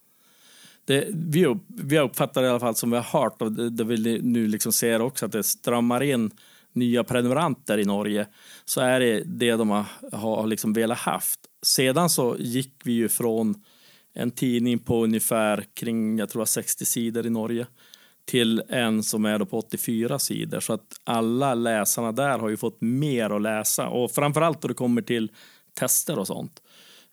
Det, 0.85 1.07
vi, 1.13 1.45
upp, 1.45 1.63
vi 1.67 1.99
uppfattar 1.99 2.43
i 2.43 2.47
alla 2.47 2.59
fall 2.59 2.75
som 2.75 2.89
vi 2.91 2.95
har 2.97 3.21
hört 3.21 3.41
och 3.41 3.51
det, 3.51 3.69
det 3.69 3.83
vi 3.83 4.19
nu 4.21 4.47
liksom 4.47 4.71
ser 4.71 5.01
också 5.01 5.25
att 5.25 5.31
det 5.31 5.43
strömmar 5.43 6.03
in 6.03 6.31
nya 6.73 7.03
prenumeranter 7.03 7.77
i 7.77 7.85
Norge 7.85 8.27
så 8.65 8.81
är 8.81 8.99
det 8.99 9.23
det 9.25 9.51
de 9.51 9.69
har, 9.69 9.85
har 10.11 10.47
liksom 10.47 10.73
velat 10.73 10.97
haft. 10.97 11.39
Sedan 11.61 12.09
så 12.09 12.35
gick 12.39 12.73
vi 12.83 12.91
ju 12.91 13.09
från 13.09 13.63
en 14.13 14.31
tidning 14.31 14.79
på 14.79 15.03
ungefär 15.03 15.65
kring 15.73 16.17
jag 16.17 16.29
tror 16.29 16.45
60 16.45 16.85
sidor 16.85 17.25
i 17.25 17.29
Norge 17.29 17.67
till 18.25 18.63
en 18.69 19.03
som 19.03 19.25
är 19.25 19.39
då 19.39 19.45
på 19.45 19.57
84 19.57 20.19
sidor. 20.19 20.59
Så 20.59 20.73
att 20.73 20.99
alla 21.03 21.53
läsarna 21.53 22.11
där 22.11 22.39
har 22.39 22.49
ju 22.49 22.57
fått 22.57 22.81
mer 22.81 23.29
att 23.29 23.41
läsa 23.41 23.87
och 23.87 24.11
framförallt 24.11 24.61
då 24.61 24.67
det 24.67 24.73
kommer 24.73 25.01
till 25.01 25.31
tester 25.73 26.19
och 26.19 26.27
sånt. 26.27 26.61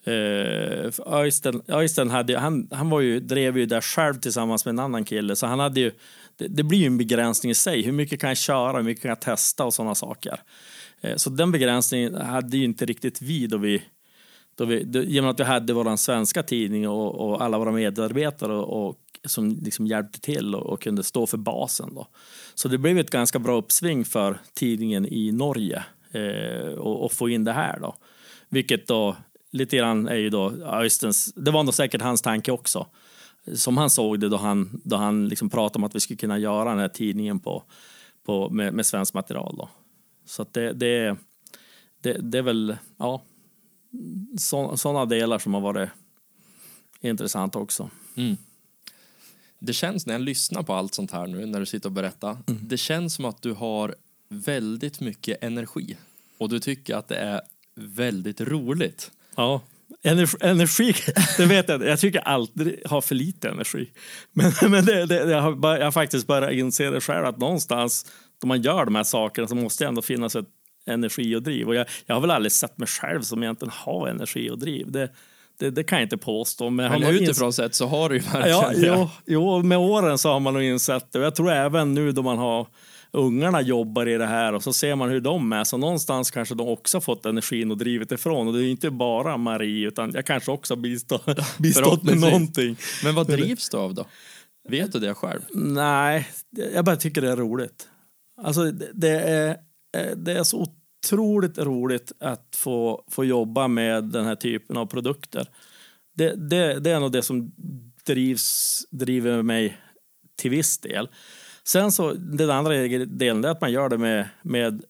Eh, 0.05 0.13
uh, 0.13 0.91
Öystein, 1.07 1.63
Öystein 1.69 2.11
hade, 2.11 2.39
han, 2.39 2.69
han 2.71 2.91
var 2.91 3.01
ju, 3.01 3.21
drev 3.21 3.59
ju 3.59 3.67
där 3.67 3.81
själv 3.81 4.15
tillsammans 4.15 4.65
med 4.65 4.73
en 4.73 4.79
annan 4.79 5.05
kille 5.05 5.37
så 5.37 5.47
han 5.47 5.61
hade 5.61 5.81
ju, 5.81 5.93
det, 6.37 6.49
det 6.49 6.62
blir 6.62 6.78
ju 6.78 6.87
en 6.87 6.99
begränsning 6.99 7.51
i 7.51 7.55
sig. 7.55 7.82
Hur 7.82 7.93
mycket 7.93 8.20
kan 8.20 8.28
jag 8.28 8.37
köra, 8.37 8.76
hur 8.76 8.85
mycket 8.85 9.03
kan 9.03 9.09
jag 9.09 9.20
testa 9.20 9.64
och 9.64 9.74
sådana 9.74 9.95
saker. 9.95 10.41
Eh, 11.01 11.16
så 11.16 11.30
den 11.30 11.53
begränsningen 11.53 12.14
hade 12.14 12.57
ju 12.57 12.64
inte 12.64 12.87
riktigt 12.87 13.22
vi 13.22 13.47
då 13.47 13.59
vi 13.59 13.82
då 14.57 14.64
vi, 14.64 14.85
då, 14.85 15.03
genom 15.03 15.30
att 15.30 15.41
vi 15.41 15.45
hade 15.45 15.72
vår 15.72 15.97
svenska 15.97 16.43
tidning 16.43 16.89
och, 16.89 17.14
och 17.14 17.43
alla 17.43 17.59
våra 17.59 17.72
medarbetare 17.72 18.53
och, 18.53 18.89
och 18.89 19.01
som 19.24 19.51
liksom 19.51 19.87
hjälpte 19.87 20.20
till 20.20 20.55
och, 20.55 20.66
och 20.66 20.82
kunde 20.82 21.03
stå 21.03 21.26
för 21.26 21.39
basen. 21.39 21.95
Då. 21.95 22.07
Så 22.55 22.68
det 22.68 22.78
blev 22.78 22.99
ett 22.99 23.11
ganska 23.11 23.39
bra 23.39 23.57
uppsving 23.57 24.05
för 24.05 24.39
tidningen 24.55 25.07
i 25.07 25.32
Norge 25.32 25.85
eh, 26.12 26.68
och, 26.68 27.05
och 27.05 27.12
få 27.12 27.28
in 27.28 27.45
det 27.45 27.53
här. 27.53 27.78
Då. 27.80 27.97
Vilket 28.49 28.87
då 28.87 29.16
lite 29.51 29.76
grann 29.76 30.09
är 30.09 30.16
ju 30.16 30.30
då 30.30 30.53
ja, 30.61 30.89
det 31.37 31.51
var 31.51 31.62
nog 31.62 31.74
säkert 31.74 32.03
hans 32.03 32.22
tanke 32.22 32.53
också. 32.53 32.87
Som 33.53 33.76
han 33.76 33.90
såg 33.90 34.20
det 34.20 34.28
då 34.28 34.36
han, 34.36 34.80
då 34.84 34.97
han 34.97 35.28
liksom 35.28 35.51
pratade 35.51 35.78
om 35.78 35.84
att 35.84 35.95
vi 35.95 36.01
skulle 36.01 36.16
kunna 36.16 36.38
göra 36.38 36.70
den 36.70 36.78
här 36.78 36.88
tidningen 36.88 37.40
på, 37.40 37.62
på, 38.24 38.51
med, 38.51 38.74
med 38.74 38.86
svenskt 38.86 39.14
material. 39.14 39.57
Då. 39.57 39.68
Så 40.24 40.42
att 40.42 40.53
det, 40.53 40.72
det, 40.72 41.16
det, 42.01 42.12
det 42.12 42.38
är 42.38 42.42
väl, 42.42 42.76
ja, 42.97 43.22
sådana 44.76 45.05
delar 45.05 45.38
som 45.38 45.55
har 45.55 45.61
varit 45.61 45.90
intressant 47.01 47.57
också. 47.57 47.90
Det 49.59 49.72
känns 49.72 50.07
när 50.07 50.14
jag 50.14 50.20
lyssnar 50.20 50.62
på 50.62 50.74
allt 50.74 50.95
sånt 50.95 51.11
här 51.11 51.26
nu, 51.26 51.47
när 51.47 51.61
du 51.61 51.66
sitter 51.66 51.88
och 51.88 51.92
berättar, 51.92 52.36
det 52.47 52.76
känns 52.76 53.14
som 53.14 53.24
att 53.24 53.42
du 53.42 53.53
har 53.53 53.95
väldigt 54.28 55.01
mycket 55.01 55.45
energi 55.45 55.97
och 56.38 56.49
du 56.49 56.61
tycker 56.61 56.97
att 56.97 57.09
det 57.09 57.16
är 57.16 57.40
väldigt 57.74 58.40
roligt. 58.40 59.11
Ja, 59.34 59.61
energi, 60.05 60.37
energi 60.41 60.95
det 61.37 61.47
vet 61.47 61.68
jag. 61.68 61.87
Jag 61.87 62.01
tycker 62.01 62.20
alltid 62.20 62.80
har 62.85 63.01
för 63.01 63.14
lite 63.14 63.49
energi. 63.49 63.91
Men, 64.32 64.53
men 64.70 64.85
det, 64.85 65.07
det, 65.07 65.30
jag, 65.30 65.41
har, 65.41 65.53
bara- 65.53 65.78
jag 65.78 65.85
har 65.87 65.93
faktiskt 65.93 66.26
börjat 66.26 66.53
inse 66.53 66.91
det 66.91 67.01
själv 67.01 67.26
att 67.26 67.39
någonstans 67.39 68.07
då 68.41 68.47
man 68.47 68.62
gör 68.62 68.85
de 68.85 68.95
här 68.95 69.05
sakerna 69.05 69.49
så 69.49 69.55
måste 69.55 69.85
det 69.85 69.89
ändå 69.89 70.03
finnas 70.03 70.37
ett 70.37 70.47
energi 70.87 71.37
och 71.37 71.43
driv. 71.43 71.68
Och 71.68 71.74
jag, 71.74 71.87
jag 72.07 72.14
har 72.14 72.20
väl 72.20 72.30
aldrig 72.30 72.53
sett 72.53 72.78
mig 72.78 72.89
själv 72.89 73.22
som 73.22 73.43
egentligen 73.43 73.72
har 73.74 74.09
energi 74.09 74.51
och 74.51 74.59
driv. 74.59 74.93
Det, 74.93 75.11
det, 75.59 75.70
det 75.70 75.85
kan 75.85 75.99
jag 75.99 76.05
inte 76.07 76.16
påstå. 76.16 76.70
Men, 76.70 76.91
Men 76.93 77.01
man 77.03 77.12
ins- 77.12 77.20
utifrån 77.22 77.53
sett 77.53 77.74
så 77.74 77.87
har 77.87 78.09
du 78.09 78.14
ju 78.14 78.20
verkligen 78.20 78.49
Ja, 78.49 78.68
det. 78.74 78.87
jo, 78.87 79.09
jo, 79.26 79.62
med 79.62 79.78
åren 79.78 80.18
så 80.18 80.32
har 80.32 80.41
man 80.41 80.55
nog 80.55 80.62
insett 80.62 81.12
det. 81.12 81.18
Och 81.18 81.24
jag 81.24 81.35
tror 81.35 81.51
även 81.53 81.95
nu 81.95 82.12
då 82.12 82.22
man 82.22 82.39
har 82.39 82.66
ungarna 83.15 83.61
jobbar 83.61 84.09
i 84.09 84.19
det 84.19 84.27
här 84.27 84.53
och 84.53 84.62
så 84.62 84.73
ser 84.73 84.97
man 84.97 85.09
hur 85.09 85.21
de 85.21 85.53
är. 85.53 85.65
Så 85.65 85.77
någonstans 85.77 86.31
kanske 86.31 86.55
de 86.55 86.69
också 86.69 87.01
fått 87.01 87.27
energin 87.27 87.71
och 87.71 87.79
drivet 87.79 88.12
ifrån. 88.12 88.47
Och 88.47 88.53
det 88.53 88.65
är 88.65 88.69
inte 88.69 88.91
bara 88.91 89.37
Marie 89.37 89.89
utan 89.89 90.12
jag 90.15 90.27
kanske 90.27 90.51
också 90.51 90.75
har 90.75 90.81
bistått, 91.62 92.03
med 92.03 92.21
någonting. 92.21 92.77
Men 93.05 93.15
vad 93.15 93.27
drivs 93.27 93.71
du 93.71 93.77
av 93.77 93.95
då? 93.95 94.07
Vet 94.69 94.93
du 94.93 94.99
det 94.99 95.15
själv? 95.15 95.41
Nej, 95.55 96.29
jag 96.75 96.85
bara 96.85 96.97
tycker 96.97 97.21
det 97.21 97.31
är 97.31 97.37
roligt. 97.37 97.89
Alltså 98.43 98.65
det, 98.65 98.91
det 98.95 99.21
är, 99.21 99.49
eh, 99.97 100.17
det 100.17 100.33
är 100.33 100.45
så 100.45 100.67
otroligt 101.05 101.59
roligt 101.59 102.12
att 102.21 102.49
få, 102.57 103.05
få 103.11 103.25
jobba 103.25 103.69
med 103.69 104.05
den 104.05 104.25
här 104.25 104.37
typen 104.37 104.77
av 104.77 104.87
produkter. 104.87 105.49
Det, 106.17 106.51
det, 106.51 106.81
det 106.81 106.91
är 106.91 107.01
nog 107.01 107.12
det 107.12 107.23
som 107.23 107.53
drivs, 108.07 108.81
driver 108.91 109.43
mig 109.43 109.79
till 110.37 110.51
viss 110.51 110.79
del. 110.79 111.09
Sen 111.67 111.93
så, 111.93 112.12
den 112.12 112.51
andra 112.51 112.73
delen 113.07 113.45
är 113.45 113.49
att 113.49 113.61
man 113.61 113.73
gör 113.73 113.89
det 113.89 113.99
med, 113.99 114.29
med 114.43 114.83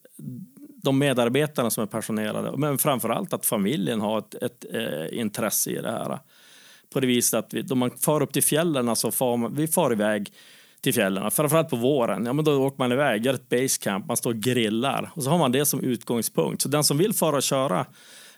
de 0.83 0.99
medarbetarna 0.99 1.69
som 1.69 1.83
är 1.83 1.87
passionerade. 1.87 2.57
Men 2.57 2.77
framför 2.77 3.09
allt 3.09 3.33
att 3.33 3.45
familjen 3.45 4.01
har 4.01 4.19
ett, 4.19 4.35
ett 4.35 4.65
eh, 4.73 5.19
intresse 5.19 5.69
i 5.69 5.81
det 5.81 5.91
här. 5.91 6.19
På 6.93 6.99
det 6.99 7.07
viset 7.07 7.37
att 7.37 7.53
vi, 7.53 7.61
då 7.61 7.75
man 7.75 7.91
far 7.91 8.23
upp 8.23 8.33
till 8.33 8.43
fjällen 8.43 8.95
så 8.95 9.11
far 9.11 9.37
man, 9.37 9.55
vi 9.55 9.67
far 9.67 9.91
iväg 9.91 10.31
till 10.81 10.93
fjällen. 10.93 11.31
Framförallt 11.31 11.69
på 11.69 11.75
våren. 11.75 12.25
Ja, 12.25 12.33
men 12.33 12.45
då 12.45 12.65
åker 12.65 12.77
man 12.77 12.91
iväg, 12.91 13.25
gör 13.25 13.33
ett 13.33 13.49
basecamp, 13.49 14.07
man 14.07 14.17
står 14.17 14.29
och 14.29 14.35
grillar. 14.35 15.11
Och 15.13 15.23
så 15.23 15.29
har 15.29 15.37
man 15.37 15.51
det 15.51 15.65
som 15.65 15.79
utgångspunkt. 15.79 16.61
Så 16.61 16.69
den 16.69 16.83
som 16.83 16.97
vill 16.97 17.13
fara 17.13 17.35
och 17.35 17.43
köra 17.43 17.85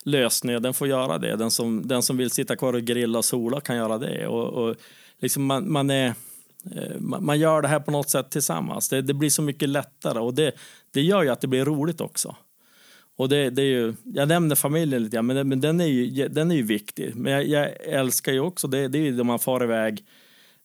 lösnö, 0.02 0.58
den 0.58 0.74
får 0.74 0.88
göra 0.88 1.18
det. 1.18 1.36
Den 1.36 1.50
som, 1.50 1.88
den 1.88 2.02
som 2.02 2.16
vill 2.16 2.30
sitta 2.30 2.56
kvar 2.56 2.72
och 2.72 2.82
grilla 2.82 3.18
och 3.18 3.24
sola 3.24 3.60
kan 3.60 3.76
göra 3.76 3.98
det. 3.98 4.26
Och, 4.26 4.48
och 4.48 4.76
liksom 5.18 5.44
man, 5.44 5.72
man, 5.72 5.90
är, 5.90 6.14
Eh, 6.76 7.00
man 7.00 7.38
gör 7.38 7.62
det 7.62 7.68
här 7.68 7.80
på 7.80 7.90
något 7.90 8.10
sätt 8.10 8.30
tillsammans. 8.30 8.88
Det, 8.88 9.02
det 9.02 9.14
blir 9.14 9.30
så 9.30 9.42
mycket 9.42 9.68
lättare 9.68 10.18
och 10.18 10.34
det, 10.34 10.52
det 10.90 11.00
gör 11.02 11.22
ju 11.22 11.28
att 11.28 11.40
det 11.40 11.46
blir 11.46 11.64
roligt 11.64 12.00
också. 12.00 12.36
Och 13.16 13.28
det, 13.28 13.50
det 13.50 13.62
är 13.62 13.66
ju, 13.66 13.94
jag 14.04 14.28
nämner 14.28 14.54
familjen 14.56 15.02
lite 15.02 15.14
grann, 15.16 15.26
men, 15.26 15.36
den- 15.36 15.48
men 15.48 15.60
den, 15.60 15.80
är 15.80 15.86
ju, 15.86 16.28
den 16.28 16.50
är 16.50 16.54
ju 16.54 16.62
viktig. 16.62 17.16
Men 17.16 17.32
jag, 17.32 17.46
jag 17.46 17.70
älskar 17.86 18.32
ju 18.32 18.40
också, 18.40 18.68
det, 18.68 18.88
det 18.88 18.98
är 18.98 19.02
ju 19.02 19.16
då 19.16 19.24
man 19.24 19.38
far 19.38 19.64
iväg 19.64 20.04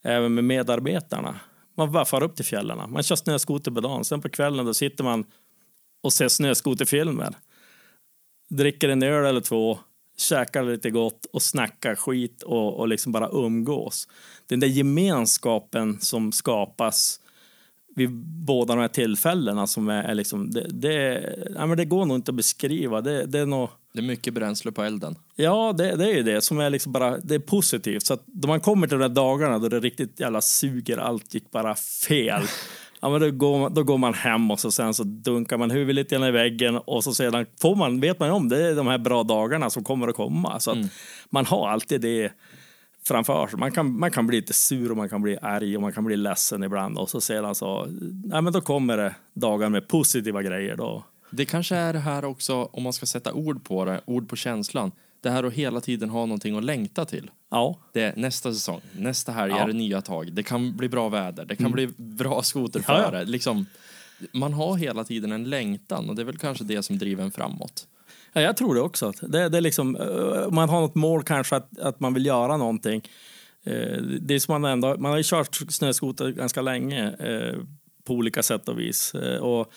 även 0.03 0.33
med 0.33 0.43
medarbetarna. 0.43 1.39
Man 1.77 1.91
bara 1.91 2.05
far 2.05 2.23
upp 2.23 2.35
till 2.35 2.45
fjällen. 2.45 2.91
Man 2.91 3.03
kör 3.03 3.15
snöskoter 3.15 3.71
på 3.71 3.81
dagen, 3.81 4.05
sen 4.05 4.21
på 4.21 4.29
kvällen 4.29 4.65
då 4.65 4.73
sitter 4.73 5.03
man 5.03 5.25
och 6.03 6.13
ser 6.13 6.27
snöskoterfilmer. 6.27 7.33
Dricker 8.49 8.89
en 8.89 9.03
öl 9.03 9.25
eller 9.25 9.41
två, 9.41 9.79
käkar 10.17 10.63
lite 10.63 10.89
gott 10.89 11.25
och 11.33 11.41
snackar 11.41 11.95
skit 11.95 12.43
och, 12.43 12.79
och 12.79 12.87
liksom 12.87 13.11
bara 13.11 13.29
umgås. 13.31 14.07
Den 14.47 14.59
där 14.59 14.67
gemenskapen 14.67 16.01
som 16.01 16.31
skapas 16.31 17.19
vid 17.95 18.09
båda 18.45 18.75
de 18.75 18.81
här 18.81 18.87
tillfällena 18.87 19.67
som 19.67 19.89
är, 19.89 20.03
är 20.03 20.15
liksom, 20.15 20.51
det, 20.51 20.67
det, 20.69 21.35
ja, 21.55 21.65
men 21.65 21.77
det 21.77 21.85
går 21.85 22.05
nog 22.05 22.17
inte 22.17 22.31
att 22.31 22.35
beskriva. 22.35 23.01
Det, 23.01 23.25
det 23.25 23.39
är 23.39 23.45
nog, 23.45 23.69
Det 23.93 23.99
är 23.99 24.03
mycket 24.03 24.33
bränsle 24.33 24.71
på 24.71 24.83
elden. 24.83 25.15
ja, 25.35 25.73
det, 25.77 25.95
det 25.95 26.05
är 26.05 26.13
ju 26.13 26.23
det 26.23 26.41
som 26.41 26.59
är 26.59 26.69
liksom 26.69 26.91
bara, 26.91 27.17
det 27.17 27.35
är 27.35 27.39
positivt. 27.39 28.05
Så 28.05 28.13
att 28.13 28.23
då 28.25 28.47
man 28.47 28.59
kommer 28.59 28.87
till 28.87 28.97
de 28.97 29.07
där 29.07 29.15
dagarna 29.15 29.59
då 29.59 29.69
det 29.69 29.79
riktigt 29.79 30.19
jävla 30.19 30.41
suger, 30.41 30.97
allt 30.97 31.33
gick 31.33 31.51
bara 31.51 31.75
fel. 31.75 32.41
Ja, 33.03 33.09
men 33.09 33.21
då, 33.21 33.31
går 33.31 33.59
man, 33.59 33.73
då 33.73 33.83
går 33.83 33.97
man 33.97 34.13
hem 34.13 34.51
och 34.51 34.59
så 34.59 34.71
sen 34.71 34.93
så 34.93 35.03
dunkar 35.03 35.57
man 35.57 35.71
huvudet 35.71 35.95
lite 35.95 36.15
grann 36.15 36.27
i 36.27 36.31
väggen 36.31 36.77
och 36.77 37.03
så 37.03 37.13
sedan 37.13 37.45
får 37.61 37.75
man, 37.75 37.99
vet 37.99 38.19
man 38.19 38.31
om 38.31 38.49
det 38.49 38.67
är 38.67 38.75
de 38.75 38.87
här 38.87 38.97
bra 38.97 39.23
dagarna 39.23 39.69
som 39.69 39.83
kommer 39.83 40.07
att 40.07 40.15
komma. 40.15 40.59
Så 40.59 40.71
att 40.71 40.77
man 41.29 41.45
har 41.45 41.69
alltid 41.69 42.01
det 42.01 42.31
framför 43.07 43.47
sig. 43.47 43.59
Man 43.59 43.71
kan, 43.71 43.99
man 43.99 44.11
kan 44.11 44.27
bli 44.27 44.37
lite 44.37 44.53
sur 44.53 44.91
och 44.91 44.97
man 44.97 45.09
kan 45.09 45.21
bli 45.21 45.37
arg 45.41 45.75
och 45.75 45.81
man 45.81 45.93
kan 45.93 46.05
bli 46.05 46.17
ledsen 46.17 46.63
ibland 46.63 46.97
och 46.97 47.09
så 47.09 47.21
sedan 47.21 47.55
så, 47.55 47.87
ja 48.31 48.41
men 48.41 48.53
då 48.53 48.61
kommer 48.61 48.97
det 48.97 49.15
dagar 49.33 49.69
med 49.69 49.87
positiva 49.87 50.41
grejer 50.41 50.75
då. 50.75 51.03
Det 51.29 51.45
kanske 51.45 51.75
är 51.75 51.93
det 51.93 51.99
här 51.99 52.25
också, 52.25 52.69
om 52.71 52.83
man 52.83 52.93
ska 52.93 53.05
sätta 53.05 53.33
ord 53.33 53.63
på 53.63 53.85
det, 53.85 54.01
ord 54.05 54.29
på 54.29 54.35
känslan. 54.35 54.91
Det 55.23 55.29
här 55.29 55.43
att 55.43 55.53
hela 55.53 55.81
tiden 55.81 56.09
ha 56.09 56.25
någonting 56.25 56.57
att 56.57 56.63
längta 56.63 57.05
till. 57.05 57.31
Ja, 57.51 57.77
Det 57.93 58.01
är 58.01 58.13
nästa 58.15 58.53
säsong, 58.53 58.81
nästa 58.97 59.31
helg 59.31 59.51
Ja. 59.51 59.57
Mm. 59.57 59.69
är 59.69 59.73
det 59.73 59.79
nya 59.79 60.01
tag. 60.01 60.33
Det 60.33 60.43
kan 60.43 60.77
bli 60.77 60.89
bra 60.89 61.09
väder, 61.09 61.45
det 61.45 61.55
kan 61.55 61.71
bli 61.71 61.87
bra 61.97 62.43
skoterförare. 62.43 63.17
Ja. 63.17 63.23
Liksom, 63.23 63.65
man 64.31 64.53
har 64.53 64.77
hela 64.77 65.03
tiden 65.03 65.31
en 65.31 65.43
längtan 65.49 66.09
och 66.09 66.15
det 66.15 66.21
är 66.21 66.25
väl 66.25 66.37
kanske 66.37 66.63
det 66.63 66.83
som 66.83 66.97
driver 66.97 67.23
en 67.23 67.31
framåt. 67.31 67.87
Ja, 68.33 68.41
jag 68.41 68.57
tror 68.57 68.75
det 68.75 68.81
också. 68.81 69.11
Det, 69.21 69.49
det 69.49 69.57
är 69.57 69.61
liksom, 69.61 69.95
eh, 69.95 70.51
man 70.51 70.69
har 70.69 70.81
något 70.81 70.95
mål 70.95 71.23
kanske 71.23 71.55
att, 71.55 71.79
att 71.79 71.99
man 71.99 72.13
vill 72.13 72.25
göra 72.25 72.57
någonting. 72.57 73.01
Eh, 73.63 73.97
Det 74.21 74.33
är 74.35 74.39
som 74.39 74.61
man 74.61 74.71
ändå, 74.71 74.95
man 74.97 75.11
har 75.11 75.17
ju 75.17 75.23
kört 75.25 75.55
snöskoter 75.69 76.29
ganska 76.29 76.61
länge 76.61 77.11
eh, 77.19 77.59
på 78.03 78.13
olika 78.13 78.43
sätt 78.43 78.69
och 78.69 78.79
vis. 78.79 79.13
Och 79.41 79.71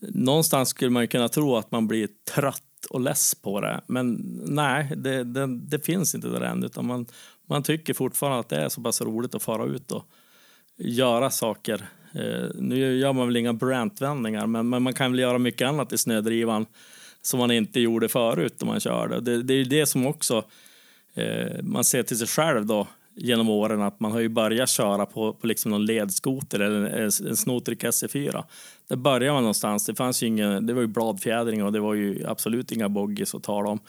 någonstans 0.00 0.68
skulle 0.68 0.90
man 0.90 1.08
kunna 1.08 1.28
tro 1.28 1.56
att 1.56 1.70
man 1.70 1.88
blir 1.88 2.08
trött 2.34 2.62
och 2.86 3.00
less 3.00 3.34
på 3.34 3.60
det. 3.60 3.80
Men 3.86 4.16
nej, 4.44 4.92
det, 4.96 5.24
det, 5.24 5.46
det 5.46 5.84
finns 5.86 6.14
inte 6.14 6.28
där 6.28 6.40
än. 6.40 6.64
Utan 6.64 6.86
man, 6.86 7.06
man 7.48 7.62
tycker 7.62 7.94
fortfarande 7.94 8.38
att 8.38 8.48
det 8.48 8.56
är 8.56 8.68
så 8.68 8.80
pass 8.80 9.00
roligt 9.00 9.34
att 9.34 9.42
fara 9.42 9.64
ut 9.64 9.92
och 9.92 10.04
göra 10.76 11.30
saker. 11.30 11.88
Eh, 12.12 12.48
nu 12.54 12.98
gör 12.98 13.12
man 13.12 13.26
väl 13.26 13.36
inga 13.36 13.52
Brantvändningar, 13.52 14.46
men, 14.46 14.68
men 14.68 14.82
man 14.82 14.94
kan 14.94 15.10
väl 15.10 15.20
göra 15.20 15.38
mycket 15.38 15.68
annat 15.68 15.92
i 15.92 15.98
snödrivan 15.98 16.66
som 17.22 17.38
man 17.38 17.50
inte 17.50 17.80
gjorde 17.80 18.08
förut 18.08 18.54
när 18.60 18.66
man 18.66 18.80
körde. 18.80 19.20
Det, 19.20 19.42
det 19.42 19.54
är 19.54 19.58
ju 19.58 19.64
det 19.64 19.86
som 19.86 20.06
också 20.06 20.44
eh, 21.14 21.62
man 21.62 21.84
ser 21.84 22.02
till 22.02 22.18
sig 22.18 22.26
själv 22.26 22.66
då 22.66 22.86
genom 23.20 23.48
åren 23.48 23.82
att 23.82 24.00
man 24.00 24.12
har 24.12 24.20
ju 24.20 24.28
börjat 24.28 24.68
köra 24.68 25.06
på, 25.06 25.32
på 25.32 25.46
liksom 25.46 25.70
någon 25.70 25.86
ledskoter 25.86 26.60
eller 26.60 26.84
en, 26.84 27.10
en 27.28 27.36
snotrik 27.36 27.84
SE4. 27.84 28.44
Där 28.88 28.96
börjar 28.96 29.32
man 29.32 29.42
någonstans. 29.42 29.86
Det 29.86 29.94
fanns 29.94 30.22
ju 30.22 30.26
ingen, 30.26 30.66
det 30.66 30.74
var 30.74 30.80
ju 30.80 30.86
bladfjädring 30.86 31.64
och 31.64 31.72
det 31.72 31.80
var 31.80 31.94
ju 31.94 32.26
absolut 32.26 32.72
inga 32.72 32.88
boggies 32.88 33.34
att 33.34 33.42
tala 33.42 33.68
om. 33.68 33.80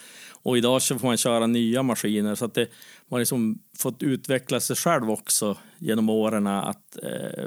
Och 0.41 0.57
idag 0.57 0.81
så 0.81 0.99
får 0.99 1.07
man 1.07 1.17
köra 1.17 1.47
nya 1.47 1.83
maskiner 1.83 2.35
så 2.35 2.45
att 2.45 2.53
det, 2.53 2.67
man 3.07 3.17
har 3.17 3.19
liksom 3.19 3.59
fått 3.77 4.03
utveckla 4.03 4.59
sig 4.59 4.75
själv 4.75 5.11
också 5.11 5.57
genom 5.77 6.09
åren 6.09 6.47
att 6.47 6.97
eh, 7.03 7.45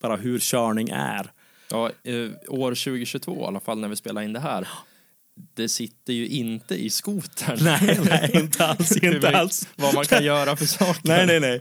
bara 0.00 0.16
hur 0.16 0.38
körning 0.38 0.88
är. 0.88 1.30
Ja, 1.70 1.90
eh, 2.02 2.30
år 2.48 2.70
2022 2.70 3.40
i 3.40 3.44
alla 3.44 3.60
fall 3.60 3.78
när 3.78 3.88
vi 3.88 3.96
spelar 3.96 4.22
in 4.22 4.32
det 4.32 4.40
här. 4.40 4.68
Det 5.54 5.68
sitter 5.68 6.12
ju 6.12 6.28
inte 6.28 6.74
i 6.74 6.90
skotern. 6.90 7.58
Nej, 7.62 7.98
nej, 8.04 8.30
inte 8.34 8.66
alls, 8.66 8.96
inte 8.96 9.28
alls. 9.28 9.68
Vad 9.76 9.94
man 9.94 10.04
kan 10.04 10.24
göra 10.24 10.56
för 10.56 10.66
saker. 10.66 11.00
Nej, 11.04 11.26
nej, 11.26 11.40
nej, 11.40 11.60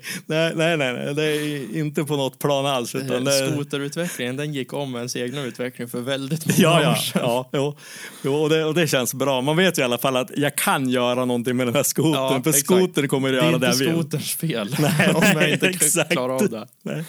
nej, 0.56 0.78
nej, 0.78 0.78
nej, 0.78 1.16
det 1.16 1.24
är 1.24 1.78
inte 1.78 2.04
på 2.04 2.16
något 2.18 2.40
plan 2.40 2.66
alls. 2.66 2.96
Utan 2.96 3.24
det... 3.24 3.52
Skoterutvecklingen 3.52 4.36
den 4.38 4.54
gick 4.54 4.74
om 4.74 4.96
ens 4.96 5.16
egna 5.16 5.42
utveckling 5.44 5.88
för 5.88 6.02
väldigt 6.02 6.46
många 6.46 6.58
Ja, 6.82 6.92
år 6.92 6.96
sedan. 6.96 7.22
ja 7.24 7.50
jo, 7.54 7.78
jo 8.24 8.34
och, 8.36 8.50
det, 8.50 8.66
och 8.66 8.74
det 8.74 8.88
känns 8.88 9.14
bra. 9.14 9.42
Man 9.42 9.58
vet 9.58 9.78
ju 9.78 9.82
i 9.82 9.86
alla 9.86 9.98
fall 9.98 10.18
att 10.18 10.32
jag 10.38 10.56
kan 10.56 10.90
göra 10.90 11.26
någonting 11.26 11.58
med 11.58 11.68
den 11.68 11.76
här 11.76 11.84
skotern. 11.84 12.14
Ja, 12.14 12.42
för 12.44 12.50
exakt. 12.50 12.66
skotern 12.66 13.08
kommer 13.08 13.28
att 13.30 13.34
Det 13.34 13.40
är 13.40 13.44
göra 13.44 13.54
inte 13.56 13.68
det 13.68 13.72
jag 13.72 13.78
vill. 13.80 13.90
skoterns 14.02 14.32
fel 14.36 14.76
Nej, 14.80 15.10
om 15.16 15.24
jag 15.24 15.50
inte 15.50 15.68
exakt. 15.68 16.12
klarar 16.12 16.34
av 16.34 16.50
det. 16.50 16.68
Nej, 16.84 17.04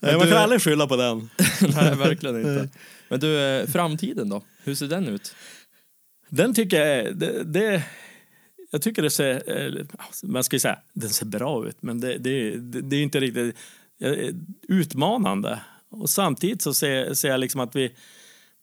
nej 0.00 0.16
man 0.16 0.26
du- 0.26 0.32
kan 0.32 0.42
aldrig 0.42 0.62
skylla 0.62 0.86
på 0.86 0.96
den. 0.96 1.30
Nej, 1.60 1.94
verkligen 1.96 2.36
inte. 2.36 2.68
Men 3.08 3.20
du, 3.20 3.40
eh, 3.40 3.66
framtiden 3.66 4.28
då? 4.28 4.42
Hur 4.64 4.74
ser 4.74 4.86
den 4.86 5.08
ut? 5.08 5.34
Den 6.30 6.54
tycker 6.54 6.80
jag 6.80 6.88
är, 6.88 7.12
det, 7.12 7.44
det, 7.44 7.84
jag 8.70 8.82
tycker 8.82 9.02
det 9.02 9.10
ser, 9.10 9.42
eh, 9.46 9.84
man 10.22 10.44
ska 10.44 10.56
ju 10.56 10.60
säga, 10.60 10.78
den 10.92 11.10
ser 11.10 11.26
bra 11.26 11.68
ut, 11.68 11.82
men 11.82 12.00
det, 12.00 12.18
det, 12.18 12.56
det, 12.58 12.96
är 12.96 13.02
inte 13.02 13.20
riktigt 13.20 13.56
eh, 14.00 14.34
utmanande. 14.68 15.60
Och 15.88 16.10
samtidigt 16.10 16.62
så 16.62 16.74
ser, 16.74 17.14
ser 17.14 17.28
jag 17.28 17.40
liksom 17.40 17.60
att 17.60 17.76
vi, 17.76 17.92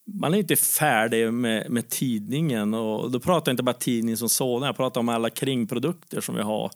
man 0.05 0.33
är 0.33 0.37
inte 0.37 0.55
färdig 0.55 1.33
med, 1.33 1.69
med 1.71 1.89
tidningen 1.89 2.73
och 2.73 3.11
då 3.11 3.19
pratar 3.19 3.51
jag 3.51 3.53
inte 3.53 3.63
bara 3.63 3.73
tidningen 3.73 4.17
som 4.17 4.29
sådan, 4.29 4.65
jag 4.65 4.77
pratar 4.77 5.01
om 5.01 5.09
alla 5.09 5.29
kringprodukter 5.29 6.21
som 6.21 6.35
vi 6.35 6.41
har 6.41 6.71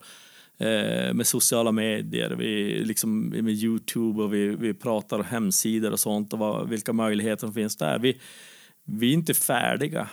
eh, 0.58 1.14
med 1.14 1.28
sociala 1.28 1.72
medier, 1.72 2.30
vi, 2.30 2.84
liksom, 2.86 3.30
med 3.30 3.54
Youtube 3.54 4.24
och 4.24 4.34
vi, 4.34 4.48
vi 4.48 4.74
pratar 4.74 5.20
om 5.20 5.26
hemsidor 5.26 5.92
och 5.92 6.00
sånt 6.00 6.34
och 6.34 6.40
vad, 6.40 6.70
vilka 6.70 6.94
möjligheter 6.94 7.48
som 7.48 7.54
finns 7.54 7.78
där. 7.78 8.00
Vi, 8.00 8.18
vi 8.84 9.10
är 9.10 9.14
inte 9.14 9.34
färdiga 9.34 10.10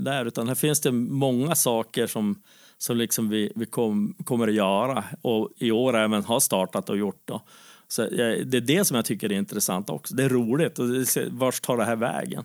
där, 0.00 0.26
utan 0.26 0.48
här 0.48 0.54
finns 0.54 0.80
det 0.80 0.92
många 0.92 1.54
saker 1.54 2.06
som, 2.06 2.42
som 2.78 2.96
liksom 2.96 3.28
vi, 3.28 3.52
vi 3.54 3.66
kom, 3.66 4.14
kommer 4.24 4.48
att 4.48 4.54
göra 4.54 5.04
och 5.22 5.50
i 5.56 5.70
år 5.70 5.96
även 5.96 6.24
har 6.24 6.40
startat 6.40 6.90
och 6.90 6.98
gjort. 6.98 7.22
Då. 7.24 7.42
Så 7.88 8.02
eh, 8.02 8.08
det 8.46 8.56
är 8.56 8.60
det 8.60 8.84
som 8.84 8.94
jag 8.94 9.04
tycker 9.04 9.32
är 9.32 9.36
intressant 9.36 9.90
också. 9.90 10.14
Det 10.14 10.24
är 10.24 10.28
roligt. 10.28 10.78
Och 10.78 10.86
vart 11.30 11.62
tar 11.62 11.76
det 11.76 11.84
här 11.84 11.96
vägen? 11.96 12.44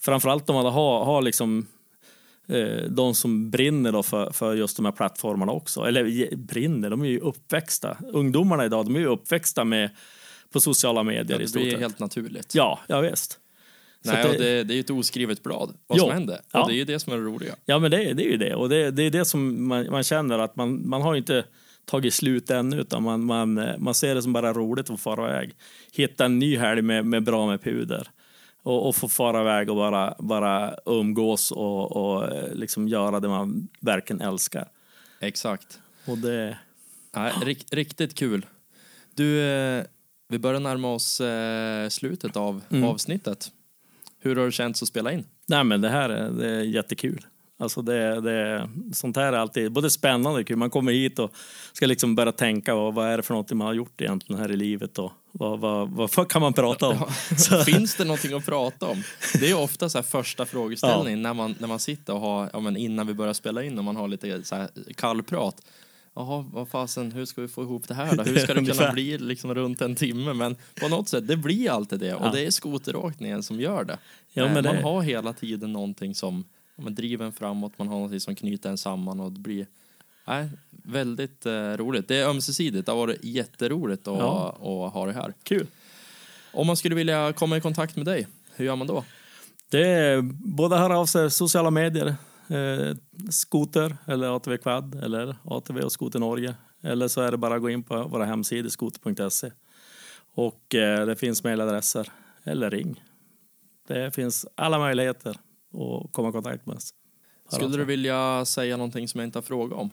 Framförallt 0.00 0.50
om 0.50 0.56
man 0.56 0.66
har, 0.66 1.04
har 1.04 1.22
liksom 1.22 1.66
eh, 2.48 2.82
de 2.90 3.14
som 3.14 3.50
brinner 3.50 3.92
då 3.92 4.02
för, 4.02 4.30
för 4.30 4.54
just 4.54 4.76
de 4.76 4.84
här 4.84 4.92
plattformarna 4.92 5.52
också. 5.52 5.80
Eller 5.80 6.36
brinner, 6.36 6.90
de 6.90 7.02
är 7.02 7.08
ju 7.08 7.20
uppväxta. 7.20 7.96
Ungdomarna 8.12 8.64
idag, 8.64 8.84
de 8.86 8.96
är 8.96 9.00
ju 9.00 9.06
uppväxta 9.06 9.64
med 9.64 9.90
på 10.52 10.60
sociala 10.60 11.02
medier 11.02 11.38
i 11.38 11.42
Det 11.42 11.48
stort 11.48 11.62
blir 11.62 11.70
sett. 11.70 11.80
helt 11.80 11.98
naturligt. 11.98 12.54
Ja, 12.54 12.80
ja 12.86 13.00
visst. 13.00 13.38
Nej, 14.04 14.20
att 14.20 14.26
och 14.26 14.32
det, 14.32 14.64
det 14.64 14.72
är 14.72 14.74
ju 14.74 14.80
ett 14.80 14.90
oskrivet 14.90 15.42
blad, 15.42 15.74
vad 15.86 15.98
Jo. 15.98 16.04
som 16.04 16.12
händer. 16.12 16.34
Och 16.34 16.42
Ja. 16.52 16.66
det 16.66 16.72
är 16.72 16.76
ju 16.76 16.84
det 16.84 16.98
som 17.00 17.12
är 17.12 17.16
det 17.16 17.22
roliga. 17.22 17.54
Ja, 17.64 17.78
men 17.78 17.90
det, 17.90 17.96
det 18.12 18.22
är 18.26 18.30
ju 18.30 18.36
det. 18.36 18.54
Och 18.54 18.68
det, 18.68 18.90
det 18.90 19.02
är 19.02 19.10
det 19.10 19.24
som 19.24 19.68
man, 19.68 19.90
man 19.90 20.02
känner 20.02 20.38
att 20.38 20.56
man, 20.56 20.88
man 20.88 21.02
har 21.02 21.14
inte 21.16 21.44
tagit 21.84 22.14
slut 22.14 22.50
ännu 22.50 22.80
utan 22.80 23.02
man, 23.02 23.24
man, 23.24 23.68
man 23.78 23.94
ser 23.94 24.14
det 24.14 24.22
som 24.22 24.32
bara 24.32 24.52
roligt 24.52 24.90
att 24.90 25.00
fara 25.00 25.28
iväg. 25.30 25.54
Hitta 25.92 26.24
en 26.24 26.38
ny 26.38 26.56
helg 26.56 26.82
med, 26.82 27.06
med 27.06 27.22
bra 27.24 27.46
med 27.46 27.62
puder. 27.62 28.08
Och, 28.62 28.88
och 28.88 28.96
få 28.96 29.08
fara 29.08 29.40
iväg 29.40 29.70
och 29.70 29.76
bara, 29.76 30.14
bara 30.18 30.74
umgås 30.86 31.50
och, 31.50 31.96
och 31.96 32.32
eh, 32.32 32.54
liksom 32.54 32.88
göra 32.88 33.20
det 33.20 33.28
man 33.28 33.68
verkligen 33.80 34.20
älskar. 34.22 34.68
Exakt. 35.20 35.78
Och 36.06 36.18
det... 36.18 36.58
Nej, 37.16 37.32
rikt, 37.44 37.74
riktigt 37.74 38.14
kul. 38.14 38.46
Du, 39.14 39.40
eh, 39.42 39.84
vi 40.28 40.38
börjar 40.38 40.60
närma 40.60 40.92
oss 40.94 41.20
eh, 41.20 41.88
slutet 41.88 42.36
av 42.36 42.60
Mm. 42.70 42.84
avsnittet. 42.84 43.50
Hur 44.22 44.36
har 44.36 44.46
det 44.46 44.52
känts 44.52 44.82
att 44.82 44.88
spela 44.88 45.12
in? 45.12 45.24
Nej, 45.46 45.64
men 45.64 45.80
det 45.80 45.88
här 45.88 46.10
är, 46.10 46.30
det 46.30 46.50
är 46.50 46.62
jättekul. 46.62 47.26
Alltså 47.58 47.82
det, 47.82 48.20
det, 48.20 48.68
sånt 48.92 49.16
här 49.16 49.32
är 49.32 49.36
alltid 49.36 49.72
både 49.72 49.90
spännande 49.90 50.40
och 50.40 50.46
kul. 50.46 50.56
Man 50.56 50.70
kommer 50.70 50.92
hit 50.92 51.18
och 51.18 51.30
ska 51.72 51.86
liksom 51.86 52.14
börja 52.14 52.32
tänka 52.32 52.74
vad, 52.74 52.94
vad 52.94 53.08
är 53.08 53.16
det 53.16 53.22
för 53.22 53.34
något 53.34 53.52
man 53.52 53.66
har 53.66 53.74
gjort 53.74 54.00
egentligen 54.00 54.42
här 54.42 54.50
i 54.50 54.56
livet 54.56 54.98
och 54.98 55.12
vad, 55.32 55.60
vad, 55.60 55.90
vad, 55.90 56.28
kan 56.28 56.42
man 56.42 56.52
prata 56.52 56.88
om? 56.88 56.96
Så, 57.36 57.64
Finns 57.64 57.94
det 57.94 58.04
någonting 58.04 58.34
att 58.34 58.46
prata 58.46 58.86
om? 58.86 59.02
Det 59.40 59.50
är 59.50 59.58
ofta 59.58 59.88
så 59.88 60.02
första 60.02 60.46
frågeställningen 60.46 61.22
när, 61.22 61.34
man, 61.34 61.54
när 61.58 61.68
man 61.68 61.78
sitter 61.78 62.14
och 62.14 62.20
har, 62.20 62.50
ja, 62.52 62.60
men 62.60 62.76
innan 62.76 63.06
vi 63.06 63.14
börjar 63.14 63.32
spela 63.32 63.62
in 63.62 63.78
och 63.78 63.84
man 63.84 63.96
har 63.96 64.08
lite 64.08 64.44
så 64.44 64.54
här 64.54 64.68
kallprat. 64.96 65.56
Jaha, 66.14 66.44
vad 66.52 66.68
fasen, 66.68 67.12
hur 67.12 67.24
ska 67.24 67.40
vi 67.40 67.48
få 67.48 67.62
ihop 67.62 67.88
det 67.88 67.94
här 67.94 68.16
då? 68.16 68.22
Hur 68.22 68.38
ska 68.38 68.54
det 68.54 68.64
kunna 68.72 68.92
bli 68.92 69.18
liksom 69.18 69.54
runt 69.54 69.80
en 69.80 69.94
timme? 69.94 70.32
Men 70.32 70.56
på 70.80 70.88
något 70.88 71.08
sätt, 71.08 71.26
det 71.28 71.36
blir 71.36 71.70
alltid 71.70 72.00
det. 72.00 72.14
Och 72.14 72.26
Ja. 72.26 72.30
det 72.32 72.46
är 72.46 72.50
skoteråkningen 72.50 73.42
som 73.42 73.60
gör 73.60 73.84
det. 73.84 73.98
Ja, 74.32 74.42
Eh, 74.46 74.52
men 74.54 74.64
man 74.64 74.74
det- 74.76 74.82
har 74.82 75.02
hela 75.02 75.32
tiden 75.32 75.72
någonting 75.72 76.14
som 76.14 76.44
men 76.76 76.94
driver 76.94 77.24
en 77.26 77.32
framåt, 77.32 77.72
man 77.78 77.88
har 77.88 77.94
någonting 77.94 78.20
som 78.20 78.34
knyter 78.34 78.70
en 78.70 78.78
samman 78.78 79.20
och 79.20 79.32
det 79.32 79.40
blir 79.40 79.66
nej, 80.26 80.48
väldigt 80.70 81.46
eh, 81.46 81.52
roligt. 81.52 82.08
Det 82.08 82.16
är 82.16 82.28
ömsesidigt, 82.28 82.86
det 82.86 82.92
har 82.92 82.98
varit 82.98 83.24
jätteroligt 83.24 84.08
att, 84.08 84.18
Ja. 84.18 84.48
att 84.86 84.92
ha 84.94 85.06
det 85.06 85.12
här. 85.12 85.34
kul. 85.42 85.66
Om 86.52 86.66
man 86.66 86.76
skulle 86.76 86.94
vilja 86.94 87.32
komma 87.32 87.56
i 87.56 87.60
kontakt 87.60 87.96
med 87.96 88.04
dig, 88.06 88.26
hur 88.54 88.64
gör 88.64 88.76
man 88.76 88.86
då? 88.86 89.04
Det 89.68 89.88
är 89.88 90.20
både 90.56 90.76
höra 90.76 90.98
av 90.98 91.06
sig 91.06 91.30
sociala 91.30 91.70
medier, 91.70 92.14
eh, 92.52 92.96
skoter 93.30 93.96
eller 94.06 94.36
ATV 94.36 94.56
Quad 94.56 94.94
eller 95.02 95.36
ATV 95.44 95.80
och 95.80 95.92
Skoter 95.92 96.18
Norge. 96.18 96.54
Eller 96.82 97.08
så 97.08 97.20
är 97.20 97.30
det 97.30 97.36
bara 97.36 97.54
att 97.54 97.62
gå 97.62 97.70
in 97.70 97.82
på 97.82 98.08
våra 98.08 98.24
hemsidor 98.24 98.68
skoter.se. 98.68 99.50
Och 100.34 100.74
eh, 100.74 101.06
det 101.06 101.16
finns 101.16 101.44
mejladresser 101.44 102.12
eller 102.44 102.70
ring. 102.70 103.04
Det 103.88 104.14
finns 104.14 104.46
alla 104.54 104.78
möjligheter 104.78 105.30
att 105.30 106.12
komma 106.12 106.28
i 106.28 106.32
kontakt 106.32 106.66
med 106.66 106.76
oss. 106.76 106.94
Skulle 107.48 107.76
du 107.76 107.84
vilja 107.84 108.44
säga 108.44 108.76
någonting 108.76 109.08
som 109.08 109.20
jag 109.20 109.28
inte 109.28 109.38
har 109.38 109.42
frågat 109.42 109.78
om? 109.78 109.90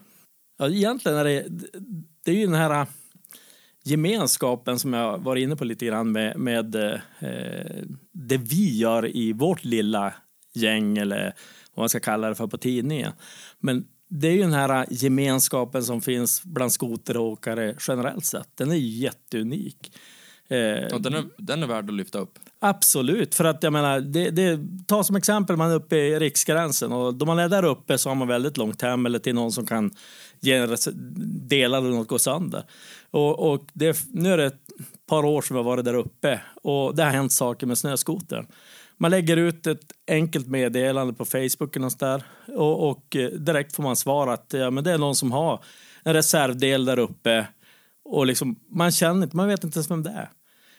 Ja, 0.58 0.70
egentligen 0.70 1.18
är 1.18 1.24
det, 1.24 1.46
det 2.26 2.32
är 2.32 2.36
ju 2.36 2.46
den 2.46 2.56
här... 2.56 2.88
gemenskapen 3.84 4.80
som 4.80 4.94
jag 4.94 5.18
var 5.18 5.36
inne 5.36 5.56
på 5.56 5.66
lite 5.66 5.86
grann 5.86 6.12
med, 6.12 6.40
med 6.40 6.76
eh, 6.76 7.84
det 8.14 8.38
vi 8.38 8.78
gör 8.78 9.16
i 9.16 9.34
vårt 9.34 9.64
lilla 9.64 10.14
gäng 10.54 10.98
eller 10.98 11.34
vad 11.80 11.84
man 11.84 11.90
ska 11.90 12.00
kalla 12.00 12.30
det 12.30 12.36
för 12.36 12.48
på 12.48 12.58
tidningen. 12.58 13.12
Men 13.60 13.86
det 14.10 14.28
är 14.28 14.32
ju 14.32 14.42
den 14.42 14.54
här 14.54 14.86
gemenskapen 14.90 15.84
som 15.84 16.02
finns 16.02 16.44
bland 16.44 16.72
skoteråkare 16.72 17.76
generellt 17.88 18.26
sett. 18.26 18.50
Den 18.56 18.72
är 18.72 18.76
jätteunik. 18.76 19.92
Eh, 20.48 20.58
ja, 20.58 20.98
den, 20.98 21.14
är, 21.14 21.24
den 21.38 21.64
är 21.64 21.68
värd 21.68 21.90
att 21.90 21.96
lyfta 21.96 22.20
upp. 22.20 22.40
Absolut, 22.60 23.36
för 23.36 23.46
att 23.46 23.64
jag 23.64 23.74
menar, 23.74 24.00
det, 24.00 24.30
det, 24.30 24.60
ta 24.88 25.04
som 25.04 25.16
exempel 25.16 25.58
man 25.58 25.72
är 25.72 25.76
uppe 25.76 25.96
i 25.96 26.20
riksgränsen 26.20 26.92
och 26.92 27.14
då 27.14 27.26
man 27.26 27.40
är 27.40 27.50
där 27.50 27.66
uppe 27.66 27.98
så 27.98 28.10
har 28.10 28.16
man 28.16 28.28
väldigt 28.28 28.58
långt 28.58 28.82
hem 28.82 29.06
eller 29.06 29.20
till 29.20 29.36
någon 29.36 29.52
som 29.52 29.66
kan 29.66 29.92
ge 30.40 30.54
en 30.54 30.76
del 31.48 31.74
eller 31.74 31.90
något 31.90 32.08
går 32.08 32.18
sönder. 32.18 32.64
Och, 33.12 33.52
och 33.52 33.66
det, 33.74 34.06
nu 34.14 34.34
är 34.34 34.38
det 34.38 34.46
ett 34.46 34.68
par 35.10 35.26
år 35.26 35.42
som 35.42 35.56
jag 35.56 35.64
varit 35.64 35.86
där 35.86 35.94
uppe 35.94 36.42
och 36.64 36.96
det 36.96 37.04
har 37.04 37.12
hänt 37.12 37.32
saker 37.32 37.68
med 37.68 37.78
snöskotern. 37.78 38.48
Man 39.02 39.12
lägger 39.12 39.38
ut 39.38 39.68
ett 39.68 39.92
enkelt 40.08 40.48
meddelande 40.48 41.14
på 41.14 41.26
Facebook 41.26 41.76
och, 41.76 41.92
där, 42.00 42.24
och, 42.48 42.90
och 42.90 43.16
eh, 43.16 43.30
direkt 43.30 43.76
får 43.76 43.84
man 43.84 43.96
svar 43.96 44.28
att 44.28 44.54
ja, 44.54 44.72
men 44.72 44.84
det 44.84 44.92
är 44.92 44.98
någon 44.98 45.16
som 45.16 45.32
har 45.32 45.64
en 46.04 46.14
reservdel 46.14 46.86
där 46.86 47.00
uppe 47.00 47.48
och 48.04 48.26
liksom, 48.26 48.60
man 48.70 48.92
känner 48.92 49.24
inte, 49.24 49.36
man 49.36 49.48
vet 49.48 49.64
inte 49.64 49.78
ens 49.78 49.92
vem 49.92 50.04
det 50.04 50.10
är. 50.10 50.30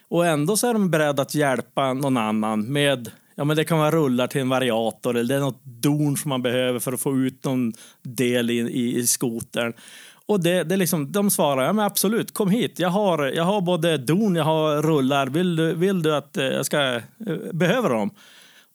Och 0.08 0.26
ändå 0.26 0.56
så 0.56 0.68
är 0.68 0.72
de 0.72 0.90
beredda 0.90 1.22
att 1.22 1.34
hjälpa 1.34 1.92
någon 1.92 2.16
annan 2.16 2.72
med 2.72 3.10
Ja, 3.34 3.44
men 3.44 3.56
det 3.56 3.64
kan 3.64 3.78
vara 3.78 3.90
rullar 3.90 4.26
till 4.26 4.40
en 4.40 4.48
variator 4.48 5.16
eller 5.16 5.34
det 5.34 5.34
är 5.34 5.40
något 5.44 5.64
don 5.64 6.16
som 6.16 6.28
man 6.28 6.42
behöver 6.42 6.78
för 6.78 6.92
att 6.92 7.00
få 7.00 7.16
ut 7.16 7.44
någon 7.44 7.72
del 8.02 8.50
i, 8.50 8.54
i, 8.54 8.98
i 8.98 9.06
skotern. 9.06 9.72
Och 10.30 10.42
det, 10.42 10.64
det 10.64 10.76
liksom, 10.76 11.12
de 11.12 11.30
svarar 11.30 11.64
ja, 11.64 11.72
men 11.72 11.84
absolut, 11.84 12.34
kom 12.34 12.50
hit. 12.50 12.78
Jag 12.78 12.88
har, 12.88 13.26
jag 13.26 13.44
har 13.44 13.60
både 13.60 13.98
don, 13.98 14.36
jag 14.36 14.44
har 14.44 14.82
rullar. 14.82 15.26
Vill 15.26 15.56
du, 15.56 15.74
vill 15.74 16.02
du 16.02 16.16
att 16.16 16.36
eh, 16.36 16.44
jag 16.44 16.66
ska 16.66 16.94
eh, 16.94 17.02
behöva 17.52 17.88
dem? 17.88 18.10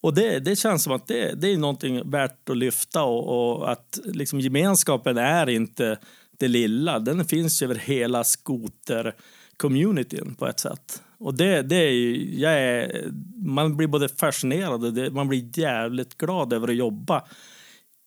Och 0.01 0.13
det, 0.13 0.39
det 0.39 0.55
känns 0.55 0.83
som 0.83 0.93
att 0.93 1.07
det, 1.07 1.41
det 1.41 1.53
är 1.53 1.57
någonting 1.57 2.09
värt 2.09 2.49
att 2.49 2.57
lyfta 2.57 3.03
och, 3.03 3.57
och 3.57 3.71
att 3.71 3.99
liksom 4.03 4.39
gemenskapen 4.39 5.17
är 5.17 5.49
inte 5.49 5.97
det 6.39 6.47
lilla. 6.47 6.99
Den 6.99 7.25
finns 7.25 7.61
över 7.61 7.75
hela 7.75 8.23
skoter-communityn 8.23 10.35
på 10.35 10.47
ett 10.47 10.59
sätt. 10.59 11.01
Och 11.17 11.33
det, 11.33 11.61
det 11.61 11.75
är 11.75 11.91
ju, 11.91 12.35
jag 12.39 12.53
är, 12.53 13.05
man 13.45 13.77
blir 13.77 13.87
både 13.87 14.09
fascinerad 14.09 14.85
och 14.85 14.93
det, 14.93 15.11
man 15.11 15.27
blir 15.27 15.59
jävligt 15.59 16.17
glad 16.17 16.53
över 16.53 16.67
att 16.67 16.75
jobba 16.75 17.23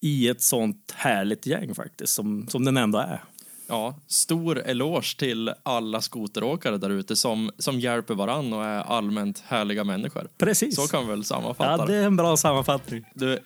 i 0.00 0.28
ett 0.28 0.42
sånt 0.42 0.94
härligt 0.96 1.46
gäng 1.46 1.74
faktiskt, 1.74 2.14
som, 2.14 2.48
som 2.48 2.64
den 2.64 2.76
ändå 2.76 2.98
är. 2.98 3.24
Ja, 3.68 3.94
stor 4.06 4.58
eloge 4.58 5.16
till 5.18 5.52
alla 5.62 6.00
skoteråkare 6.00 6.78
där 6.78 6.90
ute 6.90 7.16
som, 7.16 7.50
som 7.58 7.80
hjälper 7.80 8.14
varann 8.14 8.52
och 8.52 8.64
är 8.64 8.80
allmänt 8.80 9.42
härliga 9.46 9.84
människor. 9.84 10.28
Precis. 10.38 10.76
Så 10.76 10.86
kan 10.86 11.06
vi 11.06 11.10
väl 11.10 11.24
sammanfatta 11.24 11.70
Ja, 11.70 11.86
det 11.86 11.96
är 11.96 12.06
en 12.06 12.16
bra 12.16 12.36
sammanfattning. 12.36 13.04
Du, 13.14 13.38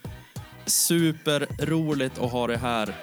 superroligt 0.67 2.19
att 2.19 2.33
ha 2.33 2.47
dig 2.47 2.57
här. 2.57 2.95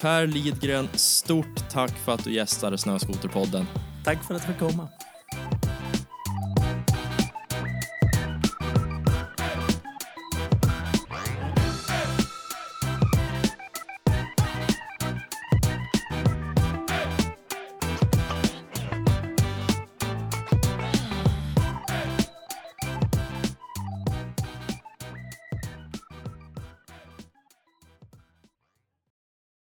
Per 0.00 0.26
Lidgren, 0.26 0.88
stort 0.94 1.70
tack 1.70 1.98
för 1.98 2.12
att 2.12 2.24
du 2.24 2.32
gästade 2.32 2.78
Snöskoterpodden. 2.78 3.66
Tack 4.04 4.24
för 4.24 4.34
att 4.34 4.42
jag 4.46 4.56
fick 4.56 4.70
komma. 4.70 4.88